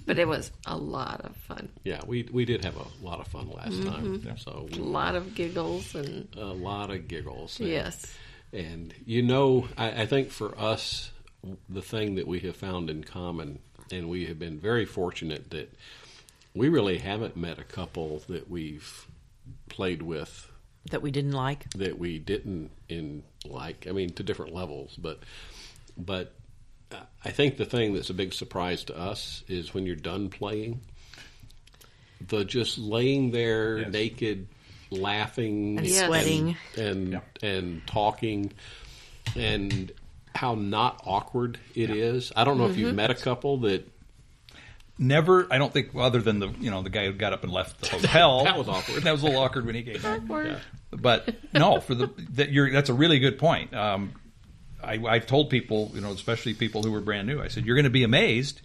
But 0.06 0.18
it 0.18 0.26
was 0.26 0.50
a 0.66 0.76
lot 0.76 1.20
of 1.22 1.36
fun, 1.36 1.68
Yeah, 1.84 2.00
we 2.06 2.28
we 2.32 2.44
did 2.44 2.64
have 2.64 2.76
a 2.76 3.04
lot 3.04 3.20
of 3.20 3.28
fun 3.28 3.50
last 3.50 3.72
mm-hmm. 3.72 4.26
time. 4.26 4.38
So 4.38 4.68
a 4.72 4.76
lot 4.76 5.14
of 5.14 5.34
giggles, 5.34 5.94
and 5.94 6.28
a 6.36 6.44
lot 6.44 6.90
of 6.90 7.08
giggles. 7.08 7.58
And, 7.60 7.68
yes, 7.68 8.14
and 8.52 8.94
you 9.06 9.22
know, 9.22 9.68
I, 9.76 10.02
I 10.02 10.06
think 10.06 10.30
for 10.30 10.58
us, 10.58 11.10
the 11.68 11.82
thing 11.82 12.16
that 12.16 12.26
we 12.26 12.40
have 12.40 12.56
found 12.56 12.90
in 12.90 13.04
common, 13.04 13.58
and 13.90 14.08
we 14.08 14.26
have 14.26 14.38
been 14.38 14.58
very 14.58 14.84
fortunate 14.84 15.50
that 15.50 15.72
we 16.54 16.68
really 16.68 16.98
haven't 16.98 17.36
met 17.36 17.58
a 17.58 17.64
couple 17.64 18.22
that 18.28 18.50
we've 18.50 19.06
played 19.68 20.02
with 20.02 20.50
That 20.90 21.02
we 21.02 21.10
didn't 21.10 21.32
like. 21.32 21.70
that 21.74 21.98
we 21.98 22.18
didn't 22.18 22.70
in 22.88 23.22
like. 23.44 23.86
I 23.88 23.92
mean, 23.92 24.10
to 24.14 24.22
different 24.22 24.54
levels, 24.54 24.94
but 24.96 25.20
but 25.96 26.34
I 27.24 27.30
think 27.30 27.56
the 27.56 27.64
thing 27.64 27.94
that's 27.94 28.10
a 28.10 28.14
big 28.14 28.32
surprise 28.34 28.84
to 28.84 28.98
us 28.98 29.42
is 29.48 29.72
when 29.74 29.86
you're 29.86 29.96
done 29.96 30.28
playing, 30.28 30.80
the 32.28 32.44
just 32.44 32.78
laying 32.78 33.30
there 33.30 33.78
Yes. 33.78 33.92
naked, 33.92 34.46
laughing 34.90 35.78
And 35.78 35.86
Yes. 35.86 36.06
sweating. 36.06 36.56
and 36.76 37.12
Yeah. 37.12 37.20
and 37.42 37.86
talking 37.86 38.52
and 39.36 39.90
how 40.34 40.54
not 40.54 41.00
awkward 41.04 41.58
it 41.74 41.90
is. 41.90 42.32
I 42.36 42.44
don't 42.44 42.58
know 42.58 42.66
if 42.66 42.76
you've 42.76 42.94
met 42.94 43.10
a 43.10 43.14
couple 43.14 43.58
that 43.58 43.88
Never, 44.98 45.48
I 45.50 45.58
don't 45.58 45.72
think, 45.72 45.88
other 45.96 46.20
than 46.20 46.38
the 46.38 46.48
you 46.60 46.70
know 46.70 46.82
the 46.82 46.90
guy 46.90 47.06
who 47.06 47.12
got 47.12 47.32
up 47.32 47.42
and 47.42 47.52
left 47.52 47.80
the 47.80 47.88
hotel. 47.96 48.44
That 48.44 48.58
was 48.58 48.68
awkward. 48.68 49.02
That 49.02 49.10
was 49.12 49.22
a 49.22 49.26
little 49.26 49.40
awkward 49.40 49.64
when 49.66 49.74
he 49.74 49.82
came 49.82 50.00
back. 50.00 50.20
awkward. 50.22 50.60
But 50.92 51.34
no, 51.54 51.80
for 51.80 51.94
the 51.94 52.10
that 52.34 52.52
you're 52.52 52.70
that's 52.70 52.90
a 52.90 52.94
really 52.94 53.18
good 53.18 53.38
point. 53.38 53.72
Um, 53.74 54.12
I, 54.82 54.98
I've 55.06 55.26
told 55.26 55.50
people, 55.50 55.90
you 55.94 56.00
know, 56.00 56.12
especially 56.12 56.54
people 56.54 56.82
who 56.82 56.92
were 56.92 57.00
brand 57.00 57.26
new, 57.26 57.40
I 57.40 57.48
said 57.48 57.66
you're 57.66 57.76
going 57.76 57.84
to 57.84 57.90
be 57.90 58.04
amazed. 58.04 58.60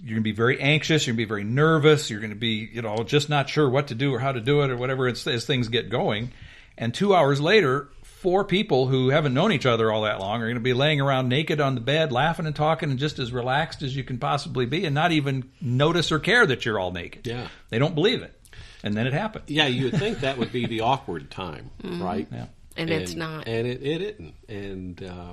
You're 0.00 0.14
going 0.14 0.22
to 0.22 0.30
be 0.30 0.32
very 0.32 0.60
anxious. 0.60 1.06
You're 1.06 1.14
going 1.14 1.22
to 1.22 1.26
be 1.26 1.28
very 1.28 1.44
nervous. 1.44 2.08
You're 2.08 2.20
going 2.20 2.30
to 2.30 2.36
be, 2.36 2.68
you 2.72 2.82
know, 2.82 3.02
just 3.02 3.28
not 3.28 3.48
sure 3.48 3.68
what 3.68 3.88
to 3.88 3.94
do 3.94 4.14
or 4.14 4.20
how 4.20 4.30
to 4.30 4.40
do 4.40 4.62
it 4.62 4.70
or 4.70 4.76
whatever 4.76 5.08
as, 5.08 5.26
as 5.26 5.44
things 5.44 5.68
get 5.68 5.90
going. 5.90 6.30
And 6.76 6.94
two 6.94 7.14
hours 7.14 7.40
later, 7.40 7.88
four 8.18 8.44
people 8.44 8.88
who 8.88 9.10
haven't 9.10 9.32
known 9.32 9.52
each 9.52 9.66
other 9.66 9.92
all 9.92 10.02
that 10.02 10.18
long 10.18 10.42
are 10.42 10.46
going 10.46 10.54
to 10.54 10.60
be 10.60 10.72
laying 10.72 11.00
around 11.00 11.28
naked 11.28 11.60
on 11.60 11.74
the 11.74 11.80
bed, 11.80 12.10
laughing 12.10 12.46
and 12.46 12.54
talking, 12.54 12.90
and 12.90 12.98
just 12.98 13.18
as 13.18 13.32
relaxed 13.32 13.82
as 13.82 13.94
you 13.94 14.02
can 14.02 14.18
possibly 14.18 14.66
be, 14.66 14.84
and 14.84 14.94
not 14.94 15.12
even 15.12 15.50
notice 15.60 16.10
or 16.10 16.18
care 16.18 16.44
that 16.44 16.64
you're 16.64 16.78
all 16.78 16.90
naked. 16.90 17.26
Yeah. 17.26 17.48
they 17.70 17.78
don't 17.78 17.94
believe 17.94 18.22
it, 18.22 18.38
and 18.82 18.96
then 18.96 19.06
it 19.06 19.12
happened. 19.12 19.44
yeah, 19.46 19.66
you 19.66 19.84
would 19.84 19.98
think 19.98 20.20
that 20.20 20.36
would 20.36 20.52
be 20.52 20.66
the 20.66 20.80
awkward 20.80 21.30
time, 21.30 21.70
mm-hmm. 21.82 22.02
right? 22.02 22.26
Yeah. 22.32 22.46
And 22.78 22.90
it's 22.90 23.14
not. 23.14 23.48
and 23.48 23.66
it, 23.66 23.82
it 23.82 24.02
isn't. 24.02 24.34
And 24.48 25.02
uh, 25.02 25.32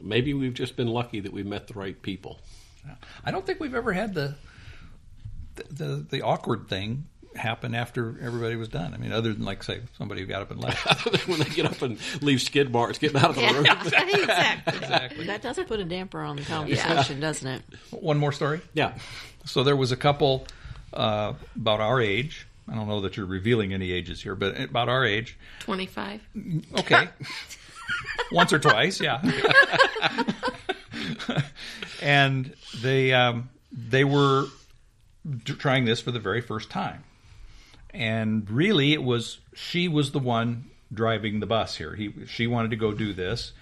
maybe 0.00 0.34
we've 0.34 0.54
just 0.54 0.76
been 0.76 0.88
lucky 0.88 1.20
that 1.20 1.32
we 1.32 1.42
met 1.42 1.66
the 1.68 1.74
right 1.74 2.00
people. 2.00 2.40
I 3.24 3.30
don't 3.30 3.46
think 3.46 3.60
we've 3.60 3.74
ever 3.74 3.92
had 3.92 4.14
the 4.14 4.34
the 5.54 5.64
the, 5.70 6.06
the 6.10 6.22
awkward 6.22 6.68
thing 6.68 7.04
happen 7.36 7.74
after 7.74 8.18
everybody 8.20 8.56
was 8.56 8.68
done. 8.68 8.94
I 8.94 8.96
mean, 8.96 9.12
other 9.12 9.32
than 9.32 9.44
like 9.44 9.62
say 9.62 9.80
somebody 9.96 10.20
who 10.20 10.26
got 10.26 10.42
up 10.42 10.50
and 10.50 10.60
left. 10.60 11.26
when 11.28 11.38
they 11.38 11.46
get 11.46 11.66
up 11.66 11.80
and 11.82 11.98
leave 12.20 12.42
skid 12.42 12.72
marks 12.72 12.98
getting 12.98 13.18
out 13.18 13.30
of 13.30 13.36
the 13.36 13.42
room. 13.42 13.66
exactly. 13.80 14.76
exactly. 14.76 15.26
That 15.26 15.42
doesn't 15.42 15.68
put 15.68 15.80
a 15.80 15.84
damper 15.84 16.20
on 16.20 16.36
the 16.36 16.42
conversation, 16.42 17.20
doesn't 17.20 17.48
it? 17.48 17.62
One 17.90 18.18
more 18.18 18.32
story. 18.32 18.60
Yeah. 18.74 18.94
So 19.44 19.64
there 19.64 19.76
was 19.76 19.92
a 19.92 19.96
couple 19.96 20.46
uh, 20.92 21.34
about 21.56 21.80
our 21.80 22.00
age. 22.00 22.46
I 22.68 22.74
don't 22.74 22.88
know 22.88 23.00
that 23.00 23.16
you're 23.16 23.26
revealing 23.26 23.72
any 23.72 23.92
ages 23.92 24.22
here, 24.22 24.34
but 24.34 24.58
about 24.60 24.88
our 24.88 25.04
age. 25.04 25.38
Twenty-five. 25.60 26.20
Okay. 26.78 27.08
Once 28.32 28.52
or 28.52 28.58
twice, 28.58 29.00
yeah. 29.00 29.20
and 32.02 32.54
they 32.80 33.12
um, 33.12 33.50
they 33.72 34.04
were 34.04 34.46
trying 35.44 35.84
this 35.84 36.00
for 36.00 36.10
the 36.10 36.20
very 36.20 36.40
first 36.40 36.70
time, 36.70 37.04
and 37.90 38.48
really 38.50 38.92
it 38.92 39.02
was 39.02 39.40
she 39.54 39.88
was 39.88 40.12
the 40.12 40.18
one 40.18 40.70
driving 40.92 41.40
the 41.40 41.46
bus 41.46 41.76
here. 41.76 41.94
He 41.94 42.12
she 42.26 42.46
wanted 42.46 42.70
to 42.70 42.76
go 42.76 42.92
do 42.92 43.12
this. 43.12 43.52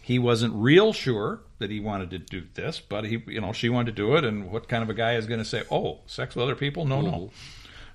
He 0.00 0.18
wasn't 0.18 0.54
real 0.54 0.92
sure 0.92 1.40
that 1.58 1.70
he 1.70 1.80
wanted 1.80 2.10
to 2.10 2.18
do 2.18 2.44
this, 2.54 2.80
but 2.80 3.04
he 3.04 3.22
you 3.26 3.40
know 3.40 3.52
she 3.52 3.68
wanted 3.68 3.96
to 3.96 4.02
do 4.02 4.16
it. 4.16 4.24
And 4.24 4.50
what 4.50 4.68
kind 4.68 4.82
of 4.82 4.90
a 4.90 4.94
guy 4.94 5.14
is 5.14 5.26
going 5.26 5.40
to 5.40 5.44
say, 5.44 5.62
"Oh, 5.70 6.00
sex 6.06 6.34
with 6.34 6.42
other 6.42 6.56
people? 6.56 6.84
No, 6.84 7.00
no." 7.00 7.30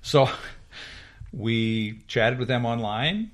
So 0.02 0.28
we 1.32 2.00
chatted 2.08 2.38
with 2.38 2.48
them 2.48 2.64
online. 2.64 3.30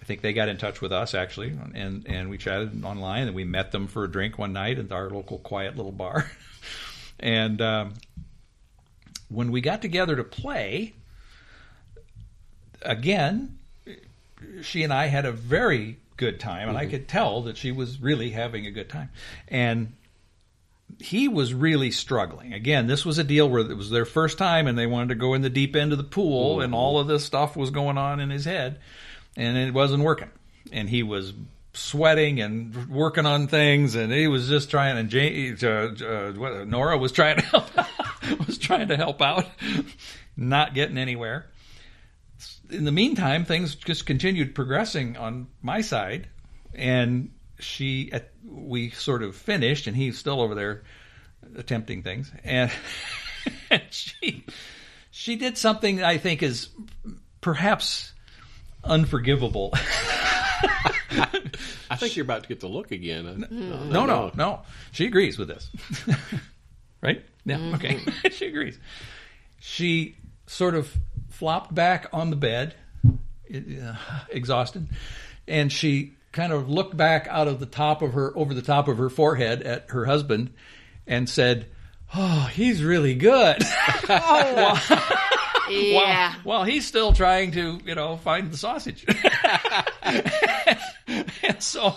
I 0.00 0.04
think 0.04 0.20
they 0.20 0.34
got 0.34 0.48
in 0.48 0.58
touch 0.58 0.82
with 0.82 0.92
us 0.92 1.14
actually, 1.14 1.56
and 1.74 2.06
and 2.06 2.28
we 2.28 2.36
chatted 2.36 2.84
online, 2.84 3.26
and 3.26 3.34
we 3.34 3.44
met 3.44 3.72
them 3.72 3.86
for 3.86 4.04
a 4.04 4.10
drink 4.10 4.38
one 4.38 4.52
night 4.52 4.78
at 4.78 4.92
our 4.92 5.08
local 5.08 5.38
quiet 5.38 5.76
little 5.76 5.92
bar. 5.92 6.30
and 7.20 7.62
um, 7.62 7.94
when 9.30 9.50
we 9.50 9.62
got 9.62 9.80
together 9.80 10.14
to 10.16 10.24
play, 10.24 10.92
again, 12.82 13.58
she 14.60 14.82
and 14.82 14.92
I 14.92 15.06
had 15.06 15.24
a 15.24 15.32
very 15.32 15.96
good 16.18 16.38
time, 16.38 16.68
and 16.68 16.76
I 16.76 16.84
could 16.84 17.08
tell 17.08 17.40
that 17.42 17.56
she 17.56 17.72
was 17.72 17.98
really 17.98 18.30
having 18.30 18.66
a 18.66 18.70
good 18.70 18.90
time, 18.90 19.08
and 19.48 19.94
he 21.00 21.28
was 21.28 21.52
really 21.52 21.90
struggling. 21.90 22.52
Again, 22.52 22.86
this 22.86 23.04
was 23.04 23.18
a 23.18 23.24
deal 23.24 23.48
where 23.48 23.60
it 23.68 23.76
was 23.76 23.90
their 23.90 24.04
first 24.04 24.38
time 24.38 24.66
and 24.66 24.78
they 24.78 24.86
wanted 24.86 25.08
to 25.10 25.14
go 25.16 25.34
in 25.34 25.42
the 25.42 25.50
deep 25.50 25.74
end 25.76 25.92
of 25.92 25.98
the 25.98 26.04
pool 26.04 26.60
and 26.60 26.74
all 26.74 26.98
of 26.98 27.06
this 27.08 27.24
stuff 27.24 27.56
was 27.56 27.70
going 27.70 27.98
on 27.98 28.20
in 28.20 28.30
his 28.30 28.44
head 28.44 28.78
and 29.36 29.56
it 29.56 29.74
wasn't 29.74 30.02
working. 30.02 30.30
And 30.72 30.88
he 30.88 31.02
was 31.02 31.32
sweating 31.72 32.40
and 32.40 32.88
working 32.88 33.26
on 33.26 33.48
things 33.48 33.96
and 33.96 34.12
he 34.12 34.28
was 34.28 34.48
just 34.48 34.70
trying 34.70 34.96
and 34.96 35.08
Jane, 35.10 35.56
uh, 35.62 35.66
uh, 35.66 36.32
what- 36.32 36.68
Nora 36.68 36.96
was 36.96 37.12
trying 37.12 37.36
to 37.36 37.42
help, 37.42 37.66
was 38.46 38.58
trying 38.58 38.88
to 38.88 38.96
help 38.96 39.20
out, 39.20 39.46
not 40.36 40.74
getting 40.74 40.98
anywhere. 40.98 41.46
In 42.70 42.84
the 42.84 42.92
meantime, 42.92 43.44
things 43.44 43.74
just 43.74 44.06
continued 44.06 44.54
progressing 44.54 45.16
on 45.16 45.48
my 45.60 45.80
side 45.80 46.28
and 46.72 47.30
she 47.58 48.10
at, 48.12 48.30
we 48.46 48.90
sort 48.90 49.22
of 49.22 49.36
finished 49.36 49.86
and 49.86 49.96
he's 49.96 50.18
still 50.18 50.40
over 50.40 50.54
there 50.54 50.82
attempting 51.56 52.02
things 52.02 52.32
and, 52.42 52.70
and 53.70 53.82
she 53.90 54.44
she 55.10 55.36
did 55.36 55.56
something 55.56 55.96
that 55.96 56.04
I 56.04 56.18
think 56.18 56.42
is 56.42 56.68
perhaps 57.40 58.12
unforgivable. 58.82 59.72
I 61.90 61.96
think 61.96 62.16
you're 62.16 62.24
about 62.24 62.42
to 62.42 62.48
get 62.48 62.60
the 62.60 62.66
look 62.66 62.90
again. 62.90 63.44
Uh, 63.44 63.84
no, 63.84 64.06
no, 64.06 64.32
no. 64.34 64.62
She 64.90 65.06
agrees 65.06 65.38
with 65.38 65.48
this. 65.48 65.70
right? 67.00 67.24
Yeah, 67.44 67.74
okay. 67.74 68.00
she 68.30 68.46
agrees. 68.46 68.78
She 69.60 70.16
sort 70.46 70.74
of 70.74 70.92
flopped 71.30 71.72
back 71.74 72.08
on 72.12 72.30
the 72.30 72.36
bed, 72.36 72.74
uh, 73.54 73.94
exhausted, 74.30 74.88
and 75.46 75.70
she 75.70 76.14
kind 76.34 76.52
of 76.52 76.68
looked 76.68 76.94
back 76.96 77.26
out 77.30 77.48
of 77.48 77.58
the 77.60 77.66
top 77.66 78.02
of 78.02 78.12
her, 78.12 78.36
over 78.36 78.52
the 78.52 78.60
top 78.62 78.88
of 78.88 78.98
her 78.98 79.08
forehead 79.08 79.62
at 79.62 79.86
her 79.90 80.04
husband, 80.04 80.52
and 81.06 81.26
said, 81.30 81.66
"Oh, 82.14 82.50
he's 82.52 82.82
really 82.84 83.14
good." 83.14 83.62
Oh. 84.06 85.10
Yeah. 85.70 86.30
While, 86.34 86.40
while 86.58 86.64
he's 86.64 86.86
still 86.86 87.14
trying 87.14 87.52
to, 87.52 87.80
you 87.86 87.94
know, 87.94 88.18
find 88.18 88.50
the 88.50 88.56
sausage. 88.58 89.06
and 90.04 91.62
so, 91.62 91.94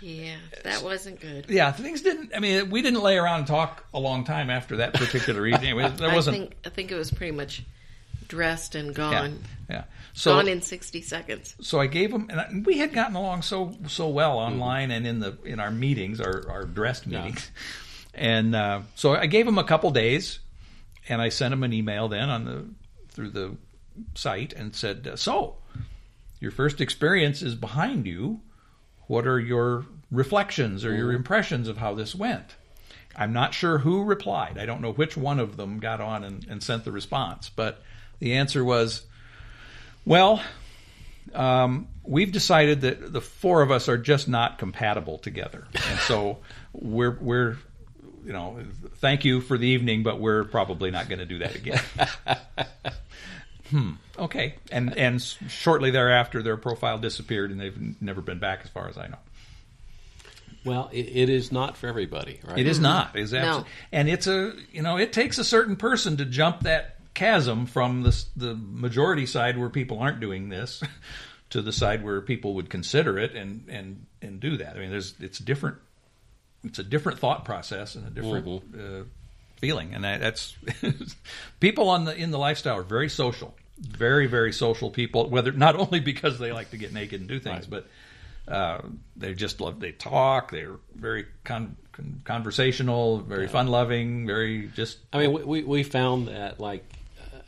Yeah. 0.00 0.36
That 0.64 0.82
wasn't 0.82 1.20
good. 1.20 1.46
yeah, 1.50 1.70
things 1.72 2.00
didn't. 2.02 2.32
I 2.34 2.40
mean, 2.40 2.70
we 2.70 2.80
didn't 2.82 3.02
lay 3.02 3.18
around 3.18 3.40
and 3.40 3.46
talk 3.46 3.84
a 3.92 3.98
long 4.00 4.24
time 4.24 4.48
after 4.50 4.78
that 4.78 4.94
particular 4.94 5.46
evening. 5.46 5.76
There 5.76 6.10
I 6.10 6.14
wasn't. 6.14 6.36
think 6.38 6.56
I 6.64 6.70
think 6.70 6.90
it 6.90 6.94
was 6.96 7.10
pretty 7.10 7.32
much 7.32 7.62
dressed 8.28 8.74
and 8.74 8.94
gone. 8.94 9.42
yeah. 9.68 9.84
So, 10.12 10.34
gone 10.34 10.48
in 10.48 10.62
sixty 10.62 11.02
seconds. 11.02 11.54
so 11.60 11.80
I 11.80 11.86
gave 11.86 12.12
him, 12.12 12.28
and 12.30 12.40
I, 12.40 12.48
we 12.64 12.78
had 12.78 12.92
gotten 12.92 13.16
along 13.16 13.42
so 13.42 13.76
so 13.86 14.08
well 14.08 14.38
online 14.38 14.90
and 14.90 15.06
in 15.06 15.20
the 15.20 15.38
in 15.44 15.60
our 15.60 15.70
meetings, 15.70 16.20
our 16.20 16.48
our 16.48 16.64
dressed 16.64 17.06
meetings, 17.06 17.50
and 18.14 18.54
uh, 18.54 18.82
so 18.94 19.14
I 19.14 19.26
gave 19.26 19.46
him 19.46 19.58
a 19.58 19.64
couple 19.64 19.90
days, 19.90 20.40
and 21.08 21.22
I 21.22 21.28
sent 21.28 21.52
him 21.54 21.62
an 21.62 21.72
email 21.72 22.08
then 22.08 22.28
on 22.30 22.44
the 22.44 22.66
through 23.10 23.30
the 23.30 23.56
site 24.14 24.52
and 24.52 24.74
said, 24.74 25.06
uh, 25.06 25.16
"So, 25.16 25.56
your 26.40 26.50
first 26.50 26.80
experience 26.80 27.42
is 27.42 27.54
behind 27.54 28.06
you. 28.06 28.40
What 29.06 29.26
are 29.26 29.40
your 29.40 29.86
reflections 30.10 30.84
or 30.84 30.94
your 30.94 31.12
impressions 31.12 31.68
of 31.68 31.78
how 31.78 31.94
this 31.94 32.14
went?" 32.14 32.56
I'm 33.16 33.32
not 33.32 33.52
sure 33.52 33.78
who 33.78 34.04
replied. 34.04 34.58
I 34.58 34.66
don't 34.66 34.80
know 34.80 34.92
which 34.92 35.16
one 35.16 35.40
of 35.40 35.56
them 35.56 35.80
got 35.80 36.00
on 36.00 36.22
and, 36.22 36.46
and 36.48 36.62
sent 36.62 36.84
the 36.84 36.92
response, 36.92 37.50
but 37.50 37.82
the 38.20 38.34
answer 38.34 38.64
was, 38.64 39.02
"Well." 40.04 40.42
um, 41.34 41.88
we've 42.04 42.32
decided 42.32 42.80
that 42.80 43.12
the 43.12 43.20
four 43.20 43.60
of 43.62 43.70
us 43.70 43.88
are 43.88 43.98
just 43.98 44.28
not 44.28 44.58
compatible 44.58 45.18
together, 45.18 45.66
and 45.74 45.98
so 46.00 46.38
we're 46.72 47.18
we're 47.20 47.56
you 48.24 48.32
know 48.32 48.58
thank 48.96 49.24
you 49.24 49.40
for 49.40 49.58
the 49.58 49.66
evening, 49.66 50.02
but 50.02 50.18
we're 50.20 50.44
probably 50.44 50.90
not 50.90 51.08
going 51.08 51.18
to 51.18 51.26
do 51.26 51.38
that 51.38 51.54
again. 51.54 51.80
hmm. 53.70 53.90
Okay. 54.18 54.54
And 54.72 54.96
and 54.96 55.20
shortly 55.22 55.90
thereafter, 55.90 56.42
their 56.42 56.56
profile 56.56 56.98
disappeared, 56.98 57.50
and 57.50 57.60
they've 57.60 58.00
never 58.02 58.20
been 58.20 58.38
back, 58.38 58.60
as 58.64 58.70
far 58.70 58.88
as 58.88 58.96
I 58.98 59.08
know. 59.08 59.18
Well, 60.64 60.90
it, 60.92 61.08
it 61.08 61.28
is 61.28 61.52
not 61.52 61.76
for 61.76 61.86
everybody, 61.86 62.40
right? 62.44 62.58
It 62.58 62.66
is 62.66 62.80
not. 62.80 63.14
It's 63.14 63.32
No. 63.32 63.38
absolutely, 63.38 63.70
and 63.92 64.08
it's 64.08 64.26
a 64.26 64.54
you 64.72 64.82
know 64.82 64.96
it 64.96 65.12
takes 65.12 65.38
a 65.38 65.44
certain 65.44 65.76
person 65.76 66.16
to 66.16 66.24
jump 66.24 66.60
that 66.60 66.97
chasm 67.18 67.66
from 67.66 68.02
the 68.02 68.24
the 68.36 68.54
majority 68.54 69.26
side 69.26 69.58
where 69.58 69.68
people 69.68 69.98
aren't 69.98 70.20
doing 70.20 70.48
this 70.48 70.82
to 71.50 71.60
the 71.60 71.72
side 71.72 72.04
where 72.04 72.20
people 72.20 72.54
would 72.54 72.70
consider 72.70 73.18
it 73.18 73.34
and 73.34 73.64
and 73.68 74.06
and 74.22 74.38
do 74.38 74.56
that. 74.56 74.76
I 74.76 74.78
mean, 74.78 74.90
there's 74.90 75.14
it's 75.18 75.38
different. 75.40 75.78
It's 76.62 76.78
a 76.78 76.84
different 76.84 77.18
thought 77.18 77.44
process 77.44 77.96
and 77.96 78.06
a 78.06 78.10
different 78.10 78.62
uh, 78.74 79.04
feeling, 79.56 79.94
and 79.94 80.04
that, 80.04 80.20
that's 80.20 80.56
people 81.60 81.88
on 81.88 82.04
the 82.04 82.14
in 82.14 82.30
the 82.30 82.38
lifestyle 82.38 82.78
are 82.78 82.82
very 82.82 83.08
social, 83.08 83.52
very 83.80 84.28
very 84.28 84.52
social 84.52 84.88
people. 84.88 85.28
Whether 85.28 85.50
not 85.50 85.74
only 85.84 85.98
because 85.98 86.38
they 86.38 86.52
like 86.52 86.70
to 86.70 86.76
get 86.76 86.92
naked 86.92 87.18
and 87.20 87.28
do 87.28 87.40
things, 87.40 87.66
but 87.66 87.88
uh, 88.46 88.78
they 89.16 89.34
just 89.34 89.60
love 89.60 89.80
they 89.80 89.90
talk. 89.90 90.52
They're 90.52 90.76
very 90.94 91.26
con- 91.42 91.76
con- 91.90 92.22
conversational, 92.24 93.18
very 93.18 93.48
fun 93.48 93.66
loving, 93.66 94.24
very 94.24 94.68
just 94.68 94.98
I 95.12 95.18
mean, 95.18 95.32
we, 95.32 95.42
we, 95.42 95.62
we 95.64 95.82
found 95.82 96.28
that, 96.28 96.60
like, 96.60 96.84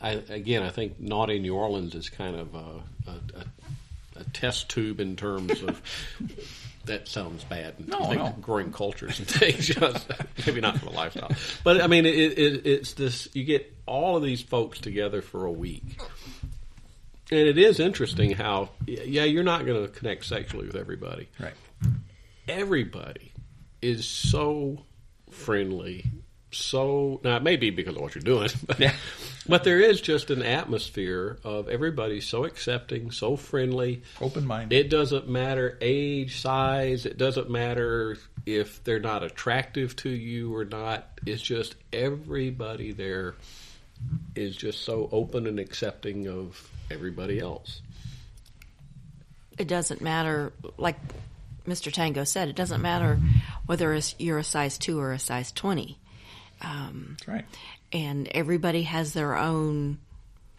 I, 0.01 0.11
again, 0.29 0.63
I 0.63 0.69
think 0.69 0.99
Naughty 0.99 1.39
New 1.39 1.55
Orleans 1.55 1.95
is 1.95 2.09
kind 2.09 2.35
of 2.35 2.55
a, 2.55 2.81
a, 3.07 4.19
a, 4.19 4.23
test 4.33 4.69
tube 4.69 4.99
in 4.99 5.15
terms 5.15 5.61
of. 5.61 5.81
That 6.85 7.07
sounds 7.07 7.43
bad. 7.43 7.87
No, 7.87 7.99
I 7.99 8.07
think 8.07 8.19
no. 8.19 8.35
growing 8.41 8.71
cultures 8.71 9.19
and 9.19 9.27
things, 9.27 9.67
just, 9.67 10.07
maybe 10.47 10.61
not 10.61 10.79
for 10.79 10.85
the 10.85 10.91
lifestyle, 10.91 11.31
but 11.63 11.79
I 11.79 11.85
mean, 11.85 12.07
it, 12.07 12.39
it, 12.39 12.65
it's 12.65 12.93
this. 12.93 13.27
You 13.33 13.43
get 13.43 13.71
all 13.85 14.17
of 14.17 14.23
these 14.23 14.41
folks 14.41 14.79
together 14.79 15.21
for 15.21 15.45
a 15.45 15.51
week, 15.51 16.01
and 17.29 17.39
it 17.39 17.59
is 17.59 17.79
interesting 17.79 18.31
how, 18.31 18.69
yeah, 18.87 19.25
you're 19.25 19.43
not 19.43 19.67
going 19.67 19.85
to 19.85 19.91
connect 19.91 20.25
sexually 20.25 20.65
with 20.65 20.75
everybody, 20.75 21.29
right. 21.39 21.53
everybody 22.47 23.31
is 23.81 24.07
so 24.07 24.83
friendly. 25.29 26.05
So 26.51 27.21
now 27.23 27.37
it 27.37 27.43
may 27.43 27.55
be 27.55 27.69
because 27.69 27.95
of 27.95 28.01
what 28.01 28.13
you're 28.13 28.21
doing, 28.23 28.49
but, 28.67 28.79
Yeah. 28.79 28.93
but 29.47 29.63
there 29.63 29.79
is 29.79 30.01
just 30.01 30.29
an 30.31 30.41
atmosphere 30.43 31.37
of 31.43 31.69
everybody 31.69 32.19
so 32.21 32.43
accepting, 32.45 33.11
so 33.11 33.35
friendly. 33.37 34.03
Open 34.19 34.45
minded. 34.45 34.75
It 34.77 34.89
doesn't 34.89 35.29
matter 35.29 35.77
age, 35.81 36.41
size. 36.41 37.05
It 37.05 37.17
doesn't 37.17 37.49
matter 37.49 38.17
if 38.45 38.83
they're 38.83 38.99
not 38.99 39.23
attractive 39.23 39.95
to 39.97 40.09
you 40.09 40.53
or 40.55 40.65
not. 40.65 41.07
It's 41.25 41.41
just 41.41 41.75
everybody 41.93 42.91
there 42.91 43.35
is 44.35 44.55
just 44.55 44.81
so 44.83 45.07
open 45.11 45.47
and 45.47 45.59
accepting 45.59 46.27
of 46.27 46.69
everybody 46.89 47.39
else. 47.39 47.81
it 49.57 49.67
doesn't 49.67 50.01
matter, 50.01 50.51
like 50.77 50.97
Mr. 51.67 51.93
Tango 51.93 52.23
said, 52.23 52.49
it 52.49 52.55
doesn't 52.55 52.81
matter 52.81 53.19
whether 53.67 53.91
it's- 53.93 54.15
you're 54.17 54.39
a 54.39 54.43
size 54.43 54.79
2 54.79 54.99
or 54.99 55.11
a 55.11 55.19
size 55.19 55.51
20. 55.51 55.99
That's 56.61 57.27
right. 57.27 57.45
And 57.91 58.27
everybody 58.29 58.83
has 58.83 59.13
their 59.13 59.35
own. 59.37 59.97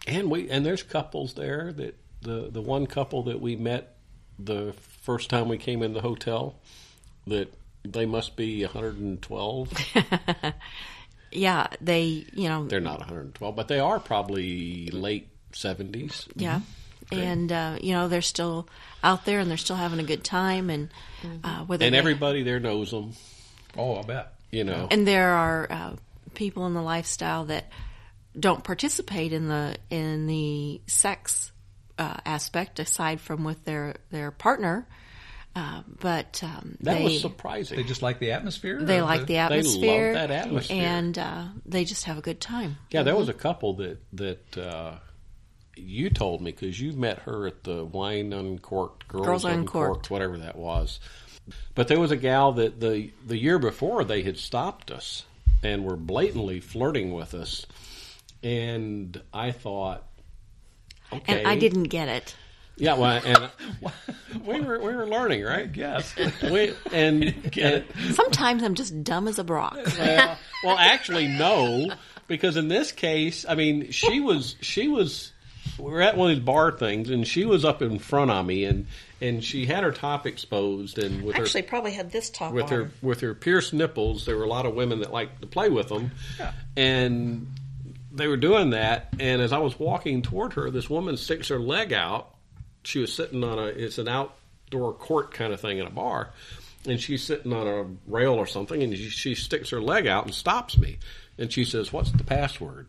And 0.06 0.30
we 0.30 0.50
and 0.50 0.66
there's 0.66 0.82
couples 0.82 1.34
there 1.34 1.72
that 1.72 1.96
the 2.22 2.48
the 2.50 2.60
one 2.60 2.86
couple 2.86 3.22
that 3.24 3.40
we 3.40 3.56
met 3.56 3.96
the 4.38 4.74
first 5.02 5.30
time 5.30 5.48
we 5.48 5.58
came 5.58 5.82
in 5.82 5.92
the 5.92 6.00
hotel 6.00 6.56
that 7.26 7.52
they 7.84 8.06
must 8.06 8.36
be 8.36 8.62
112. 8.64 9.72
Yeah, 11.34 11.68
they, 11.80 12.26
you 12.34 12.48
know, 12.50 12.66
They're 12.66 12.80
not 12.80 12.98
112, 12.98 13.56
but 13.56 13.66
they 13.66 13.80
are 13.80 13.98
probably 13.98 14.88
late 14.90 15.28
70s. 15.52 16.28
yeah. 16.36 16.60
And, 17.10 17.50
uh, 17.50 17.78
you 17.80 17.92
know, 17.92 18.08
they're 18.08 18.20
still 18.22 18.68
out 19.02 19.24
there 19.24 19.38
and 19.40 19.48
they're 19.50 19.56
still 19.58 19.76
having 19.76 19.98
a 19.98 20.02
good 20.02 20.24
time. 20.24 20.68
And 20.70 20.90
uh, 21.44 21.64
whether 21.64 21.84
And 21.86 21.94
they- 21.94 21.98
everybody 21.98 22.42
there 22.42 22.60
knows 22.60 22.90
them, 22.90 23.12
Oh, 23.78 23.94
I'll 23.96 24.02
bet. 24.02 24.34
You 24.52 24.64
know. 24.64 24.86
and 24.90 25.06
there 25.06 25.30
are 25.30 25.66
uh, 25.70 25.96
people 26.34 26.66
in 26.66 26.74
the 26.74 26.82
lifestyle 26.82 27.46
that 27.46 27.70
don't 28.38 28.62
participate 28.62 29.32
in 29.32 29.48
the 29.48 29.76
in 29.90 30.26
the 30.26 30.80
sex 30.86 31.50
uh, 31.98 32.16
aspect 32.24 32.78
aside 32.78 33.20
from 33.20 33.42
with 33.44 33.64
their 33.64 33.96
their 34.10 34.30
partner 34.30 34.86
uh, 35.54 35.82
but 36.00 36.40
um, 36.42 36.76
that 36.80 36.96
they 36.96 37.04
was 37.04 37.20
surprising. 37.20 37.76
They 37.76 37.82
just 37.84 38.00
like 38.00 38.18
the 38.18 38.32
atmosphere. 38.32 38.80
they 38.82 39.02
like 39.02 39.26
the 39.26 39.34
love 39.36 39.52
atmosphere 39.52 39.80
They 40.14 40.18
love 40.18 40.28
that 40.28 40.30
atmosphere. 40.30 40.82
and 40.82 41.18
uh, 41.18 41.44
they 41.66 41.84
just 41.84 42.04
have 42.04 42.16
a 42.16 42.22
good 42.22 42.40
time 42.40 42.78
Yeah, 42.90 43.02
there 43.02 43.16
was 43.16 43.28
a 43.28 43.34
couple 43.34 43.74
that 43.74 43.98
that 44.14 44.58
uh, 44.58 44.94
you 45.76 46.08
told 46.08 46.40
me 46.40 46.52
because 46.52 46.80
you 46.80 46.92
met 46.92 47.18
her 47.20 47.46
at 47.46 47.64
the 47.64 47.84
Wine 47.84 48.32
Uncorked, 48.32 49.08
Girls, 49.08 49.26
Girls 49.26 49.44
Uncorked, 49.44 49.66
Uncorked. 49.66 50.10
whatever 50.10 50.38
that 50.38 50.56
was. 50.56 51.00
But 51.74 51.88
there 51.88 51.98
was 51.98 52.10
a 52.10 52.16
gal 52.16 52.52
that 52.52 52.80
the 52.80 53.10
the 53.26 53.36
year 53.36 53.58
before 53.58 54.04
they 54.04 54.22
had 54.22 54.38
stopped 54.38 54.90
us 54.90 55.24
and 55.62 55.84
were 55.84 55.96
blatantly 55.96 56.60
flirting 56.60 57.12
with 57.12 57.34
us, 57.34 57.66
and 58.42 59.20
I 59.32 59.52
thought, 59.52 60.04
okay, 61.12 61.38
and 61.38 61.48
I 61.48 61.56
didn't 61.56 61.84
get 61.84 62.08
it 62.08 62.34
Yeah, 62.76 62.94
well, 62.94 63.20
and 63.24 63.50
we 64.46 64.60
were 64.60 64.78
we 64.78 64.94
were 64.94 65.06
learning, 65.06 65.44
right? 65.44 65.70
Yes. 65.74 66.14
We, 66.42 66.74
and, 66.92 67.34
and 67.60 67.84
sometimes 68.12 68.62
I'm 68.62 68.74
just 68.74 69.02
dumb 69.04 69.28
as 69.28 69.38
a 69.38 69.44
brock 69.44 69.78
well, 69.98 70.38
well, 70.64 70.78
actually, 70.78 71.28
no, 71.28 71.90
because 72.28 72.56
in 72.56 72.68
this 72.68 72.92
case, 72.92 73.44
I 73.48 73.54
mean, 73.54 73.90
she 73.90 74.20
was 74.20 74.56
she 74.60 74.88
was. 74.88 75.32
We 75.78 75.90
were 75.90 76.02
at 76.02 76.16
one 76.16 76.30
of 76.30 76.36
these 76.36 76.44
bar 76.44 76.72
things, 76.72 77.08
and 77.08 77.26
she 77.26 77.44
was 77.44 77.64
up 77.64 77.82
in 77.82 77.98
front 77.98 78.30
of 78.30 78.44
me, 78.44 78.64
and 78.64 78.86
and 79.22 79.42
she 79.42 79.66
had 79.66 79.84
her 79.84 79.92
top 79.92 80.26
exposed, 80.26 80.98
and 80.98 81.22
with 81.22 81.36
actually 81.36 81.62
her 81.62 81.68
probably 81.68 81.92
had 81.92 82.10
this 82.10 82.28
top 82.28 82.52
with 82.52 82.64
on. 82.64 82.70
her 82.70 82.90
with 83.00 83.20
her 83.20 83.34
pierced 83.34 83.72
nipples, 83.72 84.26
there 84.26 84.36
were 84.36 84.42
a 84.42 84.48
lot 84.48 84.66
of 84.66 84.74
women 84.74 84.98
that 84.98 85.12
liked 85.12 85.40
to 85.40 85.46
play 85.46 85.68
with 85.68 85.88
them, 85.88 86.10
and 86.76 87.46
they 88.10 88.26
were 88.26 88.36
doing 88.36 88.70
that. 88.70 89.14
And 89.20 89.40
as 89.40 89.52
I 89.52 89.58
was 89.58 89.78
walking 89.78 90.22
toward 90.22 90.54
her, 90.54 90.70
this 90.70 90.90
woman 90.90 91.16
sticks 91.16 91.48
her 91.48 91.60
leg 91.60 91.92
out. 91.92 92.34
She 92.82 92.98
was 92.98 93.14
sitting 93.14 93.44
on 93.44 93.60
a 93.60 93.66
it's 93.66 93.98
an 93.98 94.08
outdoor 94.08 94.92
court 94.92 95.32
kind 95.32 95.52
of 95.52 95.60
thing 95.60 95.78
in 95.78 95.86
a 95.86 95.90
bar, 95.90 96.30
and 96.84 97.00
she's 97.00 97.22
sitting 97.22 97.52
on 97.52 97.68
a 97.68 98.10
rail 98.10 98.34
or 98.34 98.46
something, 98.46 98.82
and 98.82 98.96
she, 98.96 99.08
she 99.08 99.34
sticks 99.36 99.70
her 99.70 99.80
leg 99.80 100.08
out 100.08 100.24
and 100.24 100.34
stops 100.34 100.76
me, 100.76 100.98
and 101.38 101.52
she 101.52 101.64
says, 101.64 101.92
"What's 101.92 102.10
the 102.10 102.24
password?" 102.24 102.88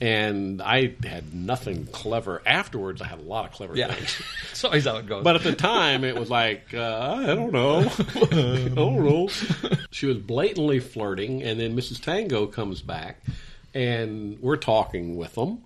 And 0.00 0.60
I 0.60 0.94
had 1.04 1.32
nothing 1.34 1.86
clever. 1.86 2.42
Afterwards, 2.44 3.00
I 3.00 3.06
had 3.06 3.18
a 3.18 3.22
lot 3.22 3.46
of 3.46 3.52
clever 3.52 3.76
Yeah. 3.76 3.92
things. 3.94 4.20
It's 4.50 4.64
always 4.64 4.84
how 4.84 4.96
it 4.96 5.06
goes. 5.06 5.22
But 5.24 5.36
at 5.36 5.42
the 5.42 5.54
time, 5.54 6.02
it 6.04 6.18
was 6.18 6.30
like, 6.30 6.72
uh, 6.74 7.16
I 7.22 7.26
don't 7.26 7.52
know. 7.52 7.80
I 8.32 8.68
don't 8.74 9.04
know. 9.04 9.28
She 9.90 10.06
was 10.06 10.16
blatantly 10.18 10.80
flirting, 10.80 11.42
and 11.42 11.58
then 11.60 11.76
Mrs. 11.76 12.02
Tango 12.02 12.46
comes 12.46 12.80
back, 12.82 13.20
and 13.74 14.38
we're 14.40 14.56
talking 14.56 15.16
with 15.16 15.34
them. 15.34 15.62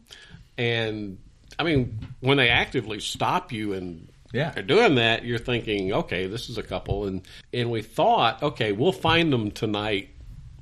And, 0.58 1.18
I 1.58 1.62
mean, 1.62 1.98
when 2.20 2.36
they 2.36 2.48
actively 2.48 3.00
stop 3.00 3.52
you 3.52 3.72
and 3.74 4.08
Yeah. 4.32 4.52
are 4.56 4.62
doing 4.62 4.96
that, 4.96 5.24
you're 5.24 5.38
thinking, 5.38 5.92
okay, 5.92 6.26
this 6.26 6.48
is 6.50 6.58
a 6.58 6.62
couple. 6.62 7.06
And, 7.06 7.22
and 7.52 7.70
we 7.70 7.82
thought, 7.82 8.42
okay, 8.42 8.72
we'll 8.72 8.92
find 8.92 9.32
them 9.32 9.50
tonight 9.52 10.10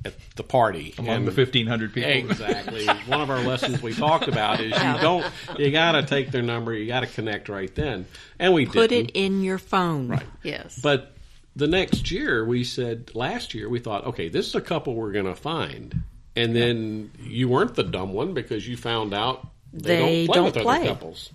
at 0.05 0.13
the 0.35 0.43
party. 0.43 0.93
among 0.97 1.15
And- 1.15 1.27
the 1.27 1.31
1,500 1.31 1.93
people. 1.93 2.09
Exactly. 2.09 2.85
One 3.07 3.21
of 3.21 3.29
our 3.29 3.41
lessons 3.41 3.81
we 3.81 3.93
talked 3.93 4.27
about 4.27 4.59
is 4.61 4.71
you 4.71 5.01
don't 5.01 5.25
you 5.57 5.71
got 5.71 5.93
to 5.93 6.03
take 6.03 6.31
their 6.31 6.41
number, 6.41 6.73
you 6.73 6.87
got 6.87 7.01
to 7.01 7.07
connect 7.07 7.49
right 7.49 7.73
then, 7.75 8.05
and 8.39 8.53
we 8.53 8.65
Put 8.65 8.89
didn't. 8.89 9.09
it 9.09 9.15
in 9.15 9.43
your 9.43 9.57
phone. 9.57 10.07
Right. 10.07 10.25
Yes. 10.43 10.79
But 10.81 11.13
the 11.55 11.67
next 11.67 12.11
year, 12.11 12.45
we 12.45 12.63
said 12.63 13.11
last 13.13 13.53
year 13.53 13.67
we 13.67 13.79
thought, 13.79 14.05
okay, 14.05 14.29
this 14.29 14.47
is 14.47 14.55
a 14.55 14.61
couple 14.61 14.95
we're 14.95 15.11
going 15.11 15.25
to 15.25 15.35
find, 15.35 16.01
and 16.35 16.55
then 16.55 17.11
you 17.21 17.49
weren't 17.49 17.75
the 17.75 17.83
dumb 17.83 18.13
one 18.13 18.33
because 18.33 18.65
you 18.67 18.77
found 18.77 19.13
out 19.13 19.45
they, 19.73 20.25
They 20.25 20.25
don't 20.27 20.27
play 20.27 20.35
don't 20.35 20.45
with 20.45 20.63
play. 20.63 20.77
other 20.77 20.87
couples. 20.87 21.29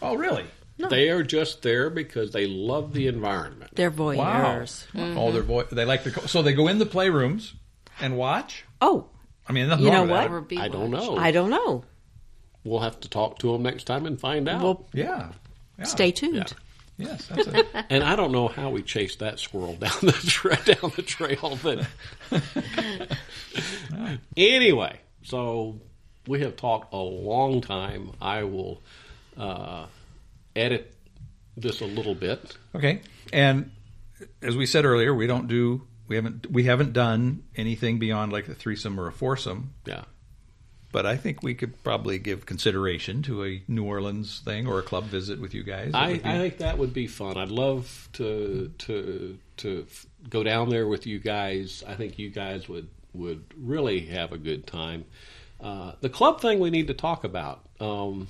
Oh, 0.00 0.14
really? 0.14 0.44
They 0.78 1.08
are 1.10 1.22
just 1.24 1.62
there 1.62 1.90
because 1.90 2.30
they 2.30 2.46
love 2.46 2.92
the 2.92 3.08
environment. 3.08 3.72
They're 3.74 3.90
voyeurs. 3.90 4.16
Wow. 4.16 5.04
voyeurs. 5.04 5.16
Oh, 5.16 5.32
they're 5.32 5.42
vo- 5.42 5.64
they 5.64 5.84
like 5.84 6.04
to. 6.04 6.28
So 6.28 6.42
they 6.42 6.52
go 6.52 6.68
in 6.68 6.78
the 6.78 6.86
playrooms 6.86 7.52
and 8.00 8.16
watch. 8.16 8.64
Oh, 8.80 9.08
I 9.48 9.52
mean, 9.52 9.68
You 9.80 9.90
know 9.90 10.04
what? 10.04 10.30
that. 10.30 10.48
Be 10.48 10.58
I 10.58 10.68
don't 10.68 10.90
know. 10.90 11.16
I 11.16 11.30
don't 11.32 11.50
know. 11.50 11.84
We'll 12.64 12.80
have 12.80 13.00
to 13.00 13.08
talk 13.08 13.38
to 13.40 13.52
them 13.52 13.62
next 13.62 13.84
time 13.84 14.06
and 14.06 14.20
find 14.20 14.48
out. 14.48 14.62
Well, 14.62 14.88
Yeah. 14.92 15.32
yeah. 15.78 15.84
stay 15.84 16.12
tuned. 16.12 16.34
Yeah. 16.36 17.08
Yes, 17.10 17.26
that's 17.26 17.46
it. 17.48 17.66
And 17.90 18.02
I 18.04 18.16
don't 18.16 18.32
know 18.32 18.48
how 18.48 18.70
we 18.70 18.82
chased 18.82 19.20
that 19.20 19.38
squirrel 19.38 19.74
down 19.80 19.92
the 20.02 20.12
tra- 20.12 20.62
down 20.64 20.92
the 20.96 21.02
trail, 21.02 21.58
but 21.62 21.86
anyway, 24.36 25.00
so 25.22 25.80
we 26.26 26.40
have 26.40 26.56
talked 26.56 26.92
a 26.92 26.96
long 26.98 27.60
time. 27.60 28.10
I 28.20 28.42
will 28.44 28.82
uh, 29.36 29.86
edit 30.58 30.94
this 31.56 31.80
a 31.80 31.86
little 31.86 32.14
bit. 32.14 32.56
Okay. 32.74 33.00
And 33.32 33.70
as 34.42 34.56
we 34.56 34.66
said 34.66 34.84
earlier, 34.84 35.14
we 35.14 35.26
don't 35.26 35.48
do 35.48 35.82
we 36.08 36.16
haven't 36.16 36.50
we 36.50 36.64
haven't 36.64 36.92
done 36.92 37.42
anything 37.56 37.98
beyond 37.98 38.32
like 38.32 38.48
a 38.48 38.54
threesome 38.54 38.98
or 38.98 39.06
a 39.08 39.12
foursome. 39.12 39.74
Yeah, 39.86 40.04
But 40.92 41.04
I 41.06 41.16
think 41.16 41.42
we 41.42 41.54
could 41.54 41.82
probably 41.84 42.18
give 42.18 42.46
consideration 42.46 43.22
to 43.22 43.44
a 43.44 43.62
New 43.68 43.84
Orleans 43.84 44.40
thing 44.44 44.66
or 44.66 44.78
a 44.78 44.82
club 44.82 45.04
visit 45.04 45.40
with 45.40 45.52
you 45.54 45.62
guys. 45.62 45.90
I, 45.94 46.14
be- 46.14 46.24
I 46.24 46.38
think 46.38 46.58
that 46.58 46.78
would 46.78 46.94
be 46.94 47.06
fun. 47.06 47.36
I'd 47.36 47.50
love 47.50 48.08
to 48.14 48.72
to 48.78 49.38
to 49.58 49.86
f- 49.88 50.06
go 50.30 50.42
down 50.42 50.70
there 50.70 50.86
with 50.88 51.06
you 51.06 51.18
guys. 51.18 51.84
I 51.86 51.94
think 51.94 52.18
you 52.18 52.30
guys 52.30 52.68
would 52.68 52.88
would 53.12 53.44
really 53.56 54.00
have 54.06 54.32
a 54.32 54.38
good 54.38 54.66
time. 54.66 55.04
Uh, 55.60 55.92
the 56.00 56.08
club 56.08 56.40
thing 56.40 56.60
we 56.60 56.70
need 56.70 56.86
to 56.86 56.94
talk 56.94 57.24
about. 57.24 57.64
Um, 57.80 58.28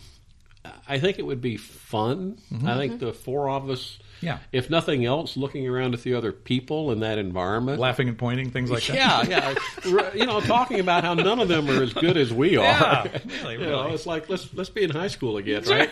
I 0.89 0.99
think 0.99 1.19
it 1.19 1.27
would 1.27 1.41
be 1.41 1.57
fun. 1.57 2.39
Mm-hmm. 2.53 2.69
I 2.69 2.77
think 2.77 2.95
mm-hmm. 2.95 3.07
the 3.07 3.13
four 3.13 3.49
of 3.49 3.71
us, 3.71 3.99
Yeah. 4.21 4.39
if 4.53 4.71
nothing 4.71 5.05
else, 5.05 5.37
looking 5.37 5.67
around 5.69 5.95
at 5.95 6.03
the 6.03 6.15
other 6.15 6.33
people 6.33 6.93
in 6.93 7.01
that 7.01 7.19
environment. 7.19 7.79
laughing 7.79 8.09
and 8.09 8.19
pointing 8.19 8.51
things 8.51 8.71
like 8.71 8.87
that. 8.87 9.29
yeah, 9.29 9.55
yeah. 9.85 10.11
You 10.15 10.27
know, 10.27 10.41
talking 10.41 10.81
about 10.81 11.05
how 11.05 11.15
none 11.15 11.39
of 11.41 11.49
them 11.49 11.69
are 11.71 11.83
as 11.83 11.93
good 11.93 12.17
as 12.17 12.33
we 12.33 12.57
are. 12.57 12.63
Yeah, 12.63 13.19
really, 13.43 13.55
You 13.59 13.67
know, 13.67 13.83
really. 13.83 13.95
it's 13.95 14.07
like 14.07 14.29
let's 14.29 14.53
let's 14.55 14.71
be 14.71 14.83
in 14.83 14.91
high 14.91 15.09
school 15.09 15.37
again, 15.37 15.65
right? 15.65 15.91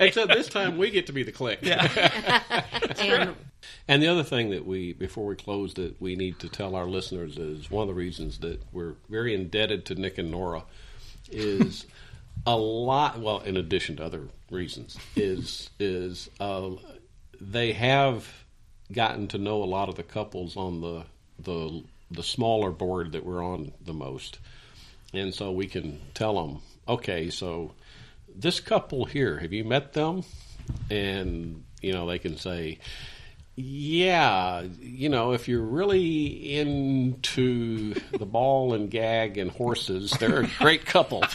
Except 0.00 0.28
this 0.28 0.48
time 0.48 0.78
we 0.78 0.90
get 0.90 1.06
to 1.06 1.12
be 1.12 1.22
the 1.22 1.32
clique. 1.32 1.60
And 1.62 3.34
And 3.88 4.02
the 4.02 4.08
other 4.08 4.22
thing 4.22 4.50
that 4.50 4.66
we, 4.66 4.92
before 4.92 5.26
we 5.26 5.36
close, 5.36 5.74
that 5.74 6.00
we 6.00 6.16
need 6.16 6.38
to 6.40 6.48
tell 6.48 6.74
our 6.74 6.86
listeners 6.86 7.36
is 7.38 7.70
one 7.70 7.82
of 7.82 7.88
the 7.88 7.94
reasons 7.94 8.38
that 8.38 8.62
we're 8.72 8.94
very 9.10 9.34
indebted 9.34 9.84
to 9.86 9.94
Nick 9.94 10.16
and 10.18 10.30
Nora 10.30 10.64
is 11.30 11.86
a 12.46 12.56
lot. 12.56 13.20
Well, 13.20 13.40
in 13.40 13.56
addition 13.56 13.96
to 13.96 14.04
other 14.04 14.28
reasons, 14.50 14.98
is 15.16 15.70
is 15.78 16.30
uh, 16.40 16.70
they 17.40 17.72
have 17.72 18.44
gotten 18.92 19.28
to 19.28 19.38
know 19.38 19.62
a 19.62 19.64
lot 19.64 19.88
of 19.88 19.94
the 19.94 20.02
couples 20.02 20.56
on 20.56 20.80
the 20.80 21.04
the 21.38 21.82
the 22.10 22.22
smaller 22.22 22.70
board 22.70 23.12
that 23.12 23.24
we're 23.24 23.44
on 23.44 23.72
the 23.84 23.94
most, 23.94 24.38
and 25.12 25.34
so 25.34 25.50
we 25.50 25.66
can 25.66 26.00
tell 26.14 26.34
them, 26.46 26.60
okay, 26.86 27.30
so 27.30 27.72
this 28.34 28.60
couple 28.60 29.04
here, 29.04 29.38
have 29.38 29.52
you 29.52 29.64
met 29.64 29.92
them? 29.92 30.24
And 30.90 31.64
you 31.82 31.92
know, 31.92 32.06
they 32.06 32.18
can 32.18 32.36
say, 32.36 32.78
yeah, 33.56 34.62
you 34.80 35.08
know, 35.08 35.32
if 35.32 35.46
you're 35.48 35.62
really 35.62 36.56
into 36.58 37.94
the 38.18 38.26
ball 38.26 38.74
and 38.74 38.90
gag 38.90 39.38
and 39.38 39.50
horses, 39.50 40.10
they're 40.18 40.42
a 40.42 40.50
great 40.58 40.84
couple. 40.86 41.22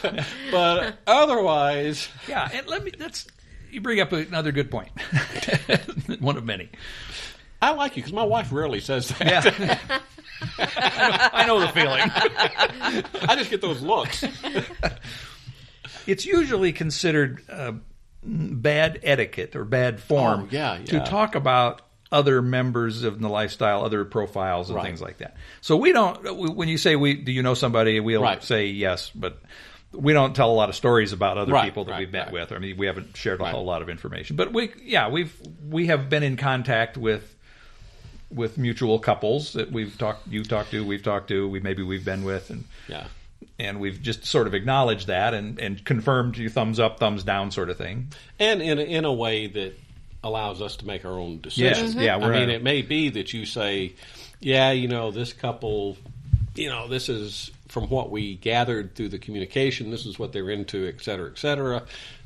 But, 0.00 0.24
but 0.50 0.98
otherwise, 1.06 2.08
Yeah, 2.26 2.48
and 2.52 2.66
let 2.66 2.84
me. 2.84 2.92
That's 2.96 3.26
you 3.70 3.82
bring 3.82 4.00
up 4.00 4.12
another 4.12 4.50
good 4.50 4.70
point. 4.70 4.88
One 6.20 6.38
of 6.38 6.44
many. 6.44 6.70
I 7.60 7.72
like 7.72 7.96
you 7.96 8.02
because 8.02 8.14
my 8.14 8.22
wife 8.24 8.50
rarely 8.52 8.80
says 8.80 9.08
that. 9.10 9.44
Yeah. 9.58 9.98
I 10.58 11.44
know 11.46 11.60
the 11.60 11.68
feeling. 11.68 12.00
I 13.28 13.36
just 13.36 13.50
get 13.50 13.60
those 13.60 13.82
looks. 13.82 14.24
It's 16.06 16.24
usually 16.26 16.72
considered 16.72 17.42
uh, 17.50 17.72
bad 18.24 19.00
etiquette 19.02 19.54
or 19.54 19.64
bad 19.64 20.00
form 20.00 20.42
Oh, 20.44 20.48
yeah, 20.50 20.78
to 20.86 21.00
talk 21.00 21.34
about 21.34 21.82
other 22.10 22.40
members 22.40 23.02
of 23.02 23.20
the 23.20 23.28
lifestyle, 23.28 23.84
other 23.84 24.04
profiles, 24.04 24.68
and 24.70 24.76
Right. 24.76 24.86
things 24.86 25.02
like 25.02 25.18
that. 25.18 25.36
So 25.60 25.76
we 25.76 25.92
don't. 25.92 26.54
When 26.56 26.68
you 26.68 26.78
say 26.78 26.96
we, 26.96 27.14
do 27.14 27.32
you 27.32 27.42
know 27.42 27.54
somebody? 27.54 27.98
We'll 28.00 28.22
Right. 28.22 28.42
say 28.42 28.66
yes, 28.66 29.10
but 29.14 29.42
we 29.92 30.12
don't 30.12 30.34
tell 30.34 30.50
a 30.50 30.54
lot 30.54 30.68
of 30.68 30.74
stories 30.74 31.12
about 31.12 31.38
other 31.38 31.52
Right, 31.52 31.64
people 31.64 31.84
that 31.84 31.98
we've 31.98 32.12
met 32.12 32.32
with. 32.32 32.52
I 32.52 32.58
mean, 32.58 32.76
we 32.76 32.86
haven't 32.86 33.16
shared 33.16 33.40
a 33.40 33.44
whole 33.46 33.64
lot 33.64 33.82
of 33.82 33.88
information, 33.88 34.36
but 34.36 34.52
we, 34.52 34.70
yeah, 34.84 35.08
we've 35.08 35.34
we 35.68 35.86
have 35.86 36.08
been 36.08 36.22
in 36.22 36.36
contact 36.36 36.96
with 36.96 37.30
with 38.30 38.58
mutual 38.58 38.98
couples 38.98 39.52
that 39.52 39.70
we've 39.70 39.96
talked, 39.96 40.26
you've 40.28 40.48
talked 40.48 40.72
to, 40.72 40.84
we've 40.84 41.02
talked 41.04 41.28
to, 41.28 41.48
we 41.48 41.60
maybe 41.60 41.82
we've 41.84 42.04
been 42.04 42.24
with, 42.24 42.50
and 42.50 42.64
Yeah. 42.88 43.04
And 43.58 43.80
we've 43.80 44.00
just 44.00 44.24
sort 44.24 44.46
of 44.46 44.54
acknowledged 44.54 45.06
that 45.08 45.34
and, 45.34 45.58
and 45.58 45.84
confirmed 45.84 46.36
you 46.36 46.48
thumbs 46.48 46.78
up, 46.80 46.98
thumbs 46.98 47.24
down 47.24 47.50
sort 47.50 47.70
of 47.70 47.76
thing. 47.76 48.08
And 48.38 48.60
in 48.62 48.78
a, 48.78 48.82
in 48.82 49.04
a 49.04 49.12
way 49.12 49.46
that 49.48 49.78
allows 50.22 50.62
us 50.62 50.76
to 50.76 50.86
make 50.86 51.04
our 51.04 51.12
own 51.18 51.40
decisions. 51.40 51.94
Yes, 51.94 52.04
yeah, 52.04 52.16
I 52.16 52.30
mean, 52.30 52.42
at- 52.44 52.48
it 52.48 52.62
may 52.62 52.82
be 52.82 53.10
that 53.10 53.32
you 53.32 53.44
say, 53.46 53.94
yeah, 54.40 54.70
you 54.70 54.88
know, 54.88 55.10
this 55.10 55.32
couple, 55.32 55.96
you 56.54 56.68
know, 56.68 56.88
this 56.88 57.08
is 57.08 57.50
from 57.68 57.88
what 57.88 58.10
we 58.10 58.36
gathered 58.36 58.94
through 58.94 59.08
the 59.08 59.18
communication, 59.18 59.90
this 59.90 60.06
is 60.06 60.18
what 60.18 60.32
they're 60.32 60.50
into, 60.50 60.86
et 60.86 61.02
cetera, 61.02 61.30
et 61.30 61.38
cetera. 61.38 61.82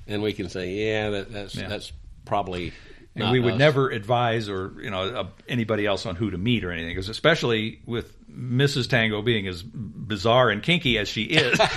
And 0.07 0.23
we 0.23 0.33
can 0.33 0.49
say, 0.49 0.71
yeah, 0.71 1.11
that, 1.11 1.33
that's, 1.33 1.55
Yeah. 1.55 1.69
that's 1.69 1.93
probably. 2.25 2.73
And 3.19 3.27
not 3.27 3.33
we 3.33 3.41
would 3.41 3.55
us. 3.55 3.59
never 3.59 3.91
advise 3.91 4.49
or 4.49 4.73
you 4.81 4.91
know 4.91 5.03
uh, 5.03 5.27
anybody 5.49 5.87
else 5.87 6.07
on 6.07 6.17
who 6.17 6.31
to 6.31 6.39
meet 6.39 6.65
or 6.65 6.71
anything, 6.71 6.91
because 6.91 7.09
especially 7.09 7.81
with 7.87 8.15
Mrs. 8.31 8.89
Tango 8.89 9.23
being 9.23 9.49
as 9.49 9.63
bizarre 9.63 10.51
and 10.51 10.63
kinky 10.63 10.99
as 10.99 11.09
she 11.09 11.25
is, 11.25 11.59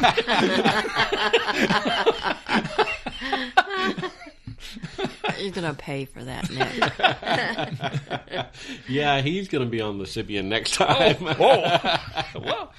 you're 5.39 5.51
going 5.51 5.68
to 5.68 5.73
pay 5.77 6.05
for 6.05 6.23
that, 6.23 6.49
Nick. 6.51 8.47
Yeah, 8.88 9.22
he's 9.22 9.47
going 9.47 9.63
to 9.63 9.69
be 9.69 9.81
on 9.81 9.97
the 9.97 10.05
Sybian 10.05 10.45
next 10.45 10.73
time. 10.76 11.18
Oh, 11.22 11.99
well, 12.35 12.73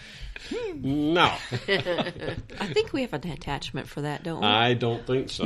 no, 0.76 1.34
I 1.68 2.66
think 2.72 2.92
we 2.92 3.02
have 3.02 3.12
an 3.12 3.28
attachment 3.30 3.88
for 3.88 4.02
that, 4.02 4.22
don't 4.22 4.40
we? 4.40 4.46
I 4.46 4.74
don't 4.74 5.06
think 5.06 5.30
so. 5.30 5.44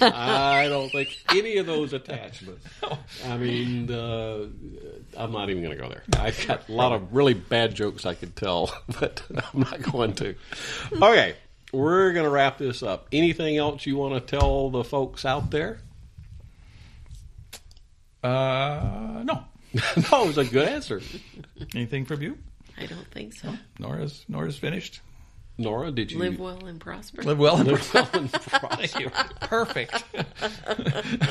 I 0.00 0.68
don't 0.68 0.90
think 0.90 1.16
any 1.30 1.56
of 1.58 1.66
those 1.66 1.92
attachments. 1.92 2.66
I 3.24 3.36
mean, 3.36 3.90
uh, 3.90 4.46
I'm 5.16 5.32
not 5.32 5.50
even 5.50 5.62
going 5.62 5.76
to 5.76 5.82
go 5.82 5.88
there. 5.88 6.02
I've 6.18 6.46
got 6.46 6.68
a 6.68 6.72
lot 6.72 6.92
of 6.92 7.14
really 7.14 7.34
bad 7.34 7.74
jokes 7.74 8.04
I 8.06 8.14
could 8.14 8.36
tell, 8.36 8.72
but 9.00 9.22
I'm 9.30 9.60
not 9.60 9.82
going 9.82 10.14
to. 10.14 10.34
Okay, 10.92 11.36
we're 11.72 12.12
going 12.12 12.24
to 12.24 12.30
wrap 12.30 12.58
this 12.58 12.82
up. 12.82 13.08
Anything 13.12 13.56
else 13.56 13.86
you 13.86 13.96
want 13.96 14.14
to 14.14 14.20
tell 14.38 14.70
the 14.70 14.84
folks 14.84 15.24
out 15.24 15.50
there? 15.50 15.80
uh, 18.22 19.22
no, 19.24 19.44
no, 20.10 20.24
it 20.24 20.26
was 20.26 20.38
a 20.38 20.44
good 20.44 20.68
answer. 20.68 21.00
anything 21.74 22.04
from 22.04 22.22
you? 22.22 22.38
I 22.78 22.86
don't 22.86 23.10
think 23.10 23.34
so. 23.34 23.54
Nora's 23.78 24.24
Nora's 24.28 24.58
finished. 24.58 25.00
Nora, 25.58 25.90
did 25.90 26.12
you 26.12 26.18
Live 26.18 26.38
well 26.38 26.66
and 26.66 26.78
prosper. 26.78 27.22
Live 27.22 27.38
well 27.38 27.56
and 27.56 27.68
live 27.68 27.94
well 27.94 28.10
and 28.12 28.30
prosper? 28.30 29.10
perfect. 29.40 30.04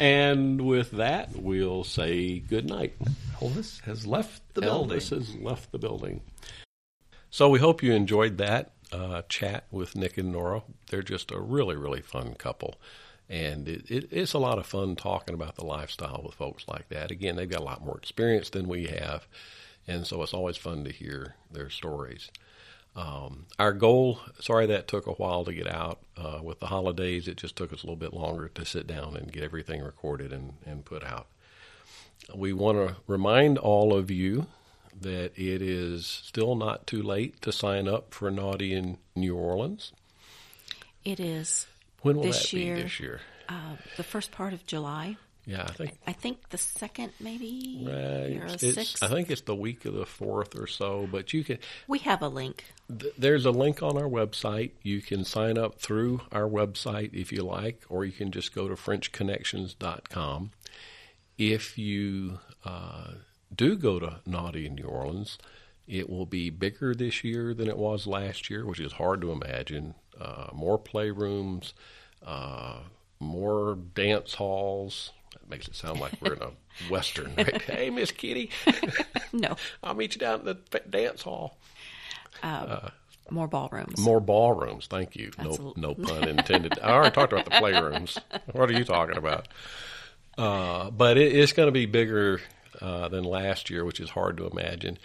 And 0.00 0.62
with 0.62 0.92
that, 0.92 1.36
we'll 1.36 1.84
say 1.84 2.38
good 2.38 2.68
night. 2.68 2.94
Elvis 3.40 3.80
has 3.82 4.06
left 4.06 4.42
the 4.54 4.60
building. 4.60 4.98
Elvis 4.98 5.10
has 5.10 5.34
left 5.36 5.72
the 5.72 5.78
building. 5.78 6.22
So 7.30 7.48
we 7.48 7.58
hope 7.58 7.82
you 7.82 7.92
enjoyed 7.92 8.38
that 8.38 8.72
uh, 8.92 9.22
chat 9.28 9.66
with 9.70 9.96
Nick 9.96 10.18
and 10.18 10.32
Nora. 10.32 10.62
They're 10.90 11.02
just 11.02 11.30
a 11.30 11.40
really, 11.40 11.76
really 11.76 12.00
fun 12.00 12.34
couple. 12.34 12.74
And 13.28 13.68
it, 13.68 13.90
it, 13.90 14.08
it's 14.10 14.32
a 14.32 14.38
lot 14.38 14.58
of 14.58 14.66
fun 14.66 14.96
talking 14.96 15.34
about 15.34 15.56
the 15.56 15.64
lifestyle 15.64 16.22
with 16.24 16.34
folks 16.34 16.66
like 16.68 16.88
that. 16.88 17.10
Again, 17.10 17.36
they've 17.36 17.48
got 17.48 17.60
a 17.60 17.64
lot 17.64 17.84
more 17.84 17.96
experience 17.96 18.50
than 18.50 18.68
we 18.68 18.86
have. 18.86 19.26
And 19.88 20.06
so 20.06 20.22
it's 20.22 20.34
always 20.34 20.56
fun 20.56 20.84
to 20.84 20.92
hear 20.92 21.34
their 21.50 21.68
stories. 21.70 22.30
Um, 22.94 23.46
our 23.58 23.72
goal, 23.72 24.20
sorry 24.38 24.66
that 24.66 24.86
took 24.86 25.06
a 25.06 25.12
while 25.12 25.44
to 25.44 25.52
get 25.52 25.66
out. 25.66 26.00
Uh, 26.16 26.40
with 26.42 26.60
the 26.60 26.66
holidays, 26.66 27.26
it 27.26 27.36
just 27.38 27.56
took 27.56 27.72
us 27.72 27.82
a 27.82 27.86
little 27.86 27.96
bit 27.96 28.12
longer 28.12 28.48
to 28.48 28.64
sit 28.64 28.86
down 28.86 29.16
and 29.16 29.32
get 29.32 29.42
everything 29.42 29.82
recorded 29.82 30.32
and, 30.32 30.54
and 30.66 30.84
put 30.84 31.02
out. 31.02 31.26
We 32.34 32.52
want 32.52 32.76
to 32.86 32.96
remind 33.06 33.58
all 33.58 33.94
of 33.96 34.10
you 34.10 34.46
that 35.00 35.32
it 35.36 35.62
is 35.62 36.06
still 36.06 36.54
not 36.54 36.86
too 36.86 37.02
late 37.02 37.40
to 37.42 37.50
sign 37.50 37.88
up 37.88 38.12
for 38.14 38.30
Naughty 38.30 38.74
in 38.74 38.98
New 39.16 39.34
Orleans. 39.34 39.92
It 41.04 41.18
is 41.18 41.66
When 42.02 42.16
will 42.16 42.24
This 42.24 42.50
that 42.50 42.56
year- 42.56 42.76
be 42.76 42.82
this 42.82 43.00
year? 43.00 43.20
uh, 43.48 43.76
the 43.96 44.04
first 44.04 44.30
part 44.30 44.52
of 44.52 44.64
July. 44.66 45.16
Yeah, 45.44 45.64
I 45.64 45.72
think 45.72 45.98
I 46.06 46.12
think 46.12 46.48
the 46.50 46.58
second, 46.58 47.12
maybe 47.18 47.84
or 47.88 48.44
it's, 48.46 48.62
it's- 48.62 48.74
sixth. 48.88 49.02
I 49.02 49.08
think 49.08 49.28
it's 49.30 49.40
the 49.40 49.56
week 49.56 49.84
of 49.84 49.94
the 49.94 50.06
fourth 50.06 50.54
or 50.56 50.68
so. 50.68 51.08
But 51.10 51.32
you 51.32 51.42
can 51.42 51.58
we 51.88 51.98
have 52.00 52.22
a 52.22 52.28
link. 52.28 52.64
th- 52.96 53.12
there's 53.18 53.44
a 53.44 53.50
link 53.50 53.82
on 53.82 53.96
our 53.98 54.08
website. 54.08 54.70
You 54.82 55.02
can 55.02 55.24
sign 55.24 55.58
up 55.58 55.80
through 55.80 56.20
our 56.30 56.48
website 56.48 57.12
if 57.12 57.32
you 57.32 57.42
like, 57.42 57.82
or 57.88 58.04
you 58.04 58.12
can 58.12 58.30
just 58.30 58.54
go 58.54 58.68
to 58.68 58.74
FrenchConnections.com. 58.76 60.52
If 61.38 61.76
you 61.78 62.38
uh, 62.64 63.12
do 63.54 63.76
go 63.76 63.98
to 63.98 64.20
Naughty 64.26 64.66
in 64.66 64.76
New 64.76 64.84
Orleans, 64.84 65.38
it 65.88 66.08
will 66.08 66.26
be 66.26 66.50
bigger 66.50 66.94
this 66.94 67.24
year 67.24 67.52
than 67.54 67.68
it 67.68 67.76
was 67.78 68.06
last 68.06 68.48
year, 68.48 68.64
which 68.64 68.78
is 68.80 68.92
hard 68.92 69.20
to 69.22 69.32
imagine. 69.32 69.94
Uh, 70.20 70.48
more 70.52 70.78
playrooms, 70.78 71.72
uh, 72.24 72.80
more 73.18 73.76
dance 73.94 74.34
halls. 74.34 75.10
That 75.32 75.48
makes 75.48 75.68
it 75.68 75.74
sound 75.74 76.00
like 76.00 76.12
we're 76.20 76.34
in 76.34 76.42
a 76.42 76.50
western. 76.90 77.34
Right? 77.36 77.60
hey, 77.70 77.90
Miss 77.90 78.10
Kitty, 78.10 78.50
No, 79.32 79.56
I'll 79.82 79.94
meet 79.94 80.14
you 80.14 80.20
down 80.20 80.46
at 80.48 80.70
the 80.70 80.80
dance 80.80 81.22
hall. 81.22 81.56
more 83.30 83.48
ballrooms. 83.48 83.98
More 83.98 84.20
ballrooms. 84.20 84.86
Thank 84.86 85.16
you. 85.16 85.30
No, 85.38 85.50
Absolutely. 85.50 85.82
no 85.82 85.94
pun 86.06 86.28
intended. 86.28 86.78
I 86.80 86.90
already 86.92 87.14
talked 87.14 87.32
about 87.32 87.46
the 87.46 87.52
playrooms. 87.52 88.18
What 88.52 88.70
are 88.70 88.74
you 88.74 88.84
talking 88.84 89.16
about? 89.16 89.48
Uh, 90.36 90.90
but 90.90 91.16
it, 91.18 91.34
it's 91.34 91.52
going 91.52 91.68
to 91.68 91.72
be 91.72 91.86
bigger 91.86 92.40
uh, 92.80 93.08
than 93.08 93.24
last 93.24 93.70
year, 93.70 93.84
which 93.84 94.00
is 94.00 94.10
hard 94.10 94.36
to 94.38 94.46
imagine. 94.48 94.98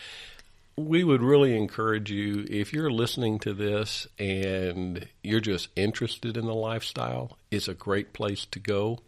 We 0.75 1.03
would 1.03 1.21
really 1.23 1.57
encourage 1.57 2.11
you 2.11 2.45
if 2.49 2.71
you're 2.71 2.91
listening 2.91 3.39
to 3.39 3.53
this 3.53 4.07
and 4.19 5.07
you're 5.23 5.39
just 5.39 5.69
interested 5.75 6.37
in 6.37 6.45
the 6.45 6.53
lifestyle. 6.53 7.37
It's 7.49 7.67
a 7.67 7.73
great 7.73 8.13
place 8.13 8.45
to 8.51 8.59
go. 8.59 8.99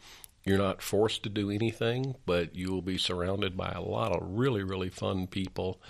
You're 0.43 0.57
not 0.57 0.81
forced 0.81 1.23
to 1.23 1.29
do 1.29 1.49
anything, 1.51 2.15
but 2.25 2.55
you 2.55 2.71
will 2.71 2.81
be 2.81 2.97
surrounded 2.97 3.55
by 3.57 3.71
a 3.71 3.81
lot 3.81 4.11
of 4.11 4.21
really, 4.23 4.63
really 4.63 4.89
fun 4.89 5.27
people. 5.27 5.81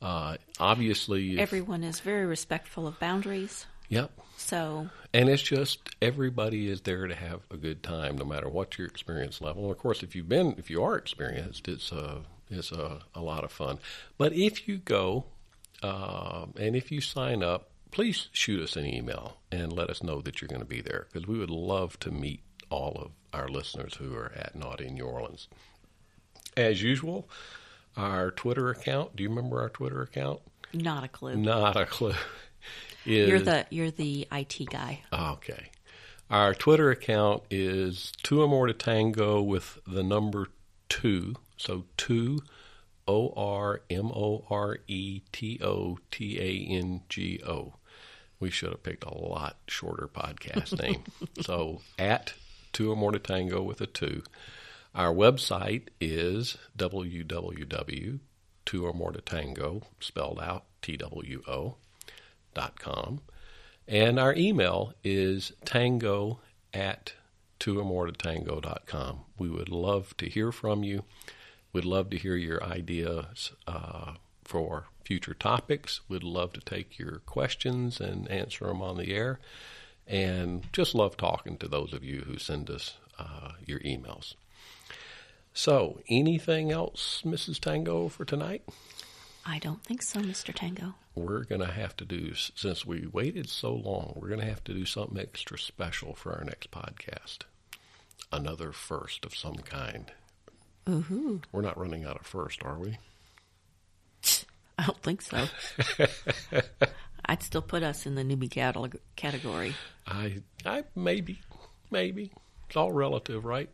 Uh, 0.00 0.36
obviously, 0.58 1.34
if- 1.34 1.40
Everyone 1.40 1.84
is 1.84 2.00
very 2.00 2.24
respectful 2.26 2.86
of 2.86 2.98
boundaries. 2.98 3.66
Yep. 3.88 4.12
So 4.36 4.88
And 5.12 5.28
it's 5.28 5.42
just 5.42 5.80
everybody 6.00 6.68
is 6.68 6.80
there 6.82 7.06
to 7.06 7.14
have 7.14 7.40
a 7.50 7.56
good 7.56 7.82
time, 7.82 8.16
no 8.16 8.24
matter 8.24 8.48
what 8.48 8.78
your 8.78 8.86
experience 8.86 9.40
level. 9.40 9.64
And 9.64 9.72
of 9.72 9.78
course, 9.78 10.02
if 10.02 10.14
you've 10.14 10.28
been, 10.28 10.54
if 10.56 10.70
you 10.70 10.82
are 10.82 10.96
experienced, 10.96 11.68
it's 11.68 11.92
a 11.92 12.22
it's 12.48 12.72
a, 12.72 13.00
a 13.14 13.20
lot 13.20 13.44
of 13.44 13.52
fun. 13.52 13.78
But 14.16 14.32
if 14.32 14.66
you 14.66 14.78
go 14.78 15.26
um, 15.82 16.54
and 16.58 16.74
if 16.76 16.90
you 16.90 17.00
sign 17.00 17.42
up, 17.42 17.70
please 17.90 18.28
shoot 18.32 18.62
us 18.62 18.76
an 18.76 18.86
email 18.86 19.38
and 19.52 19.72
let 19.72 19.90
us 19.90 20.02
know 20.02 20.20
that 20.22 20.40
you're 20.40 20.48
going 20.48 20.60
to 20.60 20.66
be 20.66 20.80
there 20.80 21.06
because 21.12 21.28
we 21.28 21.38
would 21.38 21.50
love 21.50 21.98
to 22.00 22.10
meet 22.10 22.42
all 22.70 22.92
of 22.96 23.10
our 23.32 23.48
listeners 23.48 23.94
who 23.94 24.14
are 24.14 24.32
at 24.34 24.54
Naughty 24.54 24.90
New 24.90 25.04
Orleans. 25.04 25.48
As 26.56 26.82
usual, 26.82 27.28
our 27.96 28.30
Twitter 28.30 28.70
account. 28.70 29.16
Do 29.16 29.22
you 29.22 29.28
remember 29.28 29.60
our 29.60 29.68
Twitter 29.68 30.02
account? 30.02 30.40
not 30.72 31.04
a 31.04 31.08
clue. 31.08 31.36
Not 31.36 31.76
a 31.76 31.86
clue. 31.86 32.14
Is, 33.06 33.28
You're 33.30 33.40
the 33.40 33.66
you're 33.70 33.90
the 33.90 34.28
IT 34.30 34.68
guy. 34.68 35.02
Okay. 35.10 35.70
Our 36.30 36.52
Twitter 36.54 36.90
account 36.90 37.44
is 37.50 38.12
two 38.22 38.42
or 38.42 38.46
more 38.46 38.66
to 38.66 38.74
tango 38.74 39.40
with 39.40 39.78
the 39.86 40.02
number 40.02 40.48
two. 40.90 41.34
So 41.56 41.86
two 41.96 42.40
O 43.08 43.32
R 43.34 43.80
M 43.88 44.12
O 44.12 44.44
R 44.50 44.78
E 44.86 45.22
T 45.32 45.58
O 45.62 45.98
T 46.10 46.38
A 46.38 46.70
N 46.72 47.00
G 47.08 47.40
O. 47.46 47.74
We 48.38 48.50
should 48.50 48.70
have 48.70 48.82
picked 48.82 49.04
a 49.04 49.16
lot 49.16 49.56
shorter 49.66 50.06
podcast 50.06 50.80
name. 50.80 51.02
so 51.40 51.80
at 51.98 52.34
two 52.72 52.90
or 52.90 52.96
more 52.96 53.12
to 53.12 53.18
tango 53.18 53.62
with 53.62 53.80
a 53.80 53.86
two. 53.86 54.22
Our 54.94 55.14
website 55.14 55.88
is 56.00 56.56
www 56.76 58.20
two 58.66 58.86
or 58.86 58.92
more 58.92 59.10
to 59.10 59.20
tango 59.20 59.82
spelled 59.98 60.38
out 60.40 60.64
T 60.82 60.96
W 60.96 61.42
O 61.48 61.76
dot 62.54 62.78
com. 62.78 63.20
And 63.88 64.20
our 64.20 64.34
email 64.34 64.94
is 65.02 65.52
tango 65.64 66.40
at 66.72 67.14
two 67.58 67.80
or 67.80 67.84
more 67.84 68.06
to 68.06 68.12
tango 68.12 68.60
dot 68.60 68.82
com. 68.86 69.20
We 69.38 69.48
would 69.48 69.70
love 69.70 70.16
to 70.18 70.28
hear 70.28 70.52
from 70.52 70.84
you. 70.84 71.04
We'd 71.72 71.84
love 71.84 72.10
to 72.10 72.18
hear 72.18 72.36
your 72.36 72.62
ideas 72.62 73.52
uh, 73.66 74.14
for 74.44 74.86
future 75.04 75.34
topics. 75.34 76.00
We'd 76.08 76.22
love 76.22 76.52
to 76.52 76.60
take 76.60 76.98
your 76.98 77.20
questions 77.26 78.00
and 78.00 78.28
answer 78.28 78.66
them 78.66 78.82
on 78.82 78.98
the 78.98 79.12
air. 79.12 79.40
And 80.10 80.70
just 80.72 80.94
love 80.94 81.16
talking 81.16 81.56
to 81.58 81.68
those 81.68 81.92
of 81.92 82.02
you 82.02 82.22
who 82.22 82.36
send 82.36 82.68
us 82.68 82.96
uh, 83.16 83.52
your 83.64 83.78
emails. 83.80 84.34
So, 85.54 86.00
anything 86.08 86.72
else, 86.72 87.22
Mrs. 87.24 87.60
Tango, 87.60 88.08
for 88.08 88.24
tonight? 88.24 88.62
I 89.46 89.58
don't 89.60 89.84
think 89.84 90.02
so, 90.02 90.20
Mr. 90.20 90.52
Tango. 90.54 90.94
we're 91.14 91.44
going 91.44 91.60
to 91.60 91.70
have 91.72 91.96
to 91.98 92.04
do, 92.04 92.34
since 92.34 92.84
we 92.84 93.06
waited 93.12 93.48
so 93.48 93.72
long, 93.72 94.14
we're 94.16 94.28
going 94.28 94.40
to 94.40 94.46
have 94.46 94.64
to 94.64 94.74
do 94.74 94.84
something 94.84 95.18
extra 95.18 95.58
special 95.58 96.14
for 96.14 96.32
our 96.32 96.44
next 96.44 96.70
podcast. 96.72 97.40
Another 98.32 98.72
first 98.72 99.24
of 99.24 99.34
some 99.34 99.56
kind. 99.56 100.12
Ooh, 100.88 101.40
We're 101.52 101.62
not 101.62 101.78
running 101.78 102.04
out 102.04 102.18
of 102.18 102.26
first, 102.26 102.62
are 102.64 102.78
we? 102.78 102.98
I 104.78 104.86
don't 104.86 105.02
think 105.02 105.22
so. 105.22 105.46
I'd 107.30 107.42
still 107.44 107.62
put 107.62 107.84
us 107.84 108.06
in 108.06 108.16
the 108.16 108.22
newbie 108.24 108.50
catalog- 108.50 108.96
category. 109.14 109.74
I, 110.06 110.42
I 110.66 110.82
maybe, 110.96 111.38
maybe. 111.90 112.32
It's 112.66 112.76
all 112.76 112.90
relative, 112.90 113.44
right? 113.44 113.70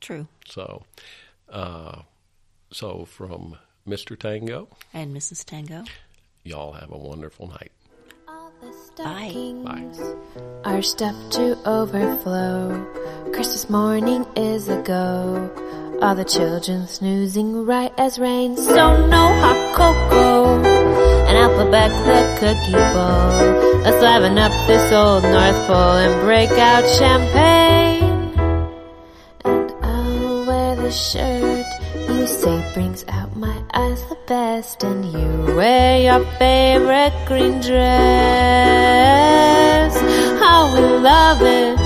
True. 0.00 0.28
So, 0.46 0.84
uh, 1.52 2.02
so 2.72 3.04
from 3.06 3.56
Mr. 3.88 4.16
Tango, 4.16 4.68
And 4.94 5.16
Mrs. 5.16 5.44
Tango. 5.44 5.82
y'all 6.44 6.72
have 6.74 6.92
a 6.92 6.96
wonderful 6.96 7.48
night. 7.48 7.72
All 8.28 8.52
the 8.60 8.68
Bye. 9.02 9.30
stockings 9.30 9.98
are 10.64 10.82
stuffed 10.82 11.32
to 11.32 11.58
overflow. 11.68 12.84
Christmas 13.32 13.68
morning 13.68 14.24
is 14.36 14.68
a 14.68 14.80
go. 14.82 15.98
All 16.00 16.14
the 16.14 16.24
children 16.24 16.86
snoozing 16.86 17.66
right 17.66 17.92
as 17.98 18.20
rain. 18.20 18.56
So 18.56 19.06
no 19.08 19.26
hot 19.40 19.74
cocoa. 19.74 21.17
And 21.28 21.36
I'll 21.36 21.54
put 21.56 21.70
back 21.70 21.90
the 22.08 22.20
cookie 22.40 22.72
bowl. 22.72 23.82
Let's 23.82 24.02
liven 24.02 24.38
up 24.38 24.52
this 24.66 24.90
old 24.92 25.22
North 25.24 25.66
Pole 25.66 25.98
and 26.04 26.20
break 26.22 26.50
out 26.50 26.88
champagne. 26.88 28.32
And 29.44 29.70
I'll 29.82 30.46
wear 30.46 30.74
the 30.76 30.90
shirt 30.90 31.66
you 32.08 32.26
say 32.26 32.72
brings 32.74 33.04
out 33.08 33.36
my 33.36 33.62
eyes 33.74 34.02
the 34.08 34.16
best. 34.26 34.82
And 34.82 35.04
you 35.04 35.54
wear 35.54 36.00
your 36.00 36.24
favorite 36.38 37.12
green 37.26 37.60
dress. 37.60 37.78
How 40.40 40.74
we 40.74 40.80
love 40.80 41.42
it 41.42 41.78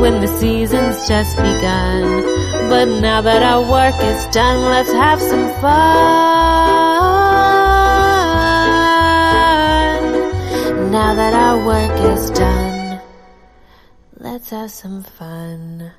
when 0.00 0.20
the 0.20 0.28
season's 0.38 1.08
just 1.08 1.36
begun. 1.36 2.22
But 2.68 2.86
now 3.00 3.20
that 3.22 3.42
our 3.42 3.62
work 3.62 3.94
is 4.02 4.26
done, 4.26 4.60
let's 4.70 4.92
have 4.92 5.20
some 5.20 5.48
fun. 5.60 6.89
Now 10.90 11.14
that 11.14 11.34
our 11.34 11.64
work 11.64 12.00
is 12.00 12.30
done, 12.30 13.00
let's 14.18 14.50
have 14.50 14.72
some 14.72 15.04
fun. 15.04 15.92